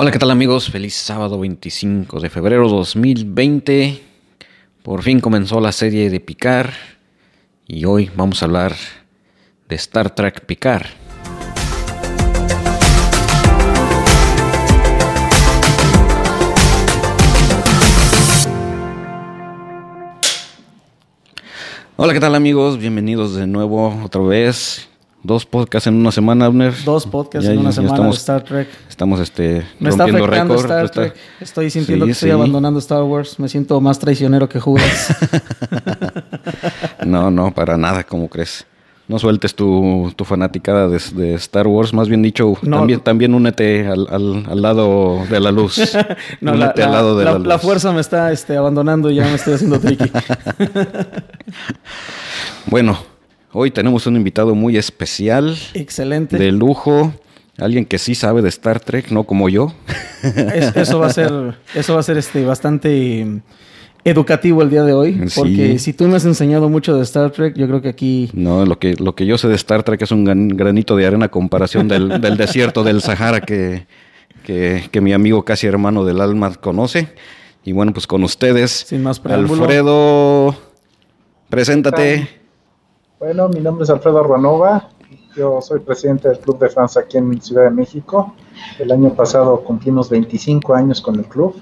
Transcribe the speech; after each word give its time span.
Hola, 0.00 0.12
¿qué 0.12 0.20
tal 0.20 0.30
amigos? 0.30 0.70
Feliz 0.70 0.94
sábado 0.94 1.40
25 1.40 2.20
de 2.20 2.30
febrero 2.30 2.68
2020. 2.68 4.00
Por 4.84 5.02
fin 5.02 5.18
comenzó 5.18 5.60
la 5.60 5.72
serie 5.72 6.08
de 6.08 6.20
Picar 6.20 6.72
y 7.66 7.84
hoy 7.84 8.08
vamos 8.14 8.40
a 8.40 8.44
hablar 8.44 8.76
de 9.68 9.74
Star 9.74 10.14
Trek 10.14 10.46
Picar. 10.46 10.86
Hola, 21.96 22.12
¿qué 22.12 22.20
tal 22.20 22.36
amigos? 22.36 22.78
Bienvenidos 22.78 23.34
de 23.34 23.48
nuevo 23.48 24.00
otra 24.04 24.20
vez. 24.20 24.87
Dos 25.22 25.44
podcasts 25.44 25.86
en 25.88 25.94
una 25.96 26.12
semana, 26.12 26.46
Abner. 26.46 26.72
Dos 26.84 27.06
podcasts 27.06 27.46
Ya- 27.46 27.52
en 27.52 27.58
una 27.58 27.72
semana 27.72 27.94
estamos- 27.94 28.16
de 28.16 28.20
Star 28.20 28.44
Trek. 28.44 28.68
Estamos 28.88 29.20
este, 29.20 29.66
Me 29.80 29.90
está 29.90 30.04
rompiendo 30.06 30.24
afectando. 30.24 30.54
Star 30.56 30.84
está- 30.84 31.00
Trek. 31.02 31.14
Estoy 31.40 31.70
sintiendo 31.70 32.04
Sí, 32.04 32.08
que 32.08 32.12
estoy 32.12 32.30
abandonando 32.30 32.78
Star 32.78 33.02
Wars. 33.02 33.38
Me 33.40 33.48
siento 33.48 33.80
más 33.80 33.98
traicionero 33.98 34.48
que 34.48 34.60
Judas. 34.60 35.16
No, 37.04 37.30
no, 37.30 37.52
para 37.54 37.76
nada, 37.78 38.04
¿cómo 38.04 38.28
crees? 38.28 38.66
No 39.06 39.18
sueltes 39.18 39.54
tu, 39.54 40.12
tu 40.14 40.24
fanaticada 40.26 40.86
de, 40.88 41.00
de 41.14 41.34
Star 41.34 41.66
Wars, 41.66 41.94
más 41.94 42.08
bien 42.08 42.20
dicho, 42.22 42.54
No. 42.62 42.78
también, 42.78 43.00
también 43.00 43.34
únete 43.34 43.86
al, 43.86 44.06
al- 44.10 44.44
al 44.50 44.62
lado 44.62 45.24
de 45.30 45.40
la 45.40 45.50
luz. 45.50 45.78
No, 46.42 46.54
la, 46.54 46.66
únete 46.66 46.82
al 46.82 46.90
la- 46.90 46.96
lado 46.96 47.16
de 47.18 47.24
la, 47.24 47.32
la- 47.32 47.38
luz. 47.38 47.46
la 47.46 47.58
fuerza 47.58 47.92
me 47.92 48.00
está 48.02 48.30
este, 48.32 48.56
abandonando 48.56 49.10
y 49.10 49.14
ya 49.16 49.24
me 49.24 49.34
estoy 49.34 49.54
haciendo 49.54 49.80
tricky. 49.80 50.10
Bueno, 52.66 52.98
hoy 53.52 53.70
tenemos 53.70 54.06
un 54.06 54.16
invitado 54.16 54.54
muy 54.54 54.76
especial, 54.76 55.56
Excelente. 55.74 56.36
de 56.38 56.52
lujo, 56.52 57.12
alguien 57.58 57.84
que 57.84 57.98
sí 57.98 58.14
sabe 58.14 58.42
de 58.42 58.48
Star 58.48 58.80
Trek, 58.80 59.10
no 59.10 59.24
como 59.24 59.48
yo. 59.48 59.72
Es- 60.22 60.76
eso 60.76 60.98
va 60.98 61.06
a 61.06 61.12
ser, 61.12 61.30
eso 61.74 61.94
va 61.94 62.00
a 62.00 62.02
ser 62.02 62.16
este, 62.18 62.44
bastante 62.44 63.26
educativo 64.04 64.62
el 64.62 64.70
día 64.70 64.84
de 64.84 64.92
hoy. 64.92 65.20
Sí. 65.28 65.34
Porque 65.40 65.78
si 65.78 65.92
tú 65.92 66.06
me 66.08 66.16
has 66.16 66.24
enseñado 66.24 66.68
mucho 66.68 66.96
de 66.96 67.02
Star 67.02 67.30
Trek, 67.30 67.54
yo 67.56 67.66
creo 67.66 67.82
que 67.82 67.88
aquí 67.88 68.30
No, 68.32 68.64
lo 68.64 68.78
que, 68.78 68.94
lo 68.94 69.14
que 69.14 69.26
yo 69.26 69.36
sé 69.38 69.48
de 69.48 69.54
Star 69.56 69.82
Trek 69.82 70.00
es 70.02 70.10
un 70.12 70.24
gran- 70.24 70.48
granito 70.48 70.96
de 70.96 71.06
arena 71.06 71.26
a 71.26 71.30
comparación 71.30 71.88
del, 71.88 72.20
del 72.20 72.36
desierto 72.36 72.84
del 72.84 73.00
Sahara 73.02 73.40
que, 73.40 73.86
que, 74.44 74.84
que 74.90 75.00
mi 75.00 75.12
amigo 75.12 75.44
casi 75.44 75.66
hermano 75.66 76.04
del 76.04 76.20
alma 76.20 76.54
conoce. 76.54 77.08
Y 77.64 77.72
bueno, 77.72 77.92
pues 77.92 78.06
con 78.06 78.22
ustedes, 78.24 78.70
Sin 78.70 79.02
más 79.02 79.20
preámbulo. 79.20 79.62
Alfredo, 79.64 80.56
preséntate. 81.50 82.28
Bueno, 83.18 83.48
mi 83.48 83.60
nombre 83.60 83.84
es 83.84 83.90
Alfredo 83.90 84.22
Ruanova. 84.22 84.90
Yo 85.36 85.60
soy 85.60 85.80
presidente 85.80 86.28
del 86.28 86.38
Club 86.38 86.58
de 86.58 86.68
Fans 86.68 86.96
aquí 86.96 87.18
en 87.18 87.40
Ciudad 87.40 87.64
de 87.64 87.70
México. 87.70 88.34
El 88.78 88.92
año 88.92 89.12
pasado 89.14 89.60
cumplimos 89.62 90.08
25 90.08 90.74
años 90.74 91.00
con 91.00 91.16
el 91.16 91.24
club. 91.26 91.60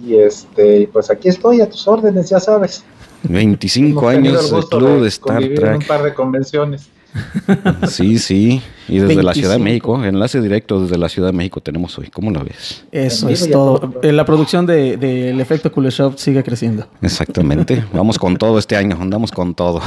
Y 0.00 0.14
este, 0.16 0.88
pues 0.92 1.10
aquí 1.10 1.28
estoy 1.28 1.60
a 1.60 1.68
tus 1.68 1.86
órdenes, 1.88 2.30
ya 2.30 2.40
sabes. 2.40 2.84
25 3.24 4.00
Hemos 4.00 4.14
tenido 4.14 4.32
años 4.32 4.44
el 4.44 4.50
de 4.50 4.56
gusto 4.56 4.78
Club 4.78 5.00
de 5.02 5.08
Star 5.08 5.34
convivir 5.36 5.60
en 5.60 5.72
un 5.72 5.78
Trek. 5.78 5.88
par 5.88 6.02
de 6.02 6.14
convenciones. 6.14 6.88
Sí, 7.88 8.18
sí. 8.18 8.62
Y 8.88 8.98
desde 8.98 9.22
la 9.22 9.34
Ciudad 9.34 9.56
de 9.56 9.62
25. 9.62 9.64
México, 9.64 10.04
enlace 10.04 10.40
directo 10.40 10.82
desde 10.82 10.98
la 10.98 11.08
Ciudad 11.08 11.28
de 11.28 11.36
México 11.36 11.60
tenemos 11.60 11.96
hoy. 11.98 12.08
¿Cómo 12.08 12.30
lo 12.30 12.44
ves? 12.44 12.84
eso 12.92 13.28
es 13.28 13.48
todo. 13.50 13.78
todo. 13.78 14.12
La 14.12 14.24
producción 14.24 14.66
del 14.66 14.98
de, 14.98 15.24
del 15.24 15.40
efecto 15.40 15.70
Kuleshov 15.70 16.18
sigue 16.18 16.42
creciendo. 16.42 16.86
Exactamente. 17.02 17.84
Vamos 17.92 18.18
con 18.18 18.36
todo 18.36 18.58
este 18.58 18.76
año, 18.76 18.98
andamos 19.00 19.30
con 19.30 19.54
todo. 19.54 19.80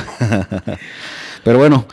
Pero 1.44 1.58
bueno, 1.60 1.86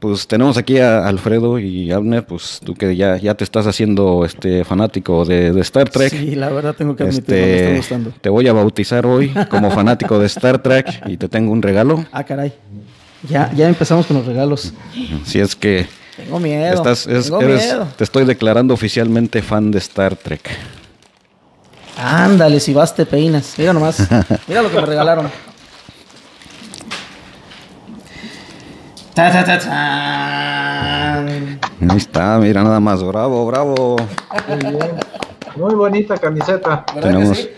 pues 0.00 0.28
tenemos 0.28 0.56
aquí 0.56 0.78
a 0.78 1.06
Alfredo 1.06 1.58
y 1.58 1.90
Abner, 1.90 2.24
pues 2.24 2.60
tú 2.64 2.74
que 2.74 2.94
ya, 2.94 3.16
ya 3.16 3.34
te 3.34 3.42
estás 3.42 3.66
haciendo 3.66 4.24
este 4.24 4.64
fanático 4.64 5.24
de, 5.24 5.52
de 5.52 5.60
Star 5.62 5.88
Trek. 5.88 6.10
Sí, 6.10 6.36
la 6.36 6.50
verdad 6.50 6.74
tengo 6.76 6.94
que 6.94 7.02
admitirlo, 7.02 7.34
me 7.34 7.42
Este, 7.42 7.64
está 7.64 7.76
gustando. 7.76 8.12
te 8.20 8.28
voy 8.28 8.46
a 8.46 8.52
bautizar 8.52 9.06
hoy 9.06 9.32
como 9.50 9.70
fanático 9.72 10.18
de 10.20 10.26
Star 10.26 10.62
Trek 10.62 11.02
y 11.06 11.16
te 11.16 11.28
tengo 11.28 11.50
un 11.50 11.62
regalo. 11.62 12.04
Ah, 12.12 12.22
caray. 12.22 12.52
Ya, 13.28 13.50
ya 13.54 13.68
empezamos 13.68 14.06
con 14.06 14.16
los 14.18 14.26
regalos. 14.26 14.72
Si 15.24 15.40
es 15.40 15.56
que 15.56 15.86
Tengo 16.16 16.38
miedo. 16.38 16.74
estás, 16.74 17.06
es- 17.06 17.24
tengo 17.26 17.40
eres- 17.40 17.64
miedo. 17.64 17.88
te 17.96 18.04
estoy 18.04 18.24
declarando 18.24 18.74
oficialmente 18.74 19.42
fan 19.42 19.70
de 19.70 19.78
Star 19.78 20.14
Trek. 20.16 20.48
Ándale, 21.96 22.60
si 22.60 22.72
vas 22.72 22.94
te 22.94 23.04
peinas. 23.06 23.54
Mira 23.58 23.72
nomás. 23.72 23.98
Mira 24.46 24.62
lo 24.62 24.70
que 24.70 24.76
me 24.80 24.86
regalaron. 24.86 25.28
Ta, 29.14 29.32
ta, 29.32 29.44
ta, 29.44 29.58
tan. 29.58 31.28
Ahí 31.90 31.96
está, 31.96 32.38
mira 32.38 32.62
nada 32.62 32.78
más, 32.78 33.02
bravo, 33.02 33.44
bravo. 33.46 33.96
Muy 34.48 34.58
bien. 34.58 34.78
Muy 35.56 35.74
bonita 35.74 36.16
camiseta. 36.18 36.84
¿Verdad 36.94 37.00
que 37.10 37.16
Tenemos, 37.16 37.36
sí? 37.38 37.48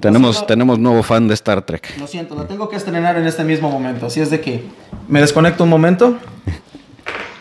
Tenemos, 0.00 0.36
siento- 0.36 0.46
tenemos 0.46 0.78
nuevo 0.78 1.02
fan 1.02 1.26
de 1.28 1.34
Star 1.34 1.62
Trek. 1.62 1.98
Lo 1.98 2.06
siento, 2.06 2.34
la 2.34 2.46
tengo 2.46 2.68
que 2.68 2.76
estrenar 2.76 3.16
en 3.16 3.26
este 3.26 3.44
mismo 3.44 3.70
momento. 3.70 4.06
Así 4.06 4.20
es 4.20 4.30
de 4.30 4.40
que 4.40 4.64
me 5.08 5.20
desconecto 5.20 5.64
un 5.64 5.70
momento. 5.70 6.18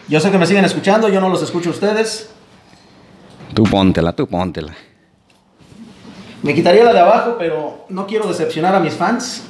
Yo 0.08 0.20
sé 0.20 0.32
que 0.32 0.38
me 0.38 0.46
siguen 0.48 0.66
escuchando, 0.66 1.08
yo 1.10 1.22
no 1.22 1.30
los 1.30 1.42
escucho 1.44 1.70
a 1.70 1.74
ustedes. 1.74 2.30
Tú 3.54 3.64
póntela, 3.64 4.14
tú 4.14 4.28
póntela. 4.28 4.74
Me 6.42 6.54
quitaría 6.56 6.84
la 6.84 6.94
de 6.94 7.00
abajo, 7.00 7.36
pero 7.38 7.86
no 7.90 8.08
quiero 8.08 8.28
decepcionar 8.28 8.74
a 8.74 8.80
mis 8.80 8.94
fans. 8.94 9.44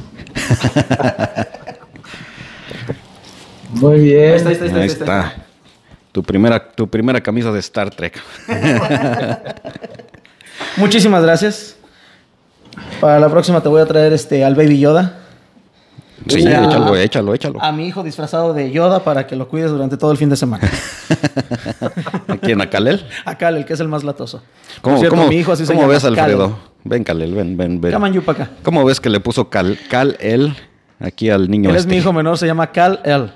Muy 3.74 4.00
bien. 4.00 4.32
Ahí 4.32 4.36
está, 4.36 4.50
ahí 4.50 4.56
está, 4.56 4.80
ahí 4.80 4.88
está. 4.88 5.36
Tu 6.12 6.24
primera, 6.24 6.72
tu 6.72 6.88
primera 6.90 7.22
camisa 7.22 7.52
de 7.52 7.60
Star 7.60 7.90
Trek. 7.92 8.20
Muchísimas 10.78 11.22
gracias. 11.22 11.76
Para 13.00 13.20
la 13.20 13.30
próxima 13.30 13.62
te 13.62 13.70
voy 13.70 13.82
a 13.82 13.86
traer 13.86 14.14
este 14.14 14.44
al 14.44 14.56
Baby 14.56 14.80
Yoda. 14.80 15.16
Sí, 16.28 16.42
sea, 16.42 16.66
échalo, 16.66 16.96
échalo, 16.98 17.34
échalo. 17.34 17.62
A 17.64 17.72
mi 17.72 17.88
hijo 17.88 18.04
disfrazado 18.04 18.54
de 18.54 18.72
Yoda 18.72 19.04
para 19.04 19.26
que 19.26 19.36
lo 19.38 19.48
cuides 19.48 19.72
durante 19.72 19.96
todo 19.98 20.12
el 20.12 20.18
fin 20.18 20.30
de 20.30 20.36
semana. 20.36 20.70
¿A 22.28 22.38
quién? 22.38 22.60
¿A 22.62 22.70
Kalel? 22.70 23.06
A 23.26 23.38
Cal, 23.38 23.56
el 23.56 23.66
que 23.66 23.74
es 23.74 23.80
el 23.80 23.88
más 23.88 24.04
latoso. 24.04 24.42
¿Cómo, 24.82 24.96
Por 24.96 25.00
cierto, 25.02 25.16
cómo- 25.16 25.30
mi 25.30 25.38
hijo 25.38 25.54
así 25.54 25.66
se 25.66 25.72
cómo 25.72 25.82
llama, 25.84 25.94
ves, 25.94 26.04
Alfredo? 26.04 26.50
Kal. 26.50 26.58
Ven, 26.84 27.04
Kalel, 27.04 27.34
ven, 27.34 27.58
ven, 27.58 27.82
ven. 27.82 27.92
Llaman 27.92 28.14
Yupa 28.14 28.34
acá. 28.34 28.50
¿Cómo 28.64 28.84
ves 28.84 29.00
que 29.00 29.10
le 29.10 29.20
puso 29.22 29.50
Cal, 29.50 29.78
Cal 29.90 30.18
él 30.20 30.56
aquí 31.00 31.30
al 31.30 31.50
niño 31.50 31.70
Él 31.70 31.76
es 31.78 31.82
este? 31.82 31.92
mi 31.94 31.98
hijo 32.00 32.12
menor, 32.14 32.38
se 32.38 32.48
llama 32.48 32.68
Cal 32.72 33.00
El. 33.06 33.32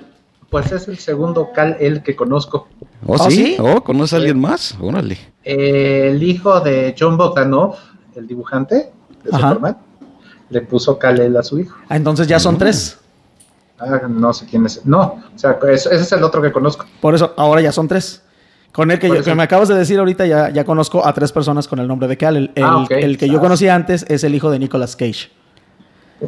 Pues 0.50 0.70
es 0.70 0.86
el 0.86 0.98
segundo 0.98 1.50
Cal 1.54 1.76
El 1.80 2.02
que 2.02 2.14
conozco. 2.14 2.68
¿Oh, 3.06 3.14
¿Oh, 3.18 3.30
sí? 3.30 3.36
sí? 3.36 3.56
¿Oh, 3.58 3.82
conoces 3.82 4.12
a 4.12 4.16
alguien 4.16 4.38
más? 4.40 4.76
Órale. 4.80 5.18
El 5.42 6.22
hijo 6.22 6.60
de 6.60 6.94
John 6.98 7.16
Bogdanov, 7.16 7.76
el 8.14 8.26
dibujante 8.26 8.90
de 9.24 9.30
Ajá. 9.32 9.48
Superman, 9.48 9.76
le 10.50 10.60
puso 10.62 10.98
Cal 10.98 11.18
El 11.20 11.36
a 11.36 11.42
su 11.42 11.58
hijo. 11.58 11.76
Ah, 11.88 11.96
entonces 11.96 12.26
ya 12.26 12.38
son 12.38 12.58
tres. 12.58 12.98
Ah, 13.78 14.02
no 14.08 14.32
sé 14.32 14.46
quién 14.46 14.64
es. 14.66 14.84
No, 14.86 15.00
o 15.34 15.38
sea, 15.38 15.58
es- 15.68 15.86
ese 15.86 15.96
es 15.96 16.12
el 16.12 16.22
otro 16.22 16.40
que 16.40 16.52
conozco. 16.52 16.86
Por 17.00 17.14
eso, 17.14 17.34
ahora 17.36 17.60
ya 17.60 17.72
son 17.72 17.88
tres. 17.88 18.22
Con 18.72 18.90
el 18.90 18.98
que, 18.98 19.08
yo- 19.08 19.22
que 19.22 19.34
me 19.34 19.42
acabas 19.44 19.68
de 19.68 19.74
decir 19.76 19.98
ahorita, 19.98 20.26
ya, 20.26 20.50
ya 20.50 20.64
conozco 20.64 21.06
a 21.06 21.12
tres 21.12 21.30
personas 21.32 21.68
con 21.68 21.78
el 21.78 21.86
nombre 21.88 22.08
de 22.08 22.16
Cal. 22.16 22.36
El, 22.36 22.50
el- 22.54 22.64
Ah, 22.64 22.78
ok. 22.78 22.90
el 22.92 23.18
que 23.18 23.28
yo 23.28 23.38
Ah. 23.38 23.40
conocí 23.40 23.68
antes 23.68 24.04
es 24.08 24.24
el 24.24 24.34
hijo 24.34 24.50
de 24.50 24.58
Nicolas 24.58 24.96
Cage. 24.96 25.30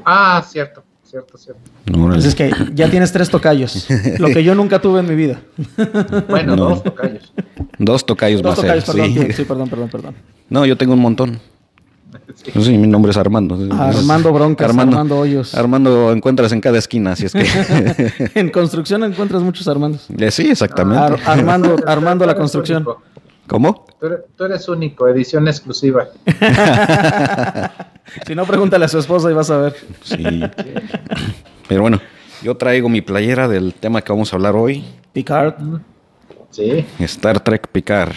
Ah, 0.05 0.45
cierto, 0.47 0.83
cierto, 1.05 1.39
cierto. 1.39 1.61
Órale. 1.89 2.05
Entonces 2.17 2.27
es 2.27 2.35
que 2.35 2.53
ya 2.75 2.91
tienes 2.91 3.11
tres 3.13 3.31
tocayos. 3.31 3.89
lo 4.19 4.29
que 4.29 4.45
yo 4.45 4.55
nunca 4.55 4.81
tuve 4.81 5.01
en 5.01 5.09
mi 5.09 5.15
vida. 5.17 5.41
Bueno, 6.29 6.55
No. 6.57 6.69
dos 6.71 6.83
tocayos. 6.85 7.33
Dos 7.79 8.07
tocayos 8.07 8.43
Dos 8.43 8.51
más 8.53 8.57
tocayos, 8.61 8.89
él, 8.89 8.95
perdón. 8.95 9.13
sí. 9.29 9.33
Sí, 9.33 9.45
perdón, 9.45 9.69
perdón, 9.69 9.89
perdón. 9.89 10.15
No, 10.49 10.65
yo 10.67 10.77
tengo 10.77 10.95
un 10.95 11.01
montón. 11.01 11.41
Sí, 12.61 12.79
mi 12.79 12.87
nombre 12.87 13.11
es 13.11 13.17
Armando. 13.17 13.59
Armando 13.75 14.33
Broncas, 14.33 14.69
Armando 14.71 15.19
Hoyos. 15.19 15.55
Armando 15.55 16.13
encuentras 16.13 16.53
en 16.53 16.61
cada 16.61 16.79
esquina, 16.79 17.13
así 17.13 17.27
es 17.27 17.33
que... 17.33 18.31
en 18.35 18.51
construcción 18.51 19.03
encuentras 19.05 19.43
muchos 19.43 19.67
Armandos. 19.69 20.07
Eh, 20.17 20.31
sí, 20.31 20.49
exactamente. 20.51 21.03
Ar- 21.03 21.21
Armando, 21.27 21.77
Armando 21.87 22.25
la 22.27 22.35
construcción. 22.37 22.79
único. 22.87 23.03
¿Cómo? 23.49 23.85
Tú 24.01 24.07
eres, 24.07 24.19
tú 24.37 24.45
eres 24.45 24.69
único, 24.69 25.09
edición 25.09 25.47
exclusiva. 25.49 26.09
Si 28.27 28.35
no, 28.37 28.45
pregúntale 28.47 28.85
a 28.85 28.89
su 28.89 28.99
esposa 28.99 29.31
y 29.31 29.35
vas 29.35 29.51
a 29.51 29.57
ver. 29.59 29.77
Sí. 30.03 30.23
Pero 31.69 31.83
bueno, 31.83 32.01
yo 32.43 32.57
traigo 32.57 32.89
mi 32.89 33.01
playera 33.03 33.49
del 33.49 33.75
tema 33.75 34.01
que 34.01 34.13
vamos 34.13 34.33
a 34.33 34.37
hablar 34.37 34.55
hoy. 34.55 34.85
Picard. 35.13 35.55
Sí. 36.51 36.85
Star 37.01 37.41
Trek 37.41 37.67
Picard. 37.69 38.15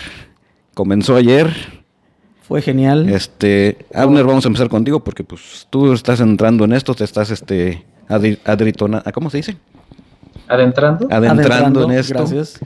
Comenzó 0.76 1.16
ayer. 1.16 1.52
Fue 2.50 2.62
genial. 2.62 3.08
Este, 3.08 3.78
Abner, 3.94 4.26
vamos 4.26 4.44
a 4.44 4.50
empezar 4.50 4.68
contigo 4.68 5.00
porque 5.00 5.24
pues 5.24 5.68
tú 5.70 5.94
estás 5.94 6.20
entrando 6.20 6.66
en 6.66 6.74
esto, 6.74 6.94
te 6.96 7.06
estás 7.06 7.32
este 7.32 7.86
adri- 8.10 8.40
adritona- 8.44 9.04
¿cómo 9.14 9.30
se 9.30 9.38
dice? 9.38 9.58
Adentrando. 10.48 11.08
Adentrando, 11.12 11.84
en 11.84 11.92
esto. 11.92 12.14
Gracias. 12.16 12.60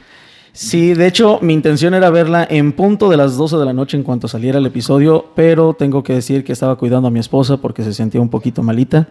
Sí, 0.54 0.94
de 0.94 1.08
hecho, 1.08 1.40
mi 1.42 1.54
intención 1.54 1.94
era 1.96 2.10
verla 2.12 2.48
en 2.50 2.72
punto 2.74 3.10
de 3.10 3.18
las 3.18 3.36
12 3.38 3.58
de 3.58 3.66
la 3.66 3.74
noche 3.74 3.98
en 3.98 4.04
cuanto 4.04 4.28
saliera 4.28 4.60
el 4.60 4.66
episodio, 4.66 5.26
pero 5.36 5.74
tengo 5.74 6.04
que 6.04 6.14
decir 6.14 6.44
que 6.44 6.54
estaba 6.54 6.76
cuidando 6.78 7.08
a 7.08 7.12
mi 7.12 7.20
esposa 7.20 7.58
porque 7.58 7.84
se 7.84 7.94
sentía 7.94 8.22
un 8.22 8.30
poquito 8.30 8.64
malita. 8.64 9.10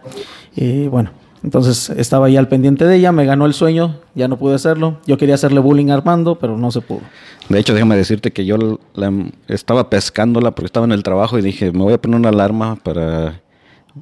Y 0.55 0.87
bueno, 0.87 1.11
Entonces 1.43 1.89
estaba 1.89 2.27
ahí 2.27 2.37
al 2.37 2.47
pendiente 2.47 2.85
de 2.85 2.95
ella, 2.95 3.11
me 3.11 3.25
ganó 3.25 3.45
el 3.45 3.53
sueño, 3.53 3.97
ya 4.15 4.29
no 4.29 4.37
pude 4.37 4.55
hacerlo. 4.55 4.99
Yo 5.05 5.17
quería 5.17 5.35
hacerle 5.35 5.59
bullying 5.59 5.89
a 5.89 5.95
Armando, 5.95 6.35
pero 6.39 6.57
no 6.57 6.71
se 6.71 6.79
pudo. 6.79 7.01
De 7.49 7.59
hecho, 7.59 7.73
déjame 7.73 7.95
decirte 7.95 8.31
que 8.31 8.45
yo 8.45 8.57
la- 8.95 9.13
estaba 9.47 9.89
pescándola 9.89 10.51
porque 10.51 10.67
estaba 10.67 10.85
en 10.85 10.91
el 10.91 11.03
trabajo 11.03 11.37
y 11.37 11.41
dije, 11.41 11.71
me 11.71 11.83
voy 11.83 11.93
a 11.93 12.01
poner 12.01 12.19
una 12.19 12.29
alarma 12.29 12.77
para... 12.77 13.41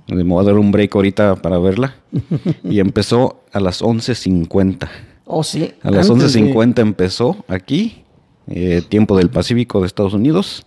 Me 0.08 0.24
voy 0.24 0.42
a 0.42 0.46
dar 0.46 0.58
un 0.58 0.72
break 0.72 0.96
ahorita 0.96 1.36
para 1.38 1.58
verla. 1.60 1.96
y 2.64 2.80
empezó 2.80 3.42
a 3.52 3.60
las 3.60 3.82
11.50. 3.82 4.88
Oh, 5.26 5.44
sí. 5.44 5.74
A 5.84 5.92
las 5.92 6.10
antes 6.10 6.34
de- 6.34 6.42
11.50 6.42 6.80
empezó 6.80 7.44
aquí, 7.50 8.04
eh, 8.48 8.82
tiempo 8.88 9.18
del 9.18 9.30
Pacífico 9.30 9.82
de 9.82 9.88
Estados 9.88 10.14
Unidos, 10.14 10.66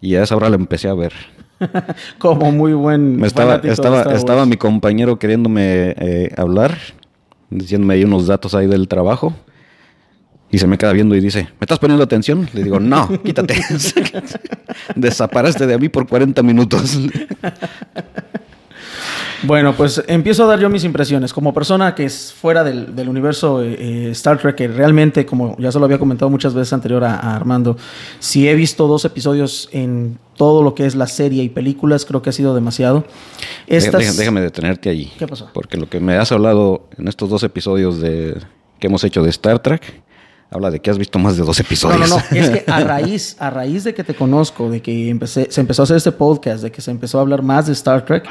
y 0.00 0.14
a 0.14 0.22
esa 0.22 0.36
hora 0.36 0.48
la 0.48 0.56
empecé 0.56 0.88
a 0.88 0.94
ver. 0.94 1.12
Como 2.18 2.52
muy 2.52 2.72
buen. 2.72 3.16
Me 3.16 3.26
estaba, 3.26 3.56
estaba, 3.56 4.02
estaba 4.14 4.46
mi 4.46 4.56
compañero 4.56 5.18
queriéndome 5.18 5.94
eh, 5.98 6.30
hablar, 6.36 6.76
diciéndome 7.50 7.94
ahí 7.94 8.04
unos 8.04 8.26
datos 8.26 8.54
ahí 8.54 8.66
del 8.66 8.88
trabajo, 8.88 9.34
y 10.54 10.58
se 10.58 10.68
me 10.68 10.78
queda 10.78 10.92
viendo 10.92 11.16
y 11.16 11.20
dice, 11.20 11.48
¿me 11.58 11.62
estás 11.62 11.80
poniendo 11.80 12.04
atención? 12.04 12.48
Le 12.52 12.62
digo, 12.62 12.78
no, 12.78 13.08
quítate. 13.24 13.60
Desaparece 14.94 15.66
de 15.66 15.76
mí 15.78 15.88
por 15.88 16.06
40 16.06 16.42
minutos. 16.44 16.96
Bueno, 19.46 19.76
pues 19.76 20.02
empiezo 20.06 20.44
a 20.44 20.46
dar 20.46 20.58
yo 20.58 20.70
mis 20.70 20.84
impresiones. 20.84 21.34
Como 21.34 21.52
persona 21.52 21.94
que 21.94 22.06
es 22.06 22.32
fuera 22.32 22.64
del, 22.64 22.96
del 22.96 23.10
universo 23.10 23.62
eh, 23.62 23.76
eh, 23.78 24.10
Star 24.12 24.38
Trek, 24.38 24.56
que 24.56 24.68
realmente, 24.68 25.26
como 25.26 25.54
ya 25.58 25.70
se 25.70 25.78
lo 25.78 25.84
había 25.84 25.98
comentado 25.98 26.30
muchas 26.30 26.54
veces 26.54 26.72
anterior 26.72 27.04
a, 27.04 27.16
a 27.16 27.36
Armando, 27.36 27.76
si 28.20 28.48
he 28.48 28.54
visto 28.54 28.86
dos 28.86 29.04
episodios 29.04 29.68
en 29.72 30.18
todo 30.36 30.62
lo 30.62 30.74
que 30.74 30.86
es 30.86 30.94
la 30.94 31.06
serie 31.08 31.42
y 31.42 31.50
películas, 31.50 32.06
creo 32.06 32.22
que 32.22 32.30
ha 32.30 32.32
sido 32.32 32.54
demasiado. 32.54 33.04
Estas... 33.66 34.16
Déjame 34.16 34.40
detenerte 34.40 34.88
ahí. 34.88 35.12
¿Qué 35.18 35.26
pasó? 35.26 35.50
Porque 35.52 35.76
lo 35.76 35.90
que 35.90 36.00
me 36.00 36.16
has 36.16 36.32
hablado 36.32 36.88
en 36.96 37.08
estos 37.08 37.28
dos 37.28 37.42
episodios 37.42 38.00
de, 38.00 38.38
que 38.78 38.86
hemos 38.86 39.04
hecho 39.04 39.22
de 39.22 39.30
Star 39.30 39.58
Trek, 39.60 40.03
habla 40.50 40.70
de 40.70 40.80
que 40.80 40.90
has 40.90 40.98
visto 40.98 41.18
más 41.18 41.36
de 41.36 41.42
dos 41.44 41.58
No, 41.58 41.62
episodios. 41.64 42.08
no, 42.08 42.16
no. 42.16 42.22
Es 42.38 42.50
que 42.50 42.64
a 42.70 42.80
raíz, 42.80 43.36
a 43.40 43.50
raíz 43.50 43.84
de 43.84 43.92
que 43.94 44.04
te 44.04 44.14
conozco, 44.14 44.70
de 44.70 44.80
que 44.80 45.08
empecé, 45.08 45.48
se 45.50 45.60
empezó 45.60 45.82
a 45.82 45.84
hacer 45.84 45.96
este 45.96 46.12
podcast, 46.12 46.62
de 46.62 46.70
que 46.70 46.80
se 46.80 46.90
empezó 46.90 47.18
a 47.18 47.22
hablar 47.22 47.42
más 47.42 47.66
de 47.66 47.72
Star 47.72 48.04
Trek, 48.04 48.24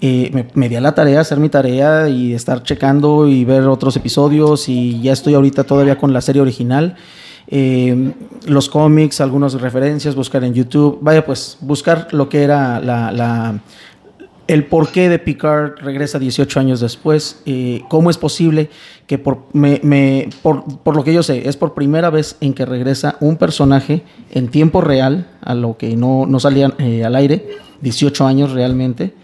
eh, 0.00 0.30
me, 0.34 0.46
me 0.54 0.68
di 0.68 0.76
a 0.76 0.80
la 0.80 0.94
tarea, 0.94 1.20
hacer 1.20 1.38
mi 1.38 1.48
tarea 1.48 2.08
y 2.08 2.34
estar 2.34 2.62
checando 2.62 3.26
y 3.28 3.44
ver 3.44 3.62
otros 3.68 3.96
episodios. 3.96 4.68
Y 4.68 5.00
ya 5.00 5.12
estoy 5.12 5.34
ahorita 5.34 5.64
todavía 5.64 5.96
con 5.96 6.12
la 6.12 6.20
serie 6.20 6.42
original. 6.42 6.96
Eh, 7.48 8.12
los 8.46 8.68
cómics, 8.68 9.20
algunas 9.20 9.54
referencias, 9.54 10.14
buscar 10.14 10.44
en 10.44 10.54
YouTube. 10.54 10.98
Vaya, 11.02 11.24
pues, 11.24 11.56
buscar 11.60 12.08
lo 12.12 12.28
que 12.28 12.42
era 12.42 12.80
la, 12.80 13.10
la- 13.12 13.60
el 14.52 14.64
porqué 14.66 15.08
de 15.08 15.18
Picard 15.18 15.78
regresa 15.80 16.18
18 16.18 16.60
años 16.60 16.80
después, 16.80 17.40
eh, 17.46 17.82
cómo 17.88 18.10
es 18.10 18.18
posible 18.18 18.70
que 19.06 19.18
por, 19.18 19.44
me- 19.52 19.80
me- 19.82 20.28
por, 20.42 20.64
por 20.82 20.96
lo 20.96 21.04
que 21.04 21.12
yo 21.12 21.22
sé, 21.22 21.48
es 21.48 21.56
por 21.56 21.74
primera 21.74 22.10
vez 22.10 22.36
en 22.40 22.54
que 22.54 22.64
regresa 22.64 23.16
un 23.20 23.36
personaje 23.36 24.02
en 24.30 24.48
tiempo 24.48 24.80
real, 24.80 25.26
a 25.42 25.54
lo 25.54 25.76
que 25.76 25.96
no, 25.96 26.26
no 26.26 26.40
salía 26.40 26.72
eh, 26.78 27.04
al 27.04 27.14
aire, 27.16 27.48
18 27.80 28.26
años 28.26 28.52
realmente, 28.52 29.14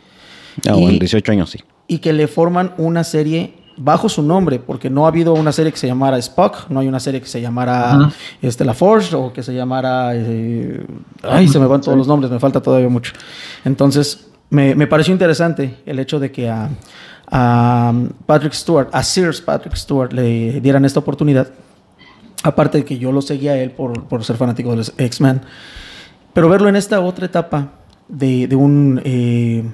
Ah, 0.68 0.72
Y- 0.76 0.80
bueno, 0.82 0.98
18 0.98 1.30
años 1.32 1.50
sí. 1.50 1.60
y 1.86 1.98
que 1.98 2.12
le 2.12 2.26
forman 2.26 2.72
una 2.78 3.04
serie 3.04 3.54
bajo 3.76 4.08
su 4.08 4.24
nombre, 4.24 4.58
porque 4.58 4.90
no 4.90 5.04
ha 5.04 5.08
habido 5.08 5.34
una 5.34 5.52
serie 5.52 5.70
que 5.70 5.78
se 5.78 5.86
llamara 5.86 6.18
Spock, 6.18 6.68
no 6.68 6.80
hay 6.80 6.88
una 6.88 6.98
serie 6.98 7.20
que 7.20 7.28
se 7.28 7.40
llamara 7.40 8.10
este, 8.42 8.64
La 8.64 8.74
Forge 8.74 9.14
o 9.14 9.32
que 9.32 9.44
se 9.44 9.54
llamara... 9.54 10.10
eh, 10.16 10.84
ay, 11.22 11.46
se 11.46 11.60
me 11.60 11.66
van 11.68 11.80
todos 11.80 11.96
los 11.96 12.08
nombres, 12.08 12.28
me 12.32 12.40
falta 12.40 12.60
todavía 12.60 12.88
mucho. 12.88 13.12
Entonces, 13.64 14.27
me, 14.50 14.74
me 14.74 14.86
pareció 14.86 15.12
interesante 15.12 15.76
el 15.86 15.98
hecho 15.98 16.18
de 16.18 16.30
que 16.30 16.48
a, 16.48 16.70
a 17.30 17.92
Patrick 18.26 18.52
Stewart, 18.52 18.88
a 18.92 19.02
Sears 19.02 19.40
Patrick 19.40 19.76
Stewart, 19.76 20.12
le 20.12 20.60
dieran 20.60 20.84
esta 20.84 21.00
oportunidad. 21.00 21.48
Aparte 22.42 22.78
de 22.78 22.84
que 22.84 22.98
yo 22.98 23.12
lo 23.12 23.20
seguía 23.22 23.52
a 23.52 23.56
él 23.58 23.70
por, 23.70 24.04
por 24.04 24.24
ser 24.24 24.36
fanático 24.36 24.70
de 24.70 24.76
los 24.76 24.92
X-Men. 24.96 25.42
Pero 26.32 26.48
verlo 26.48 26.68
en 26.68 26.76
esta 26.76 27.00
otra 27.00 27.26
etapa 27.26 27.72
de, 28.08 28.46
de 28.46 28.56
un... 28.56 29.00
eh, 29.04 29.64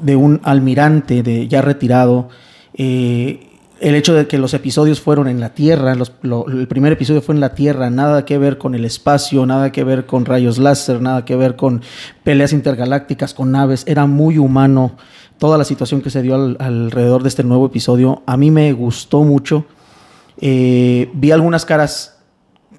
de 0.00 0.16
un 0.16 0.40
almirante 0.44 1.22
de, 1.22 1.46
ya 1.46 1.60
retirado. 1.60 2.30
eh, 2.72 3.49
el 3.80 3.94
hecho 3.94 4.14
de 4.14 4.26
que 4.26 4.38
los 4.38 4.52
episodios 4.54 5.00
fueron 5.00 5.26
en 5.28 5.40
la 5.40 5.54
Tierra, 5.54 5.92
el 5.94 6.68
primer 6.68 6.92
episodio 6.92 7.22
fue 7.22 7.34
en 7.34 7.40
la 7.40 7.54
Tierra, 7.54 7.88
nada 7.90 8.24
que 8.24 8.36
ver 8.38 8.58
con 8.58 8.74
el 8.74 8.84
espacio, 8.84 9.46
nada 9.46 9.72
que 9.72 9.84
ver 9.84 10.06
con 10.06 10.24
rayos 10.26 10.58
láser, 10.58 11.00
nada 11.00 11.24
que 11.24 11.34
ver 11.36 11.56
con 11.56 11.82
peleas 12.22 12.52
intergalácticas, 12.52 13.32
con 13.34 13.50
naves, 13.52 13.84
era 13.86 14.06
muy 14.06 14.38
humano 14.38 14.96
toda 15.38 15.56
la 15.56 15.64
situación 15.64 16.02
que 16.02 16.10
se 16.10 16.20
dio 16.22 16.34
al- 16.34 16.56
alrededor 16.60 17.22
de 17.22 17.28
este 17.30 17.42
nuevo 17.42 17.66
episodio. 17.66 18.22
A 18.26 18.36
mí 18.36 18.50
me 18.50 18.72
gustó 18.74 19.22
mucho. 19.24 19.64
Eh, 20.38 21.10
vi 21.14 21.30
algunas 21.30 21.64
caras 21.64 22.18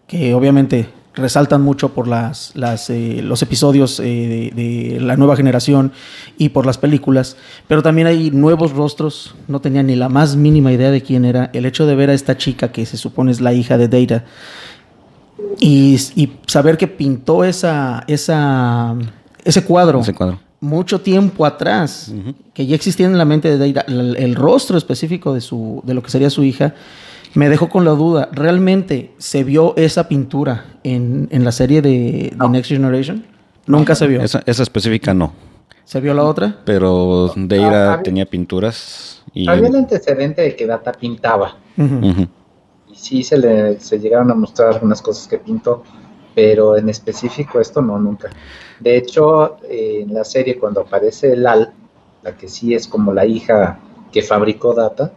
que 0.08 0.34
obviamente 0.34 0.88
resaltan 1.14 1.62
mucho 1.62 1.90
por 1.90 2.08
las, 2.08 2.52
las, 2.56 2.90
eh, 2.90 3.22
los 3.22 3.42
episodios 3.42 4.00
eh, 4.00 4.52
de, 4.56 4.64
de 4.64 5.00
la 5.02 5.18
nueva 5.18 5.36
generación 5.36 5.92
y 6.38 6.50
por 6.50 6.66
las 6.66 6.78
películas, 6.78 7.36
pero 7.68 7.82
también 7.84 8.08
hay 8.08 8.32
nuevos 8.32 8.72
rostros, 8.72 9.36
no 9.48 9.60
tenía 9.60 9.84
ni 9.84 9.96
la 9.96 10.08
más 10.10 10.36
mínima 10.36 10.72
idea 10.72 10.90
de 10.90 11.02
quién 11.02 11.26
era. 11.26 11.50
El 11.54 11.66
hecho 11.66 11.86
de 11.86 11.96
ver 11.96 12.10
a 12.10 12.14
esta 12.14 12.38
chica 12.38 12.72
que 12.72 12.86
se 12.86 12.98
supone 12.98 13.32
es 13.32 13.42
la 13.42 13.54
hija 13.54 13.78
de 13.78 13.88
Data 13.90 14.24
y, 15.60 15.98
y 16.16 16.32
saber 16.48 16.78
que 16.78 16.88
pintó 16.88 17.44
esa, 17.44 18.04
esa, 18.08 18.96
ese 19.44 19.64
cuadro 19.66 20.00
Ese 20.00 20.14
cuadro. 20.14 20.40
mucho 20.62 21.02
tiempo 21.02 21.46
atrás, 21.46 22.14
que 22.54 22.66
ya 22.66 22.76
existía 22.76 23.06
en 23.08 23.18
la 23.18 23.26
mente 23.26 23.58
de 23.58 23.74
Data, 23.74 23.92
el, 23.92 24.16
el 24.16 24.36
rostro 24.36 24.78
específico 24.78 25.34
de, 25.34 25.42
su, 25.42 25.82
de 25.84 25.94
lo 25.94 26.02
que 26.02 26.10
sería 26.10 26.30
su 26.30 26.44
hija, 26.44 26.74
me 27.36 27.50
dejó 27.50 27.70
con 27.70 27.86
la 27.86 27.92
duda, 27.92 28.30
¿realmente 28.32 29.12
se 29.18 29.44
vio 29.44 29.74
esa 29.78 30.08
pintura 30.08 30.66
en, 30.84 31.28
en 31.32 31.44
la 31.44 31.52
serie 31.52 31.82
de, 31.82 32.34
de 32.36 32.50
Next 32.50 32.70
Generation? 32.72 33.26
Nunca 33.68 33.96
se 33.96 34.08
vio. 34.08 34.22
Esa, 34.22 34.44
esa 34.46 34.64
específica 34.64 35.14
no. 35.14 35.34
¿Se 35.86 36.00
vio 36.00 36.14
la 36.14 36.24
otra? 36.24 36.60
Pero 36.66 37.32
Deira 37.36 37.90
Ah, 37.90 37.94
había- 37.94 38.04
tenía 38.04 38.26
pinturas 38.26 39.24
y... 39.34 39.48
Había 39.50 39.68
el 39.68 39.76
antecedente 39.76 40.42
de 40.42 40.56
que 40.56 40.66
Data 40.66 40.92
pintaba. 40.94 41.58
Y 41.78 42.96
sí 42.96 43.24
se 43.24 43.38
le 43.38 43.80
se 43.80 44.00
llegaron 44.00 44.32
a 44.32 44.36
mostrar 44.36 44.74
algunas 44.74 45.02
cosas 45.02 45.28
que 45.28 45.38
pintó, 45.38 45.84
pero 46.36 46.78
en 46.78 46.90
específico 46.90 47.60
esto 47.60 47.82
no, 47.82 47.98
nunca. 48.00 48.30
De 48.80 48.98
hecho, 48.98 49.58
eh, 49.70 50.02
en 50.04 50.14
la 50.14 50.24
serie 50.24 50.58
cuando 50.58 50.82
aparece 50.82 51.36
Lal, 51.36 51.72
la 52.24 52.36
que 52.36 52.48
sí 52.48 52.74
es 52.74 52.88
como 52.88 53.14
la 53.14 53.26
hija 53.26 53.80
que 54.12 54.22
fabricó 54.22 54.74
Data, 54.74 55.14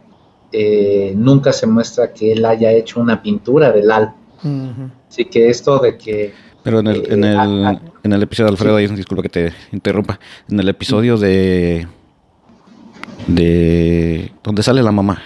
eh, 0.57 1.13
nunca 1.15 1.51
se 1.51 1.67
muestra 1.67 2.13
que 2.13 2.31
él 2.31 2.45
haya 2.45 2.71
hecho 2.71 2.99
una 3.01 3.21
pintura 3.21 3.71
de 3.71 3.83
Lal. 3.83 4.13
Ujú. 4.43 4.89
Así 5.09 5.25
que 5.25 5.49
esto 5.49 5.79
de 5.79 5.97
que 5.97 6.33
Pero 6.63 6.79
en 6.79 6.87
el, 6.87 7.11
en 7.11 7.23
Eh, 7.23 7.31
el, 7.31 7.37
ah, 7.65 7.69
ah. 7.83 7.91
en 8.03 8.13
el 8.13 8.23
episodio, 8.23 8.49
Alfredo, 8.49 8.75
ahí, 8.77 8.87
disculpa 8.87 9.23
que 9.23 9.29
te 9.29 9.53
interrumpa. 9.71 10.19
En 10.49 10.59
el 10.59 10.69
episodio 10.69 11.17
de. 11.17 11.87
de. 13.27 14.31
donde 14.43 14.63
sale 14.63 14.81
la 14.83 14.91
mamá. 14.91 15.21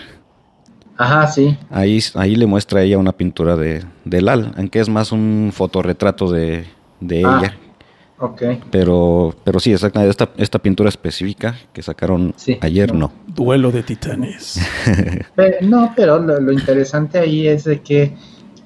Ajá, 0.98 1.28
sí. 1.28 1.58
Ahí, 1.70 2.00
ahí 2.16 2.36
le 2.36 2.46
muestra 2.46 2.82
a 2.82 2.84
ella 2.84 2.98
una 2.98 3.14
pintura 3.14 3.56
de, 3.56 3.84
de 4.04 4.22
Lal, 4.22 4.54
aunque 4.58 4.80
es 4.82 4.90
más 4.90 5.12
un 5.14 5.52
fotorretrato 5.54 6.30
de, 6.32 6.66
de 7.00 7.24
Ah. 7.26 7.40
ella. 7.42 7.58
Ok. 8.22 8.42
Pero, 8.72 9.34
pero 9.44 9.60
sí, 9.60 9.72
exactamente, 9.72 10.12
esta, 10.12 10.30
esta 10.38 10.60
pintura 10.60 10.90
específica 10.90 11.56
que 11.72 11.82
sacaron 11.82 12.34
Sí. 12.36 12.58
ayer 12.62 12.94
no. 12.94 13.12
Duelo 13.28 13.72
de 13.72 13.84
titanes. 13.84 14.60
Pe- 15.36 15.58
no, 15.62 15.94
pero 15.96 16.20
lo, 16.20 16.40
lo 16.40 16.52
interesante 16.52 17.18
ahí 17.20 17.48
es 17.48 17.64
de 17.64 17.82
que 17.82 18.16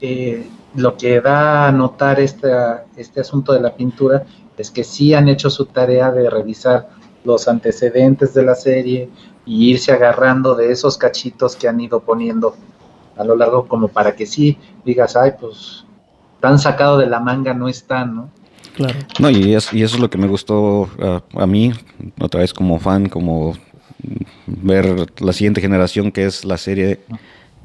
eh, 0.02 0.48
lo 0.76 0.98
que 0.98 1.22
da 1.22 1.68
a 1.68 1.72
notar 1.72 2.20
esta- 2.20 2.86
este 2.98 3.22
asunto 3.22 3.54
de 3.54 3.62
la 3.62 3.76
pintura 3.76 4.24
es 4.58 4.72
que 4.72 4.84
sí 4.84 5.14
han 5.14 5.30
hecho 5.30 5.50
su 5.50 5.66
tarea 5.68 6.12
de 6.12 6.30
revisar 6.30 6.90
los 7.24 7.48
antecedentes 7.48 8.34
de 8.34 8.44
la 8.44 8.56
serie 8.56 9.10
y 9.46 9.70
irse 9.72 9.92
agarrando 9.92 10.56
de 10.56 10.72
esos 10.72 10.98
cachitos 10.98 11.56
que 11.56 11.68
han 11.68 11.80
ido 11.80 12.00
poniendo 12.00 12.56
a 13.18 13.24
lo 13.24 13.36
largo 13.36 13.68
como 13.68 13.88
para 13.88 14.16
que 14.16 14.26
sí 14.26 14.58
digas, 14.84 15.16
ay, 15.16 15.34
pues 15.40 15.86
tan 16.40 16.58
sacado 16.60 16.98
de 16.98 17.06
la 17.06 17.20
manga 17.20 17.54
no 17.54 17.70
están, 17.70 18.16
¿no? 18.16 18.30
Claro. 18.76 19.00
No, 19.20 19.30
y, 19.30 19.54
es- 19.54 19.74
y 19.74 19.84
eso 19.84 19.96
es 19.96 20.02
lo 20.02 20.10
que 20.10 20.18
me 20.18 20.28
gustó 20.28 20.90
a 21.36 21.46
mí, 21.48 21.72
otra 22.20 22.42
vez 22.42 22.54
como 22.54 22.80
fan, 22.80 23.08
como 23.10 23.56
ver 24.48 25.08
la 25.22 25.34
siguiente 25.34 25.62
generación, 25.62 26.12
que 26.12 26.26
es 26.26 26.44
la 26.44 26.58
serie, 26.58 27.00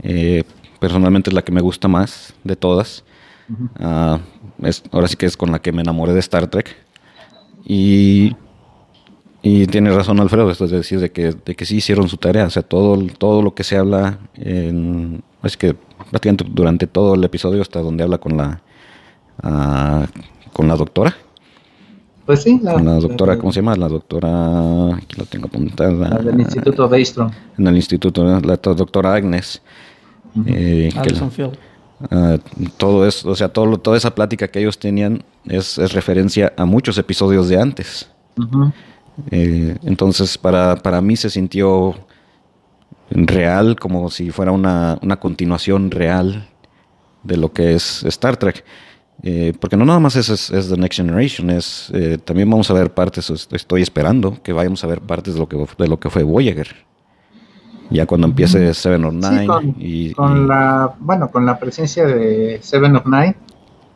eh, 0.03 0.45
personalmente 0.81 1.31
es 1.31 1.35
la 1.35 1.43
que 1.43 1.53
me 1.53 1.61
gusta 1.61 1.89
más 1.89 2.35
de 2.45 2.57
todas. 2.57 3.05
Ah, 3.81 4.21
es, 4.63 4.83
ahora 4.93 5.09
sí 5.09 5.17
que 5.17 5.27
es 5.27 5.37
con 5.37 5.51
la 5.51 5.61
que 5.61 5.73
me 5.73 5.83
enamoré 5.83 6.13
de 6.13 6.21
Star 6.21 6.47
Trek. 6.49 6.77
Y, 7.65 8.37
y 9.43 9.67
tiene 9.67 9.91
razón 9.91 10.21
Alfredo, 10.21 10.51
esto 10.51 10.67
es 10.67 10.71
decir, 10.71 11.01
de 11.01 11.11
que, 11.11 11.33
de 11.33 11.55
que 11.55 11.65
sí 11.65 11.77
hicieron 11.77 12.09
su 12.09 12.17
tarea. 12.19 12.45
O 12.47 12.51
sea, 12.51 12.63
todo, 12.63 12.99
todo 13.19 13.43
lo 13.43 13.55
que 13.55 13.65
se 13.65 13.77
habla, 13.77 14.19
en, 14.37 15.23
es 15.43 15.57
que 15.57 15.75
prácticamente 16.11 16.45
durante 16.49 16.87
todo 16.87 17.15
el 17.15 17.25
episodio, 17.25 17.63
hasta 17.63 17.81
donde 17.81 18.05
habla 18.05 18.19
con 18.19 18.37
la, 18.37 18.61
ah, 19.43 20.07
con 20.53 20.69
la 20.69 20.77
doctora, 20.77 21.15
Pues 22.27 22.43
sí, 22.43 22.61
la, 22.63 22.79
la 22.79 22.95
doctora, 23.01 23.39
¿cómo 23.39 23.53
se 23.53 23.61
llama? 23.61 23.75
La 23.77 23.89
doctora, 23.89 24.95
aquí 24.97 25.17
la 25.17 25.25
tengo 25.25 25.47
apuntada. 25.47 26.09
La 26.11 26.19
del 26.19 26.41
Instituto 26.41 26.87
Daystrom. 26.87 27.31
En 27.57 27.67
el 27.67 27.77
instituto, 27.77 28.25
la 28.25 28.57
doctora 28.57 29.15
Agnes. 29.15 29.63
eh, 30.47 30.91
uh, 32.11 32.39
todo 32.77 33.07
eso, 33.07 33.31
o 33.31 33.35
sea, 33.35 33.49
todo, 33.49 33.79
toda 33.79 33.97
esa 33.97 34.15
plática 34.15 34.47
que 34.49 34.61
ellos 34.61 34.79
tenían 34.79 35.23
es, 35.47 35.79
es 35.79 35.93
referencia 35.93 36.53
a 36.57 36.65
muchos 36.65 36.99
episodios 36.99 37.49
de 37.49 37.61
antes. 37.61 38.11
eh, 39.31 39.77
entonces, 39.83 40.37
para, 40.39 40.77
para 40.77 41.01
mí 41.01 41.17
se 41.17 41.31
sintió 41.31 41.95
real, 43.11 43.77
como 43.77 44.11
si 44.11 44.31
fuera 44.31 44.53
una, 44.53 44.99
una 45.03 45.19
continuación 45.19 45.91
real 45.91 46.47
de 47.25 47.37
lo 47.37 47.53
que 47.53 47.75
es 47.75 48.05
Star 48.05 48.37
Trek. 48.37 48.65
Eh, 49.23 49.53
porque 49.59 49.77
no 49.77 49.85
nada 49.85 49.99
más 49.99 50.15
es, 50.17 50.29
es, 50.29 50.69
The 50.69 50.77
Next 50.77 50.97
Generation, 50.97 51.51
es 51.51 51.91
eh, 51.93 52.19
también 52.25 52.49
vamos 52.49 52.71
a 52.71 52.75
ver 52.75 52.93
partes, 52.93 53.31
estoy 53.51 53.83
esperando 53.83 54.41
que 54.43 54.53
vayamos 54.53 54.85
a 54.85 54.87
ver 54.87 55.01
partes 55.01 55.35
de 55.35 55.41
lo 55.41 55.49
que, 55.49 55.57
de 55.77 55.89
lo 55.89 55.99
que 55.99 56.09
fue 56.09 56.23
Voyager. 56.23 56.87
Ya 57.91 58.07
cuando 58.07 58.27
empiece 58.27 58.75
Seven 58.75 59.05
of 59.07 59.15
Nine. 59.15 59.47
con, 59.47 59.75
y, 59.79 60.13
con 60.13 60.47
la, 60.47 60.95
bueno, 61.01 61.31
con 61.31 61.47
la 61.47 61.59
presencia 61.59 62.07
de 62.07 62.59
Seven 62.63 62.97
of 62.97 63.07
Nine, 63.07 63.35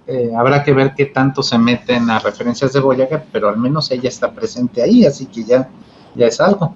eh, 0.07 0.33
habrá 0.37 0.64
que 0.64 0.73
ver 0.73 0.95
qué 0.97 1.07
tanto 1.07 1.43
se 1.43 1.59
meten 1.59 2.11
a 2.11 2.19
referencias 2.19 2.73
de 2.73 2.81
Voyager, 2.81 3.23
pero 3.31 3.49
al 3.49 3.59
menos 3.59 3.91
ella 3.91 4.09
está 4.09 4.33
presente 4.33 4.83
ahí, 4.83 5.05
así 5.05 5.26
que 5.26 5.45
ya, 5.45 5.69
ya 6.17 6.26
es 6.26 6.41
algo. 6.41 6.75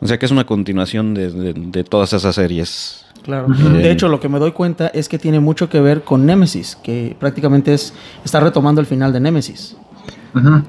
O 0.00 0.06
sea 0.06 0.18
que 0.18 0.26
es 0.26 0.32
una 0.32 0.44
continuación 0.44 1.14
de, 1.14 1.30
de, 1.30 1.52
de 1.54 1.84
todas 1.84 2.12
esas 2.12 2.34
series 2.34 3.06
Claro. 3.26 3.48
De 3.48 3.90
hecho, 3.90 4.06
lo 4.06 4.20
que 4.20 4.28
me 4.28 4.38
doy 4.38 4.52
cuenta 4.52 4.86
es 4.86 5.08
que 5.08 5.18
tiene 5.18 5.40
mucho 5.40 5.68
que 5.68 5.80
ver 5.80 6.04
con 6.04 6.24
Nemesis, 6.24 6.76
que 6.80 7.16
prácticamente 7.18 7.74
es 7.74 7.92
está 8.24 8.38
retomando 8.38 8.80
el 8.80 8.86
final 8.86 9.12
de 9.12 9.18
Nemesis. 9.18 9.76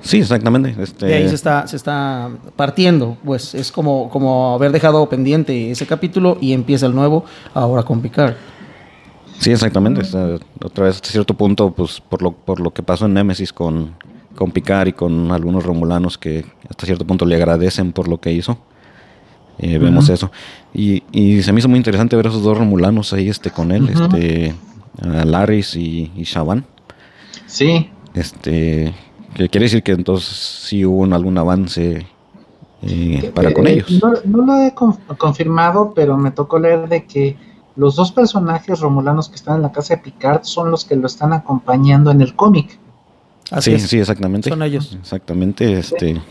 Sí, 0.02 0.20
exactamente. 0.20 0.76
Este... 0.82 1.06
De 1.06 1.14
ahí 1.14 1.30
se 1.30 1.36
está, 1.36 1.68
se 1.68 1.76
está 1.76 2.32
partiendo, 2.56 3.16
pues 3.24 3.54
es 3.54 3.72
como, 3.72 4.10
como 4.10 4.56
haber 4.56 4.72
dejado 4.72 5.08
pendiente 5.08 5.70
ese 5.70 5.86
capítulo 5.86 6.40
y 6.42 6.54
empieza 6.54 6.88
el 6.88 6.96
nuevo 6.96 7.26
ahora 7.54 7.84
con 7.84 8.02
Picard. 8.02 8.34
Sí, 9.38 9.52
exactamente. 9.52 10.02
otra 10.64 10.86
vez, 10.86 10.96
hasta 10.96 11.10
cierto 11.10 11.36
punto, 11.36 11.70
pues 11.70 12.02
por 12.02 12.24
lo, 12.24 12.32
por 12.32 12.60
lo 12.60 12.72
que 12.72 12.82
pasó 12.82 13.06
en 13.06 13.14
Nemesis 13.14 13.54
con, 13.54 13.94
con 14.36 14.52
Picard 14.52 14.88
y 14.88 14.94
con 14.94 15.32
algunos 15.32 15.64
romulanos 15.64 16.18
que 16.18 16.44
hasta 16.68 16.88
cierto 16.88 17.06
punto 17.06 17.24
le 17.26 17.36
agradecen 17.36 17.92
por 17.92 18.08
lo 18.08 18.20
que 18.20 18.32
hizo. 18.32 18.58
Eh, 19.60 19.78
vemos 19.78 20.10
eso. 20.10 20.32
Y, 20.74 21.04
y, 21.12 21.42
se 21.42 21.52
me 21.52 21.60
hizo 21.60 21.68
muy 21.68 21.78
interesante 21.78 22.16
ver 22.16 22.28
esos 22.28 22.44
dos 22.44 22.58
romulanos 22.58 23.14
ahí 23.14 23.30
este, 23.30 23.50
con 23.50 23.72
él, 23.72 23.90
este, 23.90 24.54
Laris 25.02 25.76
y, 25.76 26.12
y 26.16 26.24
Shaban. 26.24 26.66
Sí. 27.48 27.90
Este, 28.14 28.94
que 29.34 29.50
quiere 29.50 29.66
decir 29.66 29.84
que 29.84 29.94
entonces 29.94 30.30
sí 30.36 30.86
hubo 30.86 31.06
algún 31.06 31.38
avance 31.38 32.06
eh, 32.82 33.32
para 33.34 33.54
con 33.54 33.68
ellos. 33.68 33.92
No, 34.04 34.14
no, 34.26 34.46
lo 34.46 34.58
he 34.62 34.74
confirmado, 35.18 35.94
pero 35.96 36.18
me 36.18 36.32
tocó 36.32 36.60
leer 36.60 36.88
de 36.88 37.06
que 37.06 37.36
los 37.76 37.96
dos 37.96 38.12
personajes 38.12 38.80
romulanos 38.80 39.30
que 39.30 39.36
están 39.36 39.58
en 39.58 39.62
la 39.64 39.72
casa 39.72 39.96
de 39.96 40.02
Picard 40.02 40.44
son 40.44 40.72
los 40.72 40.86
que 40.86 40.96
lo 40.96 41.08
están 41.08 41.34
acompañando 41.34 42.12
en 42.12 42.22
el 42.22 42.36
cómic. 42.36 42.80
Sí, 43.60 43.80
sí, 43.80 44.00
exactamente. 44.00 44.50
Son 44.50 44.62
ellos. 44.62 44.98
Exactamente, 45.00 45.80
este. 45.80 46.22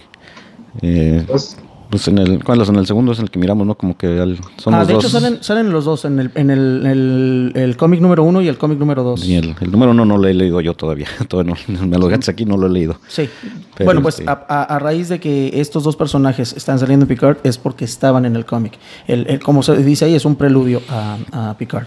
Eh, 0.83 1.25
pues, 1.27 1.57
pues 1.91 2.09
en 2.09 2.19
el, 2.19 2.43
¿cuál 2.43 2.61
es? 2.61 2.69
En 2.69 2.77
el 2.77 2.87
segundo 2.87 3.13
es 3.13 3.19
el 3.19 3.31
que 3.31 3.39
miramos, 3.39 3.67
¿no? 3.67 3.77
Como 3.77 3.97
que 3.97 4.07
el, 4.07 4.39
son 4.57 4.75
ah, 4.75 4.81
los 4.81 4.89
de 4.89 4.95
dos. 4.95 5.05
hecho 5.05 5.21
salen, 5.21 5.43
salen 5.43 5.71
los 5.71 5.85
dos, 5.85 6.05
en 6.05 6.19
el, 6.19 6.31
en 6.35 6.51
el, 6.51 6.87
el, 6.87 7.53
el 7.55 7.77
cómic 7.77 8.01
número 8.01 8.23
uno 8.25 8.41
y 8.43 8.49
el 8.49 8.59
cómic 8.59 8.79
número 8.79 9.03
dos. 9.03 9.25
Y 9.25 9.37
el, 9.37 9.55
el, 9.61 9.71
número 9.71 9.93
uno 9.93 10.05
no 10.05 10.19
lo 10.19 10.27
he 10.29 10.35
leído 10.35 10.61
yo 10.61 10.75
todavía. 10.75 11.07
todavía 11.29 11.55
no, 11.69 11.87
me 11.87 11.99
lo 11.99 12.09
gates 12.09 12.29
aquí, 12.29 12.45
no 12.45 12.57
lo 12.57 12.67
he 12.67 12.71
leído. 12.71 12.99
Sí. 13.09 13.29
Pero 13.75 13.87
bueno, 13.87 14.03
pues 14.03 14.19
este... 14.19 14.31
a, 14.31 14.35
a, 14.35 14.79
raíz 14.79 15.09
de 15.09 15.21
que 15.21 15.61
estos 15.61 15.85
dos 15.85 15.97
personajes 15.97 16.53
están 16.53 16.79
saliendo 16.79 17.05
en 17.05 17.09
Picard 17.09 17.39
es 17.45 17.59
porque 17.59 17.85
estaban 17.85 18.25
en 18.25 18.37
el 18.37 18.45
cómic. 18.45 18.79
El, 19.07 19.27
el, 19.29 19.41
como 19.41 19.63
se 19.63 19.77
dice 19.77 20.07
ahí, 20.07 20.15
es 20.15 20.25
un 20.25 20.37
preludio 20.37 20.83
a, 20.89 21.19
a 21.33 21.59
Picard. 21.59 21.87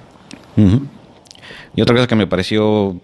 Uh 0.58 0.62
-huh. 0.62 0.82
Y 1.75 1.82
otra 1.82 1.96
cosa 1.96 2.08
que 2.08 2.15
me 2.15 2.27
pareció 2.27 3.00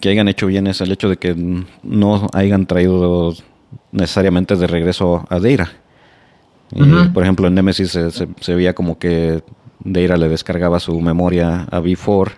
que 0.00 0.10
hayan 0.10 0.28
hecho 0.28 0.46
bien 0.46 0.66
es 0.66 0.80
el 0.80 0.92
hecho 0.92 1.08
de 1.08 1.16
que 1.16 1.34
no 1.82 2.26
hayan 2.32 2.66
traído 2.66 3.34
necesariamente 3.92 4.56
de 4.56 4.66
regreso 4.66 5.24
a 5.28 5.40
Deira. 5.40 5.70
Uh 6.74 6.80
-huh. 6.80 7.12
Por 7.12 7.22
ejemplo, 7.22 7.46
en 7.46 7.54
Nemesis 7.54 7.90
se, 7.90 8.10
se, 8.10 8.28
se, 8.40 8.54
veía 8.54 8.74
como 8.74 8.98
que 8.98 9.42
Deira 9.80 10.16
le 10.16 10.28
descargaba 10.28 10.80
su 10.80 11.00
memoria 11.00 11.66
a 11.70 11.80
V4. 11.80 12.32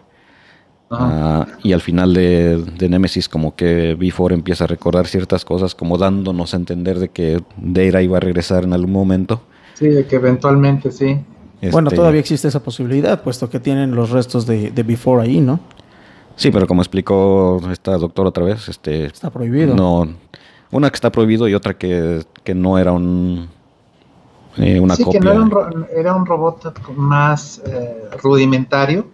Uh 0.90 0.96
-huh. 0.96 1.42
uh, 1.42 1.46
y 1.62 1.72
al 1.72 1.80
final 1.80 2.14
de, 2.14 2.62
de, 2.78 2.88
Nemesis 2.88 3.28
como 3.28 3.54
que 3.54 3.96
V4 3.96 4.32
empieza 4.32 4.64
a 4.64 4.66
recordar 4.66 5.06
ciertas 5.06 5.44
cosas 5.44 5.74
como 5.74 5.98
dándonos 5.98 6.54
a 6.54 6.56
entender 6.56 6.98
de 6.98 7.08
que 7.08 7.42
Deira 7.56 8.02
iba 8.02 8.16
a 8.16 8.20
regresar 8.20 8.64
en 8.64 8.72
algún 8.72 8.92
momento. 8.92 9.42
Sí, 9.74 9.88
de 9.88 10.06
que 10.06 10.16
eventualmente 10.16 10.90
sí. 10.90 11.20
Este... 11.60 11.70
Bueno, 11.70 11.90
todavía 11.90 12.20
existe 12.20 12.48
esa 12.48 12.62
posibilidad, 12.62 13.22
puesto 13.22 13.50
que 13.50 13.60
tienen 13.60 13.94
los 13.94 14.10
restos 14.10 14.46
de, 14.46 14.70
de 14.70 14.86
V4 14.86 15.22
ahí, 15.22 15.40
¿no? 15.40 15.60
Sí, 16.36 16.50
pero 16.52 16.66
como 16.66 16.82
explicó 16.82 17.60
esta 17.70 17.98
doctora 17.98 18.28
otra 18.28 18.44
vez, 18.44 18.68
este... 18.68 19.06
Está 19.06 19.28
prohibido. 19.30 19.74
No, 19.74 20.06
una 20.70 20.88
que 20.88 20.94
está 20.94 21.10
prohibido 21.10 21.48
y 21.48 21.54
otra 21.54 21.76
que, 21.76 22.22
que 22.44 22.54
no 22.54 22.78
era 22.78 22.92
un 22.92 23.48
eh, 24.58 24.80
una 24.80 24.96
sí, 24.96 25.04
copia. 25.04 25.20
que 25.20 25.26
no 25.26 25.32
era 25.32 25.40
un, 25.40 25.86
era 25.94 26.14
un 26.14 26.26
robot 26.26 26.88
más 26.96 27.62
eh, 27.66 28.08
rudimentario 28.22 29.06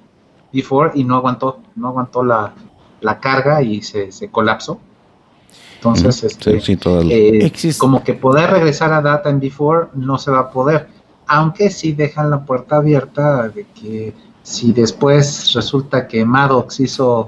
before 0.53 0.93
y 0.95 1.05
no 1.05 1.17
aguantó, 1.17 1.61
no 1.77 1.89
aguantó 1.89 2.23
la, 2.23 2.55
la 3.01 3.21
carga 3.21 3.63
y 3.63 3.83
se, 3.83 4.13
se 4.13 4.31
colapsó. 4.31 4.79
Entonces, 5.77 6.23
mm, 6.23 6.27
este, 6.27 6.61
sí, 6.61 6.77
sí, 6.77 6.89
el... 6.89 7.13
eh, 7.13 7.53
como 7.77 8.03
que 8.03 8.15
poder 8.15 8.51
regresar 8.51 8.93
a 8.93 9.03
data 9.03 9.29
en 9.29 9.41
before 9.41 9.89
no 9.95 10.19
se 10.19 10.31
va 10.31 10.41
a 10.41 10.51
poder, 10.51 10.89
aunque 11.27 11.71
sí 11.71 11.93
dejan 11.93 12.31
la 12.31 12.45
puerta 12.45 12.77
abierta 12.77 13.49
de 13.49 13.67
que 13.75 14.15
si 14.43 14.73
después 14.73 15.53
resulta 15.55 16.07
que 16.07 16.25
Maddox 16.25 16.81
hizo 16.81 17.27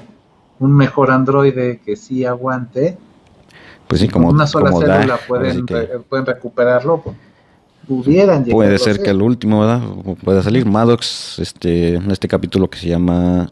un 0.59 0.75
mejor 0.75 1.11
androide 1.11 1.81
que 1.85 1.97
sí 1.97 2.25
aguante, 2.25 2.97
pues 3.89 4.01
sí, 4.01 4.09
como 4.09 4.29
una 4.31 4.47
sola 4.47 4.71
como 4.71 4.81
célula 4.81 5.07
da, 5.07 5.19
pueden, 5.19 5.67
que... 5.67 5.75
re, 5.75 5.99
pueden 6.01 6.27
recuperarlo. 6.27 7.03
Pues 7.03 7.17
pudieran 7.87 8.45
llegar 8.45 8.57
Puede 8.57 8.79
ser 8.79 9.03
que 9.03 9.11
el 9.11 9.23
último, 9.23 9.61
¿verdad? 9.61 9.83
Pueda 10.23 10.43
salir. 10.43 10.67
Maddox, 10.67 11.39
este, 11.39 11.95
en 11.95 12.11
este 12.11 12.29
capítulo 12.29 12.69
que 12.69 12.79
se 12.79 12.89
llama. 12.89 13.51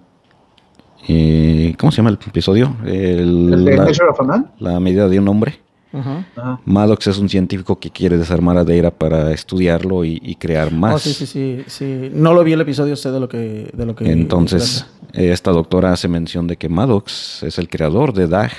Eh, 1.06 1.74
¿Cómo 1.78 1.92
se 1.92 1.98
llama 1.98 2.10
el 2.10 2.18
episodio? 2.26 2.76
El, 2.84 3.52
¿El 3.52 3.64
de 3.64 3.76
la, 3.76 3.84
of 3.84 4.20
a 4.20 4.24
Man? 4.24 4.50
la 4.58 4.80
medida 4.80 5.08
de 5.08 5.18
un 5.18 5.28
hombre. 5.28 5.60
Uh 5.92 5.98
-huh. 5.98 6.58
Maddox 6.64 7.06
es 7.06 7.18
un 7.18 7.28
científico 7.28 7.78
que 7.78 7.88
quiere 7.90 8.18
desarmar 8.18 8.56
a 8.56 8.64
Deira 8.64 8.90
para 8.90 9.30
estudiarlo 9.30 10.04
y, 10.04 10.20
y 10.24 10.34
crear 10.34 10.72
más. 10.72 10.94
Oh, 10.94 10.98
sí, 10.98 11.12
sí, 11.12 11.26
sí, 11.26 11.62
sí. 11.66 12.10
No 12.12 12.34
lo 12.34 12.42
vi 12.42 12.52
el 12.52 12.60
episodio, 12.60 12.96
sé 12.96 13.12
de 13.12 13.20
lo 13.20 13.28
que. 13.28 13.70
De 13.72 13.86
lo 13.86 13.94
que 13.94 14.10
Entonces, 14.10 14.86
esta 15.12 15.52
doctora 15.52 15.92
hace 15.92 16.08
mención 16.08 16.48
de 16.48 16.56
que 16.56 16.68
Maddox 16.68 17.44
es 17.44 17.58
el 17.58 17.68
creador 17.68 18.12
de 18.12 18.26
Dag 18.26 18.50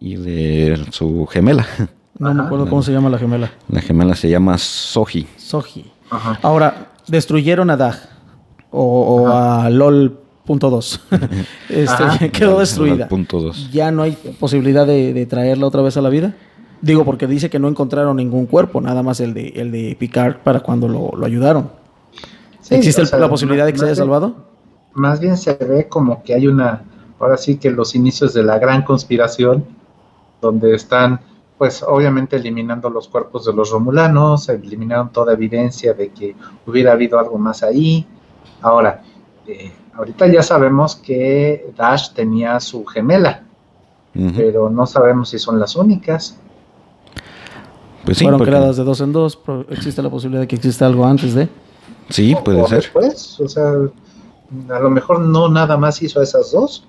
y 0.00 0.16
de 0.16 0.84
su 0.90 1.26
gemela. 1.26 1.66
No 2.18 2.28
Ajá. 2.28 2.34
me 2.34 2.42
acuerdo 2.44 2.68
cómo 2.68 2.82
se 2.82 2.92
llama 2.92 3.10
la 3.10 3.18
gemela. 3.18 3.50
La 3.68 3.80
gemela 3.80 4.14
se 4.14 4.28
llama 4.28 4.56
Soji. 4.58 5.26
Soji. 5.36 5.90
Ajá. 6.10 6.38
Ahora, 6.42 6.92
destruyeron 7.08 7.70
a 7.70 7.76
Dag 7.76 7.96
o, 8.70 8.82
o 8.82 9.28
a 9.28 9.68
LOL.2. 9.70 11.00
este, 11.68 12.30
quedó 12.32 12.60
destruida. 12.60 13.08
Punto 13.08 13.40
dos. 13.40 13.70
Ya 13.72 13.90
no 13.90 14.02
hay 14.02 14.12
posibilidad 14.38 14.86
de, 14.86 15.12
de, 15.12 15.26
traerla 15.26 15.66
otra 15.66 15.82
vez 15.82 15.96
a 15.96 16.02
la 16.02 16.08
vida. 16.08 16.34
Digo, 16.80 17.04
porque 17.04 17.26
dice 17.26 17.48
que 17.48 17.58
no 17.58 17.68
encontraron 17.68 18.16
ningún 18.16 18.46
cuerpo, 18.46 18.80
nada 18.80 19.02
más 19.02 19.18
el 19.20 19.32
de, 19.32 19.48
el 19.56 19.72
de 19.72 19.96
Picard 19.98 20.36
para 20.42 20.60
cuando 20.60 20.86
lo, 20.86 21.12
lo 21.16 21.24
ayudaron. 21.24 21.70
Sí, 22.60 22.74
¿Existe 22.74 23.06
sea, 23.06 23.18
la 23.18 23.28
posibilidad 23.28 23.64
de 23.64 23.72
que 23.72 23.78
se 23.78 23.84
haya 23.84 23.92
bien, 23.92 24.02
salvado? 24.02 24.36
Más 24.92 25.20
bien 25.20 25.36
se 25.36 25.54
ve 25.54 25.88
como 25.88 26.22
que 26.22 26.34
hay 26.34 26.46
una, 26.46 26.82
ahora 27.18 27.38
sí 27.38 27.56
que 27.56 27.70
los 27.70 27.94
inicios 27.94 28.34
de 28.34 28.42
la 28.42 28.58
gran 28.58 28.82
conspiración, 28.82 29.64
donde 30.42 30.74
están 30.74 31.20
pues 31.58 31.82
obviamente 31.82 32.36
eliminando 32.36 32.90
los 32.90 33.08
cuerpos 33.08 33.44
de 33.44 33.52
los 33.52 33.70
romulanos, 33.70 34.48
eliminaron 34.48 35.10
toda 35.10 35.34
evidencia 35.34 35.94
de 35.94 36.10
que 36.10 36.34
hubiera 36.66 36.92
habido 36.92 37.18
algo 37.18 37.38
más 37.38 37.62
ahí. 37.62 38.06
Ahora, 38.60 39.02
eh, 39.46 39.72
ahorita 39.94 40.26
ya 40.26 40.42
sabemos 40.42 40.96
que 40.96 41.72
Dash 41.76 42.12
tenía 42.12 42.58
su 42.60 42.84
gemela, 42.84 43.44
uh 44.14 44.18
-huh. 44.18 44.32
pero 44.36 44.68
no 44.68 44.86
sabemos 44.86 45.28
si 45.28 45.38
son 45.38 45.60
las 45.60 45.76
únicas. 45.76 46.38
Pues 48.04 48.18
sí, 48.18 48.24
Fueron 48.24 48.38
porque... 48.38 48.50
creadas 48.50 48.76
de 48.76 48.84
dos 48.84 49.00
en 49.00 49.12
dos, 49.12 49.36
pero 49.36 49.64
existe 49.70 50.02
la 50.02 50.10
posibilidad 50.10 50.42
de 50.42 50.48
que 50.48 50.56
exista 50.56 50.86
algo 50.86 51.06
antes 51.06 51.34
de. 51.34 51.48
Sí, 52.10 52.34
puede 52.44 52.60
o 52.60 52.66
ser. 52.66 52.78
Después, 52.82 53.40
o 53.40 53.48
sea, 53.48 53.72
a 54.68 54.78
lo 54.80 54.90
mejor 54.90 55.20
no 55.20 55.48
nada 55.48 55.76
más 55.76 56.02
hizo 56.02 56.20
a 56.20 56.24
esas 56.24 56.52
dos. 56.52 56.86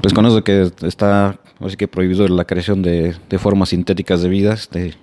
Pues 0.00 0.12
con 0.12 0.26
eso 0.26 0.44
que 0.44 0.70
está 0.82 1.38
así 1.66 1.76
que 1.76 1.88
prohibido 1.88 2.26
la 2.28 2.44
creación 2.44 2.82
de, 2.82 3.14
de 3.28 3.38
formas 3.38 3.70
sintéticas 3.70 4.22
de 4.22 4.28
vida. 4.28 4.54
Este, 4.54 4.94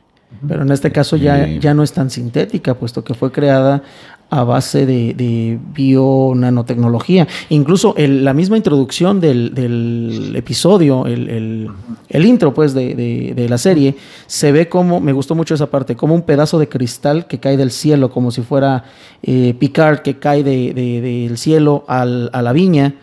Pero 0.48 0.62
en 0.64 0.72
este 0.72 0.92
caso 0.92 1.18
ya, 1.18 1.44
eh, 1.46 1.60
ya 1.60 1.74
no 1.74 1.84
es 1.84 1.92
tan 1.92 2.10
sintética, 2.10 2.74
puesto 2.76 3.04
que 3.04 3.14
fue 3.14 3.32
creada 3.32 3.84
a 4.30 4.46
base 4.46 4.86
de, 4.86 5.14
de 5.14 5.60
bio-nanotecnología. 5.76 7.28
Incluso 7.50 7.94
el, 7.98 8.24
la 8.24 8.34
misma 8.34 8.56
introducción 8.58 9.20
del, 9.20 9.54
del 9.54 10.34
episodio, 10.36 11.06
el, 11.06 11.28
el, 11.30 11.70
el 12.10 12.26
intro 12.26 12.54
pues 12.54 12.74
de, 12.74 12.96
de- 12.96 13.34
de 13.36 13.50
la 13.50 13.58
serie, 13.58 13.96
se 14.28 14.52
ve 14.54 14.70
como, 14.70 15.02
me 15.02 15.12
gustó 15.12 15.36
mucho 15.36 15.54
esa 15.56 15.70
parte, 15.70 15.96
como 15.96 16.16
un 16.16 16.22
pedazo 16.22 16.60
de 16.60 16.70
cristal 16.70 17.28
que 17.28 17.40
cae 17.40 17.58
del 17.58 17.72
cielo, 17.72 18.10
como 18.10 18.32
si 18.32 18.42
fuera 18.42 18.86
eh, 19.24 19.54
Picard 19.60 20.00
que 20.00 20.18
cae 20.18 20.44
de- 20.44 20.74
de- 20.74 21.02
del 21.02 21.38
cielo 21.38 21.84
al- 21.88 22.30
a 22.34 22.42
la 22.42 22.54
viña. 22.54 22.94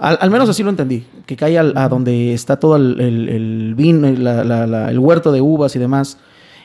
Al, 0.00 0.18
al 0.20 0.30
menos 0.30 0.48
así 0.48 0.62
lo 0.62 0.70
entendí, 0.70 1.04
que 1.26 1.36
cae 1.36 1.58
al- 1.58 1.76
a 1.76 1.88
donde 1.88 2.32
está 2.34 2.58
todo 2.58 2.74
el, 2.76 2.98
el- 3.00 3.28
el 3.28 3.74
vino, 3.76 4.10
la- 4.10 4.42
la- 4.44 4.66
la- 4.66 4.90
el 4.90 4.98
huerto 4.98 5.30
de 5.30 5.40
uvas 5.40 5.76
y 5.76 5.78
demás, 5.78 6.16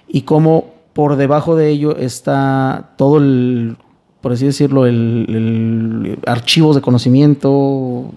y 0.07 0.21
como 0.21 0.73
por 0.93 1.17
debajo 1.17 1.55
de 1.57 1.69
ello 1.69 1.97
está 1.97 2.91
todo 2.97 3.17
el, 3.17 3.75
por 4.21 4.31
así 4.31 4.45
decirlo, 4.45 4.85
el, 4.85 6.17
archivos 6.25 6.75
de 6.77 6.81
conocimiento, 6.81 8.11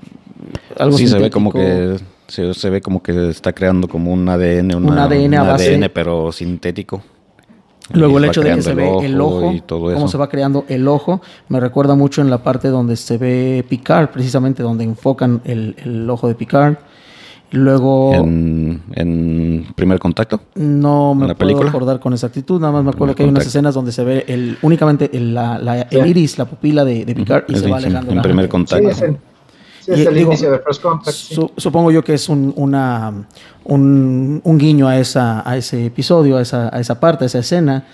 algo 0.78 0.96
sí, 0.96 1.08
se 1.08 1.18
ve 1.18 1.30
como 1.30 1.52
que 1.52 1.96
se, 2.28 2.54
se 2.54 2.70
ve 2.70 2.80
como 2.80 3.02
que 3.02 3.30
está 3.30 3.52
creando 3.52 3.88
como 3.88 4.12
un 4.12 4.28
ADN, 4.28 4.74
una- 4.76 4.92
Un 4.92 4.98
ADN 4.98 5.34
a 5.34 5.42
base- 5.42 5.74
ADN 5.74 5.88
pero 5.92 6.30
sintético. 6.30 7.02
Luego 7.92 8.18
el 8.18 8.24
hecho 8.26 8.42
de 8.42 8.54
que 8.54 8.62
se 8.62 8.74
ve 8.74 8.82
creando 8.82 9.02
el 9.06 9.20
ojo, 9.20 9.52
y 9.52 9.60
todo 9.62 9.80
cómo 9.84 9.96
eso. 9.96 10.08
se 10.08 10.18
va 10.18 10.28
creando 10.28 10.64
el 10.68 10.86
ojo, 10.88 11.20
me 11.48 11.58
recuerda 11.60 11.94
mucho 11.94 12.20
en 12.20 12.28
la 12.30 12.38
parte 12.42 12.68
donde 12.68 12.96
se 12.96 13.16
ve 13.18 13.64
Picard, 13.68 14.10
precisamente 14.10 14.62
donde 14.62 14.84
enfocan 14.84 15.40
el, 15.44 15.74
el 15.82 16.08
ojo 16.10 16.28
de 16.28 16.34
Picard. 16.34 16.76
Luego 17.50 18.12
en, 18.14 18.82
en 18.94 19.66
primer 19.74 19.98
contacto. 19.98 20.40
no 20.56 21.14
me 21.14 21.28
la 21.28 21.34
puedo 21.34 21.38
película? 21.48 21.70
acordar 21.70 21.98
con 21.98 22.12
exactitud, 22.12 22.60
nada 22.60 22.74
más 22.74 22.84
me 22.84 22.90
acuerdo 22.90 23.14
Primer 23.14 23.16
que 23.16 23.22
hay 23.22 23.28
unas 23.30 23.46
escenas 23.46 23.72
donde 23.74 23.90
se 23.90 24.04
ve 24.04 24.24
el, 24.28 24.58
únicamente 24.60 25.08
el, 25.16 25.32
la- 25.34 25.58
la- 25.58 25.80
el 25.82 26.06
iris, 26.06 26.36
la 26.36 26.44
pupila 26.44 26.84
de, 26.84 27.06
de 27.06 27.14
Picard 27.14 27.44
y 27.48 27.54
Es 27.54 27.60
se 27.62 27.70
va 27.70 27.78
alejando. 27.78 28.10
en 28.10 28.16
la- 28.16 28.22
primer 28.22 28.44
Sí, 28.44 28.50
contacto. 28.50 29.04
el, 29.06 29.16
sí, 29.94 30.00
es 30.00 30.06
Y 30.06 30.08
el 30.08 30.14
digo, 30.14 30.30
inicio 30.30 30.50
de 30.50 30.58
First 30.60 30.82
Contact. 30.82 31.16
sí. 31.16 31.36
Supongo 31.56 31.90
yo 31.90 32.02
que 32.04 32.14
es 32.14 32.28
un, 32.28 32.52
una, 32.56 33.26
un, 33.64 34.40
un 34.44 34.58
guiño 34.58 34.88
a, 34.88 34.98
esa, 34.98 35.48
a 35.48 35.56
ese 35.56 35.86
episodio, 35.86 36.36
a 36.36 36.42
esa, 36.42 36.74
a 36.74 36.80
esa 36.80 37.00
parte, 37.00 37.24
a 37.24 37.26
esa 37.26 37.38
escena. 37.38 37.84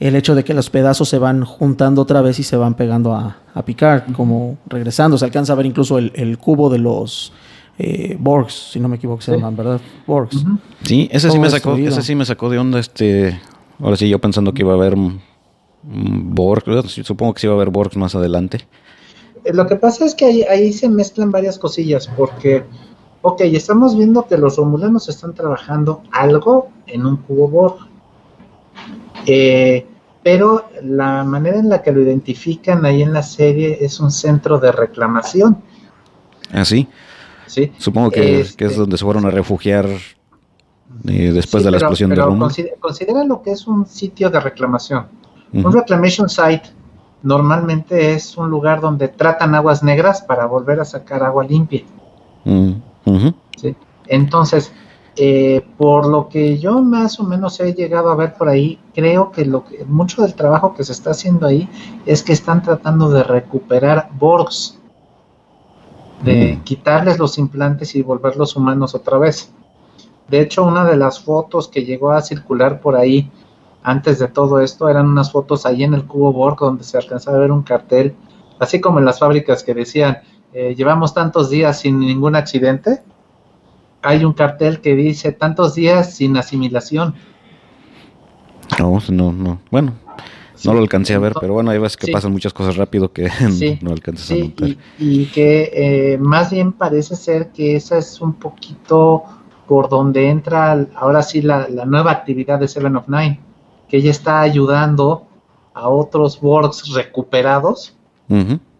El 0.00 0.16
hecho 0.16 0.34
de 0.34 0.42
que 0.44 0.54
los 0.54 0.70
pedazos 0.70 1.08
se 1.08 1.18
van 1.18 1.44
juntando 1.44 2.02
otra 2.02 2.20
vez 2.20 2.38
y 2.40 2.42
se 2.42 2.56
van 2.56 2.74
pegando 2.74 3.14
a, 3.14 3.36
a 3.54 3.64
Picard, 3.64 4.12
como 4.12 4.58
regresando. 4.66 5.16
Se 5.16 5.24
alcanza 5.24 5.52
a 5.52 5.56
ver 5.56 5.66
incluso 5.66 5.98
el, 5.98 6.10
el 6.16 6.36
cubo 6.36 6.68
de 6.68 6.78
los 6.78 7.32
eh, 7.78 8.16
Borgs, 8.18 8.70
si 8.72 8.80
no 8.80 8.88
me 8.88 8.96
equivoco, 8.96 9.20
se 9.22 9.30
Sí. 9.32 9.36
llaman, 9.38 9.56
¿verdad? 9.56 9.80
Borgs. 10.06 10.44
Sí, 10.82 11.08
ese 11.12 11.30
sí 11.30 11.38
me 11.38 11.48
sacó, 11.48 11.76
ese 11.76 12.02
sí 12.02 12.14
me 12.16 12.24
sacó 12.24 12.50
de 12.50 12.58
onda 12.58 12.78
este 12.80 13.40
ahora 13.80 13.96
sí 13.96 14.08
yo 14.08 14.20
pensando 14.20 14.52
que 14.52 14.62
iba 14.62 14.72
a 14.72 14.76
haber 14.76 14.94
Borg, 15.82 16.64
sí, 16.88 17.02
supongo 17.04 17.34
que 17.34 17.40
sí 17.40 17.46
iba 17.46 17.54
a 17.54 17.56
haber 17.56 17.70
Borgs 17.70 17.96
más 17.96 18.14
adelante. 18.14 18.66
Eh, 19.44 19.52
Lo 19.52 19.66
que 19.66 19.76
pasa 19.76 20.04
es 20.04 20.14
que 20.14 20.24
ahí, 20.24 20.42
ahí 20.42 20.72
se 20.72 20.88
mezclan 20.88 21.30
varias 21.30 21.58
cosillas, 21.58 22.08
porque, 22.16 22.64
ok, 23.22 23.40
estamos 23.42 23.96
viendo 23.96 24.26
que 24.26 24.36
los 24.38 24.56
romulanos 24.56 25.08
están 25.08 25.34
trabajando 25.34 26.02
algo 26.12 26.68
en 26.86 27.06
un 27.06 27.16
cubo 27.18 27.48
Borg, 27.48 27.76
Eh, 29.26 29.86
pero 30.22 30.66
la 30.82 31.22
manera 31.24 31.58
en 31.58 31.68
la 31.68 31.80
que 31.82 31.92
lo 31.92 32.00
identifican 32.02 32.84
ahí 32.84 33.02
en 33.02 33.12
la 33.12 33.22
serie 33.22 33.78
es 33.80 34.00
un 34.00 34.10
centro 34.10 34.58
de 34.58 34.72
reclamación, 34.72 35.62
Ah, 36.52 36.64
sí. 36.64 36.86
¿sí? 37.46 37.72
Supongo 37.78 38.10
que, 38.10 38.40
Este- 38.40 38.56
que 38.56 38.64
es 38.66 38.76
donde 38.76 38.96
se 38.98 39.04
fueron 39.04 39.24
a 39.26 39.30
refugiar 39.30 39.86
eh, 41.08 41.32
después 41.32 41.62
Sí, 41.62 41.64
de 41.66 41.70
la 41.70 41.78
pero- 41.78 41.86
explosión 41.86 42.10
de 42.10 42.16
pero 42.16 42.26
Roma. 42.26 42.46
consider- 42.46 42.74
considera 42.78 43.24
lo 43.24 43.42
que 43.42 43.52
es 43.52 43.66
un 43.66 43.86
sitio 43.86 44.28
de 44.30 44.40
reclamación. 44.40 45.06
Un 45.52 45.72
reclamation 45.72 46.28
site 46.28 46.62
normalmente 47.24 48.12
es 48.12 48.36
un 48.36 48.50
lugar 48.50 48.80
donde 48.82 49.08
tratan 49.08 49.54
aguas 49.54 49.82
negras 49.82 50.22
para 50.22 50.44
volver 50.46 50.78
a 50.78 50.84
sacar 50.84 51.22
agua 51.24 51.42
limpia. 51.42 51.82
Mm. 52.44 52.74
Entonces, 54.06 54.70
eh, 55.16 55.66
por 55.78 56.06
lo 56.06 56.28
que 56.28 56.58
yo 56.58 56.82
más 56.82 57.18
o 57.18 57.24
menos 57.24 57.58
he 57.60 57.72
llegado 57.72 58.10
a 58.10 58.14
ver 58.14 58.34
por 58.34 58.50
ahí, 58.50 58.78
creo 58.94 59.32
que, 59.32 59.46
lo 59.46 59.64
que 59.64 59.84
mucho 59.86 60.20
del 60.20 60.34
trabajo 60.34 60.74
que 60.74 60.84
se 60.84 60.92
está 60.92 61.12
haciendo 61.12 61.46
ahí 61.46 61.66
es 62.04 62.22
que 62.22 62.34
están 62.34 62.62
tratando 62.62 63.08
de 63.08 63.22
recuperar 63.22 64.10
Borgs, 64.18 64.78
de 66.22 66.56
Mm. 66.56 66.64
quitarles 66.64 67.18
los 67.18 67.38
implantes 67.38 67.94
y 67.94 68.02
volverlos 68.02 68.54
humanos 68.54 68.94
otra 68.94 69.16
vez. 69.16 69.50
De 70.28 70.40
hecho, 70.40 70.62
una 70.64 70.84
de 70.84 70.96
las 70.96 71.20
fotos 71.20 71.68
que 71.68 71.84
llegó 71.84 72.12
a 72.12 72.20
circular 72.20 72.80
por 72.80 72.96
ahí 72.96 73.30
antes 73.84 74.18
de 74.18 74.26
todo 74.28 74.60
esto 74.60 74.88
eran 74.88 75.06
unas 75.06 75.30
fotos 75.30 75.64
ahí 75.66 75.84
en 75.84 75.94
el 75.94 76.04
cubo 76.04 76.32
Borg 76.32 76.58
donde 76.58 76.82
se 76.82 76.96
alcanzaba 76.98 77.36
a 77.36 77.40
ver 77.40 77.52
un 77.52 77.62
cartel, 77.62 78.14
así 78.58 78.80
como 78.80 78.98
en 78.98 79.04
las 79.04 79.18
fábricas 79.20 79.62
que 79.62 79.74
decían, 79.74 80.18
eh, 80.52 80.74
llevamos 80.76 81.14
tantos 81.14 81.50
días 81.50 81.78
sin 81.80 82.00
ningún 82.00 82.34
accidente. 82.34 83.02
Hay 84.02 84.24
un 84.24 84.32
cartel 84.32 84.80
que 84.80 84.94
dice 84.96 85.32
tantos 85.32 85.74
días 85.74 86.14
sin 86.14 86.36
asimilación. 86.36 87.14
No, 88.78 88.98
no, 89.10 89.32
no. 89.32 89.58
Bueno, 89.70 89.92
Sí. 90.54 90.68
no 90.68 90.74
lo 90.74 90.80
alcancé 90.80 91.14
a 91.14 91.18
ver, 91.18 91.34
pero 91.40 91.52
bueno, 91.52 91.70
hay 91.70 91.78
veces 91.78 91.96
que 91.96 92.06
Sí. 92.06 92.12
pasan 92.12 92.32
muchas 92.32 92.52
cosas 92.52 92.76
rápido 92.76 93.12
que 93.12 93.28
Sí, 93.50 93.78
no 93.82 93.90
alcanzas 93.92 94.30
a 94.30 94.34
notar. 94.36 94.68
y, 94.68 94.78
y 94.98 95.26
que 95.26 95.70
eh, 96.14 96.18
más 96.18 96.50
bien 96.50 96.72
parece 96.72 97.16
ser 97.16 97.48
que 97.50 97.76
esa 97.76 97.98
es 97.98 98.20
un 98.20 98.34
poquito 98.34 99.24
por 99.66 99.88
donde 99.88 100.28
entra 100.28 100.86
ahora 100.94 101.22
sí 101.22 101.42
la, 101.42 101.68
la 101.68 101.84
nueva 101.86 102.12
actividad 102.12 102.58
de 102.60 102.68
Seven 102.68 102.96
of 102.96 103.08
Nine, 103.08 103.40
que 103.88 103.96
ella 103.98 104.10
está 104.10 104.40
ayudando 104.40 105.26
a 105.74 105.88
otros 105.88 106.40
Borgs 106.40 106.92
recuperados 106.94 107.94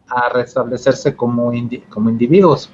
a 0.08 0.28
restablecerse 0.30 1.14
como, 1.16 1.52
indi- 1.52 1.82
como 1.88 2.08
individuos. 2.10 2.70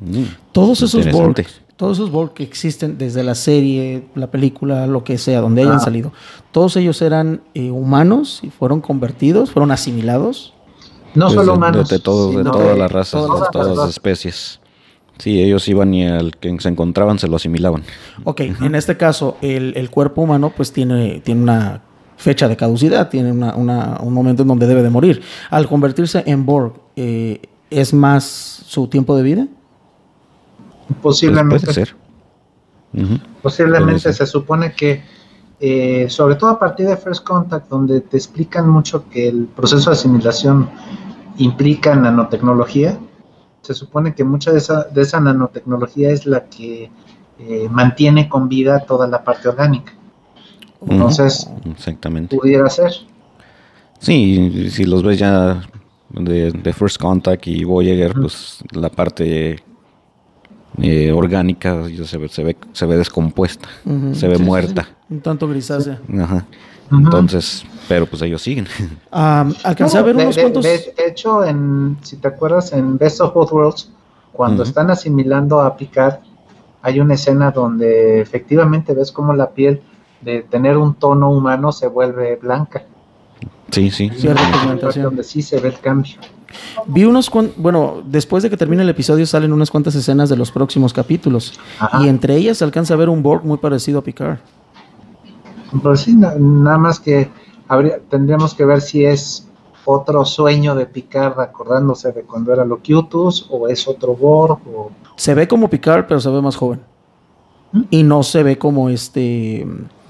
Mm. 0.00 0.24
Todos 0.52 0.82
esos 0.82 1.06
Interesante. 1.06 1.42
Borg, 1.42 1.52
todos 1.76 1.96
esos 1.98 2.10
Borg 2.10 2.32
que 2.34 2.42
existen 2.42 2.98
desde 2.98 3.22
la 3.22 3.34
serie, 3.34 4.06
la 4.14 4.30
película, 4.30 4.86
lo 4.86 5.04
que 5.04 5.16
sea, 5.18 5.40
donde 5.40 5.62
hayan 5.62 5.76
Ah. 5.76 5.80
salido, 5.80 6.12
todos 6.52 6.76
ellos 6.76 7.00
eran 7.02 7.42
eh, 7.54 7.70
humanos 7.70 8.40
y 8.42 8.50
fueron 8.50 8.80
convertidos, 8.80 9.50
fueron 9.50 9.70
asimilados. 9.70 10.52
No 11.14 11.26
Pues 11.26 11.34
solo 11.36 11.52
de- 11.52 11.58
humanos. 11.58 11.88
De, 11.88 11.96
de 11.96 12.02
todo- 12.02 12.30
de 12.32 12.44
de 12.44 12.76
las 12.78 12.92
razas, 12.92 13.12
todas 13.22 13.34
de 13.34 13.40
las 13.40 13.50
todas 13.50 13.66
las 13.68 13.76
razas. 13.78 13.90
especies. 13.90 14.60
Sí, 15.18 15.40
ellos 15.42 15.66
iban 15.68 15.94
y 15.94 16.06
al 16.06 16.36
que 16.36 16.54
se 16.60 16.68
encontraban 16.68 17.18
se 17.18 17.26
lo 17.28 17.36
asimilaban. 17.36 17.82
Ok, 18.24 18.40
en 18.40 18.74
este 18.74 18.96
caso, 18.96 19.38
el, 19.40 19.72
el 19.76 19.90
cuerpo 19.90 20.22
humano 20.22 20.52
pues 20.54 20.72
tiene, 20.72 21.20
tiene 21.24 21.42
una 21.42 21.82
fecha 22.18 22.48
de 22.48 22.56
caducidad, 22.56 23.08
tiene 23.08 23.32
una- 23.32 23.54
una- 23.56 23.98
un 24.02 24.12
momento 24.12 24.42
en 24.42 24.48
donde 24.48 24.66
debe 24.66 24.82
de 24.82 24.90
morir. 24.90 25.22
Al 25.50 25.68
convertirse 25.68 26.22
en 26.26 26.44
Borg, 26.44 26.74
eh, 26.96 27.40
¿es 27.70 27.94
más 27.94 28.24
su 28.24 28.88
tiempo 28.88 29.16
de 29.16 29.22
vida? 29.22 29.46
Pues 30.88 30.98
Posiblemente. 31.02 31.60
puede 31.66 31.72
ser. 31.74 31.94
Posiblemente 33.42 33.84
Puede 33.86 33.98
ser. 34.00 34.14
se 34.14 34.26
supone 34.26 34.72
que, 34.72 35.02
eh, 35.60 36.06
sobre 36.08 36.36
todo 36.36 36.50
a 36.50 36.58
partir 36.58 36.86
de 36.86 36.96
First 36.96 37.24
Contact, 37.24 37.68
donde 37.68 38.00
te 38.00 38.16
explican 38.16 38.68
mucho 38.68 39.08
que 39.08 39.28
el 39.28 39.44
proceso 39.46 39.90
de 39.90 39.96
asimilación 39.96 40.68
implica 41.38 41.94
nanotecnología, 41.94 42.98
se 43.66 43.74
supone 43.74 44.14
que 44.14 44.24
mucha 44.24 44.52
de 44.52 44.58
esa, 44.58 44.84
de 44.84 45.02
esa 45.02 45.20
nanotecnología 45.20 46.10
es 46.10 46.24
la 46.26 46.44
que 46.44 46.90
eh, 47.38 47.68
mantiene 47.70 48.28
con 48.28 48.48
vida 48.48 48.80
toda 48.86 49.06
la 49.06 49.24
parte 49.24 49.48
orgánica. 49.48 49.92
Entonces, 50.88 51.50
Exactamente. 51.64 52.36
pudiera 52.36 52.68
ser. 52.70 52.92
Sí, 53.98 54.68
si 54.70 54.84
los 54.84 55.02
ves 55.02 55.18
ya 55.18 55.62
de, 56.10 56.52
de 56.52 56.72
First 56.72 56.98
Contact 56.98 57.46
y 57.48 57.64
Voyager, 57.64 58.12
Ujú. 58.12 58.20
pues 58.22 58.58
la 58.72 58.88
parte 58.88 59.62
eh, 60.80 61.12
orgánica 61.12 61.88
ya 61.88 62.04
se 62.04 62.18
ve, 62.18 62.28
se 62.28 62.44
ve, 62.44 62.56
se 62.72 62.86
ve 62.86 62.96
descompuesta, 62.96 63.68
se 64.12 64.28
ve 64.28 64.36
sí, 64.36 64.42
muerta. 64.42 64.84
sí. 64.84 65.14
Un 65.14 65.20
tanto 65.20 65.48
grisácea. 65.48 66.00
Ajá. 66.20 66.46
Entonces, 66.92 67.64
pero 67.88 68.06
pues 68.06 68.22
ellos 68.22 68.42
siguen. 68.42 68.66
Ah, 69.12 69.48
alcancé 69.64 69.98
a 69.98 70.02
ver 70.02 70.16
de, 70.16 70.22
unos 70.24 70.36
de- 70.36 70.42
cuantos... 70.42 70.64
de- 70.64 70.94
de 70.96 71.06
hecho, 71.08 71.44
en, 71.44 71.96
si 72.02 72.16
te 72.16 72.28
acuerdas, 72.28 72.72
en 72.72 72.98
Best 72.98 73.20
of 73.20 73.32
Both 73.34 73.52
Worlds, 73.52 73.90
cuando 74.32 74.62
están 74.64 74.90
asimilando 74.90 75.60
a 75.62 75.76
Picard, 75.76 76.16
hay 76.82 77.00
una 77.00 77.14
escena 77.14 77.50
donde 77.50 78.20
efectivamente 78.20 78.92
ves 78.94 79.10
cómo 79.10 79.32
la 79.32 79.50
piel 79.50 79.80
de 80.20 80.42
tener 80.42 80.76
un 80.76 80.94
tono 80.94 81.30
humano 81.30 81.72
se 81.72 81.86
vuelve 81.88 82.36
blanca. 82.36 82.84
Sí, 83.70 83.90
sí. 83.90 84.08
Parte 84.10 84.40
pigmentación. 84.60 85.04
donde 85.04 85.24
sí 85.24 85.42
se 85.42 85.58
ve 85.58 85.68
el 85.68 85.78
cambio. 85.80 86.14
Vi 86.86 87.04
unos 87.04 87.28
cuan- 87.30 87.50
bueno, 87.56 88.02
después 88.06 88.42
de 88.42 88.50
que 88.50 88.56
termine 88.56 88.82
el 88.82 88.88
episodio 88.88 89.26
salen 89.26 89.52
unas 89.52 89.70
cuantas 89.70 89.94
escenas 89.94 90.28
de 90.28 90.36
los 90.36 90.50
próximos 90.52 90.92
capítulos. 90.92 91.58
Ajá. 91.80 92.02
Y 92.04 92.08
entre 92.08 92.36
ellas 92.36 92.58
se 92.58 92.64
alcanza 92.64 92.94
a 92.94 92.96
ver 92.96 93.08
un 93.08 93.22
Borg 93.22 93.44
muy 93.44 93.58
parecido 93.58 93.98
a 93.98 94.02
Picard. 94.02 94.38
Pues 95.82 96.00
sí, 96.00 96.14
na- 96.14 96.34
nada 96.38 96.78
más 96.78 97.00
que 97.00 97.28
habría, 97.68 97.98
tendríamos 98.08 98.54
que 98.54 98.64
ver 98.64 98.80
si 98.80 99.04
es 99.04 99.46
otro 99.84 100.24
sueño 100.24 100.74
de 100.74 100.86
Picard 100.86 101.38
acordándose 101.40 102.10
de 102.12 102.22
cuando 102.22 102.52
era 102.52 102.64
Locutus 102.64 103.46
o 103.50 103.68
es 103.68 103.86
otro 103.86 104.14
Borg 104.14 104.58
o 104.74 104.90
Se 105.16 105.34
ve 105.34 105.46
como 105.46 105.68
Picard, 105.70 106.06
pero 106.06 106.20
se 106.20 106.28
ve 106.30 106.42
más 106.42 106.56
joven. 106.56 106.80
¿Mm? 107.72 107.82
Y 107.90 108.02
no 108.02 108.22
se 108.22 108.42
ve 108.42 108.58
como 108.58 108.88
este... 108.90 109.64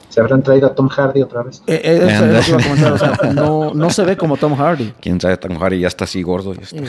se 0.08 0.20
habrán 0.20 0.42
traído 0.42 0.66
a 0.68 0.74
Tom 0.74 0.88
Hardy 0.88 1.20
otra 1.22 1.42
vez. 1.42 1.62
eh, 1.66 1.80
eh, 1.84 2.06
eso 2.10 2.24
es 2.24 2.32
lo 2.32 2.40
que 2.40 2.48
iba 2.50 2.58
a 2.58 2.62
comentar, 2.62 2.92
o 2.92 2.98
sea, 2.98 3.32
no, 3.34 3.74
no 3.74 3.90
se 3.90 4.04
ve 4.04 4.16
como 4.16 4.36
Tom 4.38 4.54
Hardy. 4.54 4.94
Quién 5.00 5.20
sabe, 5.20 5.36
Tom 5.36 5.56
Hardy 5.58 5.80
ya 5.80 5.88
está 5.88 6.04
así 6.04 6.22
gordo. 6.22 6.54
ya 6.54 6.62
está. 6.62 6.76
Eh, 6.76 6.86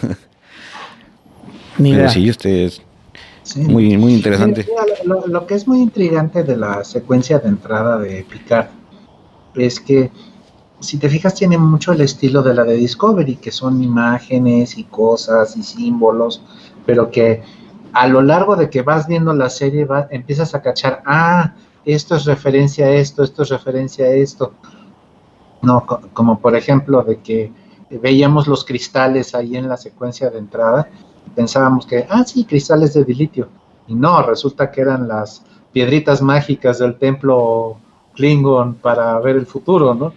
sí. 0.00 0.08
Ni 1.78 1.92
Pero 1.94 2.08
sí, 2.08 2.28
este 2.28 2.64
es- 2.66 2.80
Muy, 3.56 3.96
muy 3.98 4.14
interesante. 4.14 4.66
lo, 5.04 5.46
que 5.46 5.54
es 5.54 5.66
muy 5.68 5.80
intrigante 5.80 6.42
de 6.42 6.56
la 6.56 6.82
secuencia 6.84 7.38
de 7.38 7.48
entrada 7.48 7.98
de 7.98 8.24
Picard 8.30 8.68
es 9.54 9.80
que, 9.80 10.10
si 10.80 10.98
te 10.98 11.08
fijas, 11.08 11.34
tiene 11.34 11.58
mucho 11.58 11.92
el 11.92 12.00
estilo 12.00 12.42
de 12.42 12.54
la 12.54 12.64
de 12.64 12.74
Discovery, 12.74 13.36
que 13.36 13.50
son 13.50 13.82
imágenes 13.82 14.76
y 14.76 14.84
cosas 14.84 15.56
y 15.56 15.62
símbolos, 15.62 16.42
pero 16.84 17.10
que 17.10 17.42
a 17.92 18.08
lo 18.08 18.22
largo 18.22 18.56
de 18.56 18.68
que 18.68 18.82
vas 18.82 19.06
viendo 19.06 19.32
la 19.32 19.48
serie 19.48 19.84
va, 19.84 20.08
empiezas 20.10 20.54
a 20.54 20.62
cachar, 20.62 21.02
ah, 21.06 21.54
esto 21.84 22.16
es 22.16 22.24
referencia 22.24 22.86
a 22.86 22.90
esto, 22.90 23.22
esto 23.22 23.42
es 23.42 23.50
referencia 23.50 24.06
a 24.06 24.10
esto. 24.10 24.52
No, 25.62 25.86
como 26.12 26.40
por 26.40 26.56
ejemplo 26.56 27.02
de 27.02 27.20
que 27.20 27.52
veíamos 27.90 28.46
los 28.48 28.64
cristales 28.64 29.34
ahí 29.34 29.56
en 29.56 29.68
la 29.68 29.76
secuencia 29.76 30.28
de 30.28 30.38
entrada, 30.38 30.88
pensábamos 31.34 31.86
que, 31.86 32.06
ah, 32.10 32.24
sí, 32.24 32.44
cristales 32.44 32.94
de 32.94 33.04
dilitio. 33.04 33.48
Y 33.86 33.94
no, 33.94 34.22
resulta 34.22 34.70
que 34.70 34.80
eran 34.80 35.08
las 35.08 35.42
piedritas 35.72 36.22
mágicas 36.22 36.78
del 36.78 36.96
templo 36.96 37.78
Klingon 38.14 38.74
para 38.74 39.18
ver 39.20 39.36
el 39.36 39.46
futuro, 39.46 39.94
¿no? 39.94 40.12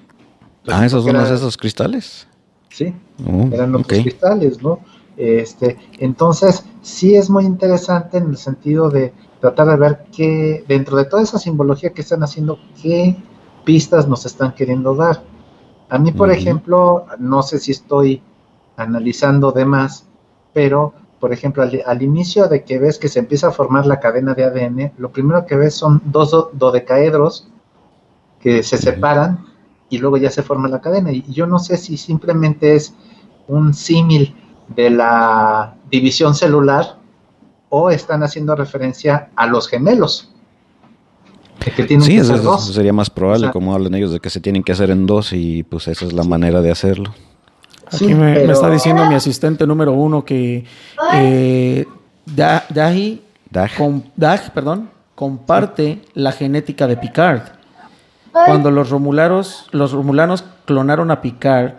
ah, 0.67 0.85
esos 0.85 1.03
son 1.03 1.15
esos 1.15 1.57
cristales. 1.57 2.27
Sí, 2.69 2.93
oh, 3.25 3.49
eran 3.51 3.71
los 3.71 3.87
cristales, 3.87 4.61
¿no? 4.61 4.79
Este, 5.15 5.77
entonces, 5.97 6.63
sí 6.81 7.15
es 7.15 7.29
muy 7.29 7.43
interesante 7.45 8.17
en 8.17 8.29
el 8.29 8.37
sentido 8.37 8.89
de 8.89 9.13
tratar 9.41 9.67
de 9.67 9.75
ver 9.77 10.05
qué, 10.15 10.63
dentro 10.67 10.97
de 10.97 11.05
toda 11.05 11.23
esa 11.23 11.39
simbología 11.39 11.91
que 11.91 12.01
están 12.01 12.23
haciendo, 12.23 12.59
qué 12.81 13.15
pistas 13.65 14.07
nos 14.07 14.25
están 14.25 14.53
queriendo 14.53 14.95
dar. 14.95 15.23
A 15.89 15.97
mí, 15.97 16.11
por 16.11 16.31
ejemplo, 16.31 17.05
no 17.17 17.41
sé 17.41 17.59
si 17.59 17.71
estoy 17.71 18.21
analizando 18.75 19.51
de 19.51 19.65
más, 19.65 20.05
pero, 20.53 20.93
por 21.19 21.33
ejemplo, 21.33 21.63
al, 21.63 22.01
inicio 22.03 22.47
de 22.47 22.63
que 22.63 22.77
ves 22.77 22.99
que 22.99 23.07
se 23.07 23.19
empieza 23.19 23.47
a 23.47 23.51
formar 23.51 23.85
la 23.85 23.99
cadena 23.99 24.35
de 24.35 24.43
ADN, 24.43 24.93
lo 24.97 25.11
primero 25.11 25.45
que 25.45 25.55
ves 25.55 25.73
son 25.73 26.01
dos 26.05 26.49
dodecaedros 26.53 27.47
que 28.39 28.63
se 28.63 28.77
separan 28.77 29.45
y 29.89 29.97
luego 29.97 30.17
ya 30.17 30.29
se 30.29 30.43
forma 30.43 30.67
la 30.67 30.81
cadena. 30.81 31.11
Y 31.11 31.23
yo 31.31 31.47
no 31.47 31.59
sé 31.59 31.77
si 31.77 31.97
simplemente 31.97 32.75
es 32.75 32.93
un 33.47 33.73
símil 33.73 34.35
de 34.75 34.89
la 34.89 35.75
división 35.89 36.35
celular 36.35 36.97
o 37.69 37.89
están 37.89 38.23
haciendo 38.23 38.55
referencia 38.55 39.29
a 39.35 39.47
los 39.47 39.67
gemelos 39.67 40.31
sí, 41.99 42.17
eso, 42.17 42.57
sería 42.59 42.93
más 42.93 43.09
probable, 43.09 43.51
como 43.51 43.73
hablan 43.73 43.93
ellos 43.95 44.11
de 44.11 44.19
que 44.19 44.29
se 44.29 44.39
tienen 44.39 44.63
que 44.63 44.71
hacer 44.71 44.89
en 44.89 45.05
dos 45.05 45.33
y 45.33 45.63
pues 45.63 45.87
esa 45.87 46.05
es 46.05 46.13
la 46.13 46.23
manera 46.23 46.61
de 46.61 46.71
hacerlo. 46.71 47.13
Aquí 47.91 48.13
me, 48.13 48.43
está 48.43 48.69
diciendo 48.69 49.05
mi 49.05 49.15
asistente 49.15 49.65
número 49.65 49.93
uno 49.93 50.25
que 50.25 50.65
eh, 51.13 51.85
Dahi, 52.25 53.21
Dag. 53.49 54.51
perdón, 54.53 54.89
comparte 55.15 56.01
la 56.13 56.31
genética 56.31 56.85
de 56.87 56.97
Picard. 56.97 57.56
Cuando 58.45 58.71
los 58.71 58.89
romulanos, 58.89 59.67
los 59.71 59.91
romulanos 59.91 60.43
clonaron 60.65 61.11
a 61.11 61.21
Picard, 61.21 61.73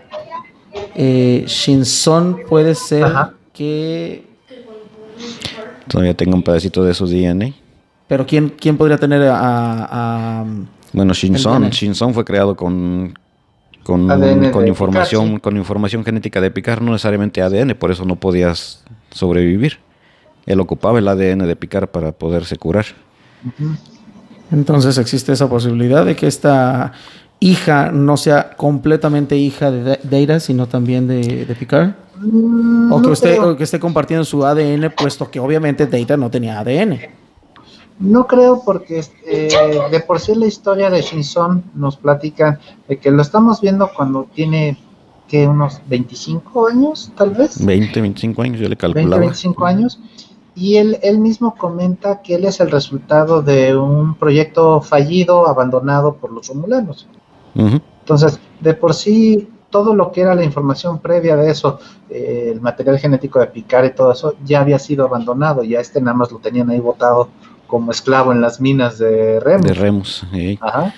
eh, 0.94 1.44
Shinson 1.46 2.40
puede 2.48 2.74
ser 2.74 3.06
que... 3.52 4.26
Todavía 5.88 6.14
tengo 6.14 6.34
un 6.34 6.42
pedacito 6.42 6.84
de 6.84 6.94
su 6.94 7.06
DNA. 7.06 7.52
Pero 8.06 8.26
¿quién, 8.26 8.50
quién 8.50 8.76
podría 8.76 8.98
tener 8.98 9.22
a... 9.30 10.44
bueno, 10.92 11.14
Shinson, 11.14 11.70
Shinson 11.70 12.14
fue 12.14 12.24
creado 12.24 12.56
con, 12.56 13.14
con, 13.82 14.06
con 14.50 14.66
información, 14.68 15.38
con 15.38 15.56
información 15.56 16.04
genética 16.04 16.40
de 16.40 16.50
Picard, 16.50 16.82
no 16.82 16.92
necesariamente 16.92 17.42
ADN, 17.42 17.74
por 17.74 17.90
eso 17.90 18.04
no 18.04 18.16
podías 18.16 18.84
sobrevivir. 19.10 19.78
Él 20.46 20.60
ocupaba 20.60 20.98
el 20.98 21.08
ADN 21.08 21.46
de 21.46 21.56
Picard 21.56 21.88
para 21.88 22.12
poderse 22.12 22.56
curar. 22.56 22.86
Entonces 24.50 24.98
existe 24.98 25.32
esa 25.32 25.48
posibilidad 25.48 26.04
de 26.04 26.16
que 26.16 26.26
esta 26.26 26.92
hija 27.40 27.90
no 27.92 28.16
sea 28.16 28.50
completamente 28.56 29.36
hija 29.36 29.70
de 29.70 29.98
Deira, 30.02 30.40
sino 30.40 30.66
también 30.66 31.06
de, 31.06 31.44
de 31.44 31.54
Picard. 31.54 31.92
Mm, 32.20 32.92
o, 32.92 33.02
que 33.02 33.08
usted, 33.08 33.40
o 33.40 33.56
que 33.56 33.64
esté 33.64 33.78
compartiendo 33.78 34.24
su 34.24 34.44
ADN, 34.44 34.92
puesto 34.96 35.30
que 35.30 35.38
obviamente 35.38 35.86
Deira 35.86 36.16
no 36.16 36.30
tenía 36.30 36.58
ADN. 36.58 36.98
No 38.00 38.26
creo 38.26 38.62
porque 38.64 39.04
eh, 39.26 39.48
de 39.90 40.00
por 40.00 40.20
sí 40.20 40.34
la 40.34 40.46
historia 40.46 40.88
de 40.88 41.02
Shinson 41.02 41.64
nos 41.74 41.96
platican 41.96 42.58
de 42.88 42.98
que 42.98 43.10
lo 43.10 43.22
estamos 43.22 43.60
viendo 43.60 43.90
cuando 43.94 44.28
tiene 44.32 44.78
que 45.26 45.46
unos 45.46 45.80
25 45.88 46.68
años, 46.68 47.12
tal 47.16 47.30
vez. 47.30 47.64
20, 47.64 48.00
25 48.00 48.42
años, 48.42 48.60
yo 48.60 48.68
le 48.68 48.76
calculaba. 48.76 49.20
20, 49.20 49.26
25 49.26 49.66
años. 49.66 50.00
Y 50.58 50.76
él, 50.76 50.98
él 51.02 51.20
mismo 51.20 51.54
comenta 51.54 52.20
que 52.20 52.34
él 52.34 52.44
es 52.44 52.58
el 52.58 52.70
resultado 52.70 53.42
de 53.42 53.76
un 53.76 54.16
proyecto 54.16 54.80
fallido, 54.80 55.46
abandonado 55.46 56.16
por 56.16 56.32
los 56.32 56.48
romulanos. 56.48 57.06
Entonces, 57.54 58.40
de 58.60 58.74
por 58.74 58.92
sí, 58.92 59.48
todo 59.70 59.94
lo 59.94 60.10
que 60.10 60.22
era 60.22 60.34
la 60.34 60.42
información 60.42 60.98
previa 60.98 61.36
de 61.36 61.50
eso, 61.50 61.78
eh, 62.10 62.50
el 62.52 62.60
material 62.60 62.98
genético 62.98 63.38
de 63.38 63.46
Picard 63.46 63.86
y 63.86 63.90
todo 63.90 64.10
eso, 64.12 64.34
ya 64.44 64.60
había 64.60 64.80
sido 64.80 65.04
abandonado, 65.04 65.62
ya 65.62 65.78
este 65.78 66.00
nada 66.00 66.16
más 66.16 66.32
lo 66.32 66.38
tenían 66.38 66.70
ahí 66.70 66.80
botado 66.80 67.28
como 67.68 67.92
esclavo 67.92 68.32
en 68.32 68.40
las 68.40 68.60
minas 68.60 68.98
de 68.98 69.38
Remus. 69.38 69.66
De 69.66 69.74
Remus, 69.74 70.26
Ajá. 70.60 70.92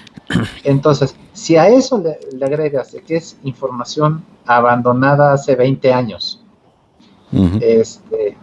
Entonces, 0.65 1.17
si 1.35 1.57
a 1.57 1.69
eso 1.69 1.99
le, 1.99 2.45
agregas 2.45 2.93
de 2.93 3.03
que 3.03 3.17
es 3.17 3.37
información 3.43 4.25
abandonada 4.47 5.35
hace 5.35 5.55
20 5.57 5.93
años, 5.93 6.43
este, 7.61 8.37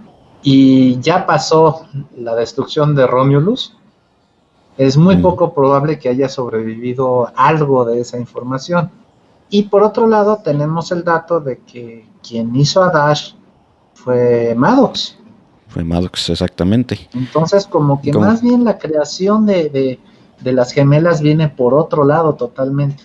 y 0.49 0.97
ya 1.01 1.25
pasó 1.25 1.88
la 2.15 2.33
destrucción 2.33 2.95
de 2.95 3.05
Romulus, 3.05 3.75
es 4.77 4.95
muy 4.95 5.17
poco 5.17 5.53
probable 5.53 5.99
que 5.99 6.07
haya 6.07 6.29
sobrevivido 6.29 7.29
algo 7.36 7.83
de 7.83 7.99
esa 7.99 8.17
información. 8.17 8.89
Y 9.49 9.63
por 9.63 9.83
otro 9.83 10.07
lado, 10.07 10.39
tenemos 10.41 10.89
el 10.93 11.03
dato 11.03 11.41
de 11.41 11.57
que 11.57 12.07
quien 12.25 12.55
hizo 12.55 12.81
a 12.81 12.91
Dash 12.91 13.33
fue 13.93 14.55
Maddox. 14.55 15.17
Fue 15.67 15.83
Maddox, 15.83 16.29
exactamente. 16.29 17.10
Entonces, 17.13 17.67
como 17.67 18.01
que 18.01 18.13
más 18.13 18.41
bien 18.41 18.63
la 18.63 18.77
creación 18.77 19.45
de, 19.45 19.99
las 20.45 20.71
gemelas 20.71 21.19
viene 21.19 21.49
por 21.49 21.73
otro 21.73 22.05
lado 22.05 22.36
totalmente. 22.36 23.03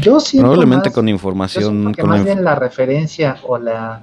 Yo 0.00 0.20
siento 0.20 0.48
Probablemente 0.48 0.90
con 0.90 1.06
información. 1.06 1.92
Con 1.92 2.08
más 2.08 2.24
bien 2.24 2.42
la 2.42 2.54
referencia 2.54 3.36
o 3.46 3.58
la 3.58 4.02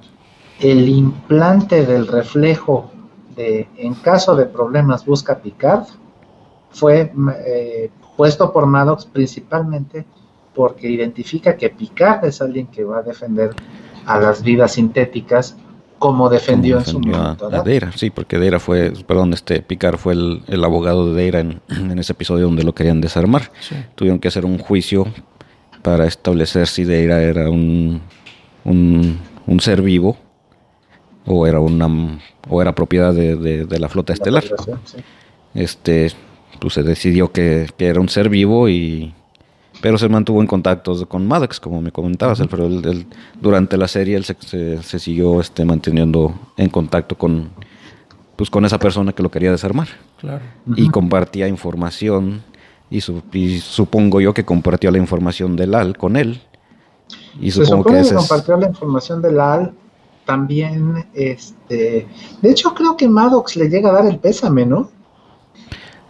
el 0.60 0.88
implante 0.88 1.86
del 1.86 2.06
reflejo 2.06 2.90
de 3.36 3.68
en 3.76 3.94
caso 3.94 4.36
de 4.36 4.46
problemas 4.46 5.04
busca 5.04 5.38
Picard 5.38 5.84
fue 6.70 7.12
eh, 7.46 7.90
puesto 8.16 8.52
por 8.52 8.66
Maddox 8.66 9.06
principalmente 9.06 10.04
porque 10.54 10.88
identifica 10.88 11.56
que 11.56 11.70
Picard 11.70 12.24
es 12.24 12.42
alguien 12.42 12.66
que 12.66 12.84
va 12.84 12.98
a 12.98 13.02
defender 13.02 13.50
a 14.06 14.18
las 14.18 14.42
vidas 14.42 14.72
sintéticas 14.72 15.56
como 16.00 16.30
defendió, 16.30 16.78
en 16.78 16.86
su 16.86 16.98
momento. 16.98 17.54
A, 17.54 17.62
Deira, 17.62 17.92
sí, 17.92 18.08
porque 18.08 18.38
Deira 18.38 18.58
fue, 18.58 18.90
perdón, 19.06 19.34
este 19.34 19.60
Picard 19.60 19.98
fue 19.98 20.14
el, 20.14 20.64
abogado 20.64 21.12
de 21.12 21.20
Deira 21.20 21.40
en, 21.40 21.60
ese 21.98 22.12
episodio 22.12 22.46
donde 22.46 22.64
lo 22.64 22.74
querían 22.74 23.02
desarmar. 23.02 23.52
Tuvieron 23.96 24.18
que 24.18 24.28
hacer 24.28 24.46
un 24.46 24.56
juicio 24.56 25.06
para 25.82 26.06
establecer 26.06 26.66
si 26.68 26.84
Deira 26.84 27.22
era 27.22 27.50
un, 27.50 28.00
un, 28.64 29.60
ser 29.60 29.82
vivo 29.82 30.16
o 31.30 31.46
era 31.46 31.60
una 31.60 32.18
o 32.48 32.60
era 32.60 32.74
propiedad 32.74 33.14
de, 33.14 33.78
la 33.78 33.88
flota 33.88 34.12
estelar. 34.12 34.44
Este, 35.54 36.12
pues 36.60 36.74
se 36.74 36.82
decidió 36.82 37.32
que, 37.32 37.68
que 37.76 37.86
era 37.86 38.00
un 38.00 38.08
ser 38.08 38.28
vivo 38.28 38.68
y 38.68 39.14
pero 39.80 39.96
se 39.96 40.08
mantuvo 40.08 40.40
en 40.40 40.46
contacto 40.46 41.08
con 41.08 41.26
Maddox, 41.26 41.58
como 41.58 41.80
me 41.80 41.90
comentabas, 41.90 42.40
Alfredo. 42.40 42.68
durante 43.40 43.78
la 43.78 43.88
serie 43.88 44.16
él 44.16 44.24
se, 44.24 44.98
siguió 44.98 45.40
este, 45.40 45.64
manteniendo 45.64 46.34
en 46.58 46.68
contacto 46.68 47.16
con, 47.16 47.48
pues, 48.36 48.50
con 48.50 48.64
esa 48.66 48.78
persona 48.78 49.12
que 49.12 49.22
lo 49.22 49.30
quería 49.30 49.50
desarmar. 49.50 49.88
Claro. 50.18 50.42
Y 50.76 50.90
compartía 50.90 51.48
información, 51.48 52.42
y, 52.90 53.00
supongo 53.00 54.20
yo 54.20 54.34
que 54.34 54.44
compartió 54.44 54.90
la 54.90 54.98
información 54.98 55.56
del 55.56 55.74
AL 55.74 55.96
con 55.96 56.16
él. 56.16 56.42
Y 57.40 57.50
supongo 57.50 57.84
que, 57.84 58.02
que 58.02 58.14
compartió 58.14 58.56
la 58.58 58.68
información 58.68 59.22
del 59.22 59.40
AL 59.40 59.72
también, 60.24 61.06
este, 61.14 62.06
de 62.40 62.50
hecho 62.50 62.74
creo 62.74 62.96
que 62.96 63.08
Maddox 63.08 63.56
le 63.56 63.68
llega 63.68 63.90
a 63.90 63.94
dar 63.94 64.06
el 64.06 64.18
pésame, 64.18 64.66
¿no? 64.66 64.90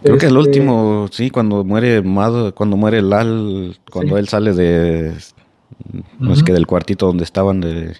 Creo 0.02 0.16
que 0.16 0.26
el 0.26 0.36
este, 0.36 0.48
último, 0.48 1.08
sí, 1.10 1.30
cuando 1.30 1.62
muere 1.62 2.00
Mad, 2.02 2.54
cuando 2.54 2.76
muere 2.76 3.02
Lal, 3.02 3.78
cuando 3.90 4.16
él 4.16 4.28
sale 4.28 4.54
de, 4.54 5.14
no 6.18 6.32
es 6.32 6.42
que 6.42 6.52
del 6.52 6.66
cuartito 6.66 7.06
donde 7.06 7.24
estaban, 7.24 7.60
de, 7.60 7.96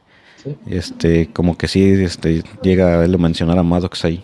este, 0.67 1.31
como 1.33 1.59
que 1.59 1.69
sí, 1.69 1.83
este, 1.83 2.43
llega 2.63 3.01
a 3.01 3.05
él 3.05 3.15
a 3.15 3.19
mencionar 3.19 3.59
a 3.59 3.63
Maddox 3.63 4.05
ahí. 4.05 4.23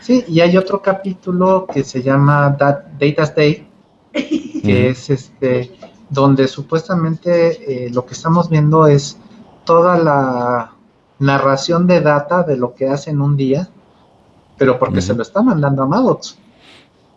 Sí. 0.00 0.24
y 0.28 0.40
hay 0.40 0.56
otro 0.56 0.82
capítulo 0.82 1.66
que 1.66 1.82
se 1.82 2.02
llama 2.02 2.56
Data's 2.58 3.34
Day, 3.34 3.66
que 4.12 4.88
es 4.90 5.10
este, 5.10 5.72
donde 6.10 6.48
supuestamente 6.48 7.86
eh, 7.86 7.90
lo 7.90 8.04
que 8.04 8.14
estamos 8.14 8.48
viendo 8.48 8.86
es 8.86 9.18
toda 9.64 9.98
la 9.98 10.73
narración 11.18 11.86
de 11.86 12.00
data 12.00 12.42
de 12.42 12.56
lo 12.56 12.74
que 12.74 12.88
hace 12.88 13.10
en 13.10 13.20
un 13.20 13.36
día 13.36 13.68
pero 14.56 14.78
porque 14.78 15.00
se 15.00 15.14
lo 15.14 15.22
está 15.22 15.42
mandando 15.42 15.82
a 15.82 15.86
Maddox. 15.86 16.36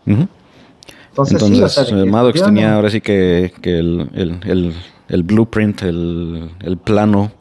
Entonces, 0.05 1.41
Entonces 1.41 1.91
eh, 1.91 2.05
Maddox 2.05 2.43
tenía 2.43 2.75
ahora 2.75 2.89
sí 2.89 3.01
que, 3.01 3.51
el, 3.63 5.23
blueprint, 5.23 5.81
el, 5.83 6.79
plano 6.83 7.31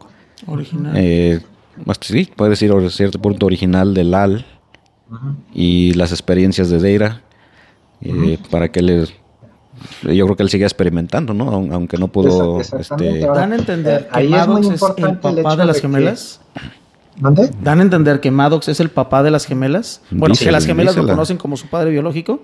original. 0.47 0.92
Eh, 0.97 1.40
sí, 2.01 2.31
puede 2.35 2.51
decir 2.51 2.73
a 2.73 2.90
cierto 2.90 3.21
punto 3.21 3.47
original 3.47 3.95
del 3.95 4.14
AL 4.14 4.45
y 5.55 5.92
las 5.95 6.11
experiencias 6.11 6.69
de 6.69 6.79
Deira 6.79 7.23
eh, 8.01 8.38
para 8.51 8.71
que 8.71 8.83
le 8.83 9.07
yo 10.03 10.25
creo 10.25 10.37
que 10.37 10.43
él 10.43 10.51
sigue 10.51 10.65
experimentando, 10.65 11.35
¿no? 11.35 11.51
Aunque 11.73 11.97
no 11.99 12.09
pudo. 12.09 12.61
Este... 12.61 13.21
Dan 13.21 13.53
a 13.53 13.57
entender 13.57 14.09
que 14.09 14.29
Maddox 14.29 14.69
es, 14.69 14.83
el 14.99 15.19
papá 15.19 15.57
de 15.57 15.65
las 15.65 15.81
gemelas. 15.81 16.41
¿Dónde? 17.17 17.51
Dan 17.62 17.81
a 17.81 17.83
entender 17.83 18.21
que 18.21 18.31
Maddox 18.31 18.69
es 18.69 18.81
el 18.81 18.91
papá 18.91 19.23
de 19.23 19.31
las 19.31 19.47
gemelas. 19.47 20.03
Bueno, 20.11 20.35
que 20.39 20.53
las 20.53 20.67
gemelas 20.67 20.97
lo 20.97 21.07
conocen 21.07 21.37
como 21.37 21.57
su 21.57 21.67
padre 21.69 21.91
biológico. 21.91 22.41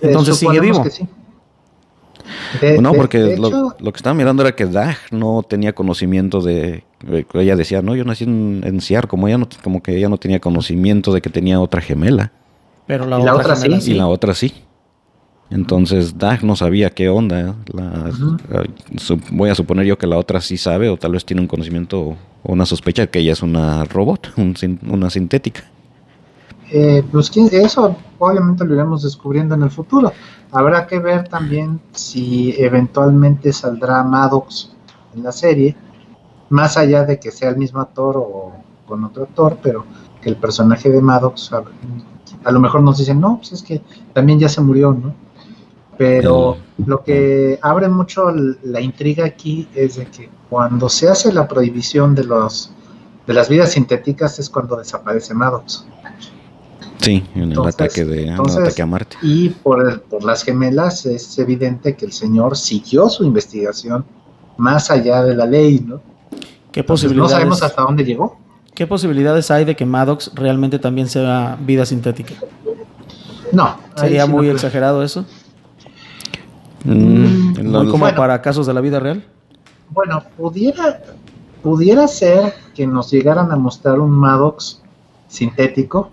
entonces 0.00 0.36
sigue 0.36 0.60
vivo. 0.60 0.84
no, 2.80 2.92
porque 2.94 3.36
lo, 3.36 3.74
que 3.78 3.96
estaba 3.96 4.14
mirando 4.14 4.42
era 4.42 4.54
que 4.54 4.66
Dag 4.66 4.96
no 5.10 5.42
tenía 5.48 5.74
conocimiento 5.74 6.40
de. 6.40 6.84
Ella 7.34 7.54
decía, 7.54 7.80
no, 7.80 7.94
yo 7.94 8.04
nací 8.04 8.24
en, 8.24 8.62
en 8.64 8.80
como, 9.06 9.28
ella 9.28 9.38
no, 9.38 9.48
como 9.62 9.82
que 9.82 9.96
ella 9.96 10.08
no 10.08 10.18
tenía 10.18 10.40
conocimiento 10.40 11.12
de 11.12 11.20
que 11.20 11.30
tenía 11.30 11.60
otra 11.60 11.80
gemela. 11.80 12.32
Pero 12.86 13.06
la, 13.06 13.18
otra, 13.18 13.54
gemela 13.54 13.80
sí. 13.80 13.92
Y 13.92 13.94
la 13.94 14.08
otra 14.08 14.34
sí. 14.34 14.52
Entonces 15.50 16.18
Dag 16.18 16.44
no 16.44 16.56
sabía 16.56 16.90
qué 16.90 17.08
onda. 17.08 17.54
voy 19.32 19.50
a 19.50 19.54
suponer 19.54 19.86
yo 19.86 19.96
que 19.96 20.06
la 20.06 20.18
otra 20.18 20.40
sí 20.40 20.56
sabe 20.58 20.88
o 20.90 20.96
tal 20.96 21.12
vez 21.12 21.24
tiene 21.24 21.40
un 21.40 21.48
conocimiento 21.48 22.00
o 22.00 22.16
una 22.44 22.66
sospecha 22.66 23.02
de 23.02 23.10
que 23.10 23.20
ella 23.20 23.32
es 23.32 23.42
una 23.42 23.84
robot, 23.84 24.32
una 24.88 25.10
sintética. 25.10 25.64
Eh, 26.70 27.02
pues 27.10 27.34
eso 27.34 27.96
obviamente 28.18 28.64
lo 28.64 28.74
iremos 28.74 29.02
descubriendo 29.02 29.54
en 29.54 29.62
el 29.62 29.70
futuro. 29.70 30.12
Habrá 30.52 30.86
que 30.86 30.98
ver 30.98 31.26
también 31.28 31.80
si 31.92 32.54
eventualmente 32.58 33.52
saldrá 33.52 34.02
Maddox 34.02 34.72
en 35.14 35.22
la 35.22 35.32
serie, 35.32 35.76
más 36.50 36.76
allá 36.76 37.04
de 37.04 37.18
que 37.18 37.30
sea 37.30 37.50
el 37.50 37.56
mismo 37.56 37.80
actor 37.80 38.16
o 38.18 38.52
con 38.86 39.04
otro 39.04 39.24
actor, 39.24 39.58
pero 39.62 39.84
que 40.20 40.28
el 40.28 40.36
personaje 40.36 40.90
de 40.90 41.00
Maddox 41.00 41.52
a, 41.52 41.62
a 42.44 42.52
lo 42.52 42.60
mejor 42.60 42.82
nos 42.82 42.98
dicen, 42.98 43.20
no, 43.20 43.38
pues 43.38 43.52
es 43.52 43.62
que 43.62 43.80
también 44.12 44.38
ya 44.38 44.48
se 44.48 44.60
murió, 44.60 44.92
¿no? 44.92 45.14
Pero 45.98 46.56
lo 46.86 47.02
que 47.02 47.58
abre 47.60 47.88
mucho 47.88 48.30
la 48.62 48.80
intriga 48.80 49.26
aquí 49.26 49.68
es 49.74 49.96
de 49.96 50.06
que 50.06 50.30
cuando 50.48 50.88
se 50.88 51.08
hace 51.08 51.32
la 51.32 51.48
prohibición 51.48 52.14
de 52.14 52.24
los 52.24 52.70
de 53.26 53.34
las 53.34 53.48
vidas 53.48 53.72
sintéticas 53.72 54.38
es 54.38 54.48
cuando 54.48 54.76
desaparece 54.76 55.34
Maddox. 55.34 55.84
Sí, 57.00 57.24
en 57.34 57.52
el 57.52 57.66
ataque 57.66 58.04
de 58.04 58.30
ataque 58.30 58.80
a 58.82 58.86
Marte. 58.86 59.16
Y 59.22 59.50
por, 59.50 60.00
por 60.02 60.24
las 60.24 60.44
gemelas 60.44 61.04
es 61.04 61.38
evidente 61.38 61.94
que 61.94 62.06
el 62.06 62.12
señor 62.12 62.56
siguió 62.56 63.08
su 63.08 63.24
investigación 63.24 64.04
más 64.56 64.90
allá 64.90 65.22
de 65.22 65.34
la 65.34 65.46
ley, 65.46 65.84
¿no? 65.84 66.00
¿Qué 66.72 66.82
posibilidades? 66.84 67.32
no 67.32 67.36
sabemos 67.36 67.62
hasta 67.62 67.82
dónde 67.82 68.04
llegó. 68.04 68.38
¿Qué 68.74 68.86
posibilidades 68.86 69.50
hay 69.50 69.64
de 69.64 69.76
que 69.76 69.84
Maddox 69.84 70.30
realmente 70.34 70.78
también 70.78 71.08
sea 71.08 71.58
vida 71.60 71.84
sintética? 71.84 72.34
No. 73.52 73.76
¿Sería 73.96 74.26
muy 74.26 74.48
exagerado 74.48 75.02
eso? 75.02 75.24
Mm, 76.84 77.70
¿Muy 77.70 77.88
como 77.88 78.08
para 78.14 78.40
casos 78.40 78.66
de 78.66 78.74
la 78.74 78.80
vida 78.80 79.00
real? 79.00 79.24
Bueno, 79.90 80.22
pudiera, 80.36 81.00
pudiera 81.62 82.06
ser 82.08 82.54
que 82.74 82.86
nos 82.86 83.10
llegaran 83.10 83.50
a 83.50 83.56
mostrar 83.56 83.98
un 83.98 84.10
Maddox 84.10 84.82
sintético 85.28 86.10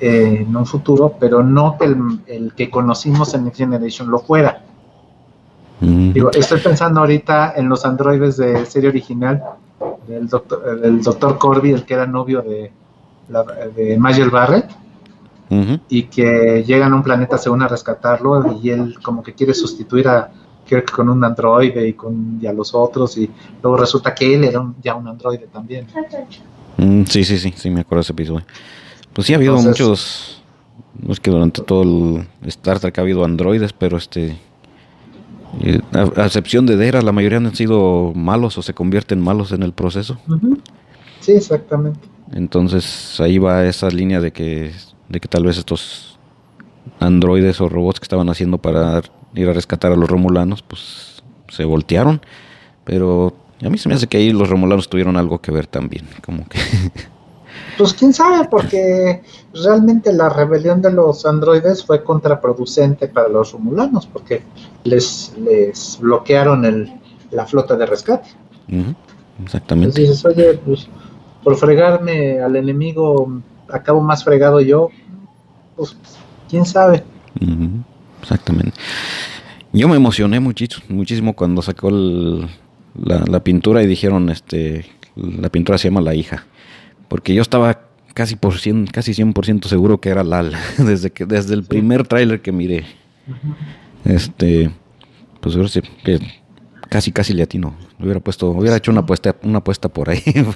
eh, 0.00 0.44
en 0.46 0.54
un 0.54 0.66
futuro, 0.66 1.14
pero 1.18 1.42
no 1.42 1.76
que 1.78 1.84
el, 2.26 2.52
que 2.54 2.70
conocimos 2.70 3.34
en 3.34 3.44
Next 3.44 3.58
Generation 3.58 4.10
lo 4.10 4.18
fuera. 4.18 4.62
Mm. 5.80 6.12
Digo, 6.12 6.30
estoy 6.32 6.60
pensando 6.60 7.00
ahorita 7.00 7.54
en 7.56 7.68
los 7.68 7.84
androides 7.84 8.36
de 8.36 8.66
serie 8.66 8.88
original 8.88 9.42
del 10.06 10.28
doctor, 10.28 10.80
del 10.80 11.02
doctor 11.02 11.38
Corby, 11.38 11.72
el 11.72 11.84
que 11.84 11.94
era 11.94 12.06
novio 12.06 12.42
de, 12.42 12.70
la, 13.28 13.42
de 13.74 13.96
Magel 13.98 14.30
Barrett 14.30 14.70
y 15.88 16.04
que 16.04 16.64
llegan 16.66 16.92
a 16.92 16.96
un 16.96 17.02
planeta 17.02 17.38
según 17.38 17.62
a 17.62 17.68
rescatarlo 17.68 18.58
y 18.60 18.70
él 18.70 18.96
como 19.02 19.22
que 19.22 19.32
quiere 19.32 19.54
sustituir 19.54 20.08
a 20.08 20.30
Kirk 20.66 20.90
con 20.90 21.08
un 21.08 21.22
androide 21.22 21.86
y 21.86 21.92
con 21.92 22.40
a 22.46 22.52
los 22.52 22.74
otros 22.74 23.16
y 23.16 23.30
luego 23.62 23.76
resulta 23.76 24.14
que 24.14 24.34
él 24.34 24.44
era 24.44 24.64
ya 24.82 24.94
un 24.94 25.06
androide 25.06 25.46
también. 25.46 25.86
Mm, 26.76 27.04
sí, 27.04 27.24
sí, 27.24 27.38
sí, 27.38 27.52
sí, 27.56 27.70
me 27.70 27.80
acuerdo 27.80 28.00
de 28.00 28.02
ese 28.02 28.12
episodio. 28.12 28.44
Pues 29.12 29.26
sí, 29.26 29.32
ha 29.32 29.36
habido 29.36 29.56
muchos, 29.58 30.42
no 31.00 31.12
es 31.12 31.20
que 31.20 31.30
durante 31.30 31.62
todo 31.62 31.82
el 31.82 32.26
Star 32.48 32.80
Trek 32.80 32.98
ha 32.98 33.02
habido 33.02 33.24
androides, 33.24 33.72
pero 33.72 33.96
este, 33.96 34.36
eh, 35.62 35.80
a, 35.92 36.26
excepción 36.26 36.66
de 36.66 36.76
Dera, 36.76 37.00
la 37.00 37.12
mayoría 37.12 37.38
han 37.38 37.54
sido 37.54 38.12
malos 38.14 38.58
o 38.58 38.62
se 38.62 38.74
convierten 38.74 39.20
malos 39.20 39.52
en 39.52 39.62
el 39.62 39.72
proceso. 39.72 40.18
Sí, 41.20 41.32
exactamente. 41.32 42.00
Entonces 42.32 43.18
ahí 43.20 43.38
va 43.38 43.64
esa 43.64 43.88
línea 43.88 44.20
de 44.20 44.32
que 44.32 44.72
de 45.08 45.20
que 45.20 45.28
tal 45.28 45.44
vez 45.44 45.58
estos 45.58 46.18
androides 47.00 47.60
o 47.60 47.68
robots 47.68 48.00
que 48.00 48.04
estaban 48.04 48.28
haciendo 48.28 48.58
para 48.58 49.02
ir 49.34 49.48
a 49.48 49.52
rescatar 49.52 49.92
a 49.92 49.96
los 49.96 50.08
romulanos, 50.08 50.62
pues 50.62 51.22
se 51.48 51.64
voltearon. 51.64 52.20
Pero 52.84 53.34
a 53.64 53.70
mí 53.70 53.78
se 53.78 53.88
me 53.88 53.94
hace 53.94 54.06
que 54.06 54.18
ahí 54.18 54.32
los 54.32 54.48
romulanos 54.48 54.88
tuvieron 54.88 55.16
algo 55.16 55.40
que 55.40 55.52
ver 55.52 55.66
también, 55.66 56.06
como 56.24 56.46
que... 56.48 56.58
Pues 57.78 57.92
quién 57.92 58.14
sabe, 58.14 58.48
porque 58.50 59.22
realmente 59.52 60.12
la 60.12 60.30
rebelión 60.30 60.80
de 60.80 60.92
los 60.92 61.26
androides 61.26 61.84
fue 61.84 62.02
contraproducente 62.02 63.08
para 63.08 63.28
los 63.28 63.52
romulanos, 63.52 64.06
porque 64.06 64.42
les, 64.84 65.34
les 65.38 65.98
bloquearon 66.00 66.64
el, 66.64 66.90
la 67.30 67.44
flota 67.44 67.76
de 67.76 67.84
rescate. 67.84 68.30
exactamente. 69.44 70.00
Entonces 70.00 70.08
dices, 70.08 70.24
oye, 70.24 70.54
pues 70.64 70.88
por 71.44 71.56
fregarme 71.56 72.40
al 72.40 72.56
enemigo 72.56 73.40
acabo 73.70 74.00
más 74.00 74.24
fregado 74.24 74.60
yo, 74.60 74.90
pues 75.76 75.96
quién 76.48 76.64
sabe. 76.64 77.04
Exactamente. 78.22 78.78
Yo 79.72 79.88
me 79.88 79.96
emocioné 79.96 80.40
muchísimo, 80.40 80.84
muchísimo 80.88 81.34
cuando 81.34 81.62
sacó 81.62 81.90
la, 81.90 83.40
pintura 83.44 83.82
y 83.82 83.86
dijeron, 83.86 84.30
este, 84.30 84.86
la 85.16 85.50
pintura 85.50 85.78
se 85.78 85.88
llama 85.88 86.00
La 86.00 86.14
hija, 86.14 86.46
porque 87.08 87.34
yo 87.34 87.42
estaba 87.42 87.80
casi 88.14 88.36
por 88.36 88.58
cien, 88.58 88.86
casi 88.86 89.12
100% 89.12 89.66
seguro 89.66 90.00
que 90.00 90.08
era 90.08 90.24
Lal, 90.24 90.52
desde 90.78 91.10
que 91.10 91.26
desde 91.26 91.54
el 91.54 91.64
primer 91.64 92.06
tráiler 92.06 92.40
que 92.40 92.52
miré. 92.52 92.86
Este, 94.04 94.70
pues 95.40 95.56
que 96.04 96.20
casi 96.88 97.12
casi 97.12 97.34
le 97.34 97.42
atino. 97.42 97.74
Hubiera 97.98 98.20
puesto, 98.20 98.50
hubiera 98.50 98.76
hecho 98.76 98.90
una 98.90 99.00
apuesta, 99.00 99.34
una 99.42 99.58
apuesta 99.58 99.88
por 99.88 100.10
ahí. 100.10 100.22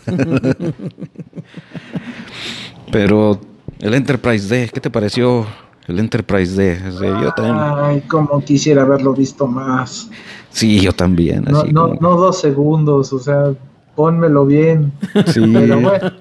Pero 2.92 3.40
el 3.80 3.94
Enterprise 3.94 4.54
D, 4.54 4.70
¿qué 4.72 4.80
te 4.80 4.90
pareció 4.90 5.46
el 5.86 5.98
Enterprise 5.98 6.54
D? 6.54 6.78
yo 7.00 7.32
también... 7.32 7.56
Ay, 7.58 8.00
como 8.02 8.44
quisiera 8.44 8.82
haberlo 8.82 9.14
visto 9.14 9.46
más. 9.46 10.10
Sí, 10.50 10.80
yo 10.80 10.92
también. 10.92 11.44
No, 11.44 11.64
no, 11.64 11.94
no 11.94 12.16
dos 12.16 12.40
segundos, 12.40 13.12
o 13.12 13.18
sea, 13.18 13.54
pónmelo 13.94 14.44
bien. 14.44 14.92
Sí. 15.26 15.40
Pero 15.52 15.80
bueno. 15.80 16.12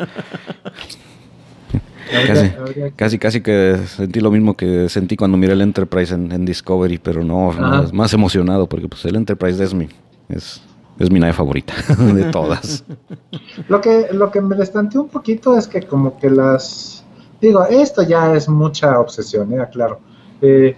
Casi, 2.95 3.19
casi, 3.19 3.41
que 3.41 3.77
sentí 3.85 4.19
lo 4.19 4.31
mismo 4.31 4.57
que 4.57 4.89
sentí 4.89 5.15
cuando 5.15 5.37
miré 5.37 5.53
el 5.53 5.61
Enterprise 5.61 6.13
en, 6.15 6.43
Discovery, 6.43 6.97
pero 6.97 7.23
no, 7.23 7.53
más, 7.93 8.13
emocionado 8.13 8.67
porque 8.67 8.87
pues 8.87 9.05
el 9.05 9.15
Enterprise 9.15 9.59
D 9.59 9.65
es 9.65 9.73
mi, 9.75 9.87
es, 10.27 10.61
es 10.99 11.09
mi 11.09 11.19
nave 11.19 11.33
favorita 11.33 11.73
de 12.13 12.25
todas. 12.25 12.83
Lo 13.67 13.81
que, 13.81 14.09
lo 14.11 14.29
que 14.31 14.41
me 14.41 14.55
destanteó 14.55 15.01
un 15.01 15.09
poquito 15.09 15.57
es 15.57 15.67
que 15.67 15.81
como 15.83 16.17
que 16.19 16.29
las... 16.29 17.03
Digo, 17.41 17.65
esto 17.65 18.03
ya 18.03 18.33
es 18.33 18.49
mucha 18.49 18.99
obsesión, 18.99 19.53
¿eh? 19.53 19.65
claro. 19.71 19.99
Eh, 20.41 20.75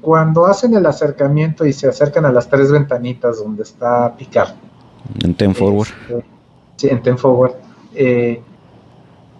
cuando 0.00 0.46
hacen 0.46 0.74
el 0.74 0.86
acercamiento 0.86 1.64
y 1.66 1.72
se 1.72 1.88
acercan 1.88 2.24
a 2.24 2.32
las 2.32 2.48
tres 2.48 2.70
ventanitas 2.72 3.38
donde 3.38 3.62
está 3.62 4.14
Picard. 4.16 4.54
En 5.22 5.34
Ten 5.34 5.54
Forward. 5.54 5.88
Este, 6.08 6.24
sí, 6.76 6.88
en 6.88 7.02
Ten 7.02 7.18
Forward. 7.18 7.52
Eh, 7.94 8.42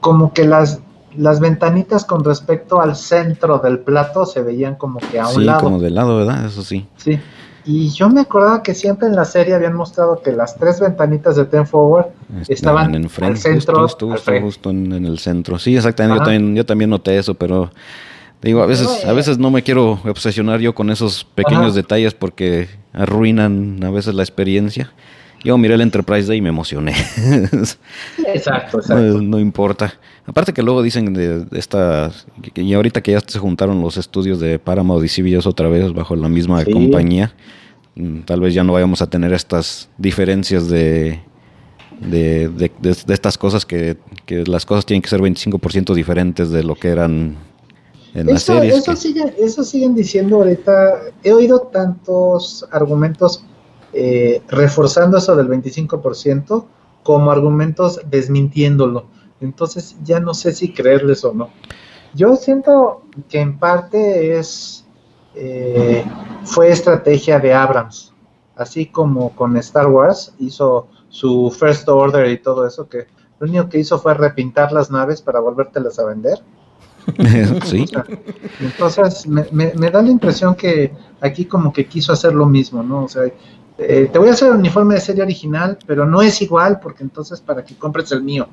como 0.00 0.32
que 0.32 0.44
las, 0.44 0.80
las 1.16 1.40
ventanitas 1.40 2.04
con 2.04 2.24
respecto 2.24 2.80
al 2.80 2.96
centro 2.96 3.58
del 3.58 3.78
plato 3.78 4.26
se 4.26 4.42
veían 4.42 4.74
como 4.76 5.00
que 5.00 5.18
a 5.18 5.28
un 5.28 5.46
lado. 5.46 5.60
Sí, 5.60 5.64
como 5.64 5.78
de 5.80 5.90
lado, 5.90 6.16
¿verdad? 6.18 6.44
Eso 6.44 6.62
sí. 6.62 6.86
Sí. 6.96 7.18
Y 7.66 7.88
yo 7.90 8.10
me 8.10 8.20
acordaba 8.20 8.62
que 8.62 8.74
siempre 8.74 9.08
en 9.08 9.16
la 9.16 9.24
serie 9.24 9.54
habían 9.54 9.74
mostrado 9.74 10.20
que 10.22 10.32
las 10.32 10.56
tres 10.56 10.80
ventanitas 10.80 11.36
de 11.36 11.46
Ten 11.46 11.66
Forward 11.66 12.08
estaban, 12.48 12.94
en 12.94 13.04
el 13.04 13.38
centro. 13.38 13.88
Justo, 13.88 14.70
en, 14.70 14.92
el 14.92 15.18
centro. 15.18 15.58
Sí, 15.58 15.76
exactamente. 15.76 16.18
Yo 16.18 16.24
también, 16.24 16.56
yo 16.56 16.66
también 16.66 16.90
noté 16.90 17.16
eso, 17.16 17.34
pero 17.34 17.70
digo, 18.42 18.62
a 18.62 18.66
veces, 18.66 19.06
a 19.06 19.12
veces 19.14 19.38
no 19.38 19.50
me 19.50 19.62
quiero 19.62 19.98
obsesionar 20.04 20.60
yo 20.60 20.74
con 20.74 20.90
esos 20.90 21.24
pequeños 21.24 21.74
detalles 21.74 22.12
porque 22.12 22.68
arruinan 22.92 23.82
a 23.82 23.90
veces 23.90 24.14
la 24.14 24.22
experiencia. 24.22 24.92
Yo 25.44 25.58
miré 25.58 25.74
el 25.74 25.80
Enterprise 25.82 26.26
Day 26.26 26.38
y 26.38 26.40
me 26.40 26.48
emocioné. 26.48 26.92
exacto, 28.26 28.78
exacto. 28.78 28.94
No, 28.96 29.20
no, 29.22 29.38
importa. 29.40 29.94
Aparte 30.26 30.52
que 30.52 30.62
luego 30.62 30.82
dicen 30.82 31.12
de, 31.12 31.44
de 31.44 31.58
esta... 31.58 32.10
Y 32.54 32.72
ahorita 32.72 33.02
que 33.02 33.12
ya 33.12 33.20
se 33.20 33.38
juntaron 33.38 33.80
los 33.82 33.96
estudios 33.96 34.40
de 34.40 34.58
Paramount 34.58 35.04
y 35.04 35.08
CBS 35.08 35.46
otra 35.48 35.68
vez 35.68 35.92
bajo 35.92 36.16
la 36.16 36.28
misma 36.28 36.64
Sí. 36.64 36.72
compañía, 36.72 37.34
mm, 37.94 38.20
tal 38.20 38.40
vez 38.40 38.54
ya 38.54 38.64
no 38.64 38.72
vayamos 38.72 39.02
a 39.02 39.08
tener 39.08 39.32
estas 39.32 39.88
diferencias 39.98 40.68
de... 40.68 41.20
De, 42.00 42.48
de- 42.48 42.72
de- 42.80 42.96
de 43.06 43.14
estas 43.14 43.38
cosas 43.38 43.64
que, 43.64 43.96
que 44.26 44.42
las 44.46 44.66
cosas 44.66 44.84
tienen 44.84 45.00
que 45.00 45.08
ser 45.08 45.20
25% 45.20 45.94
diferentes 45.94 46.50
de 46.50 46.64
lo 46.64 46.74
que 46.74 46.88
eran 46.88 47.36
en 48.14 48.26
las 48.26 48.42
Eso, 48.42 48.54
series. 48.54 48.74
eso, 48.78 48.90
que- 48.92 48.96
sigue- 48.96 49.34
eso 49.38 49.62
siguen 49.62 49.94
diciendo 49.94 50.36
ahorita. 50.36 50.72
He 51.22 51.32
oído 51.32 51.60
tantos 51.72 52.66
argumentos 52.72 53.44
eh, 53.94 54.42
reforzando 54.48 55.18
eso 55.18 55.36
del 55.36 55.48
25% 55.48 56.66
como 57.02 57.30
argumentos 57.30 58.00
desmintiéndolo. 58.10 59.06
Entonces 59.40 59.96
ya 60.04 60.20
no 60.20 60.34
sé 60.34 60.52
si 60.52 60.72
creerles 60.72 61.24
o 61.24 61.32
no. 61.34 61.50
Yo 62.14 62.36
siento 62.36 63.02
que 63.28 63.40
en 63.40 63.58
parte 63.58 64.38
es 64.38 64.84
eh, 65.34 66.04
fue 66.44 66.70
estrategia 66.70 67.40
de 67.40 67.52
Abrams, 67.54 68.12
así 68.56 68.86
como 68.86 69.34
con 69.34 69.56
Star 69.58 69.88
Wars 69.88 70.34
hizo 70.38 70.88
su 71.08 71.50
First 71.56 71.88
Order 71.88 72.28
y 72.30 72.38
todo 72.40 72.66
eso 72.66 72.88
que 72.88 73.06
lo 73.40 73.48
único 73.48 73.68
que 73.68 73.78
hizo 73.80 73.98
fue 73.98 74.14
repintar 74.14 74.72
las 74.72 74.90
naves 74.90 75.20
para 75.22 75.40
volvértelas 75.40 75.98
a 75.98 76.04
vender. 76.06 76.38
sí, 77.62 77.84
O 77.84 77.86
sea, 77.86 78.06
entonces, 78.58 79.26
me, 79.26 79.46
me- 79.50 79.74
me 79.74 79.90
da 79.90 80.02
la 80.02 80.10
impresión 80.10 80.54
que 80.54 80.92
aquí 81.20 81.44
como 81.46 81.72
que 81.72 81.86
quiso 81.86 82.12
hacer 82.12 82.34
lo 82.34 82.46
mismo, 82.46 82.82
¿no? 82.82 83.04
O 83.04 83.08
sea, 83.08 83.24
eh, 83.78 84.08
te 84.12 84.18
voy 84.18 84.28
a 84.28 84.32
hacer 84.32 84.48
el 84.50 84.56
uniforme 84.58 84.94
de 84.94 85.00
serie 85.00 85.22
original, 85.22 85.78
pero 85.86 86.06
no 86.06 86.22
es 86.22 86.40
igual, 86.42 86.78
porque 86.80 87.02
entonces 87.02 87.40
para 87.40 87.64
que 87.64 87.74
compres 87.76 88.10
el 88.12 88.22
mío. 88.22 88.46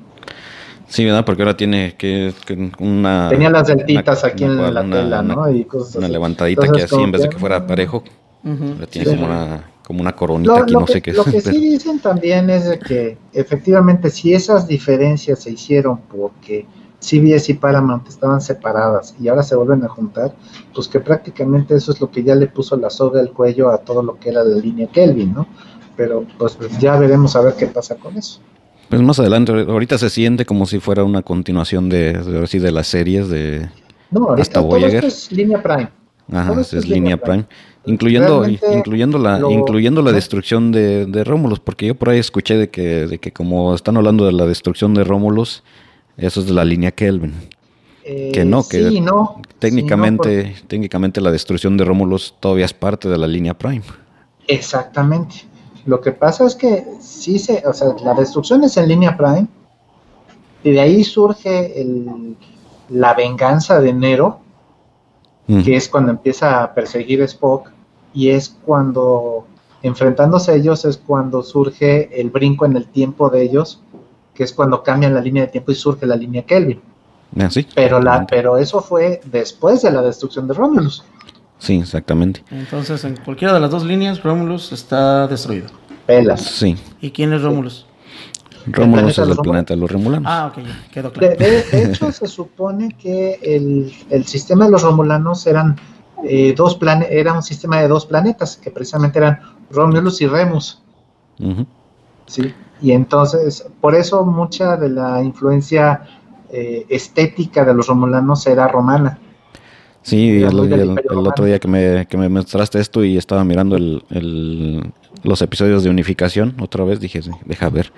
sí, 0.88 1.04
¿verdad? 1.04 1.24
Porque 1.24 1.42
ahora 1.42 1.56
tiene 1.56 1.94
que, 1.96 2.34
que 2.44 2.70
una... 2.78 3.28
Tenía 3.30 3.48
las 3.50 3.66
deltitas 3.68 4.22
una- 4.24 4.32
aquí 4.32 4.44
en 4.44 4.56
la 4.74 4.80
una- 4.82 4.96
tela, 4.96 5.20
una- 5.20 5.34
¿no? 5.34 5.50
Y 5.50 5.64
cosas 5.64 5.94
Una 5.96 6.06
así. 6.06 6.12
levantadita 6.12 6.62
Entonces, 6.66 6.90
que 6.90 6.94
así, 6.96 7.04
en 7.04 7.12
vez 7.12 7.22
de 7.22 7.28
que- 7.30 7.38
fuera 7.38 7.66
parejo, 7.66 8.02
ahora 8.44 8.86
tiene 8.88 9.08
Sí. 9.10 9.16
como 9.16 9.26
una, 9.26 9.64
como 9.86 10.00
una 10.00 10.12
coronita 10.12 10.52
Lo, 10.52 10.62
aquí, 10.62 10.72
lo 10.72 10.80
no 10.80 10.86
que, 10.86 10.92
sé 10.92 11.02
qué 11.02 11.10
es. 11.12 11.16
lo 11.16 11.24
que 11.24 11.40
sí 11.40 11.58
dicen 11.70 11.98
también 12.00 12.50
es 12.50 12.64
de 12.68 12.78
que 12.78 13.16
efectivamente 13.32 14.10
si 14.10 14.34
esas 14.34 14.66
diferencias 14.66 15.38
se 15.42 15.50
hicieron 15.52 15.98
porque 16.10 16.66
CBS 17.02 17.50
y 17.50 17.54
Paramount 17.54 18.08
estaban 18.08 18.40
separadas 18.40 19.14
y 19.20 19.28
ahora 19.28 19.42
se 19.42 19.56
vuelven 19.56 19.84
a 19.84 19.88
juntar, 19.88 20.32
pues 20.74 20.86
que 20.88 21.00
prácticamente 21.00 21.74
eso 21.74 21.92
es 21.92 22.00
lo 22.00 22.10
que 22.10 22.22
ya 22.22 22.34
le 22.34 22.46
puso 22.46 22.76
la 22.76 22.90
soga 22.90 23.20
al 23.20 23.32
cuello 23.32 23.70
a 23.70 23.78
todo 23.78 24.02
lo 24.02 24.18
que 24.18 24.30
era 24.30 24.44
la 24.44 24.56
línea 24.56 24.86
Kelvin, 24.86 25.34
¿no? 25.34 25.46
Pero 25.96 26.24
pues 26.38 26.56
ya 26.78 26.96
veremos 26.98 27.34
a 27.36 27.40
ver 27.42 27.54
qué 27.54 27.66
pasa 27.66 27.96
con 27.96 28.16
eso. 28.16 28.40
Pues 28.88 29.02
más 29.02 29.18
adelante, 29.18 29.52
ahorita 29.52 29.98
se 29.98 30.10
siente 30.10 30.44
como 30.46 30.66
si 30.66 30.78
fuera 30.78 31.02
una 31.02 31.22
continuación 31.22 31.88
de, 31.88 32.12
de, 32.12 32.60
de 32.60 32.72
las 32.72 32.86
series 32.86 33.28
de... 33.28 33.68
No, 34.10 34.24
ahorita 34.28 34.42
Hasta 34.42 34.60
todo 34.60 34.66
Voyager. 34.68 35.04
esto 35.04 35.06
es 35.08 35.32
línea 35.32 35.62
Prime. 35.62 35.88
Ajá, 36.30 36.50
Todo 36.52 36.60
es, 36.60 36.72
es 36.74 36.86
línea 36.88 37.16
Prime. 37.16 37.44
Prime. 37.44 37.56
Incluyendo, 37.84 38.44
incluyendo 38.70 39.18
la, 39.18 39.38
lo- 39.38 39.50
incluyendo 39.50 40.02
la 40.02 40.12
destrucción 40.12 40.70
de, 40.70 41.06
de 41.06 41.24
Rómulos, 41.24 41.58
porque 41.58 41.86
yo 41.86 41.94
por 41.96 42.10
ahí 42.10 42.18
escuché 42.20 42.56
de 42.56 42.70
que, 42.70 43.06
de 43.08 43.18
que 43.18 43.32
como 43.32 43.74
están 43.74 43.96
hablando 43.96 44.24
de 44.24 44.32
la 44.32 44.46
destrucción 44.46 44.94
de 44.94 45.02
Rómulos, 45.04 45.64
eso 46.16 46.40
es 46.40 46.46
de 46.46 46.52
la 46.52 46.64
línea 46.64 46.90
Kelvin. 46.90 47.32
Eh, 48.04 48.32
Que 48.34 48.44
no, 48.44 48.66
que 48.68 48.88
sí, 48.88 49.00
no. 49.00 49.40
Técnicamente, 49.58 50.42
Sí, 50.54 50.60
no, 50.62 50.68
técnicamente 50.68 51.20
la 51.20 51.30
destrucción 51.30 51.76
de 51.76 51.84
Rómulos 51.84 52.34
todavía 52.40 52.64
es 52.64 52.72
parte 52.74 53.08
de 53.08 53.16
la 53.16 53.26
línea 53.28 53.54
Prime. 53.54 53.82
Exactamente. 54.48 55.44
Lo 55.86 56.00
que 56.00 56.12
pasa 56.12 56.46
es 56.46 56.54
que 56.54 56.84
sí 57.00 57.38
se, 57.38 57.62
o 57.66 57.72
sea, 57.72 57.88
la 58.04 58.14
destrucción 58.14 58.64
es 58.64 58.76
en 58.76 58.88
línea 58.88 59.16
Prime 59.16 59.46
y 60.64 60.70
de 60.72 60.80
ahí 60.80 61.04
surge 61.04 61.80
el- 61.80 62.36
la 62.88 63.14
venganza 63.14 63.80
de 63.80 63.92
Nero, 63.92 64.40
Ujú. 65.48 65.62
que 65.64 65.76
es 65.76 65.88
cuando 65.88 66.10
empieza 66.10 66.62
a 66.62 66.74
perseguir 66.74 67.22
a 67.22 67.24
Spock 67.24 67.70
y 68.14 68.28
es 68.30 68.48
cuando 68.64 69.46
enfrentándose 69.82 70.52
a 70.52 70.54
ellos 70.54 70.84
es 70.84 70.96
cuando 70.98 71.42
surge 71.42 72.20
el 72.20 72.30
brinco 72.30 72.64
en 72.66 72.76
el 72.76 72.86
tiempo 72.86 73.28
de 73.30 73.42
ellos, 73.42 73.80
que 74.34 74.44
es 74.44 74.52
cuando 74.52 74.82
cambian 74.82 75.14
la 75.14 75.20
línea 75.20 75.44
de 75.44 75.48
tiempo 75.52 75.72
y 75.72 75.74
surge 75.74 76.06
la 76.06 76.16
línea 76.16 76.42
Kelvin. 76.42 76.80
Ah, 77.38 77.50
sí, 77.50 77.66
Pero 77.74 78.00
la, 78.00 78.26
pero 78.26 78.58
eso 78.58 78.80
fue 78.80 79.20
después 79.24 79.82
de 79.82 79.90
la 79.90 80.02
destrucción 80.02 80.46
de 80.48 80.54
Romulus. 80.54 81.02
Sí, 81.58 81.76
exactamente. 81.78 82.42
Entonces, 82.50 83.04
en 83.04 83.16
cualquiera 83.16 83.54
de 83.54 83.60
las 83.60 83.70
dos 83.70 83.84
líneas, 83.84 84.22
Romulus 84.22 84.72
está 84.72 85.26
destruido. 85.28 85.68
Pelas. 86.06 86.40
Sí. 86.42 86.76
¿Y 87.00 87.10
quién 87.10 87.32
es 87.32 87.42
Romulus? 87.42 87.86
Planeta 88.70 89.08
es 89.10 89.18
el 89.18 89.36
planeta 89.36 89.74
de 89.74 89.80
los 89.80 89.90
Romulanos. 89.90 90.26
Ah, 90.30 90.52
ok, 90.52 90.62
quedó 90.92 91.10
De, 91.10 91.14
claro. 91.18 91.36
de- 91.36 91.62
de 91.64 91.84
hecho, 91.84 92.12
se 92.12 92.26
supone 92.28 92.96
que 93.00 93.38
el, 93.42 93.92
el 94.10 94.24
sistema 94.26 94.66
de 94.66 94.70
los 94.72 94.82
romulanos 94.82 95.46
eran 95.46 95.76
eh, 96.24 96.54
dos 96.56 96.78
plane- 96.78 97.08
era 97.10 97.32
un 97.32 97.42
sistema 97.42 97.80
de 97.80 97.88
dos 97.88 98.06
planetas, 98.06 98.56
que 98.56 98.70
precisamente 98.70 99.18
eran 99.18 99.40
Romulus 99.70 100.20
y 100.20 100.26
Remus. 100.28 100.80
¿sí? 102.26 102.54
Y 102.82 102.92
entonces, 102.92 103.64
por 103.80 103.94
eso 103.94 104.24
mucha 104.24 104.76
de 104.76 104.88
la 104.90 105.22
influencia 105.22 106.02
eh, 106.50 106.84
estética 106.88 107.64
de 107.64 107.74
los 107.74 107.86
romulanos 107.86 108.46
era 108.46 108.66
romana. 108.68 109.18
Sí, 110.02 110.40
Era 110.42 110.48
el, 110.50 110.98
otro 111.28 111.44
día 111.44 111.60
que 111.60 111.68
me, 111.68 112.06
que 112.06 112.16
me 112.16 112.28
mostraste 112.28 112.80
esto 112.80 113.04
y 113.04 113.16
estaba 113.16 113.44
mirando 113.44 113.76
el, 113.76 114.02
el- 114.10 114.92
los 115.22 115.40
episodios 115.42 115.84
de 115.84 115.90
unificación 115.90 116.56
otra 116.60 116.82
vez, 116.84 116.98
dije, 116.98 117.20
deja 117.44 117.68
ver. 117.68 117.92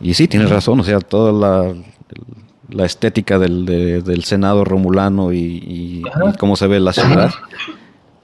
Y 0.00 0.14
sí, 0.14 0.26
tienes 0.28 0.48
razón, 0.48 0.80
o 0.80 0.84
sea, 0.84 1.00
toda 1.00 1.32
la, 1.32 1.74
la 2.70 2.86
estética 2.86 3.38
del, 3.38 3.66
de- 3.66 4.00
del 4.00 4.24
Senado 4.24 4.64
romulano 4.64 5.32
y, 5.34 5.38
y- 5.38 6.02
Ajá. 6.08 6.30
y 6.32 6.38
cómo 6.38 6.56
se 6.56 6.66
ve 6.68 6.80
la 6.80 6.94
ciudad 6.94 7.30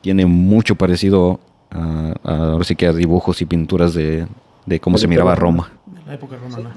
tiene 0.01 0.25
mucho 0.27 0.75
parecido 0.77 1.39
a, 1.71 2.15
a- 2.25 2.37
ahora 2.53 2.65
sí 2.65 2.75
que 2.77 2.87
a 2.87 2.93
dibujos 2.95 3.43
y 3.43 3.45
pinturas 3.45 3.93
de, 3.93 4.27
de 4.65 4.81
cómo 4.81 4.97
se 4.97 5.07
miraba 5.07 5.35
Roma. 5.35 5.71
La 6.13 6.17
época 6.19 6.37
romana. 6.37 6.77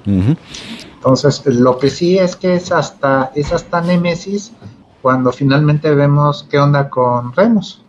Entonces, 0.95 1.45
lo 1.45 1.77
que 1.77 1.89
sí 1.89 2.17
es 2.17 2.37
que 2.37 2.55
es 2.55 2.71
hasta, 2.71 3.33
es 3.35 3.51
hasta 3.51 3.81
Némesis 3.81 4.53
cuando 5.01 5.33
finalmente 5.33 5.93
vemos 5.93 6.47
qué 6.49 6.57
onda 6.57 6.89
con 6.89 7.33
Remus. 7.33 7.81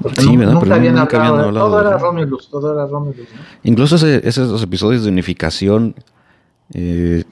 Porque 0.00 0.22
Sí, 0.22 0.34
¿verdad? 0.38 0.54
nunca 0.54 0.64
Pero 0.64 0.74
habían 0.76 0.94
nunca 0.94 1.26
hablado, 1.26 1.52
todo 1.52 1.80
de 1.82 1.86
era. 1.88 1.98
Romulus, 1.98 2.48
todo 2.48 2.72
era 2.72 2.86
Romulus, 2.86 3.16
¿no? 3.18 3.40
Incluso 3.62 3.96
ese- 3.96 4.26
esos 4.26 4.62
episodios 4.62 5.04
de 5.04 5.10
unificación, 5.10 5.94
eh, 6.72 7.24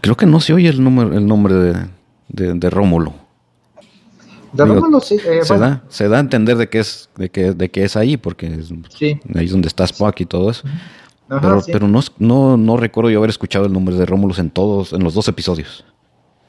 creo 0.00 0.16
que 0.16 0.26
no 0.26 0.38
se 0.38 0.52
oye 0.54 0.68
el, 0.68 0.82
número, 0.84 1.12
el 1.12 1.26
nombre 1.26 1.54
de, 1.54 1.86
de- 2.28 2.54
de 2.54 2.70
Rómulo. 2.70 3.14
De 4.52 4.62
Digo, 4.62 4.76
Romulus, 4.76 5.06
sí, 5.06 5.16
eh, 5.16 5.40
se, 5.42 5.54
bueno, 5.54 5.66
da, 5.70 5.82
se 5.88 6.08
da 6.08 6.18
a 6.18 6.20
entender 6.20 6.56
de 6.56 6.68
que 6.68 6.78
es, 6.78 7.10
de 7.16 7.30
que, 7.30 7.52
de 7.52 7.68
que 7.70 7.82
es 7.84 7.96
ahí, 7.96 8.16
porque 8.16 8.46
es, 8.46 8.72
sí, 8.96 9.18
ahí 9.34 9.46
es 9.46 9.50
donde 9.50 9.66
está 9.66 9.82
Spock 9.84 10.20
y 10.20 10.26
todo 10.26 10.50
eso. 10.50 10.62
Ajá, 11.28 11.40
pero 11.40 11.60
sí, 11.60 11.72
pero 11.72 11.88
no, 11.88 11.98
es- 12.00 12.12
no, 12.18 12.56
no 12.56 12.76
recuerdo 12.76 13.10
yo 13.10 13.18
haber 13.18 13.30
escuchado 13.30 13.66
el 13.66 13.72
nombre 13.72 13.94
de 13.96 14.04
Rómulos 14.06 14.38
en 14.38 14.50
todos, 14.50 14.92
en 14.92 15.02
los 15.04 15.14
dos 15.14 15.28
episodios. 15.28 15.84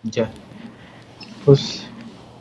ya. 0.03 0.29
Pues, 1.45 1.85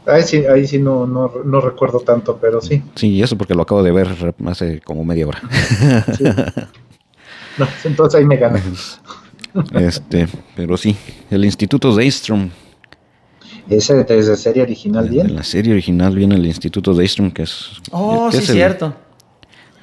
ahí 0.07 0.23
sí, 0.23 0.45
ahí 0.47 0.67
sí 0.67 0.79
no, 0.79 1.07
no, 1.07 1.31
no 1.45 1.61
recuerdo 1.61 2.01
tanto, 2.01 2.39
pero 2.41 2.61
sí. 2.61 2.83
Sí, 2.95 3.09
y 3.09 3.23
eso 3.23 3.37
porque 3.37 3.55
lo 3.55 3.63
acabo 3.63 3.83
de 3.83 3.91
ver 3.93 4.09
hace 4.47 4.81
como 4.81 5.05
media 5.05 5.27
hora. 5.27 5.41
sí. 6.17 6.25
No, 7.59 7.69
entonces 7.85 8.19
ahí 8.19 8.25
me 8.25 8.39
gana. 8.39 8.63
este, 9.75 10.27
pero 10.57 10.79
sí, 10.79 10.97
el 11.31 11.45
Instituto 11.45 11.95
Daystrom, 11.95 12.49
Ese 13.69 14.05
desde 14.05 14.39
serie 14.39 14.63
original, 14.63 15.05
en 15.05 15.11
bien. 15.13 15.35
la 15.37 15.43
serie 15.43 15.73
original 15.75 16.17
viene 16.17 16.37
el 16.37 16.47
Instituto 16.47 16.95
Daystrom, 16.95 17.31
que 17.31 17.43
es... 17.43 17.67
Oh, 17.91 18.29
que 18.31 18.39
sí, 18.39 18.43
es 18.45 18.49
el- 18.49 18.55
cierto. 18.57 18.95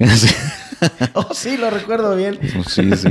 Sí. 0.00 0.28
Oh, 1.14 1.26
sí, 1.32 1.56
lo 1.56 1.70
recuerdo 1.70 2.14
bien. 2.16 2.38
Sí, 2.66 2.90
sí. 2.96 3.10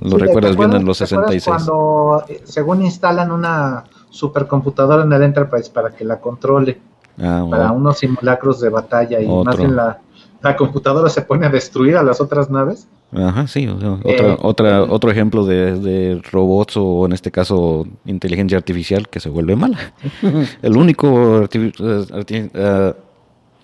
Lo 0.00 0.10
Sí, 0.10 0.16
¿te 0.16 0.24
recuerdas 0.26 0.56
bien 0.56 0.72
en 0.74 0.84
los 0.84 0.98
te 0.98 1.04
acuerdas 1.04 1.30
66. 1.42 1.44
Cuando, 1.66 2.24
eh, 2.28 2.40
según 2.44 2.82
instalan 2.82 3.32
una 3.32 3.84
supercomputadora 4.10 5.02
en 5.04 5.12
el 5.12 5.22
Enterprise 5.22 5.70
para 5.70 5.90
que 5.90 6.04
la 6.04 6.20
controle, 6.20 6.80
Ah, 7.20 7.44
para 7.50 7.72
unos 7.72 7.98
simulacros 7.98 8.60
de 8.60 8.68
batalla 8.68 9.20
y 9.20 9.26
Otro. 9.26 9.42
más 9.44 9.56
bien 9.56 9.74
la, 9.74 9.98
la 10.40 10.56
computadora 10.56 11.08
se 11.08 11.22
pone 11.22 11.46
a 11.46 11.48
destruir 11.50 11.96
a 11.96 12.02
las 12.04 12.20
otras 12.20 12.48
naves. 12.48 12.86
Ajá, 13.12 13.48
sí. 13.48 13.66
o 13.66 13.80
sea, 13.80 13.98
Eh, 14.04 14.14
otra, 14.14 14.36
otra, 14.40 14.82
otro 14.84 15.10
ejemplo 15.10 15.44
de, 15.44 15.80
de 15.80 16.22
robots 16.30 16.76
o 16.76 17.06
en 17.06 17.12
este 17.12 17.32
caso 17.32 17.86
inteligencia 18.04 18.56
artificial 18.56 19.08
que 19.08 19.18
se 19.18 19.30
vuelve 19.30 19.56
mala. 19.56 19.78
El 20.62 20.76
único 20.76 21.08
arti- 21.42 21.72
eh, 21.76 22.06
arti- 22.12 22.50
eh, 22.54 22.94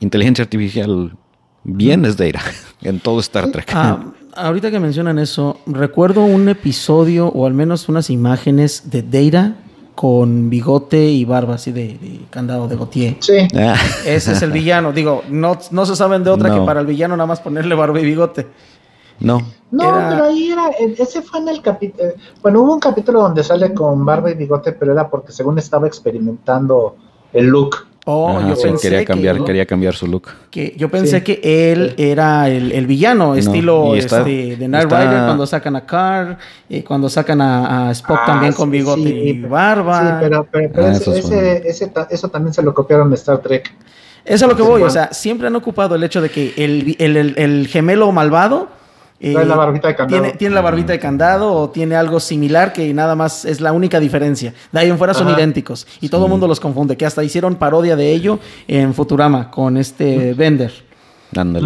inteligencia 0.00 0.42
artificial 0.42 1.16
bien 1.64 2.04
es 2.04 2.16
Data 2.16 2.40
en 2.82 3.00
todo 3.00 3.20
Star 3.20 3.50
Trek. 3.50 3.70
Ah, 3.74 3.98
ahorita 4.36 4.70
que 4.70 4.80
mencionan 4.80 5.18
eso, 5.18 5.58
recuerdo 5.66 6.24
un 6.24 6.48
episodio 6.48 7.28
o 7.28 7.46
al 7.46 7.54
menos 7.54 7.88
unas 7.88 8.10
imágenes 8.10 8.90
de 8.90 9.02
Data 9.02 9.56
con 9.94 10.50
bigote 10.50 11.04
y 11.06 11.24
barba 11.24 11.54
así 11.54 11.70
de, 11.70 11.96
de 11.98 12.20
candado 12.30 12.66
de 12.66 12.76
Gautier. 12.76 13.16
Sí, 13.20 13.46
Ah, 13.56 13.76
Ese 14.04 14.32
es 14.32 14.42
el 14.42 14.50
villano. 14.50 14.92
Digo, 14.92 15.22
no, 15.30 15.56
no 15.70 15.86
se 15.86 15.94
saben 15.94 16.24
de 16.24 16.30
otra 16.30 16.48
No. 16.48 16.60
que 16.60 16.66
para 16.66 16.80
el 16.80 16.86
villano 16.86 17.16
nada 17.16 17.28
más 17.28 17.40
ponerle 17.40 17.74
barba 17.76 18.00
y 18.00 18.04
bigote. 18.04 18.46
No. 19.20 19.38
No, 19.70 19.92
pero 20.10 20.24
ahí 20.24 20.50
era, 20.50 20.68
ese 20.98 21.22
fue 21.22 21.38
en 21.38 21.48
el 21.48 21.62
capítulo, 21.62 22.08
eh, 22.08 22.14
bueno, 22.42 22.62
hubo 22.62 22.74
un 22.74 22.80
capítulo 22.80 23.20
donde 23.22 23.44
sale 23.44 23.72
con 23.72 24.04
barba 24.04 24.30
y 24.30 24.34
bigote, 24.34 24.72
pero 24.72 24.92
era 24.92 25.08
porque 25.08 25.30
según 25.32 25.58
estaba 25.58 25.86
experimentando 25.86 26.96
el 27.32 27.46
look. 27.46 27.76
Oh, 28.06 28.38
yo 28.46 28.60
pensé 28.60 28.90
quería 28.90 29.04
cambiar, 29.04 29.42
quería 29.44 29.64
cambiar 29.64 29.94
su 29.94 30.06
look. 30.06 30.28
Que 30.50 30.74
yo 30.76 30.90
pensé 30.90 31.22
que 31.22 31.40
él 31.42 31.94
era 31.96 32.50
el, 32.50 32.86
villano, 32.86 33.34
estilo 33.34 33.94
este, 33.94 34.56
de 34.56 34.68
Night 34.68 34.90
Rider 34.90 35.24
cuando 35.24 35.46
sacan 35.46 35.74
a 35.76 35.86
Carr, 35.86 36.36
y 36.68 36.82
cuando 36.82 37.08
sacan 37.08 37.40
a, 37.40 37.90
Spock 37.92 38.18
ah, 38.20 38.26
también 38.26 38.52
con 38.52 38.70
bigote 38.70 39.08
y 39.08 39.40
barba. 39.40 40.20
Sí, 40.20 40.26
pero, 40.28 40.48
ah, 40.76 40.92
ese, 40.92 41.92
eso 42.10 42.28
también 42.28 42.52
se 42.52 42.62
lo 42.62 42.74
copiaron 42.74 43.08
de 43.08 43.16
Star 43.16 43.38
Trek. 43.38 43.72
Eso 44.22 44.44
es 44.44 44.50
lo 44.50 44.56
que 44.56 44.62
voy, 44.62 44.82
o 44.82 44.90
sea, 44.90 45.12
siempre 45.12 45.46
han 45.46 45.56
ocupado 45.56 45.94
el 45.94 46.02
hecho 46.02 46.20
de 46.20 46.30
que 46.30 46.54
el, 46.56 46.96
el 46.98 47.66
gemelo 47.68 48.12
malvado 48.12 48.68
tiene 49.18 49.44
la 49.44 49.56
barbita 49.56 49.88
de 49.88 49.94
candado. 49.94 50.32
Tiene, 50.36 50.54
la 50.54 50.60
barbita 50.60 50.92
de 50.92 50.98
candado 50.98 51.52
o 51.52 51.70
tiene 51.70 51.94
algo 51.96 52.20
similar 52.20 52.72
que 52.72 52.92
nada 52.92 53.14
más 53.14 53.44
es 53.44 53.60
la 53.60 53.72
única 53.72 54.00
diferencia. 54.00 54.52
De 54.72 54.80
ahí 54.80 54.90
en 54.90 54.98
fuera 54.98 55.14
son 55.14 55.30
idénticos 55.30 55.86
y 56.00 56.08
todo 56.08 56.26
el 56.26 56.30
mundo 56.30 56.46
los 56.46 56.60
confunde. 56.60 56.96
Que 56.96 57.06
hasta 57.06 57.22
hicieron 57.24 57.54
parodia 57.56 57.96
de 57.96 58.12
ello 58.12 58.38
en 58.68 58.92
Futurama 58.92 59.50
con 59.50 59.76
este 59.76 60.34
Bender. 60.34 60.72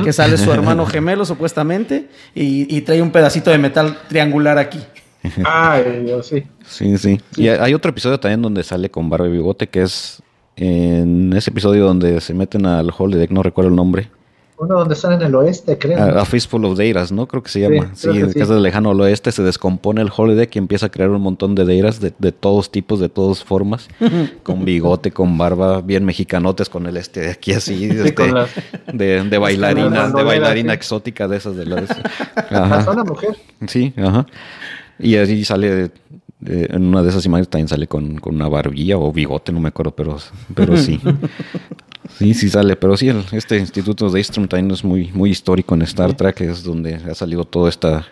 Que 0.05 0.13
sale 0.13 0.37
su 0.37 0.51
hermano 0.53 0.87
gemelo 0.87 1.25
supuestamente 1.25 2.09
y, 2.35 2.81
trae 2.83 3.03
un 3.03 3.11
pedacito 3.11 3.51
de 3.51 3.59
metal 3.59 3.99
triangular 4.09 4.59
aquí. 4.59 4.81
Ay, 5.45 6.11
sí. 6.23 6.45
Sí, 6.65 6.97
sí. 6.97 7.21
Y 7.37 7.49
hay 7.49 7.75
otro 7.75 7.91
episodio 7.91 8.19
también 8.19 8.41
donde 8.41 8.63
sale 8.63 8.91
con 8.91 9.11
barba 9.11 9.27
y 9.27 9.33
bigote 9.33 9.67
que 9.67 9.83
es 9.83 10.23
en 10.57 11.33
ese 11.35 11.51
episodio 11.51 11.85
donde 11.85 12.21
se 12.21 12.35
meten 12.35 12.67
al 12.67 12.93
holodeck, 12.97 13.31
no 13.31 13.43
recuerdo 13.43 13.71
el 13.71 13.77
nombre. 13.77 14.11
Uno 14.59 14.79
donde 14.79 14.95
están 14.95 15.13
en 15.13 15.23
el 15.23 15.35
oeste, 15.35 15.79
creo. 15.79 16.19
A, 16.19 16.25
Fistful 16.25 16.65
of 16.65 16.77
Deiras, 16.77 17.13
¿no? 17.13 17.29
Creo 17.29 17.43
que 17.43 17.49
se 17.49 17.61
llama. 17.61 17.91
Sí, 17.95 18.09
en 18.09 18.33
sí. 18.33 18.39
del 18.41 18.63
lejano 18.63 18.91
oeste 18.91 19.31
se 19.31 19.43
descompone 19.43 20.03
el 20.03 20.11
holodeck 20.15 20.57
y 20.57 20.59
empieza 20.59 20.87
a 20.87 20.89
crear 20.89 21.11
un 21.11 21.23
montón 21.23 21.55
de 21.55 21.65
Deiras 21.65 22.01
de, 22.01 22.13
de 22.19 22.33
todos 22.33 22.71
tipos, 22.71 22.99
de 22.99 23.09
todas 23.09 23.45
formas. 23.45 23.89
con 24.43 24.65
bigote, 24.65 25.13
con 25.13 25.39
barba, 25.39 25.81
bien 25.81 26.05
mexicanotes, 26.05 26.69
con 26.69 26.87
el 26.87 26.97
este 26.97 27.21
de 27.21 27.31
aquí 27.31 27.53
así, 27.53 27.85
este, 27.85 28.33
de, 28.93 29.25
de, 29.25 29.39
bailarina, 29.39 30.09
de 30.09 30.23
bailarina 30.25 30.73
exótica 30.73 31.29
de 31.29 31.37
esas 31.37 31.57
de 31.57 31.67
la 31.67 31.79
Ajá. 32.51 33.05
mujer. 33.05 33.37
Sí, 33.67 33.93
ajá. 33.97 34.27
Y 34.99 35.17
así 35.17 35.45
sale 35.45 35.91
en 36.47 36.85
una 36.85 37.03
de 37.03 37.09
esas 37.09 37.25
imágenes 37.27 37.49
también 37.49 37.69
sale 37.69 37.87
con, 37.87 38.19
con, 38.19 38.35
una 38.37 38.49
barbilla 38.49 38.97
o 38.97 39.13
bigote, 39.13 39.53
no 39.53 39.61
me 39.61 39.69
acuerdo, 39.69 39.93
pero, 39.93 40.19
pero 40.55 40.77
sí. 40.77 41.01
Sí, 42.19 42.35
sí 42.35 42.49
sale, 42.49 42.75
pero 42.75 42.97
sí, 42.97 43.09
este 43.31 43.59
Instituto 43.59 44.11
de 44.11 44.19
Eastrom 44.19 44.49
también 44.49 44.73
es 44.73 44.83
muy, 44.83 45.13
muy 45.13 45.31
histórico 45.31 45.77
en 45.77 45.83
Star 45.83 46.17
Trek, 46.17 46.41
es 46.41 46.65
donde 46.65 46.97
ha 46.97 47.15
salido 47.15 47.45
todo 47.45 47.69
esta, 47.69 48.05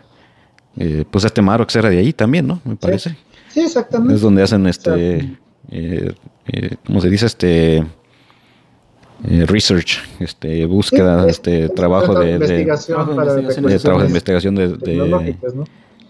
eh, 0.76 1.04
pues 1.10 1.24
este 1.24 1.42
Marox 1.42 1.74
era 1.74 1.90
de 1.90 1.98
ahí 1.98 2.12
también, 2.12 2.46
¿no? 2.46 2.60
Me 2.64 2.76
parece. 2.76 3.16
Sí, 3.48 3.62
exactamente. 3.62 4.14
Es 4.14 4.20
donde 4.20 4.44
hacen 4.44 4.64
este, 4.68 5.38
eh, 5.72 6.14
eh, 6.46 6.76
¿cómo 6.86 7.00
se 7.00 7.10
dice? 7.10 7.26
Este 7.26 7.84
research, 9.24 9.98
este 10.20 10.66
búsqueda, 10.66 11.26
este 11.26 11.68
trabajo 11.70 12.16
de, 12.16 12.34
investigación 12.34 12.98
de, 12.98 13.78
trabajo 13.80 14.02
de 14.02 14.08
investigación 14.08 14.54
de, 14.54 14.68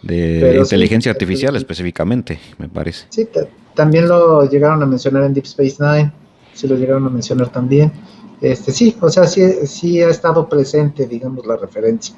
de 0.03 0.59
inteligencia 0.59 1.12
artificial 1.12 1.57
específicamente, 1.57 2.38
me 2.59 2.68
parece. 2.68 3.07
Sí, 3.09 3.26
también 3.74 4.07
lo 4.07 4.47
llegaron 4.51 4.82
a 4.82 4.86
mencionar 4.86 5.22
en 5.22 5.32
Deep 5.32 5.44
Space 5.47 5.76
Nine 5.80 6.12
si 6.57 6.66
lo 6.66 6.76
llegaron 6.76 7.07
a 7.07 7.11
mencionar 7.11 7.50
también. 7.50 7.92
Este, 8.40 8.72
sí, 8.72 8.96
o 9.00 9.09
sea, 9.09 9.26
sí, 9.26 9.42
sí 9.66 10.02
ha 10.02 10.09
estado 10.09 10.48
presente, 10.48 11.07
digamos, 11.07 11.46
la 11.46 11.57
referencia 11.57 12.16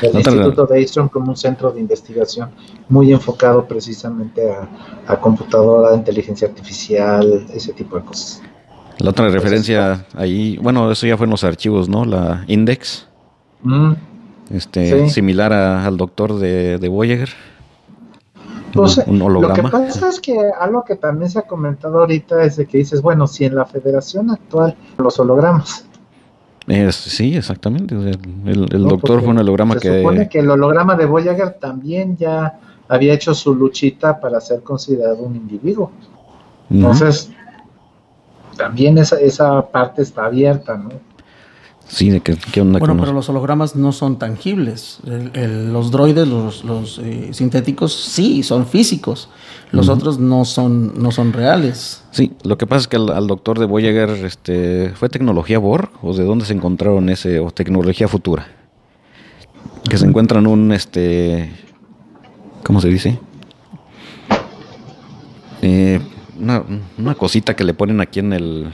del 0.00 0.14
Instituto 0.16 0.66
de 0.66 0.80
Eastrom 0.80 1.08
como 1.08 1.30
un 1.30 1.36
centro 1.36 1.70
de 1.70 1.80
investigación 1.80 2.50
muy 2.88 3.12
enfocado 3.12 3.66
precisamente 3.66 4.42
a, 5.06 5.16
computadora, 5.20 5.94
inteligencia 5.94 6.48
artificial, 6.48 7.46
ese 7.54 7.72
tipo 7.72 7.96
de 7.96 8.04
cosas. 8.04 8.42
La 8.98 9.10
otra 9.10 9.28
referencia 9.28 10.06
ahí, 10.14 10.58
bueno, 10.58 10.90
eso 10.90 11.06
ya 11.06 11.16
fue 11.16 11.24
en 11.26 11.30
los 11.30 11.44
archivos, 11.44 11.88
¿no? 11.88 12.04
La 12.04 12.44
Index. 12.46 13.08
Mm. 13.64 13.92
este, 14.52 15.08
similar 15.08 15.52
al 15.52 15.96
doctor 15.96 16.38
de, 16.38 16.78
de 16.78 16.88
Voyager. 16.88 17.30
Pues, 18.72 19.06
Lo 19.06 19.52
que 19.52 19.62
pasa 19.62 20.08
es 20.08 20.20
que 20.20 20.36
algo 20.58 20.84
que 20.84 20.96
también 20.96 21.30
se 21.30 21.38
ha 21.38 21.42
comentado 21.42 22.00
ahorita 22.00 22.42
es 22.44 22.56
de 22.56 22.66
que 22.66 22.78
dices, 22.78 23.02
bueno, 23.02 23.26
si 23.26 23.44
en 23.44 23.54
la 23.54 23.66
federación 23.66 24.30
actual 24.30 24.74
los 24.98 25.18
hologramas. 25.18 25.86
sí, 26.90 27.36
exactamente. 27.36 27.94
El, 27.94 28.88
doctor 28.88 29.20
fue 29.20 29.30
un 29.30 29.38
holograma 29.38 29.74
que. 29.74 29.88
Se 29.88 29.98
supone 29.98 30.28
que 30.28 30.38
el 30.38 30.50
holograma 30.50 30.96
de 30.96 31.06
Voyager 31.06 31.54
también 31.54 32.16
ya 32.16 32.58
había 32.88 33.14
hecho 33.14 33.34
su 33.34 33.54
luchita 33.54 34.20
para 34.20 34.40
ser 34.40 34.62
considerado 34.62 35.22
un 35.22 35.36
individuo. 35.36 35.90
Entonces, 36.70 37.30
también 38.56 38.96
esa, 38.98 39.20
esa 39.20 39.66
parte 39.66 40.02
está 40.02 40.26
abierta, 40.26 40.76
¿no? 40.76 40.90
Sí, 41.92 42.08
de 42.08 42.20
qué, 42.22 42.60
onda 42.62 42.78
Bueno, 42.78 42.96
pero 42.98 43.12
los 43.12 43.28
hologramas 43.28 43.76
no 43.76 43.92
son 43.92 44.18
tangibles. 44.18 45.00
los 45.04 45.90
droides, 45.90 46.26
los, 46.26 46.98
eh, 47.04 47.28
sintéticos, 47.32 47.92
sí, 47.92 48.42
son 48.42 48.66
físicos. 48.66 49.28
Los 49.72 49.90
otros 49.90 50.18
no 50.18 50.46
son, 50.46 50.94
no 50.96 51.12
son 51.12 51.34
reales. 51.34 52.02
Sí, 52.10 52.32
lo 52.44 52.56
que 52.56 52.66
pasa 52.66 52.80
es 52.80 52.88
que 52.88 52.96
al, 52.96 53.26
doctor 53.26 53.58
de 53.58 53.66
Voyager, 53.66 54.08
este, 54.24 54.92
¿fue 54.94 55.10
tecnología 55.10 55.58
Borg 55.58 55.90
o 56.00 56.14
de 56.14 56.24
dónde 56.24 56.46
se 56.46 56.54
encontraron 56.54 57.10
ese, 57.10 57.40
o 57.40 57.50
tecnología 57.50 58.08
futura? 58.08 58.46
Que 59.90 59.98
se 59.98 60.06
encuentran 60.06 60.46
un, 60.46 60.72
este, 60.72 61.52
¿cómo 62.64 62.80
se 62.80 62.88
dice? 62.88 63.18
Eh, 65.60 66.00
una, 66.40 66.64
una 66.96 67.14
cosita 67.16 67.54
que 67.54 67.64
le 67.64 67.74
ponen 67.74 68.00
aquí 68.00 68.20
en 68.20 68.32
el, 68.32 68.72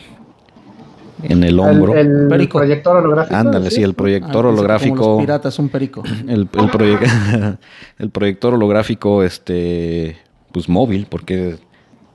en 1.23 1.45
el 1.45 1.59
hombro. 1.59 1.95
El, 1.95 2.49
proyector 2.49 2.97
holográfico. 2.97 3.37
Ándale, 3.37 3.71
sí, 3.71 3.83
el 3.83 3.95
proyector 3.95 4.47
ah, 4.47 4.49
holográfico. 4.49 5.17
los 5.17 5.21
piratas, 5.21 5.59
un 5.59 5.69
perico. 5.69 6.03
El, 6.27 6.49
el, 7.99 8.11
proyector 8.11 8.55
holográfico, 8.55 9.23
este, 9.23 10.17
pues 10.53 10.69
móvil, 10.69 11.07
porque 11.09 11.57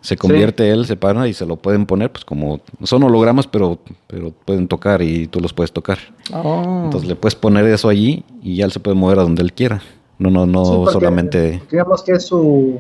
se 0.02 0.18
convierte 0.18 0.70
él, 0.70 0.86
se 0.86 0.98
para 0.98 1.28
y 1.28 1.34
se 1.34 1.46
lo 1.46 1.56
pueden 1.56 1.86
poner, 1.86 2.12
pues 2.12 2.26
como 2.26 2.60
son 2.84 3.04
hologramas, 3.04 3.48
pero, 3.48 3.80
pero 4.08 4.32
pueden 4.32 4.68
tocar 4.68 5.02
y 5.02 5.28
tú 5.28 5.40
los 5.40 5.54
puedes 5.54 5.72
tocar. 5.72 5.98
Oh. 6.34 6.82
Entonces 6.86 7.08
le 7.08 7.16
puedes 7.16 7.36
poner 7.36 7.66
eso 7.68 7.88
allí 7.88 8.26
y 8.42 8.58
ya 8.58 8.66
él 8.66 8.72
se 8.72 8.82
puede 8.82 8.96
mover 8.96 9.20
a 9.20 9.24
donde 9.24 9.42
él 9.42 9.54
quiera. 9.54 9.82
No, 10.20 10.30
no, 10.30 10.46
no 10.46 10.86
solamente. 10.88 11.62
Digamos 11.72 12.04
que 12.04 12.14
es 12.14 12.26
su. 12.26 12.80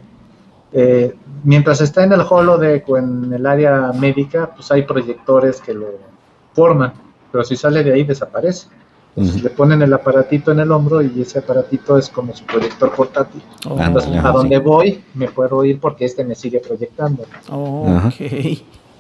Eh, 0.72 1.16
mientras 1.44 1.82
está 1.82 2.04
en 2.04 2.14
el 2.14 2.22
holodeck 2.28 2.88
o 2.90 2.98
en 2.98 3.32
el 3.34 3.46
área 3.46 3.92
médica, 3.94 4.52
pues 4.56 4.72
hay 4.72 4.84
proyectores 4.84 5.62
que 5.62 5.74
lo 5.74 6.13
forman, 6.54 6.94
pero 7.32 7.44
si 7.44 7.56
sale 7.56 7.84
de 7.84 7.94
ahí 7.94 8.04
desaparece. 8.04 8.68
Entonces 9.16 9.44
le 9.44 9.52
ponen 9.52 9.82
el 9.84 9.94
aparatito 9.94 10.52
en 10.52 10.60
el 10.60 10.72
hombro 10.72 11.02
y 11.04 11.22
ese 11.22 11.38
aparatito 11.40 12.00
es 12.00 12.10
como 12.10 12.36
su 12.36 12.46
proyector 12.46 12.92
portátil. 12.96 13.44
Oh. 13.70 13.80
a 13.80 14.32
donde 14.32 14.58
voy 14.58 15.04
me 15.14 15.28
puedo 15.28 15.64
ir 15.66 15.80
porque 15.80 16.06
este 16.06 16.24
me 16.24 16.34
sigue 16.34 16.60
proyectando. 16.60 17.24
Oh, 17.52 18.10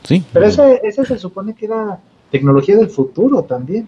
Sí. 0.03 0.23
Pero 0.33 0.45
ese, 0.45 0.81
ese 0.83 1.05
se 1.05 1.17
supone 1.17 1.55
que 1.55 1.65
era 1.65 1.97
tecnología 2.29 2.75
del 2.75 2.89
futuro 2.89 3.43
también. 3.43 3.87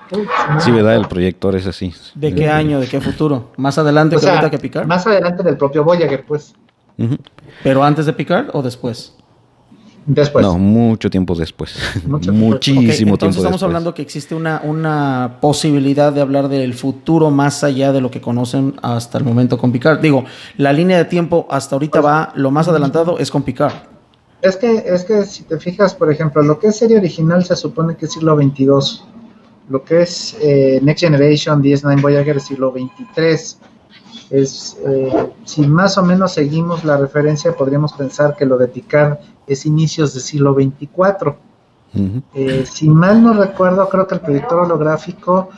Sí, 0.60 0.72
¿verdad? 0.72 0.96
El 0.96 1.08
proyector 1.08 1.56
es 1.56 1.68
así. 1.68 1.94
¿De 2.14 2.34
qué 2.34 2.48
año? 2.48 2.80
¿De 2.80 2.88
qué 2.88 3.02
futuro? 3.02 3.52
¿Más 3.58 3.78
adelante 3.78 4.16
que 4.16 4.50
que 4.50 4.60
picar? 4.60 4.88
Más 4.88 5.06
adelante 5.06 5.44
del 5.44 5.58
propio 5.58 5.84
Voyager, 5.84 6.24
pues. 6.26 6.54
¿Pero 7.64 7.84
antes 7.84 8.06
de 8.06 8.14
picar 8.14 8.50
o 8.54 8.62
después? 8.62 9.16
Después. 10.08 10.46
No, 10.46 10.58
mucho 10.60 11.10
tiempo 11.10 11.34
después. 11.34 11.76
Muchísimo 12.06 12.60
tiempo 12.60 13.14
entonces 13.16 13.38
estamos 13.38 13.64
hablando 13.64 13.94
que 13.96 14.04
existe 14.04 14.36
una, 14.36 14.62
una 14.64 15.38
posibilidad 15.42 16.14
de 16.14 16.22
hablar 16.22 16.48
del 16.48 16.76
futuro 16.76 17.32
más 17.32 17.64
allá 17.64 17.92
de 17.92 18.02
lo 18.02 18.12
que 18.12 18.22
conocen 18.22 18.76
hasta 18.84 19.18
el 19.18 19.24
momento 19.24 19.58
con 19.58 19.72
Picard. 19.72 20.00
Digo, 20.00 20.26
la 20.58 20.74
línea 20.74 20.98
de 20.98 21.06
tiempo 21.06 21.48
hasta 21.50 21.76
ahorita 21.76 22.02
pues, 22.02 22.14
va, 22.14 22.34
lo 22.36 22.52
más 22.52 22.68
adelantado 22.68 23.18
es 23.18 23.32
con 23.32 23.42
Picard. 23.42 23.74
Es 24.44 24.58
que, 24.58 24.84
es 24.86 25.06
que 25.06 25.26
si 25.26 25.44
te 25.44 25.60
fijas, 25.60 25.96
por 25.96 26.12
ejemplo, 26.12 26.44
lo 26.44 26.60
que 26.60 26.68
es 26.68 26.78
serie 26.78 26.98
original 26.98 27.44
se 27.44 27.56
supone 27.56 27.96
que 27.96 28.06
es 28.06 28.14
siglo 28.14 28.36
XXII. 28.36 28.68
Lo 29.70 29.84
que 29.84 30.04
es 30.04 30.38
eh, 30.40 30.80
Next 30.84 31.04
Generation, 31.04 31.64
DS9 31.64 32.00
Voyager, 32.00 32.40
siglo 32.40 32.72
XXIII 32.72 33.75
es, 34.42 34.78
eh, 34.86 35.32
si 35.44 35.62
más 35.62 35.98
o 35.98 36.04
menos 36.04 36.34
seguimos 36.34 36.84
la 36.84 36.98
referencia, 36.98 37.56
podríamos 37.56 37.94
pensar 37.94 38.36
que 38.36 38.46
lo 38.46 38.58
de 38.58 38.68
Picard 38.68 39.18
es 39.48 39.66
inicios 39.66 40.14
del 40.14 40.24
siglo 40.24 40.54
24. 40.54 41.38
Eh, 42.34 42.66
si 42.70 42.90
mal 42.90 43.24
no 43.24 43.34
recuerdo, 43.34 43.88
creo 43.88 44.06
que 44.06 44.16
el 44.16 44.22
proyector 44.22 44.60
holográfico 44.60 45.50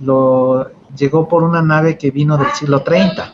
lo 0.00 0.70
llegó 0.94 1.26
por 1.26 1.42
una 1.42 1.62
nave 1.62 1.96
que 1.96 2.10
vino 2.10 2.36
del 2.36 2.48
siglo 2.48 2.82
30. 2.82 3.32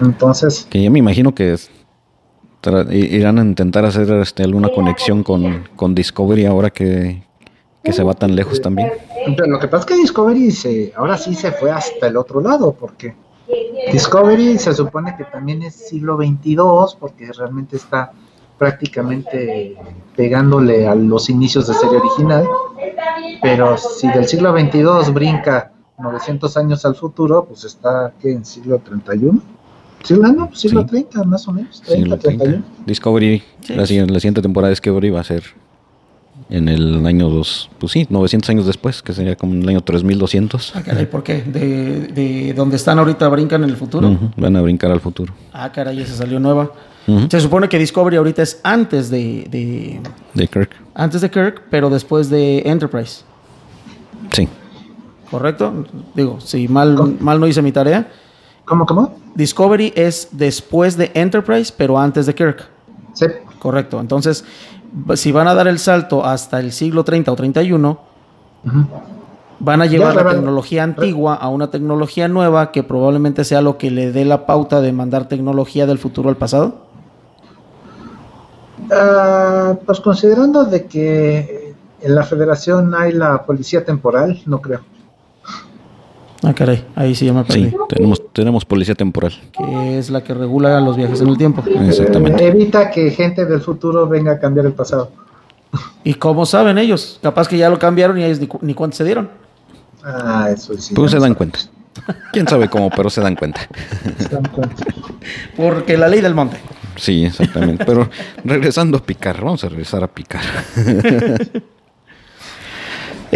Entonces. 0.00 0.66
Que 0.68 0.82
yo 0.82 0.90
me 0.90 0.98
imagino 0.98 1.32
que 1.32 1.56
irán 2.90 3.38
a 3.38 3.42
intentar 3.42 3.84
hacer 3.84 4.10
este, 4.14 4.42
alguna 4.42 4.70
conexión 4.70 5.22
con, 5.22 5.68
con 5.76 5.94
Discovery 5.94 6.46
ahora 6.46 6.70
que, 6.70 7.22
que 7.84 7.92
se 7.92 8.02
va 8.02 8.14
tan 8.14 8.34
lejos 8.34 8.60
también. 8.60 8.90
Pero 9.36 9.46
lo 9.46 9.58
que 9.58 9.68
pasa 9.68 9.80
es 9.80 9.86
que 9.86 9.94
Discovery 9.96 10.50
se, 10.50 10.92
ahora 10.96 11.18
sí 11.18 11.34
se 11.34 11.52
fue 11.52 11.70
hasta 11.70 12.06
el 12.06 12.16
otro 12.16 12.40
lado, 12.40 12.72
porque 12.72 13.14
Discovery 13.92 14.58
se 14.58 14.74
supone 14.74 15.14
que 15.16 15.24
también 15.24 15.62
es 15.62 15.74
siglo 15.74 16.16
22, 16.16 16.96
porque 16.98 17.30
realmente 17.32 17.76
está 17.76 18.12
prácticamente 18.58 19.76
pegándole 20.16 20.86
a 20.86 20.94
los 20.94 21.28
inicios 21.28 21.66
de 21.68 21.74
serie 21.74 21.98
original, 21.98 22.46
pero 23.42 23.76
si 23.76 24.08
del 24.08 24.26
siglo 24.26 24.52
22 24.52 25.12
brinca 25.12 25.72
900 25.98 26.56
años 26.56 26.84
al 26.84 26.94
futuro, 26.94 27.44
pues 27.44 27.64
está 27.64 28.12
¿qué, 28.20 28.32
en 28.32 28.44
siglo 28.44 28.78
31. 28.78 29.40
Siglo, 30.02 30.32
no, 30.32 30.50
siglo 30.54 30.82
Sí. 30.82 30.86
30 30.88 31.24
más 31.24 31.48
o 31.48 31.52
menos, 31.52 31.80
30, 31.82 31.94
Siglo 32.02 32.18
30. 32.18 32.44
31. 32.44 32.64
Discovery, 32.86 33.42
Sí. 33.60 33.74
la, 33.74 33.86
siguiente, 33.86 34.12
la 34.12 34.20
siguiente 34.20 34.42
temporada 34.42 34.68
de 34.68 34.72
Discovery 34.72 35.10
va 35.10 35.20
a 35.20 35.24
ser 35.24 35.42
en 36.50 36.68
el 36.68 37.04
año 37.06 37.28
2, 37.28 37.70
pues 37.78 37.92
sí, 37.92 38.06
900 38.10 38.50
años 38.50 38.66
después, 38.66 39.02
que 39.02 39.12
sería 39.12 39.34
como 39.36 39.54
en 39.54 39.62
el 39.62 39.68
año 39.70 39.80
3200. 39.80 40.72
Ah, 40.76 40.82
caray, 40.82 41.06
¿por 41.06 41.22
qué? 41.22 41.42
¿De, 41.42 42.08
de 42.08 42.52
donde 42.54 42.76
están 42.76 42.98
ahorita 42.98 43.28
brincan 43.28 43.64
en 43.64 43.70
el 43.70 43.76
futuro? 43.76 44.18
Van 44.36 44.54
a 44.56 44.60
brincar 44.62 44.90
al 44.90 45.00
futuro. 45.00 45.32
Ah, 45.52 45.70
caray, 45.72 46.00
esa 46.00 46.14
salió 46.14 46.38
nueva. 46.40 46.70
Se 47.28 47.38
supone 47.40 47.68
que 47.68 47.78
Discovery 47.78 48.16
ahorita 48.16 48.42
es 48.42 48.60
antes 48.62 49.10
de, 49.10 49.46
de- 49.50 50.00
De 50.32 50.48
Kirk. 50.48 50.70
antes 50.94 51.20
de 51.20 51.30
Kirk, 51.30 51.62
pero 51.70 51.90
después 51.90 52.30
de 52.30 52.60
Enterprise, 52.64 53.22
Sí. 54.30 54.48
¿correcto? 55.30 55.84
Digo, 56.14 56.40
si 56.40 56.66
mal, 56.68 57.16
mal 57.20 57.38
no 57.40 57.46
hice 57.46 57.60
mi 57.62 57.72
tarea. 57.72 58.08
¿Cómo, 58.64 58.86
cómo? 58.86 59.18
Discovery 59.34 59.92
es 59.94 60.28
después 60.32 60.96
de 60.96 61.10
Enterprise, 61.14 61.72
pero 61.76 61.98
antes 61.98 62.24
de 62.24 62.34
Kirk. 62.34 62.66
Sí. 63.12 63.26
Correcto. 63.58 64.00
Entonces, 64.00 64.44
si 65.14 65.32
van 65.32 65.48
a 65.48 65.54
dar 65.54 65.68
el 65.68 65.78
salto 65.78 66.24
hasta 66.24 66.60
el 66.60 66.72
siglo 66.72 67.04
30 67.04 67.32
o 67.32 67.36
31, 67.36 67.98
Ujú. 68.64 68.86
van 69.58 69.82
a 69.82 69.86
llevar 69.86 70.14
Ya, 70.14 70.22
la 70.24 70.30
tecnología 70.30 70.82
antigua 70.84 71.34
a 71.34 71.48
una 71.48 71.70
tecnología 71.70 72.28
nueva 72.28 72.72
que 72.72 72.82
probablemente 72.82 73.44
sea 73.44 73.60
lo 73.60 73.78
que 73.78 73.90
le 73.90 74.12
dé 74.12 74.24
la 74.24 74.46
pauta 74.46 74.80
de 74.80 74.92
mandar 74.92 75.28
tecnología 75.28 75.86
del 75.86 75.98
futuro 75.98 76.28
al 76.28 76.36
pasado. 76.36 76.84
Ah, 78.90 79.74
pues 79.86 80.00
considerando 80.00 80.64
de 80.64 80.86
que 80.86 81.74
en 82.00 82.14
la 82.14 82.22
federación 82.22 82.94
hay 82.94 83.12
la 83.12 83.44
policía 83.44 83.84
temporal, 83.84 84.42
no 84.46 84.60
creo. 84.60 84.80
Ah, 86.44 86.52
caray, 86.54 86.84
ahí 86.94 87.14
sí 87.14 87.26
ya 87.26 87.32
me 87.32 87.44
perdí. 87.44 87.70
Sí, 87.70 87.76
tenemos, 87.88 88.22
tenemos 88.32 88.64
policía 88.64 88.94
temporal. 88.94 89.32
Que 89.56 89.98
es 89.98 90.10
la 90.10 90.22
que 90.22 90.34
regula 90.34 90.80
los 90.80 90.96
viajes 90.96 91.20
en 91.20 91.28
el 91.28 91.38
tiempo. 91.38 91.62
Exactamente. 91.66 92.46
Evita 92.46 92.90
que 92.90 93.10
gente 93.10 93.46
del 93.46 93.60
futuro 93.60 94.06
venga 94.08 94.32
a 94.32 94.38
cambiar 94.38 94.66
el 94.66 94.72
pasado. 94.72 95.10
¿Y 96.04 96.14
cómo 96.14 96.44
saben 96.46 96.78
ellos? 96.78 97.18
Capaz 97.22 97.48
que 97.48 97.56
ya 97.56 97.68
lo 97.70 97.78
cambiaron 97.78 98.18
y 98.18 98.24
ellos 98.24 98.38
ni, 98.40 98.46
cu- 98.46 98.58
ni 98.62 98.74
cuenta 98.74 98.96
se 98.96 99.04
dieron. 99.04 99.30
Ah, 100.04 100.48
eso 100.54 100.74
sí. 100.78 100.94
Pues 100.94 101.10
se 101.12 101.18
dan 101.18 101.34
cuenta. 101.34 101.58
Quién 102.32 102.46
sabe 102.46 102.68
cómo, 102.68 102.90
pero 102.90 103.08
se 103.08 103.20
dan 103.20 103.36
cuenta. 103.36 103.60
Se 104.18 104.28
dan 104.28 104.44
cuenta. 104.46 104.84
Porque 105.56 105.96
la 105.96 106.08
ley 106.08 106.20
del 106.20 106.34
monte. 106.34 106.58
Sí, 106.96 107.24
exactamente. 107.24 107.84
Pero 107.84 108.08
regresando 108.44 108.98
a 108.98 109.00
picar, 109.02 109.42
vamos 109.42 109.64
a 109.64 109.68
regresar 109.68 110.04
a 110.04 110.08
picar. 110.08 110.42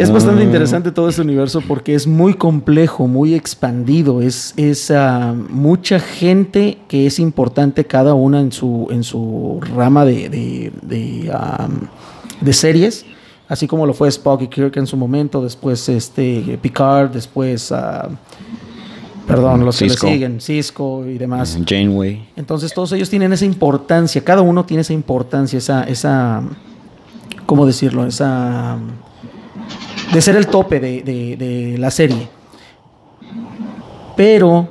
Es 0.02 0.12
bastante 0.12 0.44
interesante 0.44 0.92
todo 0.92 1.08
este 1.08 1.22
universo 1.22 1.60
porque 1.66 1.94
es 1.94 2.06
muy 2.06 2.34
complejo, 2.34 3.08
muy 3.08 3.34
expandido. 3.34 4.22
Es, 4.22 4.54
es 4.56 4.90
ah, 4.90 5.34
mucha 5.50 5.98
gente 5.98 6.78
que 6.86 7.06
es 7.06 7.18
importante 7.18 7.84
cada 7.84 8.14
una 8.14 8.40
en 8.40 8.52
su, 8.52 8.86
en 8.90 9.02
su 9.02 9.60
rama 9.74 10.04
de, 10.04 10.28
de, 10.28 10.72
de, 10.82 11.32
am, 11.32 11.88
de 12.40 12.52
series. 12.52 13.04
Así 13.48 13.66
como 13.66 13.86
lo 13.86 13.94
fue 13.94 14.08
Spock 14.08 14.42
y 14.42 14.48
Kirk 14.48 14.76
en 14.76 14.86
su 14.86 14.96
momento, 14.96 15.42
después 15.42 15.88
este 15.88 16.58
Picard, 16.62 17.10
después 17.10 17.72
ah, 17.72 18.08
perdón, 19.26 19.64
los 19.64 19.76
Cisco. 19.76 20.06
que 20.06 20.06
le 20.06 20.12
siguen, 20.12 20.40
Cisco 20.40 21.04
y 21.06 21.18
demás. 21.18 21.58
Janeway. 21.66 22.28
Entonces 22.36 22.72
todos 22.72 22.92
ellos 22.92 23.10
tienen 23.10 23.32
esa 23.32 23.46
importancia, 23.46 24.22
cada 24.22 24.42
uno 24.42 24.64
tiene 24.64 24.82
esa 24.82 24.92
importancia, 24.92 25.56
esa, 25.56 25.84
esa, 25.84 26.42
¿cómo 27.46 27.64
decirlo? 27.66 28.06
Esa, 28.06 28.78
de 30.12 30.20
ser 30.22 30.36
el 30.36 30.46
tope 30.46 30.80
de, 30.80 31.02
de- 31.02 31.36
de 31.36 31.78
la 31.78 31.90
serie. 31.90 32.28
Pero 34.16 34.68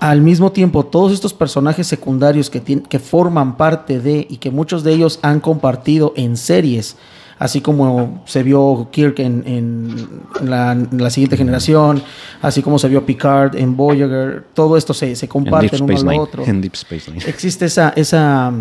al 0.00 0.20
mismo 0.22 0.52
tiempo, 0.52 0.84
todos 0.84 1.12
estos 1.12 1.34
personajes 1.34 1.86
secundarios 1.86 2.48
que, 2.50 2.62
que 2.62 2.98
forman 2.98 3.56
parte 3.56 3.98
de 4.00 4.26
y 4.30 4.36
que 4.36 4.50
muchos 4.50 4.84
de 4.84 4.92
ellos 4.92 5.18
han 5.22 5.40
compartido 5.40 6.12
en 6.16 6.36
series, 6.36 6.96
así 7.38 7.60
como 7.60 8.22
se 8.24 8.42
vio 8.44 8.88
Kirk 8.92 9.18
en, 9.18 9.42
en 9.46 10.48
la, 10.48 10.72
en 10.72 10.88
la 10.92 11.10
siguiente 11.10 11.36
generación, 11.36 12.00
así 12.40 12.62
como 12.62 12.78
se 12.78 12.88
vio 12.88 13.04
Picard 13.04 13.56
en 13.56 13.76
Voyager, 13.76 14.46
todo 14.54 14.76
esto 14.76 14.94
se, 14.94 15.16
se 15.16 15.26
En 15.26 15.30
comparte 15.30 15.76
uno 15.76 15.86
Space 15.92 16.00
al 16.00 16.06
Nine. 16.12 16.20
otro 16.22 16.44
En 16.46 16.60
Deep 16.60 16.74
Space 16.74 17.10
Nine. 17.10 17.24
existe 17.26 17.64
esa, 17.66 17.90
esa 17.96 18.52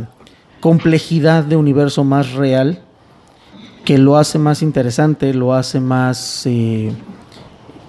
complejidad 0.59 1.43
de 1.43 1.55
universo 1.55 2.03
más 2.03 2.33
real 2.33 2.81
que 3.87 3.97
lo 3.97 4.17
hace 4.17 4.37
más 4.37 4.61
interesante, 4.63 5.33
lo 5.33 5.53
hace 5.53 5.79
más... 5.79 6.45
eh, 6.45 6.91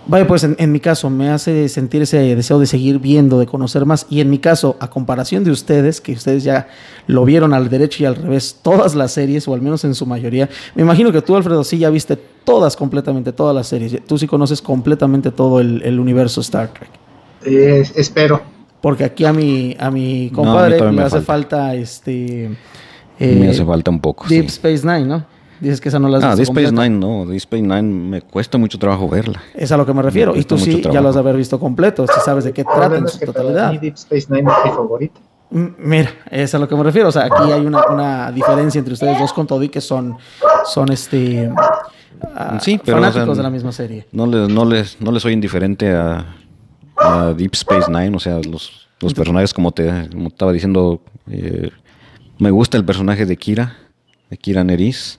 Vaya, 0.06 0.28
pues 0.28 0.44
en, 0.44 0.54
en 0.60 0.70
mi 0.70 0.78
caso 0.78 1.10
me 1.10 1.28
hace 1.28 1.68
sentir 1.68 2.02
ese 2.02 2.36
deseo 2.36 2.60
de 2.60 2.66
seguir 2.66 3.00
viendo, 3.00 3.40
de 3.40 3.46
conocer 3.46 3.84
más. 3.84 4.06
Y 4.08 4.20
en 4.20 4.30
mi 4.30 4.38
caso, 4.38 4.76
a 4.78 4.88
comparación 4.90 5.42
de 5.42 5.50
ustedes, 5.50 6.00
que 6.00 6.12
ustedes 6.12 6.44
ya 6.44 6.68
lo 7.08 7.24
vieron 7.24 7.52
al 7.52 7.68
derecho 7.68 8.04
y 8.04 8.06
al 8.06 8.14
revés, 8.14 8.60
todas 8.62 8.94
las 8.94 9.10
series, 9.10 9.48
o 9.48 9.54
al 9.54 9.60
menos 9.60 9.84
en 9.84 9.96
su 9.96 10.06
mayoría, 10.06 10.48
me 10.76 10.82
imagino 10.82 11.10
que 11.10 11.20
tú, 11.20 11.34
Alfredo, 11.34 11.64
sí 11.64 11.78
ya 11.78 11.90
viste 11.90 12.16
todas, 12.44 12.76
completamente, 12.76 13.32
todas 13.32 13.52
las 13.52 13.66
series. 13.66 14.00
Tú 14.06 14.16
sí 14.18 14.28
conoces 14.28 14.62
completamente 14.62 15.32
todo 15.32 15.58
el, 15.58 15.82
el 15.82 15.98
universo 15.98 16.42
Star 16.42 16.68
Trek. 16.68 16.90
Eh, 17.44 17.84
espero. 17.96 18.40
Porque 18.80 19.02
aquí 19.02 19.24
a 19.24 19.32
mi, 19.32 19.76
a 19.80 19.90
mi 19.90 20.30
No, 20.30 20.36
compadre 20.36 20.66
a 20.66 20.68
mí 20.68 20.78
todavía 20.78 20.90
le 20.92 20.96
me 20.96 21.02
hace 21.02 21.20
falta, 21.22 21.74
este. 21.74 22.50
me 23.18 23.46
eh, 23.46 23.50
hace 23.50 23.64
falta 23.64 23.90
un 23.90 24.00
poco. 24.00 24.26
Deep 24.28 24.48
sí. 24.48 24.60
Space 24.60 24.86
Nine, 24.86 25.06
¿no? 25.06 25.37
Dices 25.60 25.80
que 25.80 25.88
esa 25.88 25.98
no 25.98 26.08
la 26.08 26.18
has 26.18 26.24
Ah, 26.24 26.34
visto 26.34 26.52
Deep 26.54 26.64
Space 26.64 26.66
completa. 26.74 26.88
Nine 26.88 26.98
no. 27.24 27.26
Deep 27.26 27.36
Space 27.38 27.62
Nine 27.62 27.82
me 27.82 28.22
cuesta 28.22 28.58
mucho 28.58 28.78
trabajo 28.78 29.08
verla. 29.08 29.42
Es 29.54 29.72
a 29.72 29.76
lo 29.76 29.84
que 29.86 29.92
me 29.94 30.02
refiero. 30.02 30.32
Me 30.32 30.38
Y 30.40 30.44
tú 30.44 30.58
sí 30.58 30.82
ya 30.92 31.00
lo 31.00 31.08
has 31.08 31.14
de 31.14 31.20
haber 31.20 31.36
visto 31.36 31.58
completo. 31.58 32.06
Si 32.06 32.20
sabes 32.24 32.44
de 32.44 32.52
qué 32.52 32.64
trata 32.64 32.96
en 32.96 33.08
su 33.08 33.18
totalidad. 33.18 33.72
Deep 33.80 33.94
Space 33.94 34.26
Nine 34.30 34.50
es 34.50 34.64
mi 34.64 34.70
favorita. 34.70 35.20
Mm, 35.50 35.66
Mira, 35.78 36.10
es 36.30 36.54
a 36.54 36.58
lo 36.58 36.68
que 36.68 36.76
me 36.76 36.82
refiero. 36.82 37.08
O 37.08 37.12
sea, 37.12 37.24
aquí 37.24 37.50
hay 37.50 37.64
una, 37.64 37.82
una 37.86 38.32
diferencia 38.32 38.78
entre 38.78 38.94
ustedes 38.94 39.18
dos 39.18 39.32
con 39.32 39.46
todo 39.46 39.62
y 39.62 39.68
que 39.68 39.80
son, 39.80 40.16
son 40.66 40.92
este. 40.92 41.50
ah, 42.34 42.58
Sí, 42.60 42.80
pero, 42.84 42.98
o 42.98 43.00
fanáticos 43.00 43.26
sea, 43.28 43.34
de 43.36 43.42
la 43.42 43.50
misma 43.50 43.72
serie. 43.72 44.06
No 44.12 44.26
les, 44.26 44.48
no 44.48 44.64
les, 44.64 45.00
no 45.00 45.10
les 45.10 45.22
soy 45.22 45.32
indiferente 45.32 45.92
a, 45.94 46.36
a 46.96 47.32
Deep 47.36 47.54
Space 47.54 47.90
Nine, 47.90 48.14
o 48.14 48.20
sea, 48.20 48.38
los, 48.40 48.88
los 49.00 49.14
personajes 49.14 49.54
como 49.54 49.72
te 49.72 50.08
como 50.10 50.28
estaba 50.28 50.52
diciendo, 50.52 51.00
eh, 51.30 51.70
me 52.38 52.50
gusta 52.50 52.76
el 52.76 52.84
personaje 52.84 53.24
de 53.26 53.36
Kira, 53.36 53.76
de 54.30 54.36
Kira 54.36 54.62
Nerys. 54.64 55.18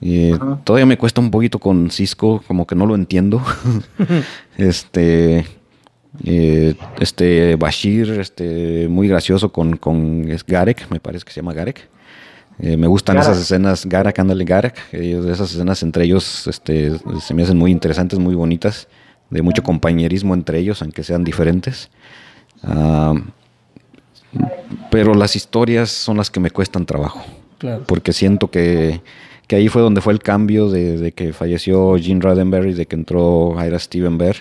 Eh, 0.00 0.38
todavía 0.64 0.86
me 0.86 0.98
cuesta 0.98 1.20
un 1.20 1.30
poquito 1.30 1.58
con 1.58 1.90
Cisco, 1.90 2.42
como 2.46 2.66
que 2.66 2.74
no 2.74 2.86
lo 2.86 2.94
entiendo. 2.94 3.42
este, 4.56 5.46
eh, 6.24 6.74
este 7.00 7.56
Bashir, 7.56 8.10
este, 8.20 8.88
muy 8.88 9.08
gracioso 9.08 9.52
con, 9.52 9.76
con 9.76 10.30
es 10.30 10.44
Garek, 10.44 10.90
me 10.90 11.00
parece 11.00 11.24
que 11.24 11.32
se 11.32 11.40
llama 11.40 11.52
Garek. 11.54 11.88
Eh, 12.58 12.76
me 12.76 12.86
gustan 12.86 13.16
Garak. 13.16 13.30
esas 13.30 13.42
escenas, 13.42 13.86
Garak, 13.86 14.18
ándale, 14.18 14.44
Garak. 14.44 14.78
Esas 14.92 15.52
escenas 15.52 15.82
entre 15.82 16.04
ellos 16.04 16.46
este, 16.46 16.92
se 17.20 17.34
me 17.34 17.42
hacen 17.42 17.58
muy 17.58 17.70
interesantes, 17.70 18.18
muy 18.18 18.34
bonitas, 18.34 18.88
de 19.30 19.42
mucho 19.42 19.62
compañerismo 19.62 20.34
entre 20.34 20.58
ellos, 20.58 20.80
aunque 20.82 21.02
sean 21.02 21.22
diferentes. 21.24 21.90
Ah, 22.62 23.14
pero 24.90 25.14
las 25.14 25.36
historias 25.36 25.90
son 25.90 26.16
las 26.16 26.30
que 26.30 26.40
me 26.40 26.50
cuestan 26.50 26.86
trabajo, 26.86 27.22
Claro. 27.58 27.84
porque 27.86 28.12
siento 28.12 28.50
que, 28.50 29.00
que 29.46 29.56
ahí 29.56 29.68
fue 29.68 29.82
donde 29.82 30.00
fue 30.00 30.12
el 30.12 30.18
cambio 30.20 30.68
de, 30.70 30.98
de 30.98 31.12
que 31.12 31.32
falleció 31.32 31.96
Gene 31.98 32.20
Roddenberry, 32.20 32.74
de 32.74 32.86
que 32.86 32.96
entró 32.96 33.54
Ira 33.64 33.78
Steven 33.78 34.18
Bear. 34.18 34.36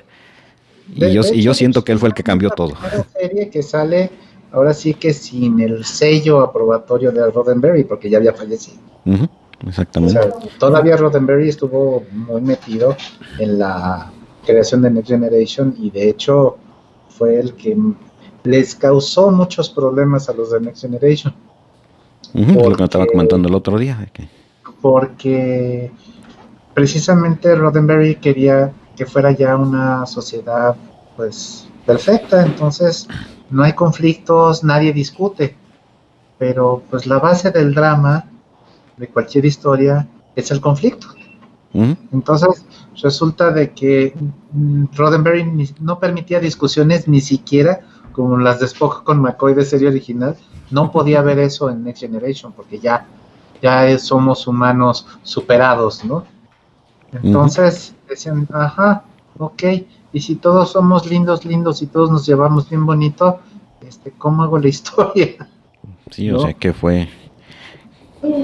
Y 0.93 0.99
De- 1.01 1.13
yo, 1.13 1.21
de 1.21 1.35
y 1.35 1.41
yo 1.41 1.53
siento 1.53 1.83
que 1.83 1.91
él 1.91 1.99
fue 1.99 2.09
el 2.09 2.15
que 2.15 2.23
cambió 2.23 2.49
todo. 2.51 2.73
serie 3.19 3.49
que 3.49 3.61
sale 3.63 4.09
ahora 4.51 4.73
sí 4.73 4.93
que 4.93 5.13
sin 5.13 5.59
el 5.59 5.83
sello 5.85 6.41
aprobatorio 6.41 7.11
de 7.11 7.29
Roddenberry, 7.29 7.83
porque 7.83 8.09
ya 8.09 8.17
había 8.17 8.33
fallecido. 8.33 8.77
Exactamente. 9.67 10.19
sea, 10.19 10.31
todavía 10.59 10.95
Roddenberry 10.97 11.49
estuvo 11.49 12.03
muy 12.11 12.41
metido 12.41 12.95
en 13.39 13.59
la 13.59 14.11
creación 14.45 14.81
de 14.81 14.91
Next 14.91 15.09
Generation 15.09 15.75
y 15.77 15.89
de 15.91 16.09
hecho 16.09 16.57
fue 17.09 17.39
el 17.39 17.53
que 17.53 17.75
les 18.43 18.75
causó 18.75 19.31
muchos 19.31 19.69
problemas 19.69 20.29
a 20.29 20.33
los 20.33 20.51
de 20.51 20.59
Next 20.61 20.81
Generation. 20.81 21.33
Ujú, 22.33 22.53
lo 22.69 22.75
que 22.75 22.81
me 22.81 22.85
estaba 22.85 23.05
comentando 23.07 23.47
el 23.47 23.55
otro 23.55 23.77
día. 23.79 24.07
que- 24.13 24.27
porque 24.85 25.91
precisamente 26.75 27.55
Roddenberry 27.55 28.17
quería 28.17 28.71
que 28.95 29.07
fuera 29.07 29.31
ya 29.31 29.55
una 29.55 30.05
sociedad 30.05 30.75
pues 31.17 31.67
perfecta, 31.87 32.45
entonces 32.45 33.07
no 33.49 33.63
hay 33.63 33.73
conflictos, 33.73 34.63
nadie 34.63 34.93
discute, 34.93 35.55
pero 36.37 36.83
pues 36.87 37.07
la 37.07 37.17
base 37.17 37.49
del 37.49 37.73
drama 37.73 38.29
de 38.95 39.07
cualquier 39.07 39.45
historia 39.45 40.07
es 40.35 40.51
el 40.51 40.61
conflicto. 40.61 41.07
Entonces, 41.73 42.63
resulta 43.01 43.49
de 43.49 43.71
que 43.71 44.13
mm, 44.51 44.85
Roddenberry 44.95 45.73
no 45.79 45.99
permitía 45.99 46.39
discusiones 46.39 47.07
ni 47.07 47.21
siquiera 47.21 47.79
como 48.11 48.37
las 48.37 48.59
de 48.59 48.67
Spock 48.67 49.03
con 49.03 49.19
McCoy 49.19 49.55
de 49.55 49.65
serie 49.65 49.87
original. 49.87 50.37
No 50.69 50.91
podía 50.91 51.23
ver 51.23 51.39
eso 51.39 51.71
en 51.71 51.83
Next 51.83 52.01
Generation 52.01 52.53
porque 52.53 52.77
ya, 52.77 53.07
ya 53.65 53.97
somos 53.97 54.45
humanos 54.45 55.07
superados, 55.23 56.05
¿no? 56.05 56.23
Entonces 57.11 57.95
decían, 58.07 58.47
ajá, 58.53 59.03
ok, 59.39 59.63
y 60.13 60.21
si 60.21 60.35
todos 60.35 60.71
somos 60.71 61.09
lindos, 61.09 61.45
lindos 61.45 61.81
y 61.81 61.87
todos 61.87 62.11
nos 62.11 62.27
llevamos 62.27 62.69
bien 62.69 62.85
bonito, 62.85 63.39
este, 63.81 64.11
¿cómo 64.11 64.43
hago 64.43 64.59
la 64.59 64.67
historia? 64.75 65.49
Sí, 66.11 66.29
o 66.29 66.39
sea, 66.39 66.53
¿qué 66.53 66.73
fue? 66.73 67.09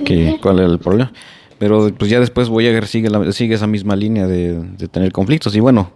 ¿Qué, 0.05 0.39
¿Cuál 0.41 0.59
era 0.59 0.69
el 0.69 0.80
problema? 0.80 1.11
Pero 1.59 1.91
pues 1.95 2.09
ya 2.09 2.19
después 2.19 2.49
Voyager 2.49 2.88
sigue, 2.88 3.09
la, 3.11 3.32
sigue 3.32 3.53
esa 3.53 3.67
misma 3.67 3.95
línea 3.95 4.26
de, 4.26 4.63
tener 4.89 5.11
conflictos. 5.11 5.55
Y 5.55 5.59
bueno, 5.59 5.91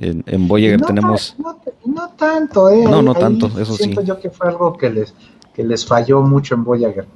en, 0.00 0.48
Voyager 0.48 0.80
tenemos... 0.80 1.36
No, 1.84 2.08
tanto, 2.16 2.70
¿eh? 2.70 2.82
No, 2.84 3.02
no 3.02 3.14
tanto, 3.14 3.50
eso 3.60 3.74
siento 3.74 4.00
yo 4.00 4.18
que 4.18 4.30
fue 4.30 4.48
algo 4.48 4.72
que 4.78 4.88
les, 4.88 5.14
que 5.54 5.62
les 5.62 5.84
falló 5.86 6.22
mucho 6.22 6.54
en 6.54 6.64
Voyager. 6.64 7.06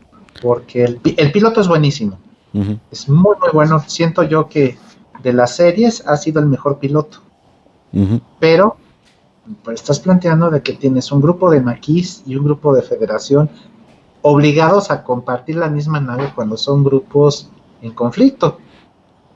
Porque 0.41 0.85
el, 0.85 1.01
el 1.17 1.33
piloto 1.33 1.61
es 1.61 1.69
buenísimo. 1.69 2.19
Es 2.91 3.09
muy, 3.09 3.37
muy 3.41 3.51
bueno. 3.53 3.83
Siento 3.87 4.23
yo 4.23 4.49
que 4.49 4.79
de 5.23 5.33
las 5.33 5.57
series 5.57 6.07
ha 6.07 6.17
sido 6.17 6.41
el 6.41 6.47
mejor 6.47 6.79
piloto. 6.79 7.19
Pero 8.39 8.77
pues, 9.63 9.81
estás 9.81 10.01
planteando 10.01 10.51
de 10.51 10.63
que 10.63 10.75
tienes 10.75 11.11
un 11.11 11.21
grupo 11.21 11.51
de 11.51 11.61
maquis 11.61 12.23
y 12.27 12.37
un 12.37 12.45
grupo 12.45 12.75
de 12.75 12.83
federación 12.83 13.49
obligados 14.23 14.91
a 14.91 15.03
compartir 15.05 15.57
la 15.57 15.69
misma 15.69 16.01
nave 16.01 16.33
cuando 16.35 16.57
son 16.57 16.85
grupos 16.85 17.49
en 17.81 17.93
conflicto. 17.93 18.59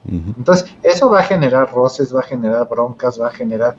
Entonces, 0.04 0.68
eso 0.82 1.08
va 1.10 1.20
a 1.20 1.22
generar 1.22 1.72
roces, 1.72 2.14
va 2.14 2.20
a 2.20 2.24
generar 2.24 2.68
broncas, 2.68 3.20
va 3.20 3.28
a 3.28 3.30
generar... 3.30 3.76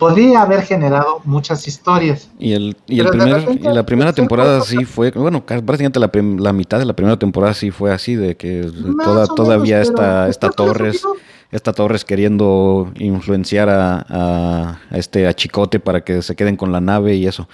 Podría 0.00 0.42
haber 0.42 0.62
generado 0.62 1.20
muchas 1.24 1.68
historias. 1.68 2.28
Y, 2.38 2.54
el, 2.54 2.76
y, 2.88 2.98
el 2.98 3.08
primer, 3.08 3.48
y 3.52 3.62
la 3.62 3.86
primera 3.86 4.12
temporada 4.12 4.62
sí 4.62 4.84
fue, 4.84 5.12
bueno, 5.12 5.44
prácticamente 5.46 6.00
la, 6.00 6.10
la, 6.42 6.52
mitad 6.52 6.80
de 6.80 6.86
la 6.86 6.94
primera 6.94 7.18
temporada 7.18 7.54
sí 7.54 7.70
fue 7.70 7.92
así, 7.92 8.16
de 8.16 8.36
que 8.36 8.68
toda, 9.04 9.26
todavía 9.26 9.80
esta, 9.80 10.28
esta 10.28 10.50
Torres 10.50 11.04
esta 11.52 11.72
Torres 11.72 12.04
queriendo 12.04 12.92
influenciar 12.96 13.68
a, 13.68 14.06
a, 14.08 14.78
este 14.96 15.26
a 15.26 15.34
Chicote 15.34 15.80
para 15.80 16.02
que 16.02 16.22
se 16.22 16.36
queden 16.36 16.56
con 16.56 16.70
la 16.70 16.80
nave 16.80 17.16
y 17.16 17.26
eso. 17.26 17.48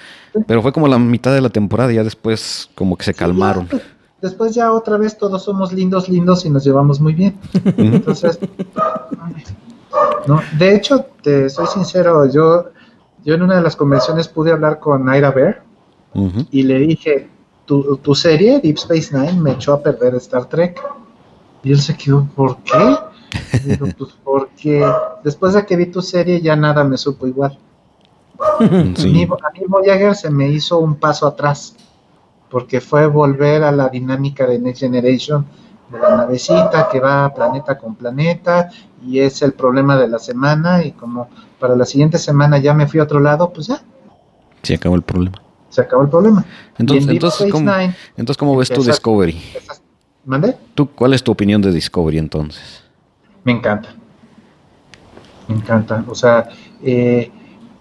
Pero 0.46 0.62
fue 0.62 0.72
como 0.72 0.86
la 0.88 0.98
mitad 0.98 1.32
de 1.32 1.40
la 1.40 1.48
temporada, 1.48 1.92
y 1.92 1.96
ya 1.96 2.04
después 2.04 2.68
como 2.74 2.96
que 2.96 3.04
se 3.04 3.14
calmaron. 3.14 3.66
Pues, 3.66 3.82
después 4.20 4.54
ya 4.54 4.72
otra 4.72 4.98
vez 4.98 5.16
todos 5.16 5.44
somos 5.44 5.72
lindos, 5.72 6.08
lindos 6.08 6.44
y 6.44 6.50
nos 6.50 6.64
llevamos 6.64 7.00
muy 7.00 7.14
bien. 7.14 7.38
Entonces, 7.76 8.38
no, 10.26 10.40
de 10.58 10.74
hecho, 10.74 11.06
te 11.22 11.48
soy 11.48 11.66
sincero, 11.66 12.30
yo, 12.30 12.66
yo 13.24 13.34
en 13.34 13.42
una 13.42 13.56
de 13.56 13.62
las 13.62 13.76
convenciones 13.76 14.28
pude 14.28 14.52
hablar 14.52 14.78
con 14.78 15.04
Naira 15.04 15.30
Bear 15.30 15.62
y 16.50 16.62
le 16.62 16.78
dije, 16.78 17.28
tu, 17.66 17.96
tu 17.98 18.14
serie, 18.14 18.60
Deep 18.60 18.76
Space 18.76 19.16
Nine, 19.16 19.40
me 19.40 19.52
echó 19.52 19.74
a 19.74 19.82
perder 19.82 20.14
Star 20.14 20.46
Trek. 20.46 20.80
Y 21.62 21.72
él 21.72 21.80
se 21.80 21.96
quedó, 21.96 22.26
¿por 22.34 22.58
qué? 22.58 22.96
pues 23.98 24.14
porque 24.24 24.86
después 25.24 25.54
de 25.54 25.66
que 25.66 25.76
vi 25.76 25.86
tu 25.86 26.00
serie 26.00 26.40
ya 26.40 26.56
nada 26.56 26.84
me 26.84 26.96
supo 26.96 27.26
igual. 27.26 27.58
A, 28.38 28.62
mí, 28.62 29.26
Voyager 29.66 30.14
se 30.14 30.30
me 30.30 30.48
hizo 30.48 30.78
un 30.78 30.96
paso 30.96 31.26
atrás, 31.26 31.74
porque 32.50 32.80
fue 32.80 33.06
volver 33.06 33.64
a 33.64 33.72
la 33.72 33.88
dinámica 33.88 34.46
de 34.46 34.58
Next 34.58 34.80
Generation, 34.80 35.46
de 35.90 35.98
la 35.98 36.16
navecita 36.16 36.88
que 36.90 37.00
va 37.00 37.32
planeta 37.32 37.78
con 37.78 37.94
planeta, 37.94 38.70
y 39.06 39.20
es 39.20 39.42
el 39.42 39.52
problema 39.52 39.96
de 39.96 40.08
la 40.08 40.18
semana, 40.18 40.84
y 40.84 40.92
como 40.92 41.28
para 41.58 41.76
la 41.76 41.84
siguiente 41.84 42.18
semana 42.18 42.58
ya 42.58 42.74
me 42.74 42.86
fui 42.86 43.00
a 43.00 43.04
otro 43.04 43.20
lado, 43.20 43.52
pues 43.52 43.68
ya. 43.68 43.82
Se 44.62 44.74
acabó 44.74 44.96
el 44.96 45.02
problema. 45.02 45.40
Se 45.68 45.80
acabó 45.82 46.02
el 46.02 46.08
problema. 46.08 46.44
Entonces, 46.78 47.08
entonces, 47.08 47.52
¿cómo, 47.52 47.70
entonces, 48.16 48.36
¿cómo 48.36 48.56
ves 48.56 48.68
tu 48.68 48.82
Discovery? 48.82 49.40
¿Tú, 50.74 50.88
¿Cuál 50.90 51.14
es 51.14 51.22
tu 51.22 51.32
opinión 51.32 51.62
de 51.62 51.70
Discovery 51.70 52.18
entonces? 52.18 52.82
me 53.46 53.52
encanta. 53.52 53.90
Me 55.46 55.54
encanta. 55.54 56.04
O 56.08 56.14
sea, 56.16 56.48
eh, 56.82 57.30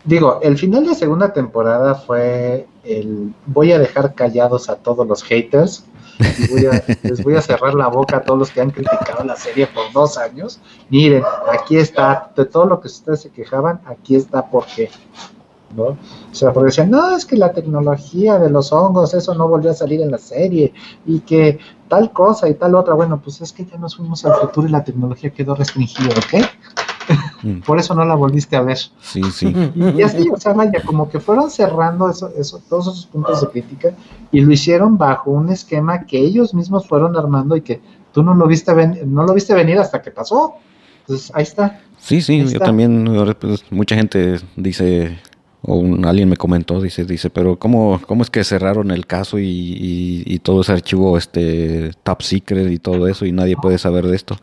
digo, 0.04 0.40
el 0.44 0.58
final 0.60 0.86
de 0.86 0.94
segunda 0.94 1.34
temporada 1.34 1.96
fue 1.96 2.68
el 2.84 3.34
voy 3.48 3.72
a 3.72 3.80
dejar 3.80 4.14
callados 4.14 4.70
a 4.70 4.76
todos 4.76 5.08
los 5.08 5.24
haters. 5.24 5.84
Y 7.04 7.08
les 7.08 7.24
voy 7.24 7.36
a 7.36 7.42
cerrar 7.42 7.74
la 7.74 7.88
boca 7.88 8.18
a 8.18 8.22
todos 8.22 8.40
los 8.40 8.52
que 8.52 8.62
han 8.62 8.72
criticado 8.72 9.24
la 9.24 9.36
serie 9.36 9.68
por 9.68 9.92
dos 9.92 10.18
años. 10.18 10.60
Miren, 10.90 11.24
aquí 11.52 11.78
está, 11.78 12.32
de 12.36 12.46
todo 12.46 12.66
lo 12.66 12.80
que 12.80 12.88
ustedes 12.88 13.22
se 13.22 13.30
quejaban, 13.30 13.82
aquí 13.86 14.16
está 14.16 14.46
por 14.46 14.66
qué. 14.66 14.90
¿no? 15.76 15.84
O 15.84 15.98
sea, 16.32 16.54
porque 16.54 16.68
decían, 16.68 16.90
no, 16.90 17.16
es 17.16 17.26
que 17.26 17.36
la 17.36 17.52
tecnología 17.52 18.40
de 18.40 18.50
los 18.50 18.72
hongos, 18.72 19.14
eso 19.14 19.34
no 19.34 19.48
volvió 19.48 19.72
a 19.72 19.74
salir 19.74 20.02
en 20.02 20.12
la 20.12 20.18
serie, 20.18 20.74
y 21.06 21.20
que 21.20 21.60
tal 21.88 22.12
cosa 22.12 22.48
y 22.48 22.54
tal 22.54 22.76
otra, 22.76 22.94
bueno, 22.94 23.20
pues 23.22 23.42
es 23.42 23.52
que 23.52 23.66
ya 23.66 23.78
nos 23.78 23.96
fuimos 23.98 24.26
al 24.26 24.36
futuro 24.36 24.68
y 24.68 24.72
la 24.72 24.84
tecnología 24.84 25.32
quedó 25.32 25.56
restringida, 25.56 26.10
¿ok? 26.12 26.46
Mm. 27.44 27.60
Por 27.60 27.80
eso 27.80 27.94
no 27.94 28.06
la 28.06 28.16
volviste 28.16 28.56
a 28.56 28.62
ver. 28.62 28.78
Sí, 29.02 29.22
sí. 29.32 29.54
Y 29.76 30.02
así, 30.02 30.30
o 30.32 30.38
sea, 30.38 30.54
vaya, 30.54 30.82
como 30.84 31.10
que 31.10 31.20
fueron 31.20 31.50
cerrando 31.50 32.10
eso, 32.10 32.32
eso, 32.38 32.62
todos 32.70 32.88
esos 32.88 33.06
puntos 33.06 33.42
de 33.42 33.48
crítica 33.48 33.92
y 34.32 34.42
lo 34.42 34.52
hicieron 34.52 34.98
bajo 34.98 35.32
un 35.32 35.50
esquema 35.50 36.06
que 36.06 36.18
ellos 36.18 36.54
mismos 36.54 36.88
fueron 36.88 37.16
armando 37.16 37.56
y 37.56 37.62
que 37.62 37.82
tú 38.12 38.24
no 38.24 38.34
lo 38.34 38.48
viste, 38.48 38.74
no 39.06 39.24
lo 39.24 39.34
viste 39.34 39.54
venir 39.54 39.78
hasta 39.78 40.02
que 40.02 40.12
pasó. 40.12 40.56
Entonces, 41.02 41.32
ahí 41.36 41.44
está. 41.44 41.82
Sí, 42.00 42.22
sí, 42.22 42.46
yo 42.46 42.60
también, 42.60 43.06
pues, 43.40 43.64
mucha 43.72 43.96
gente 43.96 44.40
dice, 44.56 45.20
o 45.62 45.76
un, 45.76 46.06
alguien 46.06 46.30
me 46.30 46.38
comentó, 46.38 46.82
dice, 46.82 47.06
dice, 47.06 47.30
pero 47.30 47.58
¿cómo, 47.58 48.00
cómo 48.06 48.24
es 48.24 48.30
que 48.30 48.44
cerraron 48.44 48.92
el 48.92 49.08
caso 49.08 49.38
y, 49.40 50.40
todo 50.44 50.62
ese 50.62 50.74
archivo 50.74 51.18
este 51.18 51.92
top 52.04 52.22
secret 52.22 52.72
y 52.72 52.78
todo 52.78 53.08
eso 53.08 53.26
y 53.26 53.32
nadie 53.32 53.56
puede 53.58 53.78
saber 53.78 54.06
de 54.06 54.16
esto? 54.16 54.38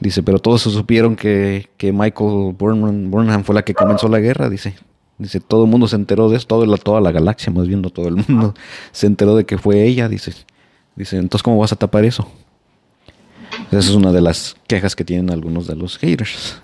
Dice, 0.00 0.22
pero 0.22 0.38
todos 0.38 0.62
supieron 0.62 1.14
que, 1.14 1.68
que 1.76 1.92
Michael 1.92 2.54
Burnham, 2.58 3.44
fue 3.44 3.54
la 3.54 3.62
que 3.62 3.74
comenzó 3.74 4.08
la 4.08 4.18
guerra, 4.18 4.48
dice. 4.48 4.74
Dice, 5.18 5.40
todo 5.40 5.64
el 5.64 5.70
mundo 5.70 5.86
se 5.86 5.96
enteró 5.96 6.30
de 6.30 6.38
eso, 6.38 6.46
toda 6.46 6.66
la, 6.66 6.78
toda 6.78 7.00
la 7.02 7.12
galaxia, 7.12 7.52
más 7.52 7.68
bien 7.68 7.82
todo 7.82 8.08
el 8.08 8.16
mundo 8.16 8.54
se 8.92 9.06
enteró 9.06 9.36
de 9.36 9.44
que 9.44 9.58
fue 9.58 9.84
ella, 9.84 10.08
dice. 10.08 10.32
Dice, 10.96 11.18
entonces 11.18 11.42
¿cómo 11.42 11.58
vas 11.58 11.72
a 11.72 11.76
tapar 11.76 12.04
eso? 12.04 12.26
Esa 13.68 13.78
es 13.78 13.90
una 13.90 14.12
de 14.12 14.22
las 14.22 14.56
quejas 14.66 14.96
que 14.96 15.04
tienen 15.04 15.30
algunos 15.30 15.66
de 15.66 15.76
los 15.76 15.98
haters, 15.98 16.60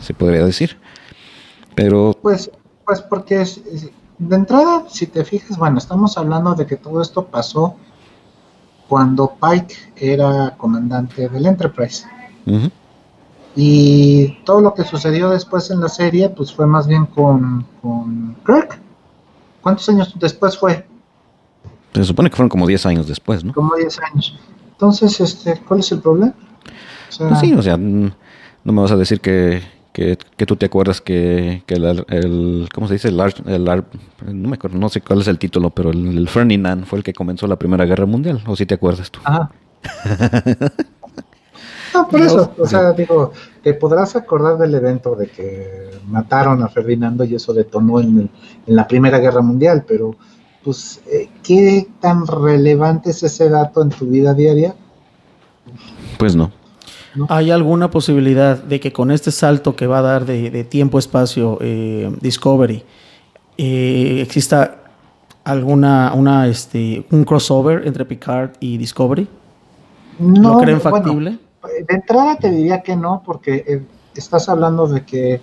se 0.00 0.14
podría 0.14 0.44
decir. 0.44 0.78
Pero... 1.74 2.16
Pues 2.22 2.50
pues 2.88 3.02
porque 3.02 3.44
de 4.18 4.34
entrada, 4.34 4.84
si 4.88 5.06
te 5.06 5.22
fijas, 5.22 5.58
bueno, 5.58 5.76
estamos 5.76 6.16
hablando 6.16 6.54
de 6.54 6.64
que 6.64 6.76
todo 6.76 7.02
esto 7.02 7.26
pasó 7.26 7.76
cuando 8.88 9.34
Pike 9.34 9.76
era 9.94 10.54
comandante 10.56 11.28
del 11.28 11.44
Enterprise. 11.44 12.06
Y 13.60 14.38
todo 14.44 14.60
lo 14.60 14.72
que 14.72 14.84
sucedió 14.84 15.30
después 15.30 15.68
en 15.72 15.80
la 15.80 15.88
serie, 15.88 16.28
pues 16.28 16.52
fue 16.52 16.64
más 16.64 16.86
bien 16.86 17.06
con, 17.06 17.66
con 17.82 18.36
Kirk. 18.46 18.78
¿Cuántos 19.60 19.88
años 19.88 20.14
después 20.16 20.56
fue? 20.56 20.86
Se 21.92 22.04
supone 22.04 22.30
que 22.30 22.36
fueron 22.36 22.50
como 22.50 22.68
10 22.68 22.86
años 22.86 23.08
después, 23.08 23.42
¿no? 23.42 23.52
Como 23.52 23.74
10 23.74 23.98
años. 24.12 24.38
Entonces, 24.70 25.20
este, 25.20 25.60
¿cuál 25.66 25.80
es 25.80 25.90
el 25.90 25.98
problema? 26.00 26.34
pues 27.18 27.40
sí, 27.40 27.52
o 27.52 27.60
sea, 27.60 27.76
no 27.76 28.12
me 28.62 28.80
vas 28.80 28.92
a 28.92 28.96
decir 28.96 29.20
que, 29.20 29.60
que, 29.92 30.46
tú 30.46 30.54
te 30.54 30.66
acuerdas 30.66 31.00
que, 31.00 31.64
el, 31.66 32.68
¿cómo 32.72 32.86
se 32.86 32.94
dice? 32.94 33.08
El, 33.08 33.18
el, 33.18 33.84
no 34.40 34.48
me 34.50 34.54
acuerdo, 34.54 34.78
no 34.78 34.88
sé 34.88 35.00
cuál 35.00 35.22
es 35.22 35.26
el 35.26 35.40
título, 35.40 35.70
pero 35.70 35.90
el, 35.90 36.28
Ferdinand 36.28 36.84
fue 36.84 36.98
el 36.98 37.02
que 37.02 37.12
comenzó 37.12 37.48
la 37.48 37.56
Primera 37.56 37.86
Guerra 37.86 38.06
Mundial, 38.06 38.40
o 38.46 38.54
si 38.54 38.66
te 38.66 38.74
acuerdas 38.74 39.10
tú. 39.10 39.18
Ajá. 39.24 39.50
no, 41.94 42.08
por 42.08 42.20
eso, 42.20 42.52
o 42.58 42.66
sea, 42.66 42.92
digo, 42.92 43.32
te 43.62 43.74
podrás 43.74 44.16
acordar 44.16 44.58
del 44.58 44.74
evento 44.74 45.14
de 45.14 45.28
que 45.28 45.90
mataron 46.06 46.62
a 46.62 46.68
Ferdinando 46.68 47.24
y 47.24 47.34
eso 47.34 47.52
detonó 47.52 48.00
en, 48.00 48.30
en 48.66 48.76
la 48.76 48.86
Primera 48.86 49.18
Guerra 49.18 49.40
Mundial, 49.40 49.84
pero 49.86 50.16
pues, 50.68 51.00
eh, 51.10 51.28
¿qué 51.42 51.88
tan 52.00 52.26
relevante 52.26 53.10
es 53.10 53.22
ese 53.22 53.48
dato 53.48 53.80
en 53.82 53.88
tu 53.88 54.06
vida 54.06 54.34
diaria? 54.34 54.74
Pues 56.18 56.36
no. 56.36 56.50
¿Hay 57.28 57.50
alguna 57.50 57.90
posibilidad 57.90 58.62
de 58.62 58.78
que 58.78 58.92
con 58.92 59.10
este 59.10 59.30
salto 59.30 59.74
que 59.74 59.86
va 59.86 60.00
a 60.00 60.02
dar 60.02 60.26
de, 60.26 60.64
tiempo-espacio 60.64 61.58
eh, 61.62 62.14
Discovery 62.20 62.84
eh, 63.56 64.20
exista 64.22 64.82
alguna 65.42 66.12
una 66.14 66.46
este 66.46 67.06
un 67.10 67.24
crossover 67.24 67.86
entre 67.86 68.04
Picard 68.04 68.50
y 68.60 68.76
Discovery? 68.76 69.26
¿No, 70.18 70.52
¿Lo 70.52 70.58
creen 70.60 70.80
factible? 70.80 71.38
De 71.62 71.94
entrada 71.94 72.36
te 72.36 72.50
diría 72.50 72.82
que 72.82 72.96
no, 72.96 73.22
porque 73.24 73.64
eh, 73.66 73.86
estás 74.14 74.48
hablando 74.48 74.86
de 74.86 75.04
que 75.04 75.40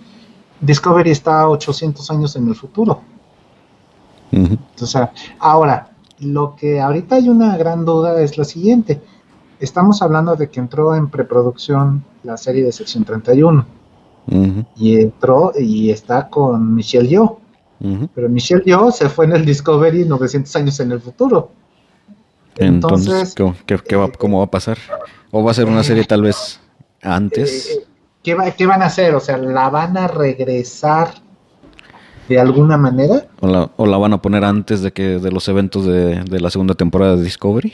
Discovery 0.61 1.11
está 1.11 1.47
800 1.49 2.09
años 2.11 2.35
en 2.35 2.47
el 2.47 2.55
futuro. 2.55 3.01
O 4.81 4.85
sea, 4.85 5.13
ahora, 5.39 5.91
lo 6.19 6.55
que 6.55 6.81
ahorita 6.81 7.15
hay 7.15 7.29
una 7.29 7.55
gran 7.57 7.85
duda 7.85 8.19
es 8.21 8.37
la 8.37 8.43
siguiente 8.43 9.01
estamos 9.59 10.01
hablando 10.01 10.35
de 10.35 10.49
que 10.49 10.59
entró 10.59 10.95
en 10.95 11.09
preproducción 11.09 12.03
la 12.23 12.37
serie 12.37 12.63
de 12.63 12.71
sección 12.71 13.03
31 13.03 13.65
y 14.75 14.99
entró 14.99 15.51
y 15.57 15.91
está 15.91 16.29
con 16.29 16.73
Michelle 16.73 17.07
Yeoh. 17.07 17.39
Pero 18.15 18.29
Michelle 18.29 18.63
Yeoh 18.65 18.91
se 18.91 19.09
fue 19.09 19.25
en 19.25 19.33
el 19.33 19.45
Discovery 19.45 20.05
900 20.05 20.55
años 20.55 20.79
en 20.79 20.91
el 20.91 20.99
futuro. 20.99 21.51
Entonces, 22.57 23.35
¿qué, 23.65 23.95
va, 23.95 24.09
¿cómo 24.11 24.39
va 24.39 24.45
a 24.45 24.51
pasar? 24.51 24.77
¿O 25.37 25.43
va 25.43 25.51
a 25.51 25.53
ser 25.53 25.65
una 25.65 25.83
serie 25.83 26.05
tal 26.05 26.21
vez 26.21 26.61
antes? 27.01 27.69
Eh, 27.69 27.85
¿qué, 28.23 28.37
¿Qué 28.57 28.65
van 28.65 28.81
a 28.81 28.85
hacer? 28.85 29.13
O 29.15 29.19
sea, 29.19 29.35
¿la 29.35 29.69
van 29.69 29.97
a 29.97 30.07
regresar 30.07 31.09
de 32.29 32.39
alguna 32.39 32.77
manera? 32.77 33.27
¿O 33.41 33.47
la, 33.47 33.69
o 33.75 33.85
la 33.85 33.97
van 33.97 34.13
a 34.13 34.21
poner 34.21 34.45
antes 34.45 34.81
de 34.81 34.93
que 34.93 35.19
de 35.19 35.31
los 35.33 35.45
eventos 35.49 35.85
de, 35.85 36.23
de 36.23 36.39
la 36.39 36.49
segunda 36.49 36.73
temporada 36.73 37.17
de 37.17 37.23
Discovery? 37.23 37.73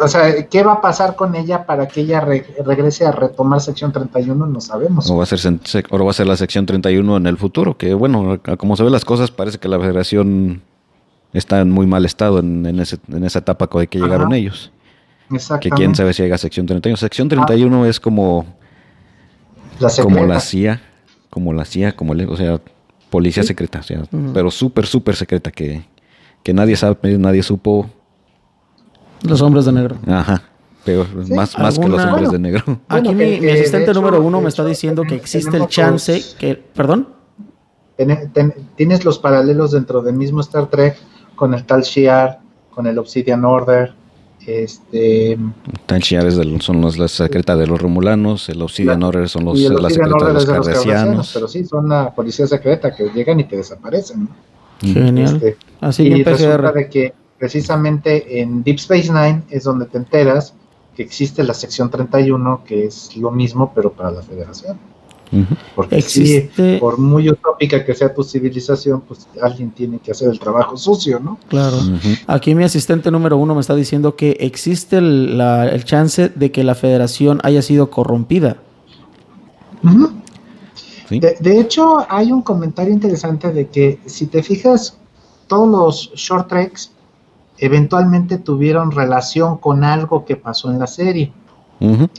o 0.00 0.08
sea, 0.08 0.46
¿qué 0.48 0.62
va 0.62 0.72
a 0.72 0.80
pasar 0.80 1.16
con 1.16 1.34
ella 1.34 1.66
para 1.66 1.86
que 1.86 2.00
ella 2.00 2.20
regrese 2.20 3.04
a 3.04 3.12
retomar 3.12 3.60
sección 3.60 3.92
31? 3.92 4.46
No 4.46 4.60
sabemos. 4.62 5.10
O 5.10 5.18
va, 5.18 5.24
a 5.24 5.26
ser, 5.26 5.38
va 5.38 6.10
a 6.10 6.14
ser 6.14 6.26
la 6.26 6.36
sección 6.38 6.64
31 6.64 7.18
en 7.18 7.26
el 7.26 7.36
futuro, 7.36 7.76
que 7.76 7.92
bueno, 7.92 8.40
como 8.56 8.76
se 8.76 8.84
ven 8.84 8.92
las 8.92 9.04
cosas, 9.04 9.30
parece 9.30 9.58
que 9.58 9.68
la 9.68 9.78
federación 9.78 10.62
está 11.34 11.60
en 11.60 11.70
muy 11.70 11.86
mal 11.86 12.06
estado 12.06 12.38
en, 12.38 12.64
en, 12.64 12.80
esa 12.80 13.38
etapa 13.38 13.68
de 13.78 13.86
que 13.86 13.98
llegaron 13.98 14.32
ellos. 14.32 14.72
Que 15.60 15.70
quién 15.70 15.94
sabe 15.94 16.12
si 16.12 16.22
llega 16.22 16.34
a 16.34 16.38
sección 16.38 16.66
31. 16.66 16.96
Sección 16.96 17.28
31 17.28 17.86
es 17.86 18.00
como 18.00 18.44
la 19.78 19.90
como 20.02 20.26
la 20.26 20.40
CIA, 20.40 20.80
como 21.30 21.52
la 21.52 21.64
CIA, 21.64 21.96
como 21.96 22.12
o 22.12 22.36
sea, 22.36 22.60
policía 23.10 23.42
secreta, 23.42 23.80
pero 24.32 24.50
súper, 24.50 24.86
súper 24.86 25.16
secreta 25.16 25.50
que, 25.50 25.84
que 26.42 26.52
nadie 26.54 26.76
sabe, 26.76 27.18
nadie 27.18 27.42
supo 27.42 27.90
los 29.22 29.40
hombres 29.40 29.64
de 29.64 29.72
negro. 29.72 29.96
Ajá. 30.06 30.42
Pero 30.84 31.06
más, 31.30 31.58
más 31.58 31.78
que 31.78 31.88
los 31.88 32.04
hombres 32.04 32.30
de 32.30 32.38
negro. 32.38 32.80
Aquí 32.88 33.14
mi, 33.14 33.48
asistente 33.48 33.94
número 33.94 34.20
uno 34.20 34.40
me 34.40 34.48
está 34.48 34.64
diciendo 34.64 35.02
que 35.02 35.14
existe 35.14 35.56
el 35.56 35.66
chance 35.68 36.22
que... 36.38 36.54
¿Perdón? 36.56 37.08
tienes 38.74 39.04
los 39.04 39.20
paralelos 39.20 39.70
dentro 39.70 40.02
del 40.02 40.14
mismo 40.14 40.40
Star 40.40 40.66
Trek 40.66 40.96
con 41.36 41.54
el 41.54 41.64
tal 41.64 41.82
Shiar, 41.82 42.40
con 42.70 42.86
el 42.86 42.98
Obsidian 42.98 43.44
Order, 43.44 43.94
este... 44.46 45.38
Tal 45.86 46.00
Shiar 46.00 46.26
es 46.26 46.38
son 46.60 46.80
los, 46.80 46.98
la 46.98 47.08
secreta 47.08 47.56
de 47.56 47.66
los 47.66 47.80
romulanos, 47.80 48.48
el 48.48 48.60
Obsidian 48.62 49.02
Order 49.02 49.28
son 49.28 49.44
los, 49.44 49.58
la 49.58 49.90
secreta 49.90 50.26
de 50.26 50.32
los 50.34 50.46
cardesianos. 50.46 51.30
Pero 51.32 51.48
sí, 51.48 51.64
son 51.64 51.88
la 51.88 52.14
policía 52.14 52.46
secreta 52.46 52.94
que 52.94 53.10
llegan 53.10 53.40
y 53.40 53.44
te 53.44 53.56
desaparecen. 53.56 54.28
Genial. 54.80 55.36
Este, 55.36 55.56
Así 55.80 56.04
y 56.04 56.22
resulta 56.22 56.72
de 56.72 56.88
que 56.88 57.14
precisamente 57.38 58.40
en 58.40 58.62
Deep 58.62 58.76
Space 58.76 59.12
Nine 59.12 59.42
es 59.50 59.64
donde 59.64 59.86
te 59.86 59.98
enteras 59.98 60.54
que 60.94 61.02
existe 61.02 61.42
la 61.42 61.54
sección 61.54 61.90
31, 61.90 62.62
que 62.64 62.86
es 62.86 63.16
lo 63.16 63.30
mismo, 63.30 63.72
pero 63.74 63.92
para 63.92 64.10
la 64.10 64.22
Federación. 64.22 64.78
Porque 65.74 65.96
existe... 65.96 66.78
por 66.78 66.98
muy 66.98 67.28
utópica 67.28 67.84
que 67.84 67.94
sea 67.94 68.14
tu 68.14 68.22
civilización, 68.22 69.00
pues 69.00 69.26
alguien 69.42 69.70
tiene 69.70 69.98
que 69.98 70.12
hacer 70.12 70.28
el 70.28 70.38
trabajo 70.38 70.76
sucio, 70.76 71.18
¿no? 71.18 71.38
Claro. 71.48 71.76
Aquí 72.26 72.54
mi 72.54 72.64
asistente 72.64 73.10
número 73.10 73.36
uno 73.36 73.54
me 73.54 73.60
está 73.60 73.74
diciendo 73.74 74.16
que 74.16 74.36
existe 74.40 74.98
el, 74.98 75.84
chance 75.84 76.30
de 76.34 76.52
que 76.52 76.62
la 76.64 76.74
Federación 76.74 77.40
haya 77.42 77.62
sido 77.62 77.90
corrompida. 77.90 78.58
de, 81.10 81.36
de, 81.38 81.60
hecho, 81.60 82.06
hay 82.08 82.30
un 82.30 82.42
comentario 82.42 82.92
interesante 82.92 83.52
de 83.52 83.68
que 83.68 83.98
si 84.06 84.26
te 84.26 84.42
fijas, 84.42 84.98
todos 85.46 85.68
los 85.68 86.10
short 86.14 86.48
treks 86.48 86.92
eventualmente 87.58 88.38
tuvieron 88.38 88.90
relación 88.90 89.58
con 89.58 89.84
algo 89.84 90.24
que 90.24 90.36
pasó 90.36 90.70
en 90.70 90.78
la 90.78 90.86
serie, 90.86 91.32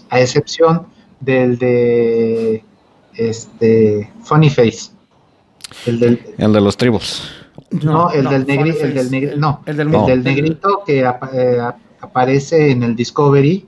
a 0.10 0.20
excepción 0.20 0.88
del 1.20 1.58
de 1.58 2.64
este 3.18 4.12
Funny 4.24 4.50
Face. 4.50 4.92
El, 5.86 6.00
del, 6.00 6.22
el 6.38 6.54
de 6.54 6.62
los 6.62 6.78
tribus. 6.78 7.32
No, 7.72 8.12
el, 8.12 8.26
del 8.26 8.50
el, 8.50 9.10
del 9.10 9.40
no, 9.40 9.62
el 9.66 9.78
del, 9.78 10.24
negrito 10.24 10.84
que 10.86 11.00
eh, 11.00 11.62
aparece 12.02 12.72
en 12.72 12.84
el 12.84 12.96
Discovery 12.96 13.66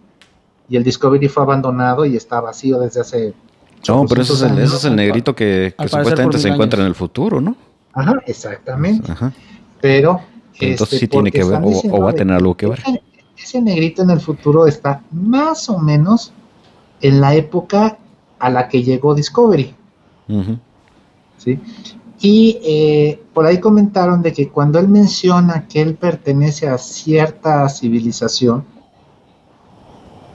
y 0.70 0.78
el 0.78 0.84
Discovery 0.84 1.28
fue 1.28 1.43
abandonado 1.43 2.06
y 2.06 2.16
está 2.16 2.39
vacío 2.41 2.80
desde 2.80 3.02
hace... 3.02 3.34
No, 3.88 4.06
pero 4.08 4.22
ese 4.22 4.34
es, 4.34 4.41
el, 4.41 4.60
ese 4.60 4.76
es 4.76 4.86
el 4.86 4.95
negrito 4.95 5.36
que, 5.36 5.74
supuestamente 5.78 6.38
se 6.39 6.50
encuentra 6.50 6.82
en 6.82 6.88
el 6.88 6.95
futuro, 6.95 7.39
¿no? 7.41 7.56
Ajá, 7.93 8.16
exactamente. 8.26 9.14
Pero 9.82 10.22
entonces 10.60 10.93
este, 10.93 11.00
sí 11.00 11.08
tiene 11.08 11.32
que 11.32 11.43
ver 11.43 11.62
o, 11.64 12.02
va 12.02 12.12
a 12.12 12.14
tener 12.14 12.36
algo 12.36 12.56
que 12.56 12.68
ver. 12.68 12.84
Ese, 13.38 13.62
negrito 13.62 14.02
en 14.02 14.10
el 14.10 14.20
futuro 14.20 14.68
está 14.68 15.02
más 15.12 15.70
o 15.70 15.80
menos 15.80 16.34
en 17.02 17.22
la 17.22 17.36
época 17.36 17.98
a 18.40 18.50
la 18.50 18.68
que 18.68 18.84
llegó 18.84 19.16
Discovery. 19.16 19.74
¿Sí? 21.38 21.60
Y 22.20 22.60
eh, 22.64 23.22
por 23.34 23.46
ahí 23.46 23.60
comentaron 23.60 24.22
de 24.22 24.34
que 24.34 24.50
cuando 24.50 24.80
él 24.80 24.88
menciona 24.88 25.68
que 25.68 25.82
él 25.82 25.96
pertenece 25.96 26.68
a 26.68 26.78
cierta 26.78 27.70
civilización, 27.70 28.66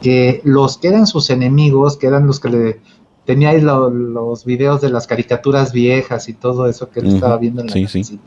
que 0.00 0.40
los 0.44 0.78
que 0.78 0.88
eran 0.88 1.06
sus 1.06 1.30
enemigos, 1.30 1.96
que 1.96 2.06
eran 2.06 2.26
los 2.26 2.40
que 2.40 2.48
le 2.48 2.80
teníais 3.24 3.62
los 3.62 4.44
videos 4.44 4.80
de 4.80 4.90
las 4.90 5.06
caricaturas 5.06 5.72
viejas 5.72 6.28
y 6.28 6.32
todo 6.32 6.68
eso 6.68 6.90
que 6.90 7.00
él 7.00 7.14
estaba 7.14 7.36
viendo 7.36 7.60
en 7.60 7.68
la 7.68 7.72
sí, 7.72 8.20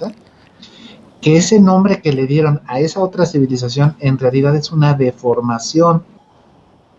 que 1.21 1.37
ese 1.37 1.59
nombre 1.59 2.01
que 2.01 2.13
le 2.13 2.27
dieron 2.27 2.61
a 2.67 2.79
esa 2.79 2.99
otra 2.99 3.25
civilización 3.25 3.95
en 3.99 4.17
realidad 4.19 4.55
es 4.55 4.71
una 4.71 4.93
deformación 4.93 6.03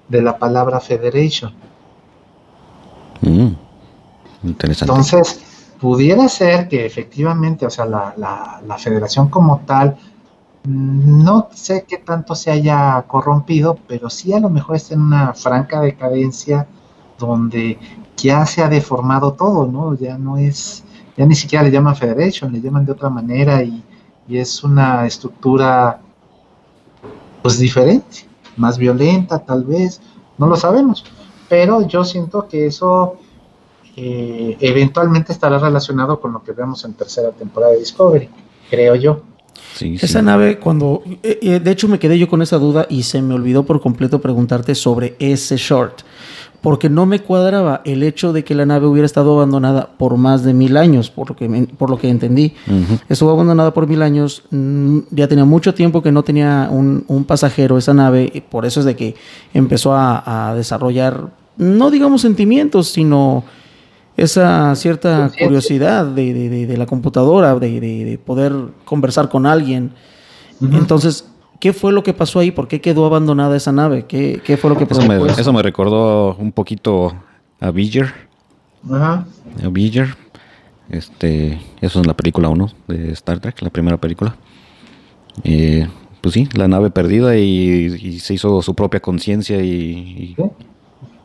de 0.09 0.21
la 0.21 0.39
palabra 0.39 0.81
Federation. 0.81 1.53
Mm, 3.21 3.49
interesante. 4.45 4.93
Entonces, 4.93 5.41
pudiera 5.81 6.29
ser 6.29 6.69
que 6.69 6.87
efectivamente, 6.87 7.67
o 7.67 7.71
sea, 7.71 7.87
la, 7.87 8.15
la, 8.17 8.79
federación 8.79 9.29
como 9.29 9.61
tal, 9.67 9.97
no 10.65 11.49
sé 11.55 11.85
qué 11.89 11.99
tanto 11.99 12.35
se 12.35 12.51
haya 12.51 13.05
corrompido, 13.07 13.79
pero 13.87 14.11
sí 14.11 14.33
a 14.33 14.41
lo 14.41 14.51
mejor 14.51 14.77
está 14.77 14.95
en 14.95 15.03
una 15.03 15.33
franca 15.33 15.81
decadencia 15.81 16.67
donde 17.19 17.79
ya 18.17 18.45
se 18.47 18.63
ha 18.63 18.69
deformado 18.69 19.33
todo, 19.33 19.67
¿no? 19.67 19.95
Ya 19.95 20.19
no 20.19 20.37
es, 20.37 20.85
ya 21.17 21.25
ni 21.25 21.35
siquiera 21.35 21.65
le 21.65 21.71
llaman 21.71 21.97
Federation, 21.97 22.53
le 22.53 22.61
llaman 22.61 22.85
de 22.85 22.93
otra 22.93 23.09
manera 23.09 23.63
y 23.63 23.83
y 24.29 24.39
es 24.39 24.63
una 24.65 25.07
estructura 25.07 26.01
pues 27.43 27.59
diferente, 27.59 28.27
más 28.57 28.77
violenta 28.77 29.39
tal 29.39 29.65
vez, 29.65 30.01
no 30.39 30.47
lo 30.47 30.57
sabemos, 30.57 31.05
pero 31.49 31.87
yo 31.87 32.05
siento 32.05 32.49
que 32.49 32.67
eso 32.67 33.19
eh, 33.97 34.57
eventualmente 34.61 35.33
estará 35.33 35.59
relacionado 35.59 36.21
con 36.21 36.33
lo 36.33 36.43
que 36.43 36.53
vemos 36.53 36.85
en 36.85 36.95
tercera 36.95 37.31
temporada 37.33 37.73
de 37.73 37.79
Discovery, 37.79 38.29
creo 38.69 38.95
yo. 38.95 39.23
esa 39.81 40.23
nave, 40.23 40.59
cuando. 40.59 41.03
Eh, 41.23 41.39
eh, 41.43 41.61
de 41.61 41.71
hecho, 41.71 41.89
me 41.89 41.99
quedé 41.99 42.19
yo 42.19 42.29
con 42.29 42.43
esa 42.43 42.59
duda 42.59 42.87
y 42.91 43.05
se 43.05 43.23
me 43.23 43.35
olvidó 43.35 43.65
por 43.65 43.81
completo 43.81 44.21
preguntarte 44.21 44.75
sobre 44.75 45.17
ese 45.19 45.57
short 45.57 46.03
porque 46.61 46.89
no 46.89 47.07
me 47.07 47.21
cuadraba 47.21 47.83
el 47.85 48.03
hecho 48.03 48.33
de 48.33 48.45
que 48.45 48.55
la 48.55 48.67
nave 48.67 48.87
hubiera 48.87 49.07
estado 49.07 49.35
abandonada 49.35 49.91
por 49.99 50.17
más 50.17 50.43
de 50.43 50.55
mil 50.55 50.77
años, 50.77 51.11
por 51.11 51.31
lo 51.31 51.37
que, 51.37 51.69
por 51.79 51.91
lo 51.91 51.99
que 51.99 52.09
entendí. 52.09 52.55
Estuvo 53.09 53.31
abandonada 53.31 53.73
por 53.73 53.87
mil 53.87 54.03
años, 54.03 54.43
mm, 54.51 54.99
ya 55.11 55.29
tenía 55.29 55.45
mucho 55.45 55.75
tiempo 55.75 56.03
que 56.03 56.13
no 56.13 56.23
tenía 56.23 56.69
un, 56.71 57.25
pasajero 57.27 57.79
esa 57.79 57.95
nave, 57.95 58.31
y 58.33 58.41
por 58.41 58.67
eso 58.67 58.81
es 58.81 58.87
de 58.87 58.97
que 58.97 59.15
empezó 59.55 59.95
a, 59.95 60.55
desarrollar, 60.57 61.31
no 61.57 61.91
digamos 61.91 62.23
sentimientos, 62.23 62.89
sino 62.89 63.45
esa 64.17 64.75
cierta 64.77 65.31
curiosidad 65.39 66.07
de, 66.07 66.75
la 66.77 66.87
computadora, 66.87 67.55
de, 67.57 68.19
poder 68.25 68.53
conversar 68.85 69.29
con 69.29 69.47
alguien. 69.47 69.93
Entonces, 70.61 71.27
¿Qué 71.61 71.73
fue 71.73 71.93
lo 71.93 72.03
que 72.03 72.13
pasó 72.13 72.39
ahí? 72.39 72.51
¿Por 72.51 72.69
qué 72.69 72.81
quedó 72.81 73.07
abandonada 73.07 73.57
esa 73.57 73.73
nave? 73.73 74.07
¿Qué, 74.07 74.59
fue 74.61 74.71
lo 74.71 74.77
que 74.77 74.87
pasó? 74.87 75.01
Eso 75.27 75.53
me, 75.53 75.63
recordó 75.63 76.35
un 76.37 76.53
poquito 76.53 77.15
a 77.61 77.71
Beeger. 77.71 78.13
Ajá. 78.91 79.27
A 79.65 79.69
Beeger. 79.69 80.17
Este, 80.89 81.61
eso 81.81 82.01
es 82.01 82.07
la 82.07 82.15
película 82.15 82.49
1 82.49 82.69
de 82.87 83.13
Star 83.13 83.41
Trek, 83.41 83.61
la 83.63 83.71
primera 83.71 83.97
película. 83.97 84.37
Eh, 85.45 85.89
pues 86.21 86.35
sí, 86.35 86.49
la 86.55 86.69
nave 86.69 86.91
perdida 86.91 87.37
y, 87.37 88.19
se 88.21 88.35
hizo 88.35 88.63
su 88.63 88.75
propia 88.75 89.01
conciencia 89.01 89.61
y, 89.61 90.37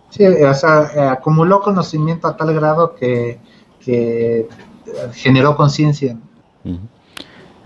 ¿Sí? 0.09 0.23
o 0.25 0.53
sea, 0.53 0.91
eh, 0.95 0.99
acumuló 1.01 1.61
conocimiento 1.61 2.27
a 2.27 2.36
tal 2.36 2.53
grado 2.53 2.95
que, 2.95 3.39
generó 5.13 5.55
conciencia. 5.55 6.17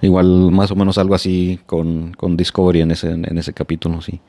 Igual 0.05 0.51
más 0.51 0.69
o 0.69 0.75
menos 0.75 0.97
algo 0.99 1.15
así 1.15 1.59
con, 1.65 2.13
con 2.13 2.37
Discovery 2.37 2.81
en 2.81 2.91
ese, 2.91 3.09
en 3.09 3.37
ese 3.37 3.53
capítulo, 3.53 4.01
sí. 4.01 4.21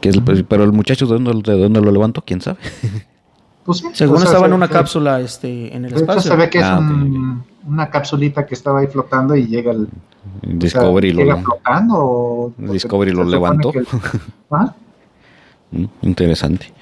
Que 0.00 0.10
es, 0.10 0.16
pero 0.48 0.62
el 0.62 0.72
muchacho 0.72 1.06
de 1.06 1.18
dónde, 1.18 1.52
de 1.52 1.58
dónde 1.58 1.80
lo 1.80 1.90
levantó, 1.90 2.22
quién 2.24 2.40
sabe. 2.40 2.58
Pues 3.64 3.84
Según 3.92 4.22
estaba 4.22 4.46
en 4.46 4.54
una 4.54 4.68
cápsula 4.68 5.20
este, 5.20 5.76
en 5.76 5.84
el 5.84 5.92
espacio. 5.92 6.22
se 6.22 6.36
ve 6.36 6.48
que 6.48 6.56
es 6.56 6.64
ah, 6.64 6.80
una 7.66 7.90
capsulita 7.90 8.46
que 8.46 8.54
estaba 8.54 8.80
ahí 8.80 8.86
flotando 8.86 9.36
y 9.36 9.46
llega 9.46 9.72
el, 9.72 9.88
Discovery 10.40 11.10
o 11.10 11.16
sea, 11.16 11.24
lo, 11.26 11.38
flotando, 11.42 12.52
Discovery 12.56 13.10
lo 13.10 13.24
levantó. 13.24 13.70
Que... 13.72 13.84
¿Ah? 14.50 14.72
Mm, 15.70 15.84
interesante. 16.00 16.72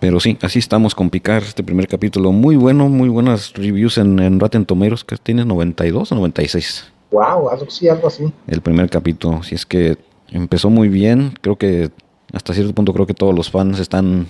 Pero 0.00 0.18
sí, 0.18 0.36
así 0.42 0.58
estamos 0.58 0.96
con 0.96 1.08
Picar, 1.08 1.44
este 1.44 1.62
primer 1.62 1.86
capítulo. 1.86 2.32
Muy 2.32 2.56
bueno, 2.56 2.88
muy 2.88 3.08
buenas 3.08 3.52
reviews 3.52 3.98
en, 3.98 4.18
en 4.18 4.40
Rotten 4.40 4.66
Tomatoes, 4.66 5.04
que 5.04 5.16
tiene 5.18 5.44
92 5.44 6.10
o 6.10 6.14
96. 6.16 6.93
Wow, 7.14 7.48
algo, 7.48 7.70
sí, 7.70 7.88
algo 7.88 8.08
así. 8.08 8.32
El 8.48 8.60
primer 8.60 8.90
capítulo, 8.90 9.44
si 9.44 9.54
es 9.54 9.64
que 9.64 9.96
empezó 10.32 10.68
muy 10.68 10.88
bien, 10.88 11.32
creo 11.40 11.56
que 11.56 11.92
hasta 12.32 12.52
cierto 12.52 12.74
punto 12.74 12.92
creo 12.92 13.06
que 13.06 13.14
todos 13.14 13.32
los 13.32 13.52
fans 13.52 13.78
están 13.78 14.26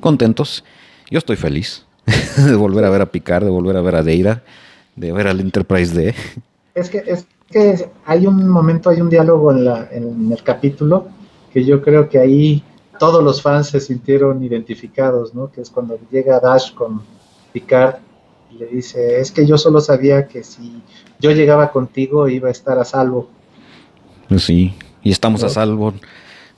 contentos. 0.00 0.62
Yo 1.10 1.16
estoy 1.16 1.36
feliz 1.36 1.86
de 2.36 2.54
volver 2.54 2.84
a 2.84 2.90
ver 2.90 3.00
a 3.00 3.06
Picard, 3.06 3.44
de 3.44 3.50
volver 3.50 3.78
a 3.78 3.80
ver 3.80 3.96
a 3.96 4.02
Deira, 4.02 4.42
de 4.94 5.10
ver 5.10 5.26
al 5.26 5.40
Enterprise 5.40 5.94
D. 5.94 6.14
Es 6.74 6.90
que, 6.90 6.98
es 6.98 7.26
que 7.50 7.88
hay 8.04 8.26
un 8.26 8.46
momento, 8.46 8.90
hay 8.90 9.00
un 9.00 9.08
diálogo 9.08 9.50
en, 9.50 9.64
la, 9.64 9.88
en 9.90 10.30
el 10.30 10.42
capítulo 10.42 11.08
que 11.50 11.64
yo 11.64 11.80
creo 11.80 12.10
que 12.10 12.18
ahí 12.18 12.62
todos 12.98 13.24
los 13.24 13.40
fans 13.40 13.68
se 13.68 13.80
sintieron 13.80 14.44
identificados, 14.44 15.34
¿no? 15.34 15.50
Que 15.50 15.62
es 15.62 15.70
cuando 15.70 15.98
llega 16.10 16.40
Dash 16.40 16.74
con 16.74 17.00
Picard 17.54 17.96
y 18.50 18.58
le 18.58 18.66
dice, 18.66 19.18
es 19.18 19.32
que 19.32 19.46
yo 19.46 19.56
solo 19.56 19.80
sabía 19.80 20.28
que 20.28 20.44
si 20.44 20.82
yo 21.22 21.30
llegaba 21.30 21.70
contigo 21.70 22.28
iba 22.28 22.48
a 22.48 22.50
estar 22.50 22.78
a 22.78 22.84
salvo. 22.84 23.30
Sí, 24.36 24.74
y 25.02 25.10
estamos 25.10 25.42
a 25.44 25.48
salvo. 25.48 25.94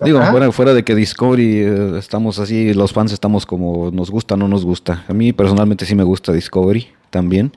Digo, 0.01 0.21
fuera, 0.53 0.75
de 0.75 0.83
que 0.83 0.95
Discovery 0.95 1.59
eh, 1.59 1.99
estamos 1.99 2.39
así, 2.39 2.75
los 2.75 2.93
fans 2.93 3.12
estamos 3.12 3.47
como 3.47 3.91
nos 3.93 4.11
gusta 4.11 4.37
no 4.37 4.49
nos 4.49 4.65
gusta. 4.65 5.05
A 5.07 5.12
mí 5.12 5.33
personalmente 5.33 5.87
sí 5.87 5.95
me 5.95 6.03
gusta 6.03 6.33
Discovery 6.33 6.89
también. 7.11 7.53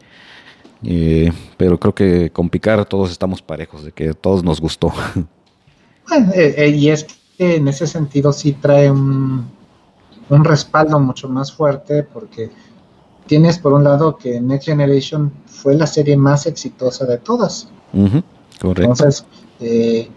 Eh, 0.83 1.31
pero 1.57 1.79
creo 1.79 1.95
que 1.95 2.29
con 2.29 2.49
Picard 2.49 2.85
todos 2.85 3.09
estamos 3.09 3.41
parejos, 3.41 3.83
de 3.83 3.91
que 3.91 4.13
todos 4.13 4.43
nos 4.43 4.61
gustó. 4.61 4.93
Bueno, 6.09 6.31
eh, 6.35 6.73
y 6.73 6.87
es 6.87 7.05
que 7.37 7.57
en 7.57 7.67
ese 7.67 7.85
sentido 7.85 8.31
sí 8.31 8.53
trae 8.53 8.89
un, 8.89 9.45
un 10.29 10.45
respaldo 10.45 10.99
mucho 11.01 11.27
más 11.27 11.51
fuerte 11.51 12.03
porque 12.03 12.49
tienes 13.27 13.59
por 13.59 13.73
un 13.73 13.83
lado 13.83 14.17
que 14.17 14.41
Next 14.41 14.67
Generation 14.67 15.31
fue 15.45 15.75
la 15.75 15.87
serie 15.87 16.17
más 16.17 16.45
exitosa 16.45 17.05
de 17.05 17.17
todas. 17.17 17.69
correcto. 18.59 18.81
Entonces, 18.81 19.25
eh, 19.59 20.09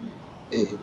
eh, 0.51 0.75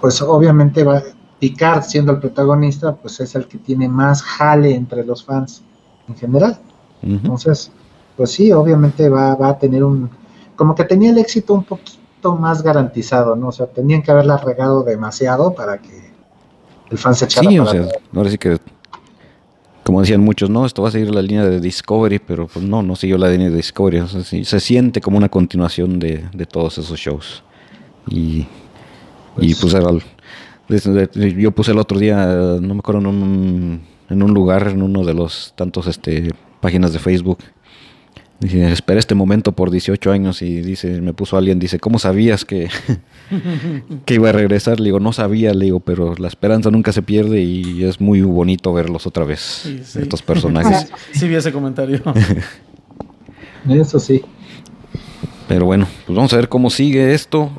pues 0.00 0.20
obviamente 0.22 0.82
va, 0.84 1.02
Picard 1.38 1.82
siendo 1.82 2.12
el 2.12 2.18
protagonista, 2.18 2.94
pues 2.94 3.20
es 3.20 3.34
el 3.34 3.46
que 3.46 3.58
tiene 3.58 3.88
más 3.88 4.22
jale 4.22 4.74
entre 4.74 5.04
los 5.04 5.24
fans 5.24 5.62
en 6.08 6.16
general. 6.16 6.58
Entonces, 7.02 7.70
pues 8.16 8.30
sí, 8.30 8.50
obviamente 8.50 9.10
va, 9.10 9.34
va 9.34 9.50
a 9.50 9.58
tener 9.58 9.84
un, 9.84 10.08
como 10.56 10.74
que 10.74 10.84
tenía 10.84 11.10
el 11.10 11.18
éxito 11.18 11.52
un 11.52 11.64
poquito 11.64 12.34
más 12.36 12.62
garantizado, 12.62 13.36
¿no? 13.36 13.48
O 13.48 13.52
sea, 13.52 13.66
tenían 13.66 14.02
que 14.02 14.10
haberla 14.10 14.38
regado 14.38 14.82
demasiado 14.82 15.54
para 15.54 15.78
que 15.78 16.12
el 16.90 16.98
fan 16.98 17.14
se 17.14 17.26
echara 17.26 17.50
Sí, 17.50 17.58
o 17.58 17.66
sea, 17.66 17.88
ahora 18.14 18.30
sí 18.30 18.38
que 18.38 18.58
como 19.84 20.00
decían 20.00 20.22
muchos, 20.22 20.48
no, 20.48 20.64
esto 20.64 20.82
va 20.82 20.88
a 20.88 20.92
seguir 20.92 21.14
la 21.14 21.20
línea 21.20 21.44
de 21.44 21.60
Discovery, 21.60 22.18
pero 22.18 22.48
pues 22.48 22.64
no, 22.64 22.82
no 22.82 22.96
siguió 22.96 23.18
la 23.18 23.28
línea 23.28 23.50
de 23.50 23.56
Discovery. 23.56 24.02
se 24.44 24.60
siente 24.60 25.00
como 25.02 25.18
una 25.18 25.28
continuación 25.28 25.98
de, 25.98 26.24
todos 26.50 26.78
esos 26.78 26.98
shows. 26.98 27.42
Y 28.08 28.46
pues, 29.34 29.46
y 29.46 29.54
pues 29.54 29.74
yo 31.36 31.50
puse 31.50 31.72
el 31.72 31.78
otro 31.78 31.98
día, 31.98 32.26
no 32.60 32.74
me 32.74 32.78
acuerdo, 32.78 33.02
en 33.02 33.06
un, 33.06 33.82
en 34.08 34.22
un 34.22 34.32
lugar, 34.32 34.68
en 34.68 34.82
uno 34.82 35.04
de 35.04 35.12
los 35.12 35.52
tantos 35.54 35.86
este 35.86 36.30
páginas 36.60 36.94
de 36.94 36.98
Facebook, 36.98 37.38
Dice, 38.40 38.72
esperé 38.72 38.98
este 38.98 39.14
momento 39.14 39.52
por 39.52 39.70
18 39.70 40.10
años 40.10 40.42
y 40.42 40.60
dice, 40.60 41.00
me 41.00 41.14
puso 41.14 41.36
alguien, 41.36 41.58
dice, 41.58 41.78
¿cómo 41.78 41.98
sabías 41.98 42.44
que, 42.44 42.68
que 44.04 44.14
iba 44.14 44.28
a 44.28 44.32
regresar? 44.32 44.80
Le 44.80 44.86
digo, 44.86 45.00
no 45.00 45.12
sabía, 45.12 45.54
le 45.54 45.66
digo, 45.66 45.80
pero 45.80 46.14
la 46.16 46.28
esperanza 46.28 46.70
nunca 46.70 46.92
se 46.92 47.02
pierde 47.02 47.42
y 47.42 47.84
es 47.84 48.00
muy 48.00 48.22
bonito 48.22 48.72
verlos 48.72 49.06
otra 49.06 49.24
vez, 49.24 49.66
estos 49.66 50.20
personajes. 50.22 50.92
sí, 51.12 51.28
vi 51.28 51.36
ese 51.36 51.52
comentario. 51.52 52.02
Eso 53.68 53.98
sí. 53.98 54.22
Pero 55.48 55.66
bueno, 55.66 55.86
pues 56.06 56.14
vamos 56.14 56.32
a 56.32 56.36
ver 56.36 56.48
cómo 56.48 56.68
sigue 56.68 57.14
esto. 57.14 57.50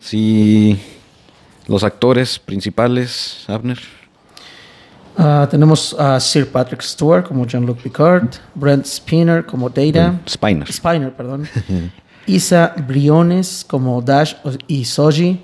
Si 0.00 0.76
los 1.66 1.84
actores 1.84 2.38
principales, 2.38 3.44
Abner. 3.48 3.78
Uh, 5.18 5.46
tenemos 5.48 5.94
a 5.98 6.20
Sir 6.20 6.46
Patrick 6.46 6.82
Stewart 6.82 7.26
como 7.26 7.46
Jean-Luc 7.46 7.82
Picard, 7.82 8.28
Brent 8.54 8.84
Spiner 8.84 9.44
como 9.46 9.70
Data, 9.70 10.20
Spiner. 10.28 10.70
Spiner, 10.70 11.10
perdón. 11.12 11.48
Isa 12.26 12.74
Briones 12.86 13.64
como 13.66 14.02
Dash 14.02 14.34
y 14.66 14.84
Soji, 14.84 15.40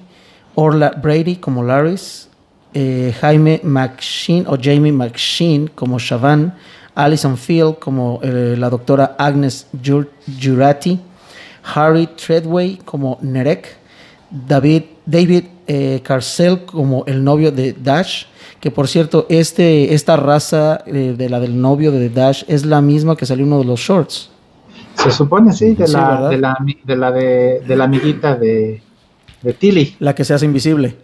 Orla 0.55 0.91
Brady 0.91 1.37
como 1.37 1.63
Laris, 1.63 2.29
eh, 2.75 3.15
Jaime 3.21 3.61
McSheen 3.63 4.47
o 4.47 4.57
Jamie 4.61 4.93
McSheen 4.93 5.69
como 5.75 5.99
Shavan, 5.99 6.55
Alison 6.95 7.37
Field 7.37 7.79
como 7.79 8.21
eh, 8.23 8.57
la 8.59 8.69
doctora 8.69 9.15
Agnes 9.19 9.67
Jurati, 9.83 10.99
Harry 11.75 12.09
Treadway 12.09 12.79
como 12.85 13.19
Nerek, 13.23 13.77
David, 14.31 14.83
David 15.07 15.45
eh, 15.67 16.01
Carcel 16.03 16.65
como 16.65 17.05
el 17.07 17.23
novio 17.25 17.51
de 17.53 17.73
Dash, 17.73 18.25
que 18.61 18.71
por 18.71 18.89
cierto, 18.89 19.27
este, 19.29 19.95
esta 19.95 20.17
raza 20.17 20.83
eh, 20.87 21.15
de 21.17 21.29
la 21.29 21.41
del 21.41 21.61
novio 21.61 21.91
de 21.93 22.09
Dash 22.09 22.45
es 22.49 22.65
la 22.65 22.81
misma 22.81 23.17
que 23.17 23.27
salió 23.27 23.45
uno 23.45 23.59
de 23.59 23.65
los 23.65 23.81
shorts. 23.81 24.31
Se 24.95 25.11
supone, 25.11 25.53
sí, 25.53 25.75
de, 25.75 25.89
la, 25.89 26.29
de, 26.29 26.37
la, 26.39 26.57
de, 26.85 26.97
la, 26.97 27.11
de, 27.13 27.77
la 27.77 27.85
amiguita 27.85 28.37
de, 28.37 28.83
de 29.43 29.53
Tilly. 29.55 29.97
La 29.99 30.15
que 30.15 30.25
se 30.25 30.35
hace 30.35 30.45
invisible. 30.45 30.97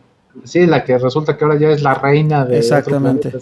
Sí, 0.45 0.67
la 0.67 0.85
que 0.85 0.99
resulta 0.99 1.37
que 1.37 1.45
ahora 1.45 1.59
ya 1.59 1.71
es 1.71 1.83
la 1.83 1.95
reina 1.95 2.45
de... 2.45 2.59
Exactamente. 2.59 3.33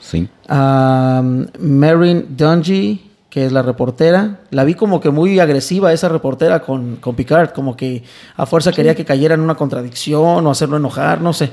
Sí. 0.00 0.28
Um, 0.48 1.46
Marin 1.60 2.26
Dungy, 2.30 3.00
que 3.34 3.44
es 3.46 3.50
la 3.50 3.62
reportera. 3.62 4.42
La 4.50 4.62
vi 4.62 4.74
como 4.74 5.00
que 5.00 5.10
muy 5.10 5.40
agresiva 5.40 5.92
esa 5.92 6.08
reportera 6.08 6.60
con, 6.60 6.94
con 6.96 7.16
Picard, 7.16 7.50
como 7.50 7.76
que 7.76 8.04
a 8.36 8.46
fuerza 8.46 8.70
quería 8.70 8.94
que 8.94 9.04
cayera 9.04 9.34
en 9.34 9.40
una 9.40 9.56
contradicción 9.56 10.46
o 10.46 10.50
hacerlo 10.52 10.76
enojar, 10.76 11.20
no 11.20 11.32
sé. 11.32 11.50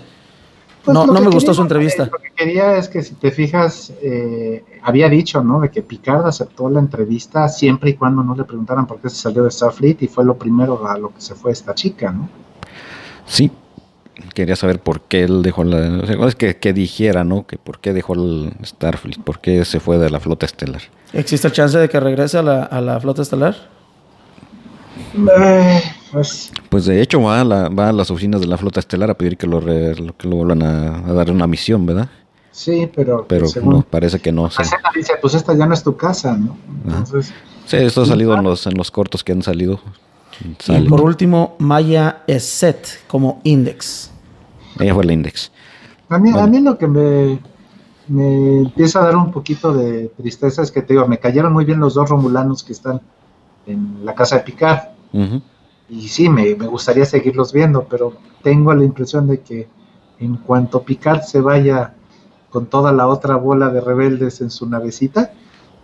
Pues 0.85 0.93
no, 0.93 1.07
no 1.07 1.19
me 1.19 1.31
gustó 1.31 1.55
su 1.55 1.61
entrevista. 1.63 2.05
Lo 2.05 2.19
que 2.19 2.29
quería 2.35 2.77
es 2.77 2.87
que 2.87 3.01
si 3.01 3.15
te 3.15 3.31
fijas, 3.31 3.91
eh, 4.03 4.63
había 4.83 5.09
dicho, 5.09 5.43
¿no? 5.43 5.59
De 5.59 5.71
que 5.71 5.81
Picard 5.81 6.27
aceptó 6.27 6.69
la 6.69 6.79
entrevista 6.79 7.49
siempre 7.49 7.89
y 7.89 7.93
cuando 7.95 8.23
no 8.23 8.35
le 8.35 8.43
preguntaran 8.43 8.85
por 8.85 9.01
qué 9.01 9.09
se 9.09 9.15
salió 9.15 9.43
de 9.43 9.49
Starfleet 9.49 10.03
y 10.03 10.07
fue 10.07 10.23
lo 10.23 10.37
primero 10.37 10.87
a 10.87 10.99
lo 10.99 11.09
que 11.09 11.21
se 11.21 11.33
fue 11.33 11.51
esta 11.51 11.73
chica, 11.73 12.11
¿no? 12.11 12.29
Sí, 13.25 13.49
quería 14.33 14.55
saber 14.55 14.79
por 14.79 15.01
qué 15.01 15.23
él 15.23 15.41
dejó 15.41 15.63
la... 15.63 16.01
O 16.03 16.05
sea, 16.05 16.27
es 16.27 16.35
que, 16.35 16.57
que, 16.57 16.73
dijera, 16.73 17.23
¿no? 17.23 17.45
Que 17.45 17.57
por 17.57 17.79
qué 17.79 17.93
dejó 17.93 18.13
el 18.13 18.53
Starfleet, 18.63 19.21
por 19.21 19.39
qué 19.39 19.65
se 19.65 19.79
fue 19.79 19.97
de 19.97 20.09
la 20.09 20.19
flota 20.19 20.45
estelar. 20.45 20.81
¿Existe 21.13 21.51
chance 21.51 21.77
de 21.77 21.89
que 21.89 21.99
regrese 21.99 22.37
a 22.37 22.43
la, 22.43 22.63
a 22.63 22.81
la 22.81 22.99
flota 22.99 23.21
estelar? 23.21 23.55
Eh, 25.15 25.81
pues, 26.11 26.51
pues, 26.69 26.85
de 26.85 27.01
hecho 27.01 27.21
va 27.21 27.41
a, 27.41 27.91
las 27.93 28.11
oficinas 28.11 28.41
de 28.41 28.47
la 28.47 28.57
flota 28.57 28.79
estelar 28.79 29.09
a 29.09 29.13
pedir 29.13 29.37
que 29.37 29.47
lo, 29.47 29.59
que 29.61 30.27
lo 30.27 30.35
vuelvan 30.35 30.63
a, 30.63 31.13
dar 31.13 31.31
una 31.31 31.47
misión, 31.47 31.85
¿verdad? 31.85 32.09
Sí, 32.51 32.89
pero... 32.93 33.25
Pero 33.27 33.47
no, 33.63 33.81
parece 33.81 34.19
que 34.19 34.31
no. 34.31 34.49
dice, 34.95 35.13
pues 35.21 35.33
esta 35.33 35.55
ya 35.55 35.65
no 35.65 35.73
es 35.73 35.83
tu 35.83 35.95
casa, 35.95 36.37
¿no? 36.37 36.57
sí, 37.65 37.77
esto 37.77 38.01
ha 38.01 38.05
salido 38.05 38.35
en 38.35 38.43
los, 38.43 38.67
en 38.67 38.77
los 38.77 38.91
cortos 38.91 39.23
que 39.23 39.31
han 39.31 39.41
salido. 39.41 39.79
Y 40.67 40.87
por 40.87 41.01
último, 41.01 41.55
Maya 41.59 42.23
set 42.39 42.87
como 43.07 43.41
Index. 43.43 44.11
Ella 44.79 44.93
fue 44.93 45.03
el 45.03 45.11
Index. 45.11 45.51
A 46.09 46.17
mí, 46.17 46.31
a 46.37 46.47
mí 46.47 46.59
lo 46.59 46.77
que 46.77 46.87
me, 46.87 47.39
me 48.07 48.59
empieza 48.59 48.99
a 48.99 49.05
dar 49.05 49.15
un 49.15 49.31
poquito 49.31 49.73
de 49.73 50.09
tristeza 50.17 50.61
es 50.61 50.71
que 50.71 50.81
te 50.81 50.93
digo, 50.93 51.07
me 51.07 51.19
cayeron 51.19 51.53
muy 51.53 51.65
bien 51.65 51.79
los 51.79 51.93
dos 51.93 52.09
romulanos 52.09 52.63
que 52.63 52.73
están 52.73 53.01
en 53.65 54.05
la 54.05 54.15
casa 54.15 54.37
de 54.37 54.43
Picard. 54.43 54.89
Y 55.89 56.07
sí, 56.07 56.29
me, 56.29 56.53
gustaría 56.53 57.05
seguirlos 57.05 57.51
viendo, 57.51 57.83
pero 57.83 58.13
tengo 58.43 58.73
la 58.73 58.83
impresión 58.83 59.27
de 59.27 59.41
que 59.41 59.67
en 60.19 60.37
cuanto 60.37 60.83
Picard 60.83 61.21
se 61.23 61.41
vaya 61.41 61.93
con 62.49 62.65
toda 62.65 62.91
la 62.91 63.07
otra 63.07 63.35
bola 63.35 63.69
de 63.69 63.81
rebeldes 63.81 64.41
en 64.41 64.51
su 64.51 64.69
navecita, 64.69 65.33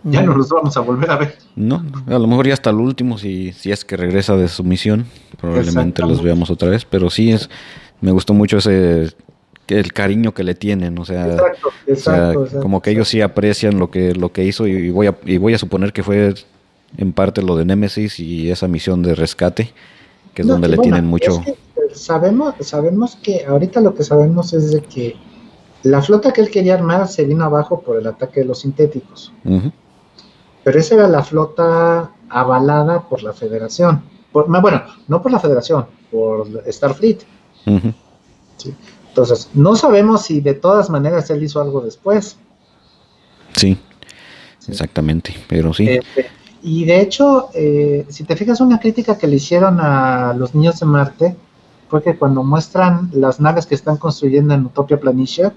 ya 0.04 0.22
no 0.22 0.36
los 0.36 0.48
vamos 0.48 0.76
a 0.76 0.80
volver 0.80 1.10
a 1.10 1.16
ver. 1.16 1.38
No, 1.56 1.84
a 2.06 2.18
lo 2.18 2.26
mejor 2.26 2.46
ya 2.46 2.54
hasta 2.54 2.70
el 2.70 2.76
último, 2.76 3.18
si, 3.18 3.52
si 3.52 3.72
es 3.72 3.84
que 3.84 3.96
regresa 3.96 4.36
de 4.36 4.48
su 4.48 4.64
misión, 4.64 5.06
probablemente 5.40 6.02
los 6.02 6.22
veamos 6.22 6.50
otra 6.50 6.70
vez, 6.70 6.84
pero 6.84 7.10
sí 7.10 7.32
es, 7.32 7.50
me 8.00 8.10
gustó 8.12 8.34
mucho 8.34 8.58
ese 8.58 9.12
el 9.66 9.92
cariño 9.92 10.32
que 10.32 10.44
le 10.44 10.54
tienen, 10.54 10.98
o 10.98 11.04
sea, 11.04 11.36
como 12.62 12.80
que 12.80 12.90
ellos 12.90 13.08
sí 13.08 13.20
aprecian 13.20 13.78
lo 13.78 13.90
que 13.90 14.14
lo 14.14 14.32
que 14.32 14.44
hizo 14.44 14.66
y 14.66 14.90
voy 14.90 15.08
a 15.08 15.18
y 15.26 15.36
voy 15.36 15.52
a 15.52 15.58
suponer 15.58 15.92
que 15.92 16.02
fue 16.02 16.34
en 16.96 17.12
parte 17.12 17.42
lo 17.42 17.56
de 17.56 17.64
Nemesis 17.64 18.18
y 18.18 18.50
esa 18.50 18.66
misión 18.66 19.02
de 19.02 19.14
rescate, 19.14 19.72
que 20.34 20.42
es 20.42 20.48
donde 20.48 20.68
le 20.68 20.78
tienen 20.78 21.04
mucho... 21.04 21.42
Eh, 21.46 21.56
sabemos, 21.92 22.54
sabemos 22.60 23.16
que 23.16 23.44
ahorita 23.44 23.80
lo 23.80 23.94
que 23.94 24.04
sabemos 24.04 24.52
es 24.52 24.72
de 24.72 24.80
que 24.80 25.16
la 25.82 26.02
flota 26.02 26.32
que 26.32 26.40
él 26.40 26.50
quería 26.50 26.74
armar 26.74 27.06
se 27.08 27.24
vino 27.24 27.44
abajo 27.44 27.80
por 27.80 27.98
el 27.98 28.06
ataque 28.06 28.40
de 28.40 28.46
los 28.46 28.60
sintéticos. 28.60 29.32
Pero 30.64 30.78
esa 30.78 30.94
era 30.96 31.08
la 31.08 31.22
flota 31.22 32.10
avalada 32.28 33.08
por 33.08 33.22
la 33.22 33.32
federación. 33.32 34.02
bueno, 34.32 34.82
no 35.06 35.22
por 35.22 35.32
la 35.32 35.40
federación, 35.40 35.86
por 36.10 36.46
Starfleet. 36.70 37.24
Entonces, 39.08 39.50
no 39.54 39.76
sabemos 39.76 40.22
si 40.22 40.40
de 40.40 40.54
todas 40.54 40.90
maneras 40.90 41.30
él 41.30 41.42
hizo 41.42 41.60
algo 41.60 41.80
después. 41.80 42.36
Sí, 43.56 43.78
exactamente. 44.68 45.34
Pero 45.48 45.72
sí. 45.72 45.88
Este, 45.88 46.26
y 46.62 46.84
de 46.84 47.00
hecho, 47.00 47.50
eh, 47.54 48.06
si 48.08 48.24
te 48.24 48.36
fijas, 48.36 48.60
una 48.60 48.80
crítica 48.80 49.16
que 49.16 49.26
le 49.26 49.36
hicieron 49.36 49.78
a 49.80 50.34
los 50.34 50.54
niños 50.54 50.80
de 50.80 50.86
Marte 50.86 51.36
fue 51.88 52.02
que 52.02 52.16
cuando 52.16 52.42
muestran 52.42 53.10
las 53.12 53.40
naves 53.40 53.66
que 53.66 53.74
están 53.74 53.96
construyendo 53.96 54.54
en 54.54 54.66
Utopia 54.66 55.00
Planitia, 55.00 55.52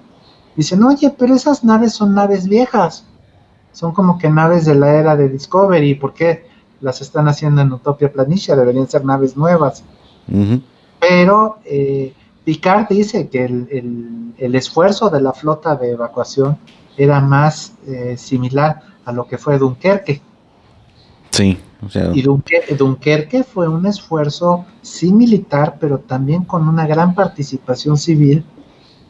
dicen, 0.55 0.83
oye, 0.83 1.13
pero 1.17 1.35
esas 1.35 1.63
naves 1.63 1.93
son 1.93 2.13
naves 2.13 2.47
viejas. 2.47 3.05
Son 3.73 3.91
como 3.93 4.17
que 4.17 4.29
naves 4.29 4.65
de 4.65 4.75
la 4.75 4.93
era 4.95 5.15
de 5.15 5.29
Discovery. 5.29 5.95
¿Por 5.95 6.13
qué 6.13 6.45
las 6.81 7.01
están 7.01 7.27
haciendo 7.27 7.61
en 7.61 7.71
Utopia 7.71 8.11
Planitia? 8.11 8.55
Deberían 8.55 8.87
ser 8.89 9.05
naves 9.05 9.35
nuevas. 9.37 9.83
Pero 10.99 11.59
eh, 11.65 12.13
Picard 12.43 12.87
dice 12.89 13.27
que 13.29 13.45
el, 13.45 13.67
el- 13.71 14.17
el 14.37 14.55
esfuerzo 14.55 15.09
de 15.09 15.21
la 15.21 15.33
flota 15.33 15.75
de 15.75 15.91
evacuación 15.91 16.57
era 16.97 17.19
más 17.21 17.73
eh, 17.87 18.15
similar 18.17 18.81
a 19.05 19.11
lo 19.11 19.27
que 19.27 19.37
fue 19.37 19.57
Dunkerque. 19.59 20.21
Sí, 21.29 21.59
o 21.85 21.89
sea, 21.89 22.11
Y 22.13 22.23
Dunque- 22.23 22.75
Dunkerque 22.75 23.43
fue 23.43 23.67
un 23.67 23.85
esfuerzo 23.85 24.65
sí 24.81 25.13
militar, 25.13 25.77
pero 25.79 25.99
también 25.99 26.43
con 26.43 26.67
una 26.67 26.87
gran 26.87 27.13
participación 27.13 27.97
civil, 27.97 28.43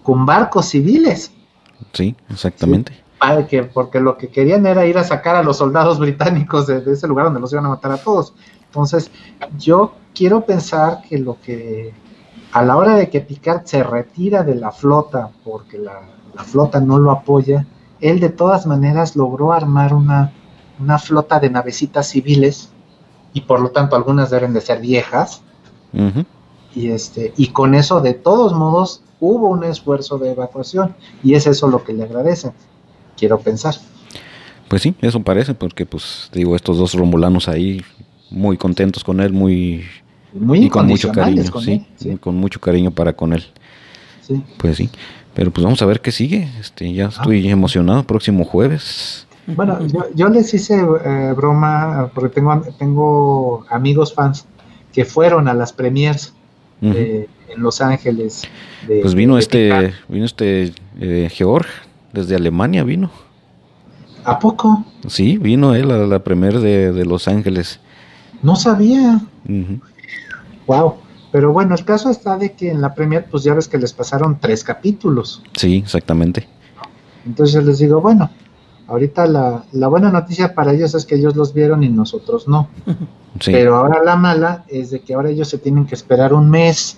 con 0.04 0.26
barcos 0.26 0.68
civiles, 0.68 1.32
sí, 1.94 2.16
exactamente. 2.30 2.94
Que, 3.48 3.64
porque 3.64 4.00
lo 4.00 4.18
que 4.18 4.30
querían 4.30 4.66
era 4.66 4.86
ir 4.86 4.98
a 4.98 5.04
sacar 5.04 5.36
a 5.36 5.44
los 5.44 5.58
soldados 5.58 6.00
británicos 6.00 6.68
de, 6.68 6.82
de 6.82 6.94
ese 6.94 7.08
lugar 7.08 7.26
donde 7.26 7.40
los 7.40 7.52
iban 7.54 7.66
a 7.66 7.70
matar 7.70 7.92
a 7.92 7.98
todos. 7.98 8.34
Entonces, 8.66 9.12
yo 9.58 9.94
quiero 10.14 10.42
pensar 10.46 11.02
que 11.08 11.18
lo 11.18 11.38
que 11.42 11.94
a 12.54 12.64
la 12.64 12.78
hora 12.78 12.96
de 12.96 13.10
que 13.10 13.22
Picard 13.22 13.66
se 13.66 13.84
retira 13.84 14.44
de 14.44 14.56
la 14.56 14.72
flota, 14.72 15.30
porque 15.44 15.78
la, 15.78 16.02
la 16.34 16.44
flota 16.44 16.80
no 16.80 17.00
lo 17.00 17.12
apoya, 17.12 17.66
él 18.02 18.20
de 18.20 18.30
todas 18.30 18.66
maneras 18.66 19.16
logró 19.16 19.54
armar 19.54 19.94
una, 19.94 20.34
una 20.80 20.98
flota 20.98 21.40
de 21.40 21.50
navecitas 21.50 22.08
civiles, 22.08 22.72
y 23.34 23.42
por 23.42 23.62
lo 23.62 23.70
tanto 23.70 23.96
algunas 23.96 24.30
deben 24.30 24.54
de 24.54 24.62
ser 24.62 24.82
viejas, 24.82 25.44
y 26.74 26.90
este 26.90 27.34
y 27.36 27.48
con 27.48 27.76
eso 27.76 28.00
de 28.00 28.14
todos 28.14 28.54
modos 28.54 29.04
hubo 29.20 29.50
un 29.50 29.66
esfuerzo 29.66 30.18
de 30.18 30.32
evacuación 30.32 30.96
y 31.22 31.34
es 31.34 31.46
eso 31.46 31.68
lo 31.68 31.84
que 31.84 31.92
le 31.92 32.04
agradecen 32.04 32.54
quiero 33.22 33.40
pensar 33.40 33.76
Pues 34.68 34.82
sí, 34.82 34.96
eso 35.02 35.22
parece, 35.22 35.54
porque 35.54 35.86
pues 35.86 36.30
digo, 36.34 36.56
estos 36.56 36.78
dos 36.80 36.96
romulanos 36.96 37.48
ahí 37.48 37.84
muy 38.32 38.58
contentos 38.58 39.04
con 39.04 39.20
él, 39.20 39.32
muy 39.32 39.84
muy 40.34 40.66
y 40.66 40.70
con 40.70 40.88
mucho 40.88 41.12
cariño, 41.12 41.44
con 41.52 41.62
sí, 41.62 41.72
él, 41.74 41.86
sí, 41.98 42.18
con 42.18 42.36
mucho 42.36 42.60
cariño 42.60 42.90
para 42.92 43.14
con 43.14 43.34
él. 43.34 43.44
sí. 44.22 44.42
Pues 44.58 44.78
sí. 44.78 44.90
Pero 45.36 45.52
pues 45.52 45.64
vamos 45.64 45.82
a 45.82 45.86
ver 45.86 46.02
qué 46.02 46.12
sigue. 46.12 46.48
Este, 46.60 46.92
ya 46.94 47.06
estoy 47.06 47.48
emocionado. 47.50 48.04
Próximo 48.04 48.44
jueves. 48.44 49.28
bueno 49.48 49.86
yo, 49.88 50.06
yo 50.16 50.28
les 50.30 50.54
hice 50.54 50.76
eh, 51.06 51.34
broma 51.38 52.10
porque 52.16 52.36
tengo 52.36 52.62
tengo 52.80 53.66
amigos 53.70 54.14
fans 54.14 54.46
que 54.94 55.06
fueron 55.06 55.48
a 55.48 55.54
las 55.54 55.72
premiers 55.74 56.34
Ujú. 56.82 56.94
eh, 56.98 57.28
en 57.50 57.62
Los 57.62 57.80
Ángeles 57.82 58.44
de- 58.88 59.02
pues 59.02 59.14
vino 59.16 59.36
de 59.36 59.42
este, 59.42 59.64
Picard. 59.66 59.92
vino 60.10 60.26
este 60.26 60.74
eh, 61.00 61.30
Georg 61.32 61.68
desde 62.14 62.36
Alemania 62.36 62.84
vino. 62.84 63.10
a 64.26 64.38
poco 64.40 64.84
Sí, 65.08 65.38
vino 65.38 65.74
él 65.76 65.92
a 65.92 65.98
la 66.06 66.20
premier 66.24 66.60
de, 66.60 66.92
de 66.92 67.06
Los 67.06 67.28
Ángeles. 67.28 67.80
no 68.44 68.56
sabía 68.56 69.20
wow 70.68 70.96
pero 71.32 71.54
bueno 71.54 71.76
el 71.76 71.86
caso 71.86 72.10
está 72.10 72.38
de 72.38 72.54
que 72.54 72.70
en 72.70 72.82
la 72.82 72.94
premier 72.94 73.26
pues 73.30 73.44
ya 73.44 73.54
ves 73.54 73.68
que 73.68 73.78
les 73.78 73.94
pasaron 73.94 74.38
tres 74.40 74.64
capítulos 74.64 75.42
Sí, 75.56 75.78
exactamente. 75.78 76.48
Entonces 77.26 77.64
les 77.64 77.78
digo, 77.78 78.02
bueno, 78.02 78.32
ahorita 78.88 79.28
la, 79.28 79.64
la 79.74 79.88
buena 79.88 80.12
noticia 80.12 80.56
para 80.56 80.74
ellos 80.74 80.96
es 80.96 81.06
que 81.06 81.16
ellos 81.16 81.36
los 81.36 81.54
vieron 81.54 81.84
y 81.84 81.90
nosotros 81.90 82.48
no. 82.48 82.68
Sí. 83.40 83.52
Pero 83.52 83.76
ahora 83.78 84.04
la 84.04 84.16
mala 84.16 84.66
es 84.68 84.90
de 84.90 85.02
que 85.02 85.14
ahora 85.14 85.30
ellos 85.30 85.48
se 85.48 85.60
tienen 85.60 85.86
que 85.86 85.94
esperar 85.94 86.34
un 86.34 86.50
mes 86.50 86.98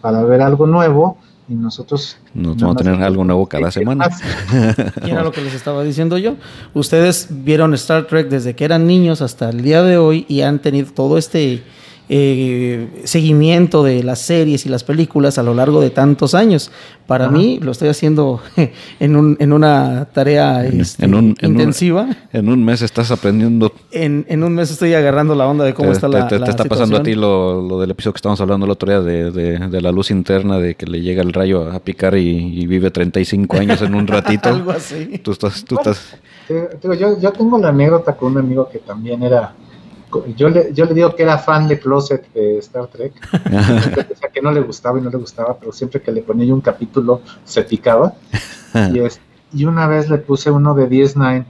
para 0.00 0.22
ver 0.24 0.40
algo 0.40 0.66
nuevo 0.66 1.18
y 1.48 1.54
nosotros... 1.54 2.18
Nos 2.34 2.56
vamos 2.58 2.76
a 2.76 2.84
tener 2.84 3.02
algo 3.02 3.24
nuevo 3.24 3.46
cada 3.46 3.66
¿Qué 3.66 3.80
semana. 3.80 4.08
Y 5.04 5.10
era 5.10 5.22
lo 5.24 5.32
que 5.32 5.40
les 5.40 5.54
estaba 5.54 5.82
diciendo 5.82 6.18
yo. 6.18 6.36
Ustedes 6.74 7.28
vieron 7.30 7.74
Star 7.74 8.06
Trek 8.06 8.28
desde 8.28 8.54
que 8.54 8.64
eran 8.64 8.86
niños 8.86 9.22
hasta 9.22 9.48
el 9.48 9.62
día 9.62 9.82
de 9.82 9.96
hoy 9.96 10.26
y 10.28 10.42
han 10.42 10.58
tenido 10.58 10.92
todo 10.92 11.16
este 11.18 11.62
eh, 12.08 12.88
seguimiento 13.04 13.82
de 13.82 14.02
las 14.02 14.18
series 14.20 14.64
y 14.66 14.68
las 14.68 14.84
películas 14.84 15.38
a 15.38 15.42
lo 15.42 15.54
largo 15.54 15.80
de 15.80 15.90
tantos 15.90 16.34
años. 16.34 16.70
Para 17.06 17.26
Ajá. 17.26 17.32
mí 17.34 17.58
lo 17.62 17.70
estoy 17.72 17.88
haciendo 17.88 18.40
en, 19.00 19.16
un, 19.16 19.36
en 19.40 19.52
una 19.52 20.06
tarea 20.12 20.64
este, 20.66 21.04
en 21.06 21.14
un- 21.14 21.36
en 21.40 21.50
un- 21.50 21.52
intensiva. 21.60 22.08
En 22.32 22.48
un 22.48 22.64
mes 22.64 22.82
estás 22.82 23.10
aprendiendo. 23.10 23.72
En, 23.92 24.26
en 24.28 24.42
un 24.44 24.54
mes 24.54 24.70
estoy 24.70 24.94
agarrando 24.94 25.34
la 25.34 25.46
onda 25.46 25.64
de 25.64 25.72
cómo 25.74 25.88
te, 25.88 25.94
está 25.94 26.08
te- 26.08 26.18
la, 26.18 26.28
te- 26.28 26.38
la 26.38 26.44
te 26.44 26.50
está 26.50 26.64
pasando 26.64 26.96
a 26.98 27.02
ti 27.02 27.14
lo, 27.14 27.62
lo 27.66 27.80
del 27.80 27.90
episodio 27.92 28.12
que 28.12 28.18
estábamos 28.18 28.40
hablando 28.40 28.66
el 28.66 28.72
otro 28.72 28.90
día 28.90 29.00
de, 29.00 29.30
de- 29.30 29.58
de 29.68 29.80
la 29.80 29.90
luz 29.92 30.10
interna, 30.10 30.58
de 30.58 30.74
que 30.74 30.86
le 30.86 31.00
llega 31.00 31.22
el 31.22 31.32
rayo 31.32 31.70
a 31.70 31.78
picar 31.80 32.16
y, 32.16 32.60
y 32.62 32.66
vive 32.66 32.90
35 32.90 33.56
años 33.56 33.80
en 33.82 33.94
un 33.94 34.06
ratito. 34.06 34.48
Algo 34.50 34.70
así. 34.72 35.18
Tú 35.22 35.32
estás, 35.32 35.64
tú 35.64 35.76
Bueno. 35.76 35.90
estás. 35.92 36.16
Eh, 36.50 36.68
digo, 36.82 36.94
yo, 36.94 37.18
yo 37.20 37.30
tengo 37.32 37.58
la 37.58 37.68
anécdota 37.68 38.16
con 38.16 38.32
un 38.32 38.38
amigo 38.38 38.68
que 38.70 38.78
también 38.78 39.22
era... 39.22 39.52
Yo 40.36 40.48
le, 40.48 40.72
yo 40.72 40.84
le 40.86 40.94
digo 40.94 41.14
que 41.14 41.22
era 41.22 41.38
fan 41.38 41.68
de 41.68 41.78
Closet 41.78 42.32
de 42.32 42.58
Star 42.58 42.86
Trek. 42.86 43.12
O 43.44 44.16
sea, 44.18 44.30
que 44.32 44.40
no 44.40 44.50
le 44.52 44.60
gustaba 44.60 44.98
y 44.98 45.02
no 45.02 45.10
le 45.10 45.18
gustaba, 45.18 45.56
pero 45.58 45.72
siempre 45.72 46.00
que 46.00 46.10
le 46.12 46.22
ponía 46.22 46.46
yo 46.46 46.54
un 46.54 46.60
capítulo 46.60 47.20
se 47.44 47.62
picaba. 47.62 48.14
y, 48.92 49.00
es- 49.00 49.20
y 49.52 49.64
una 49.64 49.86
vez 49.86 50.08
le 50.10 50.18
puse 50.18 50.50
uno 50.50 50.74
de 50.74 50.88
DS9, 50.88 51.44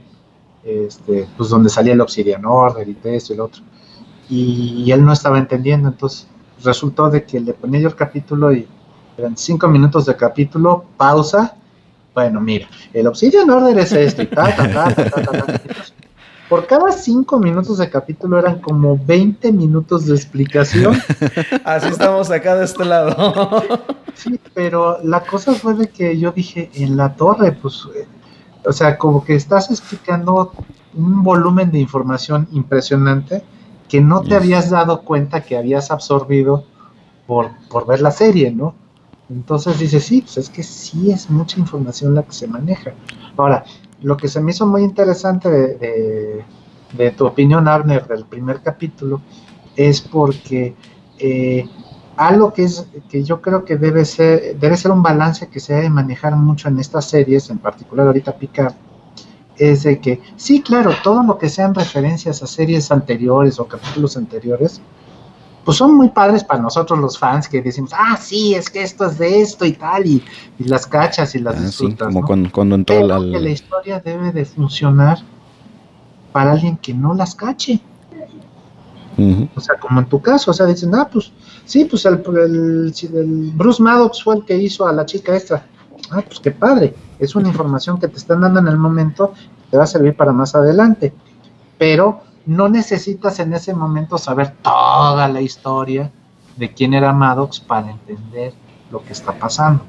este, 0.63 1.27
pues 1.37 1.49
donde 1.49 1.69
salía 1.69 1.93
el 1.93 2.01
Obsidian 2.01 2.45
Order 2.45 2.87
y 2.87 2.97
esto 3.03 3.33
y 3.33 3.37
lo 3.37 3.45
otro. 3.45 3.61
Y, 4.29 4.91
él 4.91 5.03
no 5.03 5.11
estaba 5.13 5.37
entendiendo, 5.39 5.89
entonces 5.89 6.27
resultó 6.63 7.09
de 7.09 7.23
que 7.23 7.39
le 7.39 7.53
ponía 7.53 7.79
yo 7.81 7.87
el 7.89 7.95
capítulo 7.95 8.53
y 8.53 8.67
eran 9.17 9.35
cinco 9.37 9.67
minutos 9.67 10.05
de 10.05 10.15
capítulo, 10.15 10.85
pausa. 10.97 11.55
Bueno, 12.13 12.39
mira, 12.41 12.67
el 12.93 13.07
Obsidian 13.07 13.49
Order 13.49 13.77
es 13.79 13.91
esto 13.91 14.21
y 14.21 14.27
ta, 14.27 14.55
ta, 14.55 14.71
ta, 14.71 14.93
ta, 14.95 15.09
ta, 15.09 15.21
ta, 15.21 15.45
ta. 15.45 15.61
Por 16.49 16.65
cada 16.65 16.91
cinco 16.91 17.39
minutos 17.39 17.77
de 17.77 17.89
capítulo 17.89 18.39
eran 18.39 18.59
como 18.59 18.97
20 19.05 19.51
minutos 19.51 20.07
de 20.07 20.15
explicación. 20.15 20.95
Así 21.63 21.89
estamos 21.89 22.31
acá 22.31 22.55
de 22.55 22.65
este 22.65 22.85
lado. 22.85 23.15
Sí, 24.15 24.37
pero 24.53 24.97
la 25.01 25.21
cosa 25.21 25.53
fue 25.53 25.75
de 25.75 25.87
que 25.87 26.19
yo 26.19 26.33
dije, 26.33 26.69
en 26.73 26.97
la 26.97 27.15
torre, 27.15 27.53
pues, 27.53 27.87
eh, 27.95 28.05
o 28.65 28.73
sea, 28.73 28.97
como 28.97 29.23
que 29.23 29.33
estás 29.33 29.71
explicando 29.71 30.51
un 30.93 31.23
volumen 31.23 31.71
de 31.71 31.79
información 31.79 32.45
impresionante 32.51 33.41
que 33.87 34.01
no 34.01 34.19
te 34.19 34.31
Yes. 34.31 34.35
habías 34.37 34.69
dado 34.71 35.03
cuenta 35.03 35.39
que 35.41 35.55
habías 35.55 35.89
absorbido 35.89 36.65
por, 37.27 37.51
por 37.69 37.87
ver 37.87 38.01
la 38.01 38.11
serie, 38.11 38.51
¿no? 38.51 38.75
Entonces 39.29 39.79
dices, 39.79 40.03
sí, 40.03 40.21
pues 40.21 40.35
es 40.37 40.49
que 40.49 40.63
sí 40.63 41.11
es 41.11 41.29
mucha 41.29 41.57
información 41.57 42.13
la 42.13 42.23
que 42.23 42.33
se 42.33 42.47
maneja. 42.47 42.91
Ahora, 43.37 43.63
lo 44.01 44.17
que 44.17 44.27
se 44.27 44.41
me 44.41 44.51
hizo 44.51 44.65
muy 44.65 44.83
interesante 44.83 45.49
de, 45.49 47.11
tu 47.11 47.25
opinión, 47.25 47.67
Abner, 47.67 48.07
del 48.07 48.25
primer 48.25 48.61
capítulo, 48.61 49.21
es 49.75 50.01
porque 50.01 50.75
eh, 51.19 51.65
algo 52.17 52.53
que 52.53 52.63
es 52.63 52.87
que 53.09 53.23
yo 53.23 53.41
creo 53.41 53.63
que 53.63 53.77
debe 53.77 54.03
ser 54.03 54.59
debe 54.59 54.75
ser 54.75 54.91
un 54.91 55.01
balance 55.01 55.47
que 55.47 55.59
se 55.59 55.73
debe 55.73 55.89
manejar 55.89 56.35
mucho 56.35 56.67
en 56.67 56.79
estas 56.79 57.05
series, 57.05 57.49
en 57.49 57.59
particular 57.59 58.07
ahorita 58.07 58.37
Picard, 58.37 58.73
es 59.57 59.83
de 59.83 59.99
que 59.99 60.21
sí, 60.35 60.61
claro, 60.61 60.91
todo 61.03 61.23
lo 61.23 61.37
que 61.37 61.49
sean 61.49 61.75
referencias 61.75 62.41
a 62.41 62.47
series 62.47 62.91
anteriores 62.91 63.59
o 63.59 63.67
capítulos 63.67 64.17
anteriores, 64.17 64.81
pues 65.69 65.77
son 65.77 65.95
muy 65.95 66.09
padres 66.09 66.43
para 66.43 66.59
nosotros 66.63 66.97
los 66.97 67.19
fans 67.19 67.47
que 67.47 67.61
decimos, 67.61 67.91
ah, 67.95 68.17
sí, 68.19 68.55
es 68.55 68.71
que 68.71 68.81
esto 68.81 69.05
es 69.05 69.19
de 69.19 69.39
esto 69.41 69.65
y 69.65 69.73
tal, 69.73 70.03
y, 70.07 70.23
y 70.57 70.63
las 70.63 70.87
cachas 70.87 71.35
y 71.35 71.39
las 71.39 71.53
Ah, 71.53 71.59
sí, 71.59 71.65
disfrutas. 71.67 72.07
como 72.07 72.21
¿no? 72.21 72.25
cuando, 72.25 72.51
cuando 72.51 72.73
entró 72.73 72.95
Pero 72.95 73.13
al- 73.13 73.31
que 73.31 73.39
la 73.39 73.49
historia 73.51 73.99
debe 73.99 74.31
de 74.31 74.45
funcionar 74.45 75.19
para 76.31 76.53
alguien 76.53 76.75
que 76.77 76.91
no 76.95 77.13
las 77.13 77.35
cache. 77.35 77.79
O 79.55 79.59
sea, 79.61 79.77
como 79.79 79.99
en 79.99 80.07
tu 80.07 80.19
caso, 80.21 80.49
o 80.49 80.53
sea, 80.55 80.65
dicen, 80.65 80.95
ah, 80.95 81.07
pues, 81.11 81.31
sí, 81.65 81.85
pues 81.85 82.03
el, 82.05 82.23
el- 82.25 82.93
el 83.13 83.51
Bruce 83.53 83.83
Maddox 83.83 84.23
fue 84.23 84.37
el 84.37 84.45
que 84.45 84.57
hizo 84.57 84.87
a 84.87 84.91
la 84.91 85.05
chica 85.05 85.35
esta. 85.35 85.67
Ah, 86.09 86.23
pues 86.25 86.39
qué 86.39 86.49
padre. 86.49 86.95
Es 87.19 87.35
una 87.35 87.49
información 87.49 87.99
que 87.99 88.07
te 88.07 88.17
están 88.17 88.41
dando 88.41 88.59
en 88.59 88.67
el 88.69 88.77
momento, 88.77 89.33
te 89.69 89.77
va 89.77 89.83
a 89.83 89.87
servir 89.87 90.15
para 90.15 90.31
más 90.31 90.55
adelante. 90.55 91.13
Pero 91.77 92.21
no 92.49 92.67
necesitas 92.69 93.39
en 93.39 93.53
ese 93.53 93.73
momento 93.73 94.17
saber 94.17 94.53
toda 94.61 95.27
la 95.27 95.41
historia 95.41 96.09
de 96.57 96.73
quién 96.73 96.93
era 96.93 97.13
Maddox 97.13 97.59
para 97.59 97.91
entender 97.91 98.53
lo 98.91 99.03
que 99.03 99.13
está 99.13 99.33
pasando. 99.33 99.83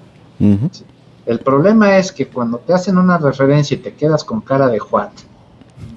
El 1.27 1.39
problema 1.41 1.97
es 1.97 2.13
que 2.13 2.27
cuando 2.29 2.59
te 2.59 2.73
hacen 2.73 2.97
una 2.99 3.19
referencia 3.19 3.75
y 3.77 3.79
te 3.81 3.95
quedas 3.95 4.25
con 4.25 4.41
cara 4.41 4.69
de 4.69 4.81
what, 4.91 5.11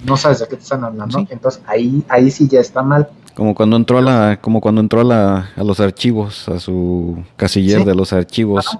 no 0.04 0.16
sabes 0.16 0.38
de 0.40 0.48
qué 0.48 0.56
te 0.56 0.62
están 0.62 0.84
hablando, 0.84 1.18
Sí. 1.18 1.26
entonces 1.30 1.62
ahí, 1.66 2.02
ahí 2.08 2.30
sí 2.30 2.48
ya 2.48 2.60
está 2.60 2.82
mal. 2.82 3.08
Como 3.34 3.54
cuando 3.54 3.76
entró 3.76 3.98
a 3.98 4.02
la, 4.02 4.38
como 4.40 4.60
cuando 4.60 4.80
entró 4.80 5.00
a, 5.00 5.04
la, 5.04 5.50
a 5.56 5.64
los 5.64 5.80
archivos, 5.80 6.48
a 6.48 6.60
su 6.60 7.22
casiller 7.36 7.80
Sí. 7.80 7.84
de 7.84 7.94
los 7.94 8.12
archivos, 8.12 8.78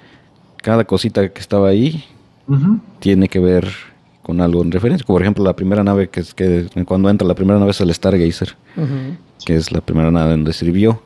cada 0.59 0.85
cosita 0.85 1.29
que 1.29 1.41
estaba 1.41 1.69
ahí 1.69 2.05
tiene 3.01 3.29
que 3.29 3.39
ver 3.41 3.69
con 4.25 4.41
algo 4.41 4.63
en 4.63 4.73
referencia. 4.73 5.07
Como 5.07 5.15
por 5.17 5.23
ejemplo 5.23 5.45
la 5.45 5.55
primera 5.55 5.85
nave 5.85 6.09
que 6.09 6.21
es 6.21 6.35
que 6.35 6.67
cuando 6.87 7.09
entra 7.11 7.29
la 7.29 7.35
primera 7.37 7.59
nave 7.61 7.71
es 7.71 7.81
el 7.81 7.95
Stargazer, 7.95 8.57
Ujú. 8.77 9.17
que 9.47 9.55
es 9.55 9.71
la 9.71 9.81
primera 9.81 10.11
nave 10.11 10.31
donde 10.33 10.53
sirvió. 10.53 11.01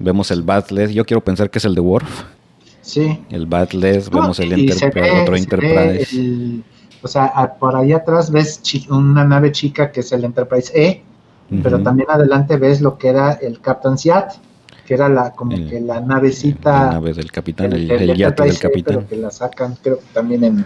Vemos 0.00 0.30
el 0.32 0.42
Batless, 0.42 0.90
yo 0.92 1.04
quiero 1.04 1.22
pensar 1.22 1.48
que 1.50 1.58
es 1.58 1.64
el 1.64 1.74
de 1.76 1.80
Worf. 1.80 2.24
Sí. 2.80 3.20
El 3.30 3.46
Batless, 3.46 4.10
No, 4.10 4.20
vemos 4.22 4.40
el 4.40 4.52
Enterprise, 4.52 4.90
ve- 5.12 5.20
otro 5.22 5.36
se 5.36 5.42
Enterprise. 5.42 6.16
el- 6.16 6.64
o 7.02 7.06
sea, 7.08 7.26
a- 7.26 7.54
por 7.54 7.76
ahí 7.76 7.92
atrás 7.92 8.30
ves 8.32 8.60
una 8.90 9.24
nave 9.24 9.52
chica 9.52 9.92
que 9.92 10.00
es 10.00 10.10
el 10.12 10.24
Enterprise 10.24 10.72
E, 10.74 11.02
pero 11.62 11.80
también 11.82 12.08
adelante 12.10 12.56
ves 12.56 12.80
lo 12.80 12.96
que 12.98 13.08
era 13.08 13.32
el 13.34 13.60
Captain's 13.60 14.02
Yacht, 14.04 14.36
que 14.86 14.94
era 14.94 15.08
la 15.08 15.32
como 15.32 15.52
El- 15.52 15.68
que 15.68 15.80
la 15.80 16.00
navecita, 16.00 16.86
la 16.86 16.92
nave 16.94 17.12
del 17.12 17.30
capitán, 17.30 17.72
el, 17.72 17.90
el- 17.90 18.02
el 18.02 18.10
el 18.10 18.16
yate 18.16 18.42
del 18.44 18.52
E, 18.56 18.58
capitán. 18.58 18.94
pero 18.96 19.08
que 19.08 19.16
la 19.16 19.30
sacan, 19.30 19.76
creo 19.82 19.98
que 19.98 20.06
también 20.14 20.42
en, 20.44 20.64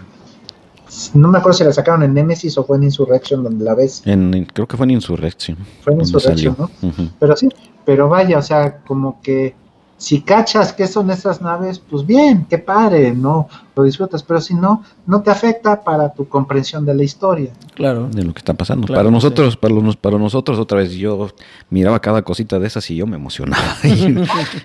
no 1.13 1.27
me 1.29 1.37
acuerdo 1.37 1.57
si 1.57 1.63
la 1.63 1.73
sacaron 1.73 2.03
en 2.03 2.13
Nemesis 2.13 2.57
o 2.57 2.63
fue 2.63 2.77
en 2.77 2.83
Insurrection 2.83 3.43
donde 3.43 3.63
la 3.63 3.75
ves, 3.75 4.01
En, 4.05 4.45
creo 4.53 4.67
que 4.67 4.77
fue 4.77 4.85
en 4.85 4.91
Insurrection. 4.91 5.57
fue 5.81 5.93
en 5.93 5.99
Insurrection, 6.01 6.55
salió. 6.55 6.71
¿no? 6.81 7.09
Pero 7.19 7.35
sí, 7.35 7.49
pero 7.85 8.09
vaya, 8.09 8.37
o 8.37 8.41
sea, 8.41 8.79
como 8.85 9.21
que 9.21 9.55
si 9.97 10.21
cachas 10.21 10.73
qué 10.73 10.87
son 10.87 11.09
esas 11.09 11.41
naves, 11.41 11.79
pues 11.79 12.05
bien, 12.05 12.45
qué 12.47 12.59
padre, 12.59 13.13
¿no? 13.13 13.47
Lo 13.75 13.83
disfrutas, 13.83 14.21
pero 14.21 14.39
si 14.39 14.53
no, 14.53 14.83
no 15.07 15.21
te 15.21 15.31
afecta 15.31 15.83
para 15.83 16.13
tu 16.13 16.27
comprensión 16.27 16.85
de 16.85 16.93
la 16.93 17.03
historia. 17.03 17.51
Claro. 17.73 18.07
de 18.07 18.23
lo 18.23 18.33
que 18.33 18.39
está 18.39 18.53
pasando. 18.53 18.85
Claro, 18.85 18.99
para 18.99 19.09
sí. 19.09 19.13
nosotros, 19.13 19.57
para, 19.57 19.73
los, 19.73 19.97
para 19.97 20.17
nosotros 20.19 20.59
otra 20.59 20.79
vez, 20.79 20.91
yo 20.91 21.29
miraba 21.71 21.99
cada 21.99 22.21
cosita 22.21 22.59
de 22.59 22.67
esas 22.67 22.89
y 22.91 22.95
yo 22.95 23.07
me 23.07 23.15
emocionaba. 23.15 23.63
y, 23.83 24.17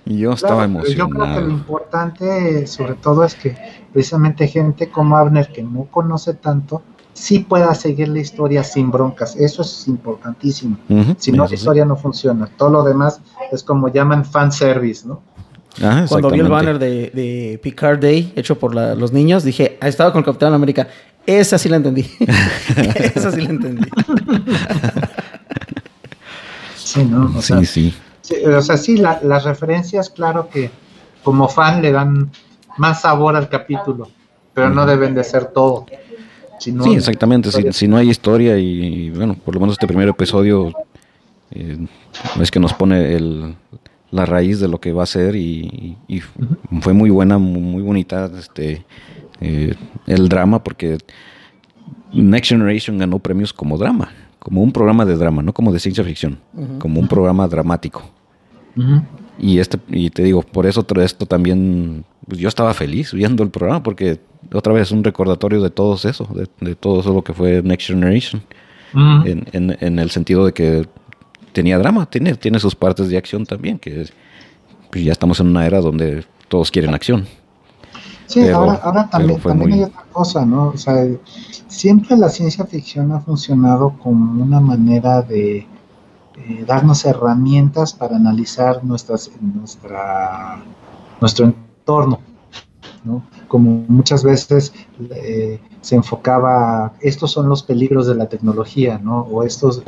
y 0.04 0.18
yo 0.18 0.32
estaba 0.32 0.66
pero 0.66 0.86
yo 0.86 1.08
creo 1.08 1.08
que 1.08 1.18
lo 1.18 1.24
emocionado. 1.24 1.50
importante, 1.50 2.66
sobre 2.66 2.94
todo, 2.94 3.24
es 3.24 3.34
que 3.34 3.56
precisamente 3.92 4.48
gente 4.48 4.90
como 4.90 5.16
Abner, 5.16 5.50
que 5.50 5.62
no 5.62 5.84
conoce 5.90 6.34
tanto, 6.34 6.82
sí 7.22 7.38
pueda 7.38 7.72
seguir 7.74 8.08
la 8.08 8.18
historia 8.18 8.64
sin 8.64 8.90
broncas. 8.90 9.36
Eso 9.36 9.62
es 9.62 9.86
importantísimo. 9.86 10.76
Ujú, 10.88 11.14
Si 11.18 11.30
no, 11.30 11.44
la 11.44 11.48
sí. 11.48 11.54
historia 11.54 11.84
no 11.84 11.94
funciona. 11.96 12.48
Todo 12.56 12.70
lo 12.70 12.82
demás 12.82 13.20
es 13.52 13.62
como 13.62 13.88
llaman 13.88 14.24
fanservice, 14.24 15.06
¿no? 15.06 15.22
Ah, 15.80 16.04
Cuando 16.08 16.30
vi 16.30 16.40
el 16.40 16.48
banner 16.48 16.78
de, 16.78 17.10
de 17.14 17.60
Picard 17.62 18.00
Day 18.00 18.32
hecho 18.36 18.58
por 18.58 18.74
la- 18.74 18.94
los 18.94 19.12
niños, 19.12 19.44
dije, 19.44 19.78
ah, 19.80 19.88
estaba 19.88 20.12
con 20.12 20.18
el 20.20 20.24
Capitán 20.24 20.52
América. 20.52 20.88
Esa 21.24 21.56
sí 21.58 21.68
la 21.68 21.76
entendí. 21.76 22.10
Esa 23.14 23.30
sí 23.30 23.40
la 23.40 23.50
entendí. 23.50 23.88
Sí, 26.76 27.04
¿no? 27.04 27.32
O 27.38 27.42
sea, 27.42 27.58
Sí, 27.60 27.66
sí. 27.66 27.94
Sí, 28.20 28.34
o 28.44 28.60
sea, 28.62 28.76
sí, 28.76 28.96
la- 28.98 29.20
las 29.22 29.44
referencias, 29.44 30.10
claro 30.10 30.48
que 30.48 30.70
como 31.22 31.48
fan 31.48 31.80
le 31.82 31.90
dan 31.92 32.30
más 32.76 33.00
sabor 33.02 33.34
al 33.36 33.48
capítulo, 33.48 34.08
pero 34.54 34.70
no 34.70 34.84
deben 34.86 35.14
de 35.14 35.24
ser 35.24 35.46
todo. 35.46 35.86
Si 36.62 36.72
no- 36.72 36.84
Sí, 36.84 36.94
exactamente. 36.94 37.50
Si, 37.50 37.72
si 37.72 37.88
no 37.88 37.96
hay 37.96 38.08
historia 38.10 38.56
y, 38.58 39.10
bueno, 39.10 39.34
por 39.34 39.54
lo 39.54 39.60
menos 39.60 39.74
este 39.74 39.86
primer 39.86 40.08
episodio 40.08 40.72
eh, 41.50 41.78
es 42.40 42.50
que 42.50 42.60
nos 42.60 42.72
pone 42.72 43.14
el, 43.14 43.54
la 44.10 44.24
raíz 44.26 44.60
de 44.60 44.68
lo 44.68 44.80
que 44.80 44.92
va 44.92 45.02
a 45.02 45.06
ser 45.06 45.34
y, 45.36 45.96
y 46.08 46.20
fue 46.80 46.92
muy 46.92 47.10
buena, 47.10 47.38
mu- 47.38 47.60
muy 47.60 47.82
bonita 47.82 48.30
este 48.38 48.84
eh, 49.40 49.74
el 50.06 50.28
drama 50.28 50.62
porque 50.62 50.98
Next 52.12 52.50
Generation 52.50 52.98
ganó 52.98 53.18
premios 53.18 53.52
como 53.52 53.76
drama, 53.78 54.10
como 54.38 54.62
un 54.62 54.70
programa 54.72 55.04
de 55.04 55.16
drama, 55.16 55.42
no 55.42 55.52
como 55.52 55.72
de 55.72 55.80
ciencia 55.80 56.04
ficción, 56.04 56.38
como 56.78 57.00
un 57.00 57.08
programa 57.08 57.48
dramático. 57.48 58.02
Y 59.38 59.58
este 59.58 59.78
y 59.88 60.10
te 60.10 60.22
digo, 60.22 60.42
por 60.42 60.66
eso 60.66 60.82
todo 60.82 61.02
esto 61.02 61.26
también 61.26 62.04
pues 62.26 62.38
yo 62.38 62.48
estaba 62.48 62.72
feliz 62.74 63.12
viendo 63.12 63.42
el 63.42 63.50
programa 63.50 63.82
porque 63.82 64.20
otra 64.52 64.72
vez 64.72 64.90
un 64.90 65.02
recordatorio 65.04 65.60
de 65.62 65.70
todo 65.70 65.94
eso, 65.94 66.28
de, 66.34 66.48
de 66.60 66.74
todo 66.74 67.00
eso 67.00 67.12
lo 67.12 67.22
que 67.24 67.32
fue 67.32 67.62
Next 67.62 67.88
Generation, 67.88 68.42
en, 68.94 69.46
en- 69.52 69.76
en 69.80 69.98
el 69.98 70.10
sentido 70.10 70.44
de 70.44 70.52
que 70.52 70.86
tenía 71.52 71.78
drama, 71.78 72.06
tiene, 72.06 72.34
tiene 72.34 72.58
sus 72.58 72.74
partes 72.74 73.08
de 73.08 73.16
acción 73.16 73.46
también, 73.46 73.78
que 73.78 74.06
pues, 74.90 75.04
ya 75.04 75.12
estamos 75.12 75.40
en 75.40 75.48
una 75.48 75.66
era 75.66 75.80
donde 75.80 76.24
todos 76.48 76.70
quieren 76.70 76.92
acción. 76.94 77.26
Sí, 78.26 78.40
pero- 78.42 78.56
ahora, 78.58 78.74
ahora 78.82 79.10
también, 79.10 79.40
también 79.40 79.70
muy- 79.70 79.78
hay 79.78 79.84
otra 79.84 80.04
cosa, 80.12 80.44
¿no? 80.46 80.68
O 80.68 80.76
sea, 80.76 81.06
siempre 81.68 82.16
la 82.16 82.28
ciencia 82.28 82.64
ficción 82.66 83.12
ha 83.12 83.20
funcionado 83.20 83.94
como 84.02 84.42
una 84.42 84.60
manera 84.60 85.22
de 85.22 85.66
eh, 86.36 86.64
darnos 86.66 87.04
herramientas 87.04 87.92
para 87.92 88.16
analizar 88.16 88.82
nuestras, 88.84 89.30
nuestra, 89.40 90.62
nuestro 91.20 91.46
entorno, 91.46 92.20
¿no? 93.04 93.24
Como 93.48 93.84
muchas 93.88 94.24
veces 94.24 94.72
eh, 95.10 95.60
se 95.80 95.96
enfocaba, 95.96 96.94
estos 97.00 97.30
son 97.30 97.48
los 97.48 97.62
peligros 97.62 98.06
de 98.06 98.14
la 98.14 98.28
tecnología, 98.28 98.98
¿no? 98.98 99.20
O 99.22 99.42
estos, 99.42 99.82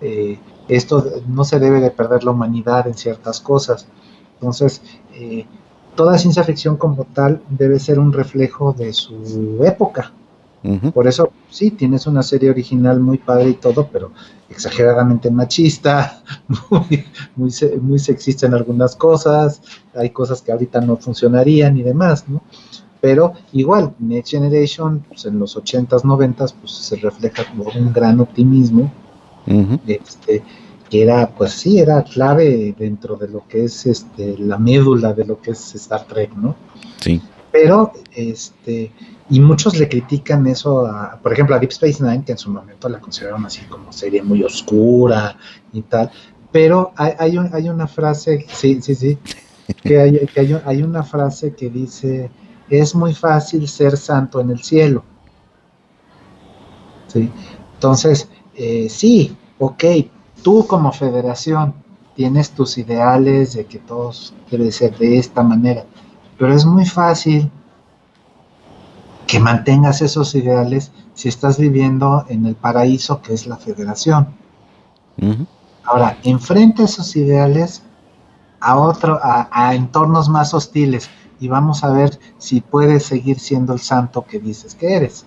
eh, 0.00 0.38
esto 0.68 1.04
no 1.28 1.44
se 1.44 1.58
debe 1.58 1.80
de 1.80 1.90
perder 1.90 2.24
la 2.24 2.32
humanidad 2.32 2.86
en 2.86 2.94
ciertas 2.94 3.40
cosas. 3.40 3.86
Entonces, 4.34 4.82
eh, 5.14 5.46
toda 5.94 6.18
ciencia 6.18 6.44
ficción 6.44 6.76
como 6.76 7.04
tal 7.04 7.40
debe 7.48 7.78
ser 7.78 7.98
un 7.98 8.12
reflejo 8.12 8.72
de 8.72 8.92
su 8.92 9.64
época. 9.64 10.12
Por 10.92 11.06
eso, 11.06 11.30
sí, 11.50 11.70
tienes 11.70 12.06
una 12.06 12.22
serie 12.22 12.50
original 12.50 12.98
muy 12.98 13.18
padre 13.18 13.50
y 13.50 13.54
todo, 13.54 13.88
pero 13.92 14.10
exageradamente 14.48 15.30
machista, 15.30 16.22
muy, 16.70 17.04
muy, 17.36 17.50
muy 17.80 17.98
sexista 17.98 18.46
en 18.46 18.54
algunas 18.54 18.96
cosas, 18.96 19.62
hay 19.94 20.10
cosas 20.10 20.42
que 20.42 20.52
ahorita 20.52 20.80
no 20.80 20.96
funcionarían 20.96 21.76
y 21.76 21.82
demás, 21.82 22.28
¿no? 22.28 22.42
Pero 23.00 23.34
igual, 23.52 23.94
Next 23.98 24.32
Generation, 24.32 25.04
pues, 25.08 25.26
en 25.26 25.38
los 25.38 25.56
80s, 25.56 26.02
90s, 26.02 26.54
pues 26.60 26.72
se 26.72 26.96
refleja 26.96 27.44
como 27.44 27.70
un 27.70 27.92
gran 27.92 28.20
optimismo, 28.20 28.92
este, 29.86 30.42
que 30.90 31.02
era, 31.02 31.28
pues 31.30 31.52
sí, 31.52 31.78
era 31.78 32.02
clave 32.02 32.74
dentro 32.76 33.16
de 33.16 33.28
lo 33.28 33.46
que 33.46 33.64
es 33.64 33.86
este, 33.86 34.36
la 34.38 34.58
médula 34.58 35.12
de 35.12 35.24
lo 35.24 35.40
que 35.40 35.52
es 35.52 35.74
Star 35.74 36.04
Trek, 36.06 36.34
¿no? 36.34 36.56
Sí. 37.00 37.20
Pero, 37.52 37.92
este, 38.14 38.90
y 39.28 39.40
muchos 39.40 39.76
le 39.78 39.88
critican 39.88 40.46
eso, 40.46 40.86
a, 40.86 41.18
por 41.20 41.32
ejemplo, 41.32 41.56
a 41.56 41.58
Deep 41.58 41.70
Space 41.70 42.02
Nine, 42.02 42.24
que 42.24 42.32
en 42.32 42.38
su 42.38 42.50
momento 42.50 42.88
la 42.88 43.00
consideraron 43.00 43.44
así 43.46 43.62
como 43.66 43.92
serie 43.92 44.22
muy 44.22 44.42
oscura 44.44 45.36
y 45.72 45.82
tal. 45.82 46.10
Pero 46.52 46.92
hay, 46.96 47.12
hay, 47.18 47.38
un- 47.38 47.50
hay 47.52 47.68
una 47.68 47.86
frase, 47.88 48.46
sí, 48.48 48.80
sí, 48.80 48.94
sí, 48.94 49.18
que, 49.82 50.00
hay, 50.00 50.26
que 50.26 50.60
hay, 50.64 50.82
una 50.82 51.02
frase 51.02 51.54
que 51.54 51.68
dice, 51.70 52.30
es 52.70 52.94
muy 52.94 53.14
fácil 53.14 53.66
ser 53.68 53.96
santo 53.96 54.40
en 54.40 54.50
el 54.50 54.62
cielo. 54.62 55.04
¿Sí? 57.08 57.30
Entonces, 57.74 58.28
eh, 58.54 58.88
sí, 58.88 59.36
ok, 59.58 59.84
tú 60.42 60.66
como 60.66 60.92
federación 60.92 61.74
tienes 62.14 62.50
tus 62.50 62.78
ideales 62.78 63.54
de 63.54 63.66
que 63.66 63.78
todos 63.78 64.34
debe 64.50 64.72
ser 64.72 64.96
de 64.98 65.18
esta 65.18 65.42
manera, 65.42 65.84
pero 66.38 66.52
es 66.54 66.64
muy 66.64 66.86
fácil 66.86 67.50
que 69.26 69.40
mantengas 69.40 70.02
esos 70.02 70.34
ideales 70.34 70.92
si 71.14 71.28
estás 71.28 71.58
viviendo 71.58 72.24
en 72.28 72.46
el 72.46 72.54
paraíso 72.54 73.20
que 73.22 73.34
es 73.34 73.46
la 73.46 73.56
federación. 73.56 74.28
Ahora, 75.84 76.18
enfrenta 76.24 76.84
esos 76.84 77.14
ideales 77.16 77.82
a 78.60 78.76
otro, 78.78 79.18
a, 79.22 79.48
a 79.50 79.74
entornos 79.74 80.28
más 80.28 80.52
hostiles 80.54 81.08
y 81.40 81.48
vamos 81.48 81.84
a 81.84 81.90
ver 81.90 82.18
si 82.38 82.60
puedes 82.60 83.04
seguir 83.04 83.38
siendo 83.38 83.72
el 83.72 83.80
santo 83.80 84.24
que 84.24 84.38
dices 84.38 84.74
que 84.74 84.94
eres. 84.94 85.26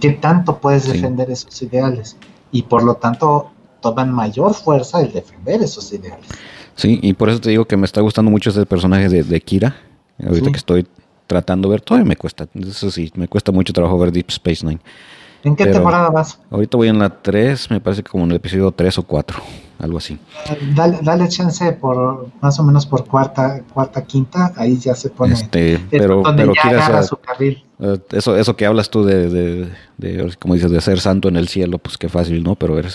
¿Qué 0.00 0.10
tanto 0.12 0.58
puedes 0.58 0.84
Sí. 0.84 0.92
defender 0.92 1.30
esos 1.30 1.60
ideales? 1.62 2.16
Y 2.52 2.62
por 2.62 2.82
lo 2.82 2.94
tanto, 2.94 3.50
toman 3.80 4.12
mayor 4.12 4.54
fuerza 4.54 5.00
el 5.00 5.12
defender 5.12 5.62
esos 5.62 5.92
ideales. 5.92 6.26
Sí, 6.74 6.98
y 7.02 7.12
por 7.12 7.28
eso 7.28 7.40
te 7.40 7.50
digo 7.50 7.66
que 7.66 7.76
me 7.76 7.84
está 7.84 8.00
gustando 8.00 8.30
mucho 8.30 8.50
ese 8.50 8.64
personaje 8.66 9.08
de, 9.08 9.22
de 9.22 9.40
Kira. 9.40 9.76
Ahorita 10.22 10.46
Sí. 10.46 10.52
que 10.52 10.58
estoy 10.58 10.86
tratando 11.30 11.68
de 11.68 11.74
ver, 11.74 11.80
todavía 11.80 12.08
me 12.08 12.16
cuesta. 12.16 12.48
Eso 12.54 12.90
sí, 12.90 13.12
me 13.14 13.28
cuesta 13.28 13.52
mucho 13.52 13.72
trabajo 13.72 13.96
ver 13.98 14.10
Deep 14.10 14.26
Space 14.30 14.66
Nine. 14.66 14.80
¿En 15.44 15.54
qué 15.54 15.62
Pero- 15.64 15.76
temporada 15.76 16.10
vas? 16.10 16.38
Ahorita 16.50 16.76
voy 16.76 16.88
en 16.88 16.98
la 16.98 17.08
3, 17.22 17.70
me 17.70 17.80
parece 17.80 18.02
que 18.02 18.10
como 18.10 18.24
en 18.24 18.30
el 18.32 18.36
episodio 18.38 18.72
3 18.72 18.98
o 18.98 19.04
4, 19.04 19.38
algo 19.78 19.96
así. 19.98 20.18
Dale, 20.74 20.98
dale 21.02 21.28
chance 21.28 21.70
por 21.72 22.26
más 22.42 22.58
o 22.58 22.64
menos 22.64 22.84
por 22.84 23.06
cuarta, 23.06 23.62
cuarta, 23.72 24.04
quinta, 24.04 24.52
ahí 24.56 24.76
ya 24.76 24.94
se 24.96 25.08
pone. 25.08 25.32
Este, 25.34 25.74
es 25.74 25.80
pero, 25.90 26.20
donde 26.22 26.42
pero 26.42 26.52
ya 26.54 26.68
agarra 26.70 26.94
sea, 26.98 27.02
su 27.04 27.16
carril. 27.16 27.64
eh, 27.78 27.98
eso, 28.10 28.36
eso 28.36 28.56
que 28.56 28.66
hablas 28.66 28.90
tú 28.90 29.04
de, 29.04 29.28
de, 29.30 29.68
de, 29.98 30.34
como 30.40 30.54
dices, 30.54 30.70
de 30.72 30.80
ser 30.80 30.98
santo 31.00 31.28
en 31.28 31.36
el 31.36 31.46
cielo, 31.48 31.78
pues 31.78 31.96
qué 31.96 32.08
fácil, 32.10 32.42
¿no? 32.42 32.56
Pero 32.56 32.74
ver- 32.74 32.90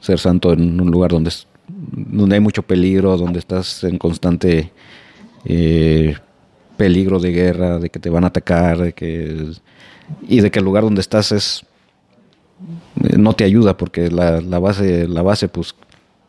ser 0.00 0.18
santo 0.20 0.52
en 0.52 0.80
un 0.80 0.90
lugar 0.92 1.10
donde, 1.10 1.32
donde 1.66 2.34
hay 2.36 2.40
mucho 2.40 2.62
peligro, 2.62 3.16
donde 3.16 3.38
estás 3.40 3.82
en 3.82 3.98
constante 3.98 4.70
eh, 5.44 6.14
peligro 6.80 7.18
de 7.20 7.30
guerra, 7.30 7.78
de 7.78 7.90
que 7.90 7.98
te 8.00 8.08
van 8.08 8.24
a 8.24 8.28
atacar, 8.28 8.78
de 8.78 8.92
que 8.94 9.52
y 10.26 10.40
de 10.40 10.50
que 10.50 10.58
el 10.60 10.64
lugar 10.64 10.82
donde 10.84 11.02
estás 11.02 11.30
es 11.30 11.64
eh, 13.04 13.16
no 13.18 13.34
te 13.34 13.44
ayuda 13.44 13.76
porque 13.76 14.10
la, 14.10 14.40
la 14.40 14.58
base, 14.58 15.06
la 15.06 15.20
base, 15.22 15.48
pues 15.48 15.74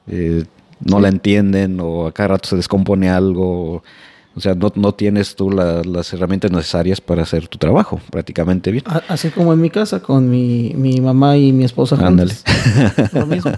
eh, 0.08 0.44
no 0.84 1.00
la 1.00 1.08
entienden 1.08 1.80
o 1.80 2.08
a 2.08 2.12
cada 2.12 2.30
rato 2.30 2.50
se 2.50 2.56
descompone 2.58 3.10
algo. 3.10 3.82
O 4.34 4.40
sea, 4.40 4.56
no, 4.56 4.72
no 4.76 4.94
tienes 4.94 5.36
tú 5.36 5.52
la- 5.52 5.82
las 5.84 6.14
herramientas 6.14 6.52
necesarias 6.52 7.02
para 7.02 7.24
hacer 7.24 7.50
tu 7.50 7.58
trabajo 7.58 8.00
prácticamente 8.12 8.72
bien. 8.72 8.84
Así 9.10 9.30
como 9.30 9.52
en 9.52 9.60
mi 9.60 9.70
casa 9.70 10.02
con 10.02 10.30
mi, 10.30 10.74
mi 10.76 11.02
mamá 11.02 11.36
y 11.38 11.52
mi 11.52 11.66
esposa. 11.66 11.96
Ándale. 12.00 12.34
juntas. 12.34 13.14
Lo 13.14 13.26
mismo. 13.26 13.52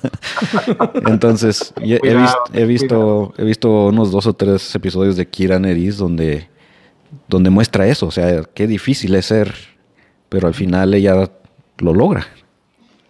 Entonces, 1.05 1.73
y 1.83 1.93
he, 1.93 2.15
visto, 2.15 2.37
he, 2.53 2.65
visto, 2.65 3.33
he 3.37 3.43
visto 3.43 3.87
unos 3.87 4.11
dos 4.11 4.25
o 4.25 4.33
tres 4.33 4.73
episodios 4.75 5.15
de 5.15 5.27
Kira 5.27 5.59
Neris 5.59 5.97
donde, 5.97 6.47
donde 7.27 7.49
muestra 7.49 7.87
eso. 7.87 8.07
O 8.07 8.11
sea, 8.11 8.43
qué 8.53 8.67
difícil 8.67 9.15
es 9.15 9.27
ser, 9.27 9.53
pero 10.29 10.47
al 10.47 10.53
final 10.53 10.93
ella 10.93 11.29
lo 11.77 11.93
logra. 11.93 12.25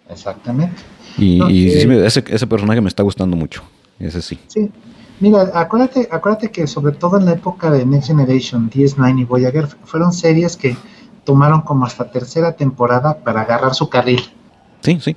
Exactamente. 0.09 0.75
Y, 1.17 1.39
No, 1.39 1.49
y 1.49 1.69
eh, 1.69 1.81
sí 1.81 1.89
ese, 1.91 2.23
ese 2.27 2.47
personaje 2.47 2.81
me 2.81 2.87
está 2.87 3.03
gustando 3.03 3.35
mucho. 3.35 3.63
Ese 3.99 4.21
sí. 4.21 4.39
Sí. 4.47 4.71
Mira, 5.19 5.51
acuérdate, 5.53 6.07
acuérdate 6.11 6.51
que 6.51 6.67
sobre 6.67 6.93
todo 6.93 7.17
en 7.17 7.25
la 7.25 7.33
época 7.33 7.71
de 7.71 7.85
Next 7.85 8.07
Generation, 8.07 8.69
DS9 8.69 9.21
y 9.21 9.23
Voyager, 9.23 9.67
fueron 9.85 10.11
series 10.11 10.57
que 10.57 10.75
tomaron 11.23 11.61
como 11.61 11.85
hasta 11.85 12.11
tercera 12.11 12.53
temporada 12.53 13.19
para 13.19 13.41
agarrar 13.41 13.73
su 13.73 13.89
carril, 13.89 14.21
Sí, 14.81 14.99
sí. 14.99 15.15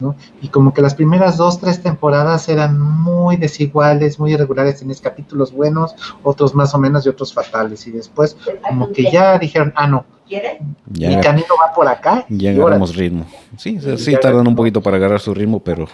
¿No? 0.00 0.14
Y 0.42 0.48
como 0.48 0.72
que 0.72 0.82
las 0.82 0.94
primeras 0.94 1.36
dos, 1.36 1.60
tres 1.60 1.82
temporadas 1.82 2.48
eran 2.48 2.78
muy 2.80 3.36
desiguales, 3.36 4.18
muy 4.18 4.32
irregulares, 4.32 4.78
tenías 4.78 5.00
capítulos 5.00 5.52
buenos, 5.52 5.94
otros 6.22 6.54
más 6.54 6.74
o 6.74 6.78
menos 6.78 7.04
y 7.06 7.08
otros 7.08 7.32
fatales. 7.32 7.86
Y 7.86 7.90
después 7.90 8.36
como 8.68 8.92
que 8.92 9.10
ya 9.10 9.38
dijeron, 9.38 9.72
ah, 9.76 9.86
no, 9.86 10.04
mi 10.88 11.20
camino 11.20 11.46
va 11.60 11.72
por 11.74 11.88
acá. 11.88 12.24
ya 12.28 12.50
agarramos 12.50 12.94
ritmo. 12.94 13.26
Sí, 13.56 13.78
sí, 13.80 14.12
tardan 14.12 14.16
un 14.16 14.24
agarramos. 14.26 14.54
poquito 14.56 14.82
para 14.82 14.96
agarrar 14.98 15.20
su 15.20 15.34
ritmo, 15.34 15.60
pero 15.60 15.86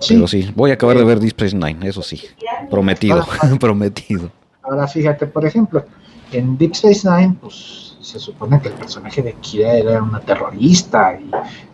Sí. 0.00 0.14
pero 0.14 0.26
sí. 0.28 0.52
Voy 0.54 0.70
a 0.70 0.74
acabar 0.74 0.96
de 0.98 1.04
ver 1.04 1.18
Deep 1.18 1.34
Space 1.38 1.56
Nine, 1.56 1.88
eso 1.88 2.02
sí. 2.02 2.22
Prometido, 2.70 3.24
prometido. 3.60 4.30
Ahora 4.62 4.86
fíjate, 4.86 5.26
por 5.26 5.46
ejemplo, 5.46 5.84
en 6.32 6.58
Deep 6.58 6.72
Space 6.72 7.08
Nine, 7.08 7.36
pues 7.40 7.87
se 8.08 8.18
supone 8.18 8.60
que 8.60 8.68
el 8.68 8.74
personaje 8.74 9.22
de 9.22 9.34
Kira 9.34 9.74
era 9.74 10.02
una 10.02 10.20
terrorista 10.20 11.18
y, 11.20 11.30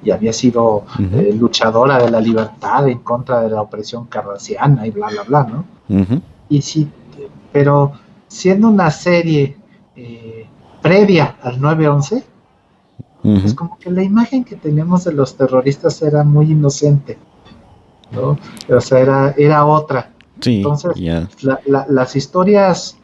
y 0.07 0.11
había 0.11 0.33
sido 0.33 0.85
eh, 0.99 1.33
luchadora 1.39 1.99
de 1.99 2.11
la 2.11 2.21
libertad 2.21 2.89
en 2.89 2.99
contra 2.99 3.41
de 3.43 3.51
la 3.51 3.63
opresión 3.63 4.07
cardassiana 4.07 4.87
y 4.87 4.91
bla, 4.91 5.09
bla, 5.09 5.23
bla, 5.23 5.45
¿no? 5.45 5.65
Y 6.49 6.61
sí, 6.63 6.89
pero 7.53 7.93
siendo 8.27 8.69
una 8.69 8.91
serie 8.91 9.57
eh, 9.95 10.47
previa 10.83 11.37
al 11.43 11.61
9-11, 11.61 12.25
Ujú. 13.23 13.47
es 13.47 13.55
como 13.55 13.79
que 13.79 13.91
la 13.91 14.03
imagen 14.03 14.45
que 14.45 14.57
teníamos 14.57 15.05
de 15.05 15.13
los 15.13 15.37
terroristas 15.37 16.03
era 16.03 16.25
muy 16.25 16.51
inocente, 16.51 17.17
¿no? 18.11 18.37
O 18.75 18.81
sea, 18.81 18.99
era, 18.99 19.35
era 19.39 19.65
otra. 19.65 20.11
Sí, 20.41 20.57
Entonces, 20.57 20.93
ya. 20.97 21.29
la- 21.43 21.61
la- 21.67 21.87
las 21.89 22.17
historias 22.17 22.97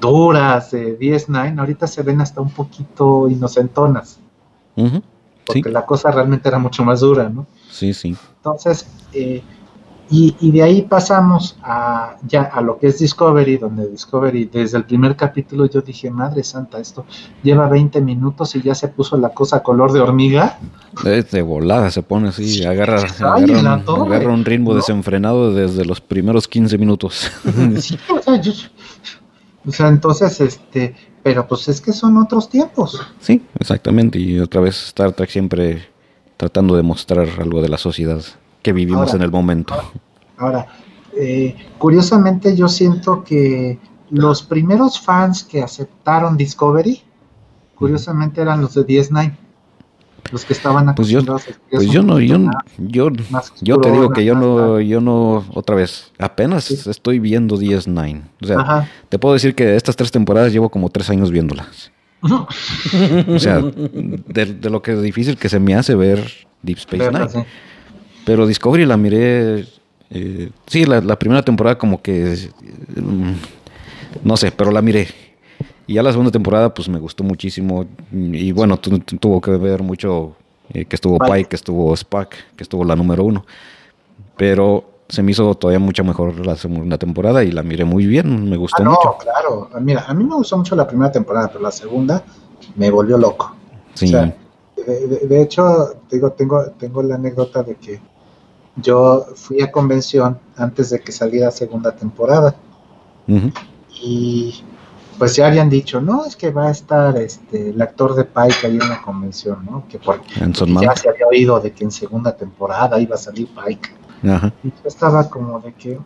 duras 0.00 0.70
de 0.70 0.98
DS9 0.98 1.58
ahorita 1.58 1.86
se 1.86 2.02
ven 2.02 2.20
hasta 2.20 2.40
un 2.40 2.50
poquito 2.50 3.28
inocentonas, 3.28 4.18
Ujú. 4.76 5.02
porque 5.46 5.62
Sí, 5.64 5.70
la 5.70 5.84
cosa 5.86 6.10
realmente 6.10 6.48
era 6.48 6.58
mucho 6.58 6.84
más 6.84 7.00
dura, 7.00 7.28
¿no? 7.28 7.46
sí, 7.70 7.92
sí. 7.94 8.16
Entonces, 8.36 8.86
eh, 9.12 9.42
y, 10.12 10.34
y 10.40 10.50
de 10.50 10.60
ahí 10.64 10.82
pasamos 10.82 11.56
a 11.62 12.16
ya 12.26 12.42
a 12.42 12.60
lo 12.62 12.78
que 12.80 12.88
es 12.88 12.98
Discovery, 12.98 13.58
donde 13.58 13.86
Discovery, 13.88 14.46
desde 14.46 14.76
el 14.78 14.84
primer 14.84 15.14
capítulo 15.14 15.66
yo 15.66 15.82
dije, 15.82 16.10
madre 16.10 16.42
santa, 16.42 16.80
esto 16.80 17.04
lleva 17.44 17.68
20 17.68 18.00
minutos 18.00 18.56
y 18.56 18.60
ya 18.62 18.74
se 18.74 18.88
puso 18.88 19.16
la 19.16 19.28
cosa 19.28 19.62
color 19.62 19.92
de 19.92 20.00
hormiga. 20.00 20.58
De, 21.04 21.22
de 21.22 21.42
volada 21.42 21.92
se 21.92 22.02
pone 22.02 22.30
así, 22.30 22.64
agarra, 22.64 22.96
la 23.20 23.34
agarra, 23.34 23.74
un, 23.76 23.84
torre, 23.84 24.16
agarra 24.16 24.32
un 24.34 24.44
ritmo 24.44 24.70
¿no? 24.70 24.76
desenfrenado 24.76 25.54
desde 25.54 25.84
los 25.84 26.00
primeros 26.00 26.48
15 26.48 26.76
minutos. 26.76 27.30
Sí, 27.78 27.96
o 28.12 28.20
sea, 28.20 28.40
yo- 28.40 28.52
o 29.66 29.72
sea, 29.72 29.88
entonces, 29.88 30.40
este, 30.40 30.94
pero 31.22 31.46
pues 31.46 31.68
es 31.68 31.80
que 31.80 31.92
son 31.92 32.16
otros 32.16 32.48
tiempos. 32.48 33.00
sí, 33.20 33.42
exactamente. 33.58 34.18
Y 34.18 34.38
otra 34.38 34.60
vez 34.60 34.82
Star 34.86 35.12
Trek 35.12 35.30
siempre 35.30 35.88
tratando 36.36 36.74
de 36.76 36.82
mostrar 36.82 37.28
algo 37.38 37.60
de 37.60 37.68
la 37.68 37.78
sociedad 37.78 38.22
que 38.62 38.72
vivimos 38.72 39.08
Ahora, 39.08 39.16
en 39.16 39.22
el 39.22 39.30
momento. 39.30 39.74
Ahora, 40.38 40.66
eh, 41.16 41.54
curiosamente 41.78 42.56
yo 42.56 42.68
siento 42.68 43.22
que 43.22 43.78
los 44.10 44.42
primeros 44.42 45.00
fans 45.00 45.44
que 45.44 45.62
aceptaron 45.62 46.36
Discovery, 46.36 47.02
curiosamente 47.74 48.40
eran 48.40 48.60
los 48.60 48.74
de 48.74 48.86
DS9, 48.86 49.36
los 50.32 50.44
que 50.44 50.52
estaban 50.52 50.94
Pues 50.94 51.08
yo- 51.08 51.24
Pues 51.24 51.46
es 51.70 51.90
yo 51.90 52.02
no, 52.02 52.20
yo, 52.20 52.38
más- 52.38 52.54
yo, 52.78 53.08
más 53.30 53.52
yo 53.60 53.78
te 53.80 53.90
digo 53.90 54.10
que 54.10 54.24
yo 54.24 54.34
no, 54.34 54.80
yo 54.80 55.00
no, 55.00 55.44
otra 55.54 55.76
vez, 55.76 56.12
apenas 56.18 56.64
Sí. 56.64 56.78
estoy 56.90 57.18
viendo 57.18 57.56
DS9. 57.56 58.22
O 58.42 58.46
sea, 58.46 58.58
Ajá. 58.60 58.88
te 59.08 59.18
puedo 59.18 59.34
decir 59.34 59.54
que 59.54 59.76
estas 59.76 59.96
tres 59.96 60.10
temporadas 60.10 60.52
llevo 60.52 60.68
como 60.68 60.88
tres 60.90 61.08
años 61.10 61.30
viéndolas. 61.30 61.90
O 63.28 63.38
sea, 63.38 63.60
de, 63.62 64.46
de 64.46 64.70
lo 64.70 64.82
que 64.82 64.92
es 64.92 65.02
difícil 65.02 65.36
que 65.36 65.48
se 65.48 65.58
me 65.58 65.74
hace 65.74 65.94
ver 65.94 66.22
Deep 66.62 66.78
Space 66.78 67.10
Nine. 67.10 67.28
sí. 67.30 67.38
Pero 68.26 68.46
Discovery 68.46 68.84
la 68.84 68.96
miré. 68.98 69.64
eh, 70.10 70.50
sí, 70.66 70.84
la, 70.84 71.00
la 71.00 71.18
primera 71.18 71.42
temporada, 71.42 71.78
como 71.78 72.02
que. 72.02 72.34
eh, 72.34 72.50
no 74.24 74.36
sé, 74.36 74.52
pero 74.52 74.70
la 74.70 74.82
miré. 74.82 75.08
Y 75.90 75.94
ya 75.94 76.04
la 76.04 76.12
segunda 76.12 76.30
temporada, 76.30 76.72
pues 76.72 76.88
me 76.88 77.00
gustó 77.00 77.24
muchísimo. 77.24 77.84
Y 78.12 78.52
bueno, 78.52 78.76
tu- 78.76 78.96
tu- 79.00 79.16
tuvo 79.16 79.40
que 79.40 79.50
ver 79.50 79.82
mucho 79.82 80.36
eh, 80.72 80.84
que 80.84 80.94
estuvo 80.94 81.18
Pike. 81.18 81.48
Que 81.48 81.56
estuvo 81.56 81.92
Spock, 81.94 82.28
que 82.54 82.62
estuvo 82.62 82.84
la 82.84 82.94
número 82.94 83.24
uno. 83.24 83.44
Pero 84.36 84.84
se 85.08 85.20
me 85.24 85.32
hizo 85.32 85.52
todavía 85.56 85.80
mucho 85.80 86.04
mejor 86.04 86.46
la 86.46 86.54
segunda 86.54 86.96
temporada 86.96 87.42
y 87.42 87.50
la 87.50 87.64
miré 87.64 87.84
muy 87.84 88.06
bien. 88.06 88.48
Me 88.48 88.56
gustó 88.56 88.82
Ah, 88.82 88.84
no, 88.84 88.90
mucho. 88.92 89.16
claro. 89.18 89.68
Mira, 89.80 90.04
a 90.06 90.14
mí 90.14 90.22
me 90.22 90.36
gustó 90.36 90.56
mucho 90.56 90.76
la 90.76 90.86
primera 90.86 91.10
temporada, 91.10 91.48
pero 91.48 91.60
la 91.60 91.72
segunda 91.72 92.22
me 92.76 92.88
volvió 92.88 93.18
loco. 93.18 93.56
Sí. 93.94 94.06
O 94.06 94.08
sea, 94.10 94.36
de, 94.86 95.06
de- 95.08 95.26
de 95.26 95.42
hecho, 95.42 95.94
digo, 96.08 96.30
tengo, 96.30 96.66
tengo 96.78 97.02
la 97.02 97.16
anécdota 97.16 97.64
de 97.64 97.74
que 97.74 98.00
yo 98.76 99.26
fui 99.34 99.60
a 99.60 99.72
convención 99.72 100.38
antes 100.56 100.90
de 100.90 101.00
que 101.00 101.10
saliera 101.10 101.50
segunda 101.50 101.90
temporada. 101.96 102.54
Y 104.02 104.62
pues 105.20 105.36
ya 105.36 105.46
habían 105.48 105.68
dicho, 105.70 106.00
no, 106.00 106.24
es 106.24 106.34
que 106.34 106.50
va 106.50 106.68
a 106.68 106.70
estar 106.70 107.16
este 107.18 107.70
el 107.70 107.80
actor 107.82 108.14
de 108.14 108.24
Pike 108.24 108.66
ahí 108.66 108.72
en 108.80 108.88
la 108.88 109.02
convención, 109.02 109.64
¿no? 109.70 109.84
Que 109.88 109.98
porque 109.98 110.24
ya 110.80 110.96
se 110.96 111.08
había 111.10 111.26
oído 111.26 111.60
de 111.60 111.72
que 111.72 111.84
en 111.84 111.90
segunda 111.90 112.34
temporada 112.36 112.98
iba 112.98 113.14
a 113.14 113.18
salir 113.18 113.48
Pike. 113.54 113.90
Ajá. 114.28 114.52
Y 114.64 114.68
yo 114.70 114.74
estaba 114.86 115.28
como 115.28 115.60
de 115.60 115.74
que 115.74 115.98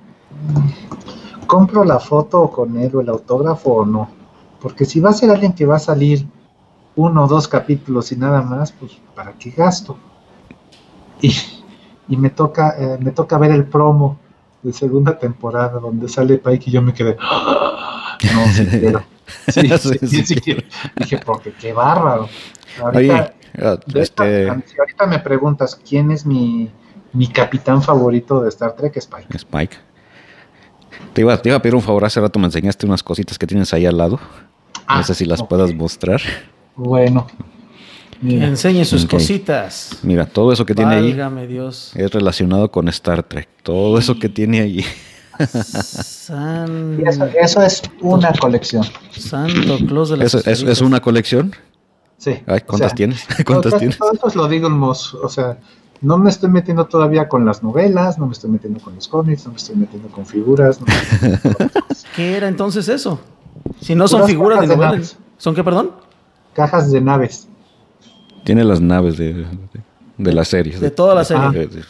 compro 1.46 1.84
la 1.84 2.00
foto 2.00 2.50
con 2.50 2.76
él 2.76 2.90
o 2.94 3.00
el 3.00 3.08
autógrafo 3.08 3.70
o 3.72 3.86
no. 3.86 4.10
Porque 4.60 4.84
si 4.84 4.98
va 5.00 5.10
a 5.10 5.12
ser 5.12 5.30
alguien 5.30 5.52
que 5.52 5.64
va 5.64 5.76
a 5.76 5.78
salir 5.80 6.26
uno 6.96 7.24
o 7.24 7.28
dos 7.28 7.46
capítulos 7.48 8.10
y 8.12 8.16
nada 8.16 8.42
más, 8.42 8.72
pues 8.72 8.92
¿para 9.14 9.32
qué 9.34 9.50
gasto? 9.50 9.96
Y, 11.20 11.32
y 12.08 12.16
me 12.16 12.30
toca, 12.30 12.74
eh, 12.78 12.98
me 13.00 13.12
toca 13.12 13.38
ver 13.38 13.52
el 13.52 13.64
promo 13.64 14.18
de 14.62 14.72
segunda 14.72 15.18
temporada 15.18 15.78
donde 15.78 16.08
sale 16.08 16.38
Pike 16.38 16.70
y 16.70 16.72
yo 16.72 16.82
me 16.82 16.92
quedé. 16.94 17.16
"Ah, 17.20 17.93
No, 18.32 18.46
sí 18.52 18.66
quiero. 18.70 19.04
Sí, 19.48 19.68
sí, 19.78 20.06
sí, 20.06 20.24
sí 20.26 20.34
quiero. 20.36 20.62
Dije, 20.96 21.18
porque 21.24 21.52
qué 21.52 21.72
bárbaro. 21.72 22.28
Ahorita, 22.80 23.32
ah, 23.58 23.78
de 23.86 24.02
esta- 24.02 24.28
este. 24.28 24.68
si 24.68 24.78
ahorita 24.78 25.06
me 25.06 25.18
preguntas 25.18 25.80
quién 25.88 26.10
es 26.10 26.26
mi, 26.26 26.70
mi 27.14 27.26
capitán 27.28 27.82
favorito 27.82 28.42
de 28.42 28.50
Star 28.50 28.76
Trek, 28.76 28.96
es 28.98 29.06
Pike. 29.06 29.34
Spike. 29.36 29.76
Te 31.14 31.22
iba, 31.22 31.40
te 31.40 31.48
iba 31.48 31.56
a 31.56 31.62
pedir 31.62 31.74
un 31.74 31.80
favor, 31.80 32.04
hace 32.04 32.20
rato 32.20 32.38
me 32.38 32.44
enseñaste 32.46 32.84
unas 32.84 33.02
cositas 33.02 33.38
que 33.38 33.46
tienes 33.46 33.72
ahí 33.72 33.86
al 33.86 33.96
lado. 33.96 34.20
Ah, 34.86 34.98
no 34.98 35.04
sé 35.04 35.14
si 35.14 35.24
las 35.24 35.42
puedas 35.42 35.72
mostrar. 35.74 36.20
Bueno. 36.76 37.26
Mira, 38.20 38.46
Enseñe 38.46 38.84
sus 38.84 39.06
cositas. 39.06 39.98
Mira, 40.02 40.26
todo 40.26 40.52
eso 40.52 40.64
que 40.66 40.74
tiene 40.74 40.94
ahí 40.96 41.46
Dios. 41.48 41.92
es 41.96 42.10
relacionado 42.12 42.70
con 42.70 42.88
Star 42.88 43.22
Trek. 43.22 43.48
Todo 43.62 43.98
eso 43.98 44.18
que 44.18 44.28
tiene 44.28 44.60
ahí. 44.60 44.84
San... 45.38 47.00
eso, 47.06 47.24
eso 47.26 47.62
es 47.62 47.82
una 48.00 48.32
colección. 48.32 48.84
Santo 49.10 49.76
Claus 49.86 50.10
de 50.10 50.16
las 50.18 50.34
¿Es, 50.34 50.62
es, 50.62 50.80
una 50.80 51.00
colección? 51.00 51.52
Sí. 52.18 52.30
Ay, 52.46 52.60
o 52.62 52.66
¿Cuántas 52.66 52.90
sea, 52.90 52.96
tienes? 52.96 53.26
todo- 53.26 53.44
¿Cuántas 53.44 53.70
todo- 53.70 53.78
tienes? 53.78 53.98
Todo 53.98 54.12
eso 54.12 54.38
lo 54.38 54.48
digo, 54.48 54.70
Mos, 54.70 55.14
o 55.14 55.28
sea, 55.28 55.58
no 56.00 56.18
me 56.18 56.30
estoy 56.30 56.50
metiendo 56.50 56.86
todavía 56.86 57.28
con 57.28 57.44
las 57.44 57.62
novelas, 57.62 58.18
no 58.18 58.26
me 58.26 58.32
estoy 58.32 58.50
metiendo 58.50 58.80
con 58.80 58.94
los 58.94 59.08
cómics, 59.08 59.44
no 59.46 59.52
me 59.52 59.56
estoy 59.56 59.76
metiendo 59.76 60.08
con 60.08 60.26
figuras. 60.26 60.80
no 60.80 60.86
me 60.86 60.92
estoy 60.94 61.28
metiendo 61.30 61.58
con 61.58 61.68
cosas. 61.68 62.04
¿Qué 62.16 62.36
era 62.36 62.48
entonces 62.48 62.88
eso? 62.88 63.20
Si 63.80 63.94
no 63.94 64.08
son 64.08 64.26
figuras 64.26 64.60
de 64.60 64.66
novelas. 64.68 64.92
naves. 64.92 65.16
¿Son 65.38 65.54
qué, 65.54 65.64
perdón? 65.64 65.92
Cajas 66.54 66.90
de 66.90 67.00
naves. 67.00 67.48
Tiene 68.44 68.62
las 68.64 68.80
naves 68.80 69.16
de, 69.16 69.32
de, 69.32 69.46
de 70.18 70.32
la 70.32 70.44
serie. 70.44 70.78
De 70.78 70.90
toda 70.90 71.14
la 71.14 71.24
serie. 71.24 71.50
de- 71.50 71.66
de- 71.66 71.82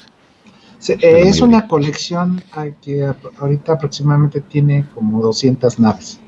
Sí, 0.85 0.97
Pero 1.01 1.17
es 1.17 1.41
una 1.41 1.67
colección 1.67 2.43
que 2.83 3.11
ahorita 3.39 3.73
aproximadamente 3.73 4.43
tiene 4.43 4.85
como 4.95 5.23
200 5.23 5.79
naves. 5.79 6.21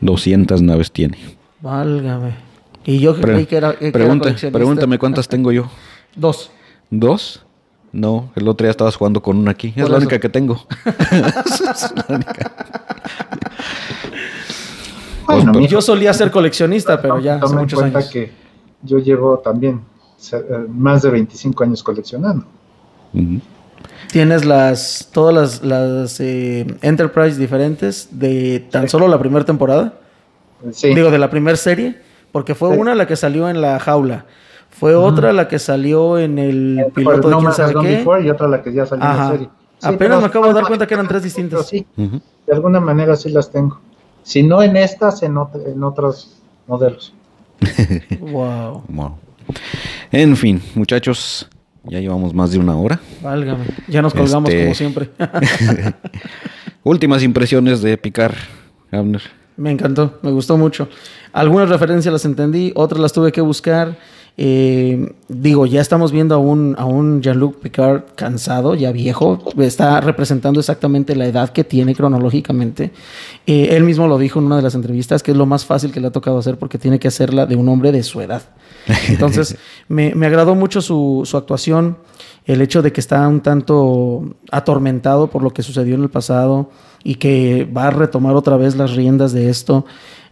200 0.00 0.62
naves 0.62 0.92
tiene. 0.92 1.18
Válgame. 1.60 2.36
Y 2.84 3.00
yo 3.00 3.16
Pre- 3.20 3.32
creí 3.32 3.46
que 3.46 3.56
era. 3.56 3.72
que 3.76 3.86
era 3.86 3.92
Pregunta, 3.92 4.22
coleccionista. 4.26 4.56
pregúntame 4.56 4.96
cuántas 5.00 5.26
tengo 5.26 5.50
yo. 5.50 5.64
Dos. 6.14 6.52
¿Dos? 6.88 7.44
No, 7.90 8.30
el 8.36 8.46
otro 8.46 8.64
día 8.64 8.70
estabas 8.70 8.94
jugando 8.94 9.20
con 9.20 9.38
una 9.38 9.50
aquí. 9.50 9.68
Es 9.74 9.76
la 9.76 9.84
eso. 9.84 9.96
única 9.96 10.20
que 10.20 10.28
tengo. 10.28 10.64
Es 11.44 11.60
la 11.60 12.04
única. 12.14 12.52
Bueno, 15.26 15.52
Pues, 15.52 15.62
mi- 15.62 15.66
Yo 15.68 15.80
solía 15.80 16.12
ser 16.12 16.30
coleccionista, 16.30 17.02
pero 17.02 17.18
ya 17.18 17.36
hace 17.42 17.56
muchos 17.56 17.80
cuenta 17.80 17.98
años. 17.98 18.10
que 18.10 18.30
yo 18.82 18.98
llevo 18.98 19.38
también 19.38 19.80
eh, 20.32 20.36
más 20.68 21.02
de 21.02 21.10
25 21.10 21.64
años 21.64 21.82
coleccionando. 21.82 22.46
Tienes 24.14 24.44
las 24.44 25.08
todas 25.10 25.34
las, 25.34 25.62
las 25.64 26.20
eh, 26.20 26.64
Enterprise 26.82 27.36
diferentes 27.36 28.06
de 28.12 28.64
tan 28.70 28.88
solo 28.88 29.08
la 29.08 29.18
primera 29.18 29.44
temporada. 29.44 29.94
Sí, 30.70 30.94
Digo, 30.94 31.10
de 31.10 31.18
la 31.18 31.28
primera 31.30 31.56
serie. 31.56 31.96
Porque 32.30 32.54
fue 32.54 32.72
Sí. 32.72 32.78
una 32.78 32.94
la 32.94 33.08
que 33.08 33.16
salió 33.16 33.48
en 33.48 33.60
la 33.60 33.80
jaula. 33.80 34.26
Fue 34.70 34.94
otra 34.94 35.32
la 35.32 35.48
que 35.48 35.58
salió 35.58 36.16
en 36.16 36.38
el 36.38 36.86
piloto 36.94 37.26
de 37.28 37.34
No 37.34 37.40
quién 37.40 37.52
sabe 37.54 37.74
qué. 37.74 37.96
Before 37.96 38.24
y 38.24 38.30
otra 38.30 38.46
la 38.46 38.62
que 38.62 38.72
ya 38.72 38.86
salió 38.86 39.04
en 39.04 39.16
la 39.16 39.30
serie. 39.32 39.48
Sí, 39.78 39.88
Apenas 39.88 40.20
me 40.20 40.26
acabo 40.26 40.46
de 40.46 40.52
dar 40.54 40.66
cuenta 40.68 40.86
que 40.86 40.94
eran 40.94 41.08
tres 41.08 41.24
distintas. 41.24 41.66
sí, 41.66 41.84
de 41.96 42.54
alguna 42.54 42.78
manera 42.78 43.16
sí 43.16 43.30
las 43.30 43.50
tengo. 43.50 43.80
Si 44.22 44.44
no 44.44 44.62
en 44.62 44.76
estas, 44.76 45.24
en, 45.24 45.34
ot- 45.34 45.60
en 45.66 45.82
otros 45.82 46.40
modelos. 46.68 47.12
Wow, 48.20 48.84
Wow. 48.88 49.16
En 50.12 50.36
fin, 50.36 50.62
muchachos, 50.76 51.48
ya 51.86 52.00
llevamos 52.00 52.34
más 52.34 52.50
de 52.50 52.58
una 52.58 52.76
hora. 52.76 53.00
válgame. 53.22 53.64
Ya 53.88 54.02
nos 54.02 54.12
colgamos 54.14 54.50
Este- 54.50 54.62
como 54.62 54.74
siempre. 54.74 55.10
Últimas 56.82 57.22
impresiones 57.22 57.80
de 57.82 57.96
Picar, 57.96 58.34
Abner. 58.90 59.22
Me 59.56 59.70
encantó, 59.70 60.18
me 60.22 60.30
gustó 60.30 60.56
mucho. 60.56 60.88
Algunas 61.32 61.68
referencias 61.68 62.12
las 62.12 62.24
entendí, 62.24 62.72
otras 62.74 63.00
las 63.00 63.12
tuve 63.12 63.32
que 63.32 63.40
buscar. 63.40 63.96
Eh, 64.36 65.14
digo, 65.28 65.64
ya 65.64 65.80
estamos 65.80 66.10
viendo 66.10 66.34
a 66.34 66.38
un, 66.38 66.74
a 66.76 66.86
un 66.86 67.22
Jean-Luc 67.22 67.60
Picard 67.60 68.02
cansado, 68.16 68.74
ya 68.74 68.90
viejo. 68.90 69.38
Está 69.58 70.00
representando 70.00 70.60
exactamente 70.60 71.14
la 71.14 71.26
edad 71.26 71.50
que 71.50 71.62
tiene 71.62 71.94
cronológicamente. 71.94 72.90
Eh, 73.46 73.68
él 73.70 73.84
mismo 73.84 74.08
lo 74.08 74.18
dijo 74.18 74.40
en 74.40 74.46
una 74.46 74.56
de 74.56 74.62
las 74.62 74.74
entrevistas, 74.74 75.22
que 75.22 75.30
es 75.30 75.36
lo 75.36 75.46
más 75.46 75.64
fácil 75.64 75.92
que 75.92 76.00
le 76.00 76.08
ha 76.08 76.12
tocado 76.12 76.38
hacer 76.38 76.58
porque 76.58 76.78
tiene 76.78 76.98
que 76.98 77.08
hacerla 77.08 77.46
de 77.46 77.56
un 77.56 77.68
hombre 77.68 77.92
de 77.92 78.02
su 78.02 78.20
edad. 78.20 78.42
Entonces, 79.08 79.56
me, 79.88 80.14
me 80.14 80.26
agradó 80.26 80.54
mucho 80.54 80.80
su, 80.82 81.22
su 81.24 81.36
actuación, 81.36 81.96
el 82.44 82.60
hecho 82.60 82.82
de 82.82 82.92
que 82.92 83.00
está 83.00 83.26
un 83.28 83.40
tanto 83.40 84.34
atormentado 84.50 85.28
por 85.28 85.42
lo 85.42 85.50
que 85.50 85.62
sucedió 85.62 85.94
en 85.94 86.02
el 86.02 86.10
pasado 86.10 86.70
y 87.04 87.14
que 87.16 87.70
va 87.74 87.86
a 87.86 87.90
retomar 87.90 88.34
otra 88.34 88.56
vez 88.56 88.74
las 88.74 88.96
riendas 88.96 89.32
de 89.32 89.48
esto. 89.48 89.86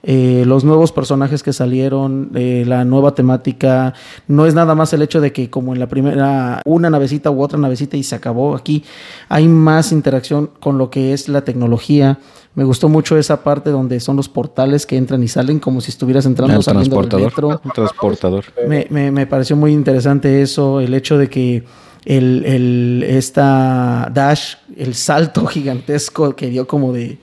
Eh, 0.04 0.42
los 0.46 0.64
nuevos 0.64 0.90
personajes 0.90 1.42
que 1.44 1.52
salieron, 1.52 2.30
eh, 2.34 2.64
la 2.66 2.84
nueva 2.84 3.14
temática, 3.14 3.94
no 4.26 4.46
es 4.46 4.54
nada 4.54 4.74
más 4.74 4.92
el 4.92 5.02
hecho 5.02 5.20
de 5.20 5.32
que 5.32 5.48
como 5.48 5.72
en 5.74 5.78
la 5.78 5.86
primera, 5.88 6.60
una 6.64 6.90
navecita 6.90 7.30
u 7.30 7.40
otra 7.40 7.58
navecita 7.58 7.96
y 7.96 8.02
se 8.02 8.16
acabó. 8.16 8.56
Aquí 8.56 8.82
hay 9.28 9.46
más 9.46 9.92
interacción 9.92 10.50
con 10.58 10.76
lo 10.76 10.90
que 10.90 11.12
es 11.12 11.28
la 11.28 11.42
tecnología. 11.42 12.18
Me 12.54 12.64
gustó 12.64 12.88
mucho 12.88 13.16
esa 13.16 13.44
parte 13.44 13.70
donde 13.70 14.00
son 14.00 14.16
los 14.16 14.28
portales 14.28 14.86
que 14.86 14.96
entran 14.96 15.22
y 15.22 15.28
salen 15.28 15.58
como 15.60 15.80
si 15.80 15.90
estuvieras 15.90 16.26
entrando 16.26 16.56
El 16.56 16.62
saliendo 16.62 16.96
del 17.00 17.08
transportador. 17.08 17.52
metro. 17.54 17.70
El 17.70 17.72
transportador. 17.72 18.44
Me, 18.68 18.86
me- 18.90 19.10
me 19.12 19.26
pareció 19.26 19.56
muy 19.56 19.72
interesante 19.72 20.42
eso, 20.42 20.80
el 20.80 20.92
hecho 20.94 21.16
de 21.16 21.30
que 21.30 21.62
el, 22.04 22.44
el- 22.44 23.04
esta 23.06 24.10
Dash, 24.12 24.54
el 24.76 24.94
salto 24.94 25.46
gigantesco 25.46 26.34
que 26.36 26.48
dio 26.50 26.66
como 26.66 26.92
de 26.92 27.18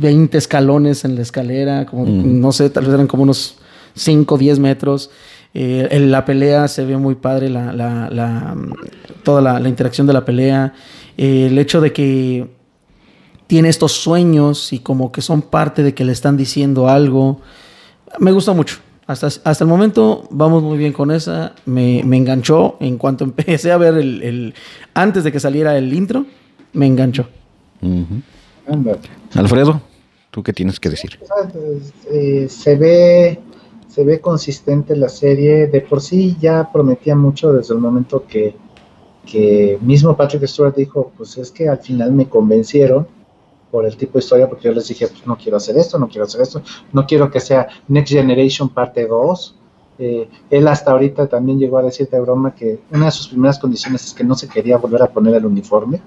20 0.00 0.38
escalones 0.38 1.04
en 1.04 1.14
la 1.14 1.22
escalera, 1.22 1.86
como, 1.86 2.06
Mm. 2.06 2.40
no 2.40 2.52
sé, 2.52 2.70
tal 2.70 2.84
vez 2.84 2.94
eran 2.94 3.06
como 3.06 3.22
unos 3.24 3.56
5 3.94 4.34
o 4.34 4.38
10 4.38 4.58
metros. 4.58 5.10
Eh, 5.52 5.88
en 5.90 6.10
la 6.10 6.24
pelea 6.24 6.68
se 6.68 6.84
ve 6.84 6.96
muy 6.96 7.16
padre, 7.16 7.48
la, 7.50 7.72
la- 7.72 8.08
la- 8.10 8.56
toda 9.24 9.40
la, 9.42 9.58
la 9.60 9.68
interacción 9.68 10.06
de 10.06 10.12
la 10.12 10.24
pelea. 10.24 10.72
Eh, 11.16 11.48
el 11.50 11.58
hecho 11.58 11.80
de 11.80 11.92
que 11.92 12.48
tiene 13.46 13.68
estos 13.68 13.92
sueños 13.92 14.72
y 14.72 14.78
como 14.78 15.10
que 15.10 15.22
son 15.22 15.42
parte 15.42 15.82
de 15.82 15.92
que 15.92 16.04
le 16.04 16.12
están 16.12 16.36
diciendo 16.36 16.88
algo. 16.88 17.40
Me 18.20 18.30
gusta 18.32 18.52
mucho. 18.52 18.76
Hasta, 19.08 19.26
hasta 19.26 19.64
el 19.64 19.68
momento 19.68 20.28
vamos 20.30 20.62
muy 20.62 20.78
bien 20.78 20.92
con 20.92 21.10
esa. 21.10 21.52
Me, 21.66 22.02
me 22.04 22.16
enganchó 22.16 22.76
en 22.78 22.96
cuanto 22.96 23.24
empecé 23.30 23.72
a 23.72 23.76
ver 23.76 23.94
el, 23.98 24.22
el- 24.22 24.54
Antes 24.94 25.24
de 25.24 25.32
que 25.32 25.40
saliera 25.40 25.76
el 25.76 25.92
intro, 25.92 26.26
me 26.74 26.86
enganchó. 26.86 27.26
Alfredo, 29.34 29.80
¿tú 30.30 30.42
qué 30.42 30.52
tienes 30.52 30.78
que 30.80 30.90
decir? 30.90 31.18
Eh, 32.10 32.46
se 32.48 32.76
ve 32.76 33.40
se 33.90 34.04
ve 34.04 34.20
consistente 34.20 34.96
la 34.96 35.08
serie. 35.08 35.66
De 35.66 35.80
por 35.80 36.00
sí 36.00 36.36
ya 36.40 36.70
prometía 36.72 37.16
mucho 37.16 37.52
desde 37.52 37.74
el 37.74 37.80
momento 37.80 38.24
que, 38.26 38.54
que 39.26 39.78
mismo 39.80 40.16
Patrick 40.16 40.46
Stewart 40.46 40.74
dijo 40.74 41.12
pues 41.16 41.36
es 41.38 41.50
que 41.50 41.68
al 41.68 41.78
final 41.78 42.12
me 42.12 42.28
convencieron 42.28 43.06
por 43.70 43.84
el 43.86 43.96
tipo 43.96 44.14
de 44.14 44.20
historia 44.20 44.48
porque 44.48 44.64
yo 44.64 44.72
les 44.72 44.88
dije 44.88 45.06
pues 45.08 45.26
no 45.26 45.36
quiero 45.36 45.56
hacer 45.56 45.76
esto 45.76 45.98
no 45.98 46.08
quiero 46.08 46.24
hacer 46.24 46.40
esto 46.40 46.62
no 46.92 47.06
quiero 47.06 47.30
que 47.30 47.38
sea 47.38 47.68
Next 47.88 48.12
Generation 48.12 48.68
parte 48.68 49.06
2 49.06 49.56
Eh, 50.02 50.26
él 50.48 50.66
hasta 50.66 50.92
ahorita 50.92 51.26
también 51.26 51.58
llegó 51.58 51.76
a 51.76 51.82
decir 51.82 52.08
de 52.08 52.18
broma 52.20 52.54
que 52.54 52.80
una 52.90 53.04
de 53.06 53.10
sus 53.10 53.28
primeras 53.28 53.58
condiciones 53.58 54.02
es 54.06 54.14
que 54.14 54.24
no 54.24 54.34
se 54.34 54.48
quería 54.48 54.78
volver 54.78 55.02
a 55.02 55.12
poner 55.12 55.34
el 55.34 55.44
uniforme 55.44 56.00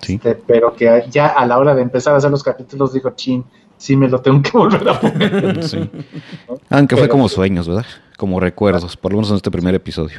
Sí. 0.00 0.14
este, 0.14 0.34
pero 0.34 0.74
que 0.74 1.04
ya 1.10 1.26
a 1.28 1.44
la 1.46 1.58
hora 1.58 1.74
de 1.74 1.82
empezar 1.82 2.14
a 2.14 2.16
hacer 2.16 2.30
los 2.30 2.42
capítulos 2.42 2.92
dijo, 2.92 3.10
chin, 3.10 3.44
sí 3.76 3.96
me 3.96 4.08
lo 4.08 4.20
tengo 4.20 4.42
que 4.42 4.50
volver 4.50 4.88
a 4.88 4.98
poner. 4.98 5.62
Sí. 5.62 5.90
Aunque 6.70 6.96
fue 6.96 7.08
como 7.08 7.28
sueños, 7.28 7.68
¿verdad? 7.68 7.86
Como 8.16 8.40
recuerdos, 8.40 8.96
por 8.96 9.12
lo 9.12 9.18
menos 9.18 9.30
en 9.30 9.36
este 9.36 9.50
primer 9.50 9.74
episodio. 9.74 10.18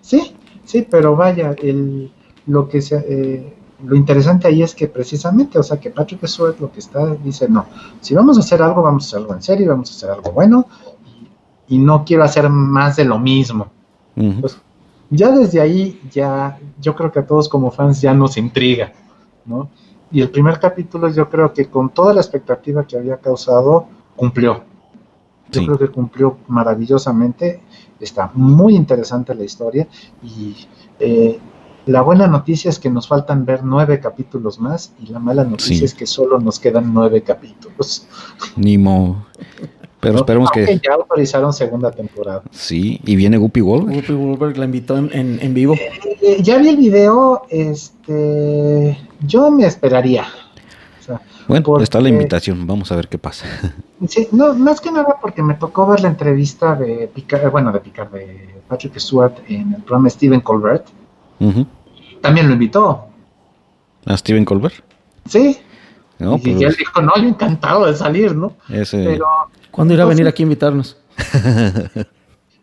Sí, 0.00 0.34
sí, 0.64 0.86
pero 0.90 1.16
vaya, 1.16 1.54
el, 1.62 2.10
lo 2.46 2.68
que 2.68 2.80
se, 2.80 2.96
eh, 2.96 3.54
lo 3.84 3.96
interesante 3.96 4.48
ahí 4.48 4.62
es 4.62 4.74
que 4.74 4.88
precisamente, 4.88 5.58
o 5.58 5.62
sea, 5.62 5.78
que 5.78 5.90
Patrick 5.90 6.26
Stewart 6.26 6.58
lo 6.60 6.72
que 6.72 6.80
está, 6.80 7.14
dice, 7.16 7.48
no, 7.48 7.66
si 8.00 8.14
vamos 8.14 8.36
a 8.36 8.40
hacer 8.40 8.62
algo, 8.62 8.82
vamos 8.82 9.04
a 9.04 9.06
hacer 9.06 9.18
algo 9.20 9.34
en 9.34 9.42
serio, 9.42 9.68
vamos 9.68 9.90
a 9.90 9.94
hacer 9.94 10.10
algo 10.10 10.32
bueno, 10.32 10.66
y, 11.68 11.76
y 11.76 11.78
no 11.78 12.04
quiero 12.04 12.24
hacer 12.24 12.48
más 12.48 12.96
de 12.96 13.04
lo 13.04 13.18
mismo. 13.18 13.70
Pues, 14.14 14.60
ya 15.10 15.30
desde 15.32 15.60
ahí, 15.60 16.00
ya, 16.10 16.58
yo 16.80 16.94
creo 16.94 17.10
que 17.12 17.18
a 17.20 17.26
todos 17.26 17.48
como 17.48 17.70
fans 17.70 18.00
ya 18.00 18.14
nos 18.14 18.36
intriga, 18.36 18.92
¿no? 19.44 19.68
Y 20.12 20.20
el 20.22 20.30
primer 20.30 20.58
capítulo 20.58 21.08
yo 21.08 21.28
creo 21.28 21.52
que 21.52 21.66
con 21.66 21.90
toda 21.90 22.12
la 22.14 22.20
expectativa 22.20 22.84
que 22.86 22.96
había 22.96 23.16
causado, 23.18 23.86
cumplió. 24.16 24.64
Yo 25.52 25.60
Sí. 25.60 25.66
creo 25.66 25.78
que 25.78 25.88
cumplió 25.88 26.38
maravillosamente. 26.48 27.60
Está 27.98 28.30
muy 28.34 28.74
interesante 28.76 29.34
la 29.34 29.44
historia 29.44 29.86
y 30.22 30.56
eh, 30.98 31.38
la 31.86 32.02
buena 32.02 32.26
noticia 32.26 32.68
es 32.68 32.78
que 32.78 32.88
nos 32.90 33.08
faltan 33.08 33.44
ver 33.44 33.64
nueve 33.64 34.00
capítulos 34.00 34.58
más 34.60 34.92
y 35.02 35.06
la 35.08 35.18
mala 35.18 35.44
noticia 35.44 35.78
Sí. 35.78 35.84
es 35.84 35.94
que 35.94 36.06
solo 36.06 36.38
nos 36.38 36.58
quedan 36.60 36.92
nueve 36.94 37.22
capítulos. 37.22 38.06
Ni 38.56 38.78
mo. 38.78 39.26
Pero 40.00 40.14
¿no? 40.14 40.20
esperemos 40.20 40.50
que 40.50 40.80
ya 40.82 40.94
autorizaron 40.94 41.52
segunda 41.52 41.90
temporada. 41.90 42.42
sí. 42.50 43.00
Y 43.04 43.16
viene 43.16 43.36
Guppy 43.36 43.60
Wolver. 43.60 43.94
Whoopi 43.96 44.12
Goldberg 44.14 44.56
la 44.56 44.64
invitó 44.64 44.96
en, 44.96 45.10
en- 45.12 45.38
en 45.42 45.52
vivo. 45.54 45.74
Eh, 46.22 46.38
ya 46.42 46.56
vi 46.58 46.68
el 46.70 46.76
video, 46.78 47.42
este, 47.50 48.98
yo 49.20 49.50
me 49.50 49.66
esperaría. 49.66 50.24
O 51.00 51.02
sea, 51.02 51.20
Bueno, 51.48 51.64
porque- 51.64 51.84
está 51.84 52.00
la 52.00 52.08
invitación. 52.08 52.66
Vamos 52.66 52.90
a 52.92 52.96
ver 52.96 53.08
qué 53.08 53.18
pasa. 53.18 53.46
sí, 54.08 54.28
no, 54.32 54.54
más 54.54 54.80
que 54.80 54.90
nada 54.90 55.16
porque 55.20 55.42
me 55.42 55.54
tocó 55.54 55.86
ver 55.86 56.00
la 56.00 56.08
entrevista 56.08 56.74
de 56.76 57.10
Picard, 57.14 57.50
bueno, 57.50 57.70
de 57.72 57.80
Picard, 57.80 58.10
de 58.10 58.48
Patrick 58.68 58.98
Stewart 58.98 59.34
en 59.48 59.74
el 59.74 59.82
programa 59.82 60.08
Stephen 60.10 60.40
Colbert. 60.40 60.86
Ujú. 61.40 61.66
También 62.20 62.46
lo 62.48 62.52
invitó, 62.54 63.06
A 64.06 64.16
Steven 64.16 64.44
Colbert. 64.44 64.74
sí. 65.26 65.58
No, 66.20 66.36
y, 66.42 66.50
y 66.50 66.52
él 66.52 66.58
pues 66.66 66.76
dijo, 66.76 67.00
no, 67.02 67.12
yo 67.16 67.28
encantado 67.28 67.86
de 67.86 67.94
salir, 67.96 68.34
¿no? 68.36 68.52
ese. 68.68 69.02
Pero 69.04 69.26
¿Cuándo 69.70 69.94
irá 69.94 70.02
a 70.04 70.06
venir 70.06 70.26
Entonces- 70.26 70.34
aquí 70.34 70.42
a 70.42 70.44
invitarnos? 70.44 70.96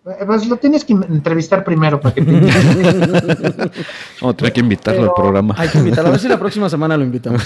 eh, 0.05 0.23
pues 0.25 0.47
lo 0.47 0.57
tienes 0.57 0.85
que 0.85 0.93
entrevistar 0.93 1.63
primero 1.63 1.99
para 1.99 2.15
que 2.15 2.21
te 2.21 2.31
a 4.21 4.34
tener 4.34 4.53
que 4.53 4.59
invitarlo 4.59 5.03
al 5.03 5.13
programa. 5.13 5.55
Hay 5.57 5.69
que 5.69 5.77
invitarlo. 5.79 6.09
A 6.09 6.11
ver 6.11 6.19
si 6.19 6.27
la 6.27 6.39
próxima 6.39 6.69
semana 6.69 6.95
lo 6.97 7.03
invitamos. 7.03 7.41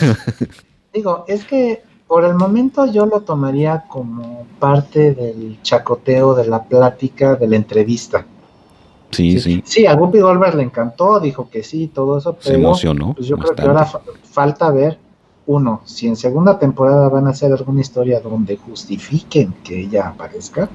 Digo, 0.94 1.26
es 1.28 1.46
que 1.46 1.84
por 2.08 2.26
el 2.26 2.36
momento 2.36 2.86
yo 2.92 3.06
lo 3.06 3.22
tomaría 3.22 3.86
como 3.88 4.46
parte 4.60 5.14
del 5.14 5.60
chacoteo, 5.64 6.36
de 6.36 6.46
la 6.48 6.64
plática, 6.64 7.36
de 7.36 7.48
la 7.48 7.56
entrevista. 7.56 8.26
Sí, 9.12 9.40
sí. 9.40 9.62
Sí, 9.66 9.86
a 9.86 9.94
Guppy 9.94 10.20
Goldberg 10.20 10.56
le 10.56 10.64
encantó, 10.64 11.20
dijo 11.20 11.50
que 11.50 11.64
sí, 11.64 11.88
todo 11.94 12.18
eso, 12.18 12.38
Se 12.40 12.52
pero 12.52 12.60
emocionó. 12.64 13.14
pues 13.14 13.28
yo 13.28 13.38
creo 13.38 13.56
que 13.56 13.62
ahora 13.62 13.86
fa- 13.86 14.02
falta 14.30 14.70
ver, 14.72 14.98
uno, 15.48 15.82
si 15.86 16.08
en 16.08 16.16
segunda 16.16 16.58
temporada 16.60 17.10
van 17.10 17.28
a 17.28 17.32
hacer 17.32 17.52
alguna 17.52 17.82
historia 17.82 18.20
donde 18.20 18.58
justifiquen 18.58 19.54
que 19.64 19.80
ella 19.82 20.10
aparezca, 20.10 20.70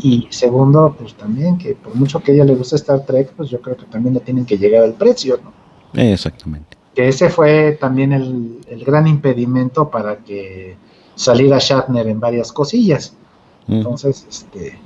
y 0.00 0.28
segundo, 0.30 0.94
pues 0.98 1.14
también 1.14 1.58
que 1.58 1.74
por 1.74 1.94
mucho 1.94 2.20
que 2.20 2.30
a 2.32 2.34
ella 2.34 2.44
le 2.44 2.54
guste 2.54 2.76
Star 2.76 3.04
Trek, 3.04 3.32
pues 3.36 3.50
yo 3.50 3.60
creo 3.60 3.76
que 3.76 3.84
también 3.86 4.14
le 4.14 4.20
tienen 4.20 4.46
que 4.46 4.56
llegar 4.56 4.84
al 4.84 4.94
precio, 4.94 5.38
¿no? 5.42 5.52
Exactamente. 6.00 6.76
Que 6.94 7.08
ese 7.08 7.28
fue 7.28 7.76
también 7.78 8.12
el, 8.12 8.58
el 8.68 8.84
gran 8.84 9.06
impedimento 9.06 9.90
para 9.90 10.16
que 10.18 10.76
saliera 11.14 11.58
Shatner 11.58 12.06
en 12.08 12.20
varias 12.20 12.52
cosillas. 12.52 13.12
Entonces, 13.68 14.26
este, 14.28 14.78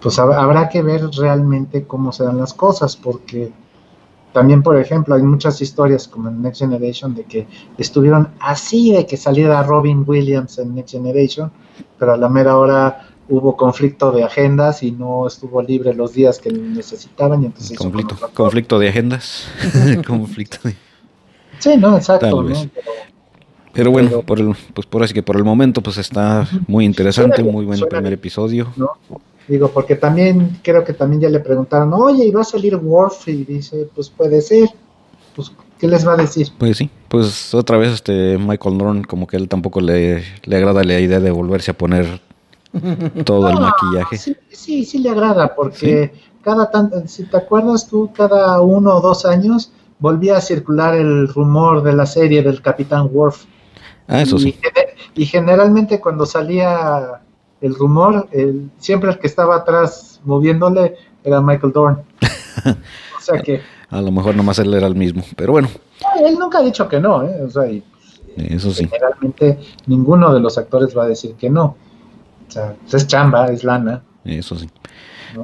pues 0.00 0.18
hab- 0.18 0.34
habrá 0.34 0.68
que 0.68 0.82
ver 0.82 1.02
realmente 1.16 1.84
cómo 1.86 2.10
se 2.10 2.24
dan 2.24 2.38
las 2.38 2.54
cosas, 2.54 2.96
porque 2.96 3.52
también, 4.36 4.62
por 4.62 4.76
ejemplo, 4.76 5.14
hay 5.14 5.22
muchas 5.22 5.62
historias 5.62 6.06
como 6.06 6.28
en 6.28 6.42
Next 6.42 6.60
Generation 6.60 7.14
de 7.14 7.24
que 7.24 7.46
estuvieron 7.78 8.28
así 8.38 8.92
de 8.92 9.06
que 9.06 9.16
saliera 9.16 9.62
Robin 9.62 10.04
Williams 10.06 10.58
en 10.58 10.74
Next 10.74 10.92
Generation, 10.92 11.50
pero 11.98 12.12
a 12.12 12.18
la 12.18 12.28
mera 12.28 12.58
hora 12.58 13.08
hubo 13.30 13.56
conflicto 13.56 14.12
de 14.12 14.24
agendas 14.24 14.82
y 14.82 14.90
no 14.90 15.26
estuvo 15.26 15.62
libre 15.62 15.94
los 15.94 16.12
días 16.12 16.38
que 16.38 16.52
necesitaban 16.52 17.44
y 17.44 17.46
entonces 17.46 17.78
conflicto, 17.78 18.14
conflicto 18.34 18.78
de 18.78 18.90
agendas, 18.90 19.48
conflicto 20.06 20.58
de... 20.64 20.76
Sí, 21.58 21.78
no, 21.78 21.96
exacto. 21.96 22.42
¿no? 22.42 22.54
Pero, 23.72 23.90
bueno, 23.90 24.20
por 24.20 24.38
el, 24.38 24.54
pues 24.74 24.86
por 24.86 25.02
así 25.02 25.14
que 25.14 25.22
por 25.22 25.36
el 25.36 25.44
momento 25.44 25.80
pues 25.80 25.96
está 25.96 26.46
muy 26.66 26.84
interesante, 26.84 27.42
muy 27.42 27.64
buen 27.64 27.80
primer 27.88 28.12
episodio. 28.12 28.70
¿no? 28.76 28.90
Digo, 29.48 29.68
porque 29.68 29.94
también 29.94 30.58
creo 30.62 30.82
que 30.84 30.92
también 30.92 31.22
ya 31.22 31.28
le 31.28 31.40
preguntaron, 31.40 31.92
oye, 31.94 32.24
¿y 32.24 32.30
va 32.30 32.40
a 32.40 32.44
salir 32.44 32.74
Worf? 32.76 33.28
Y 33.28 33.44
dice, 33.44 33.88
pues 33.94 34.10
puede 34.10 34.40
ser. 34.40 34.68
Pues, 35.36 35.52
¿qué 35.78 35.86
les 35.86 36.06
va 36.06 36.14
a 36.14 36.16
decir? 36.16 36.48
Pues 36.58 36.78
sí, 36.78 36.90
pues 37.08 37.54
otra 37.54 37.76
vez 37.76 37.92
este 37.92 38.38
Michael 38.38 38.78
Dorn, 38.78 39.04
como 39.04 39.26
que 39.26 39.36
él 39.36 39.48
tampoco 39.48 39.80
le, 39.80 40.24
le 40.44 40.56
agrada 40.56 40.82
la 40.82 40.98
idea 40.98 41.20
de 41.20 41.30
volverse 41.30 41.70
a 41.70 41.78
poner 41.78 42.20
todo 43.24 43.48
el 43.48 43.60
maquillaje. 43.60 44.16
Sí, 44.16 44.36
sí, 44.50 44.84
sí 44.84 44.98
le 44.98 45.10
agrada, 45.10 45.54
porque 45.54 46.12
cada 46.42 46.70
tanto, 46.70 47.06
si 47.06 47.24
te 47.24 47.36
acuerdas 47.36 47.86
tú, 47.88 48.10
cada 48.12 48.60
uno 48.60 48.96
o 48.96 49.00
dos 49.00 49.24
años 49.26 49.72
volvía 49.98 50.36
a 50.38 50.40
circular 50.40 50.94
el 50.94 51.28
rumor 51.28 51.82
de 51.82 51.92
la 51.92 52.06
serie 52.06 52.42
del 52.42 52.62
Capitán 52.62 53.08
Worf. 53.12 53.44
Ah, 54.08 54.22
eso 54.22 54.38
sí. 54.38 54.56
Y 55.14 55.26
generalmente 55.26 56.00
cuando 56.00 56.26
salía 56.26 57.20
el 57.60 57.74
rumor, 57.74 58.28
el, 58.32 58.70
siempre 58.78 59.10
el 59.10 59.18
que 59.18 59.26
estaba 59.26 59.56
atrás 59.56 60.20
moviéndole 60.24 60.96
era 61.24 61.40
Michael 61.40 61.72
Dorn. 61.72 62.02
o 62.66 63.20
sea 63.20 63.40
que... 63.40 63.60
A 63.88 64.00
lo 64.00 64.10
mejor 64.10 64.34
nomás 64.34 64.58
él 64.58 64.74
era 64.74 64.86
el 64.86 64.96
mismo, 64.96 65.24
pero 65.36 65.52
bueno. 65.52 65.68
Él 66.24 66.36
nunca 66.38 66.58
ha 66.58 66.62
dicho 66.62 66.88
que 66.88 67.00
no, 67.00 67.22
¿eh? 67.22 67.42
O 67.42 67.50
sea, 67.50 67.64
Eso 68.36 68.72
sí. 68.72 68.88
Generalmente 68.88 69.58
ninguno 69.86 70.34
de 70.34 70.40
los 70.40 70.58
actores 70.58 70.96
va 70.96 71.04
a 71.04 71.08
decir 71.08 71.34
que 71.34 71.48
no. 71.48 71.76
O 72.48 72.50
sea, 72.50 72.74
pues 72.82 72.94
es 72.94 73.06
chamba, 73.06 73.46
es 73.46 73.64
lana. 73.64 74.02
Eso 74.24 74.56
sí. 74.56 74.68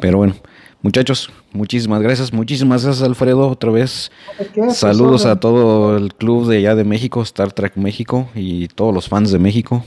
Pero 0.00 0.18
bueno, 0.18 0.34
muchachos, 0.82 1.30
muchísimas 1.52 2.02
gracias. 2.02 2.32
Muchísimas 2.32 2.84
gracias, 2.84 3.06
Alfredo, 3.06 3.48
otra 3.48 3.70
vez. 3.70 4.10
Pues, 4.54 4.76
Saludos 4.76 5.24
a 5.24 5.38
todo 5.38 5.96
el 5.96 6.14
club 6.14 6.48
de 6.48 6.58
allá 6.58 6.74
de 6.74 6.84
México, 6.84 7.22
Star 7.22 7.52
Trek 7.52 7.76
México 7.76 8.28
y 8.34 8.68
todos 8.68 8.92
los 8.92 9.08
fans 9.08 9.30
de 9.30 9.38
México. 9.38 9.84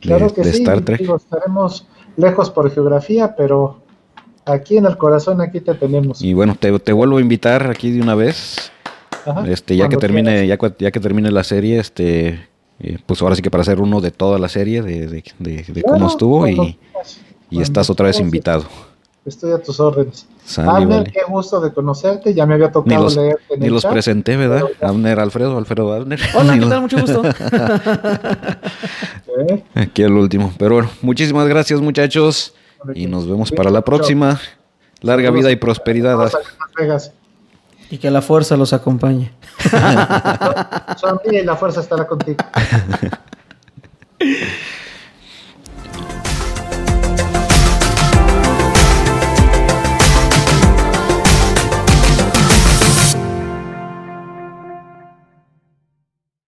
Claro 0.00 0.32
que 0.32 0.44
sí, 0.44 0.64
estaremos 0.64 1.86
lejos 2.16 2.50
por 2.50 2.70
geografía, 2.70 3.34
pero 3.36 3.80
aquí 4.44 4.76
en 4.76 4.86
el 4.86 4.96
corazón, 4.96 5.40
aquí 5.40 5.60
te 5.60 5.74
tenemos. 5.74 6.22
Y 6.22 6.34
bueno, 6.34 6.56
te, 6.58 6.76
te 6.78 6.92
vuelvo 6.92 7.18
a 7.18 7.20
invitar 7.20 7.70
aquí 7.70 7.90
de 7.90 8.00
una 8.00 8.14
vez. 8.14 8.72
este, 9.46 9.76
ya 9.76 9.88
que 9.88 9.96
termine, 9.96 10.46
ya, 10.46 10.58
ya, 10.78 10.90
que 10.90 11.00
termine 11.00 11.30
la 11.30 11.44
serie, 11.44 11.78
este, 11.78 12.48
eh, 12.80 12.98
pues 13.04 13.20
ahora 13.20 13.34
sí 13.36 13.42
que 13.42 13.50
para 13.50 13.62
hacer 13.62 13.80
uno 13.80 14.00
de 14.00 14.10
toda 14.10 14.38
la 14.38 14.48
serie, 14.48 14.82
de, 14.82 15.06
de, 15.06 15.22
de, 15.38 15.82
cómo 15.82 16.08
estuvo, 16.08 16.48
y, 16.48 16.78
y 17.50 17.60
estás 17.60 17.90
otra 17.90 18.06
vez 18.06 18.18
invitado. 18.18 18.64
Estoy 19.24 19.52
a 19.52 19.62
tus 19.62 19.78
órdenes. 19.80 20.26
Abner, 20.56 21.10
qué 21.12 21.20
gusto 21.28 21.60
de 21.60 21.72
conocerte. 21.72 22.32
Ya 22.32 22.46
me 22.46 22.54
había 22.54 22.72
tocado 22.72 22.96
ni 22.96 23.02
los, 23.02 23.16
leer. 23.16 23.38
ni 23.58 23.68
los 23.68 23.84
presenté, 23.84 24.36
¿verdad? 24.36 24.62
Abner 24.80 25.20
Alfredo, 25.20 25.58
Alfredo 25.58 25.92
Abner. 25.92 26.18
Hola, 26.34 26.58
¿qué 26.58 26.66
tal? 26.66 26.80
Mucho 26.80 27.00
gusto. 27.00 27.22
¿Eh? 29.48 29.62
Aquí 29.74 30.02
el 30.02 30.12
último. 30.12 30.52
Pero 30.58 30.74
bueno, 30.76 30.90
muchísimas 31.02 31.46
gracias, 31.48 31.80
muchachos. 31.80 32.54
Y 32.94 33.06
nos 33.06 33.28
vemos 33.28 33.52
para 33.52 33.70
la 33.70 33.82
próxima. 33.82 34.40
Larga 35.02 35.30
vida 35.30 35.50
y 35.50 35.56
prosperidad. 35.56 36.30
Y 37.90 37.98
que 37.98 38.10
la 38.10 38.22
fuerza 38.22 38.56
los 38.56 38.72
acompañe. 38.72 39.32
Sonríe 40.96 41.42
y 41.42 41.44
la 41.44 41.56
fuerza 41.56 41.80
estará 41.80 42.06
contigo. 42.06 42.38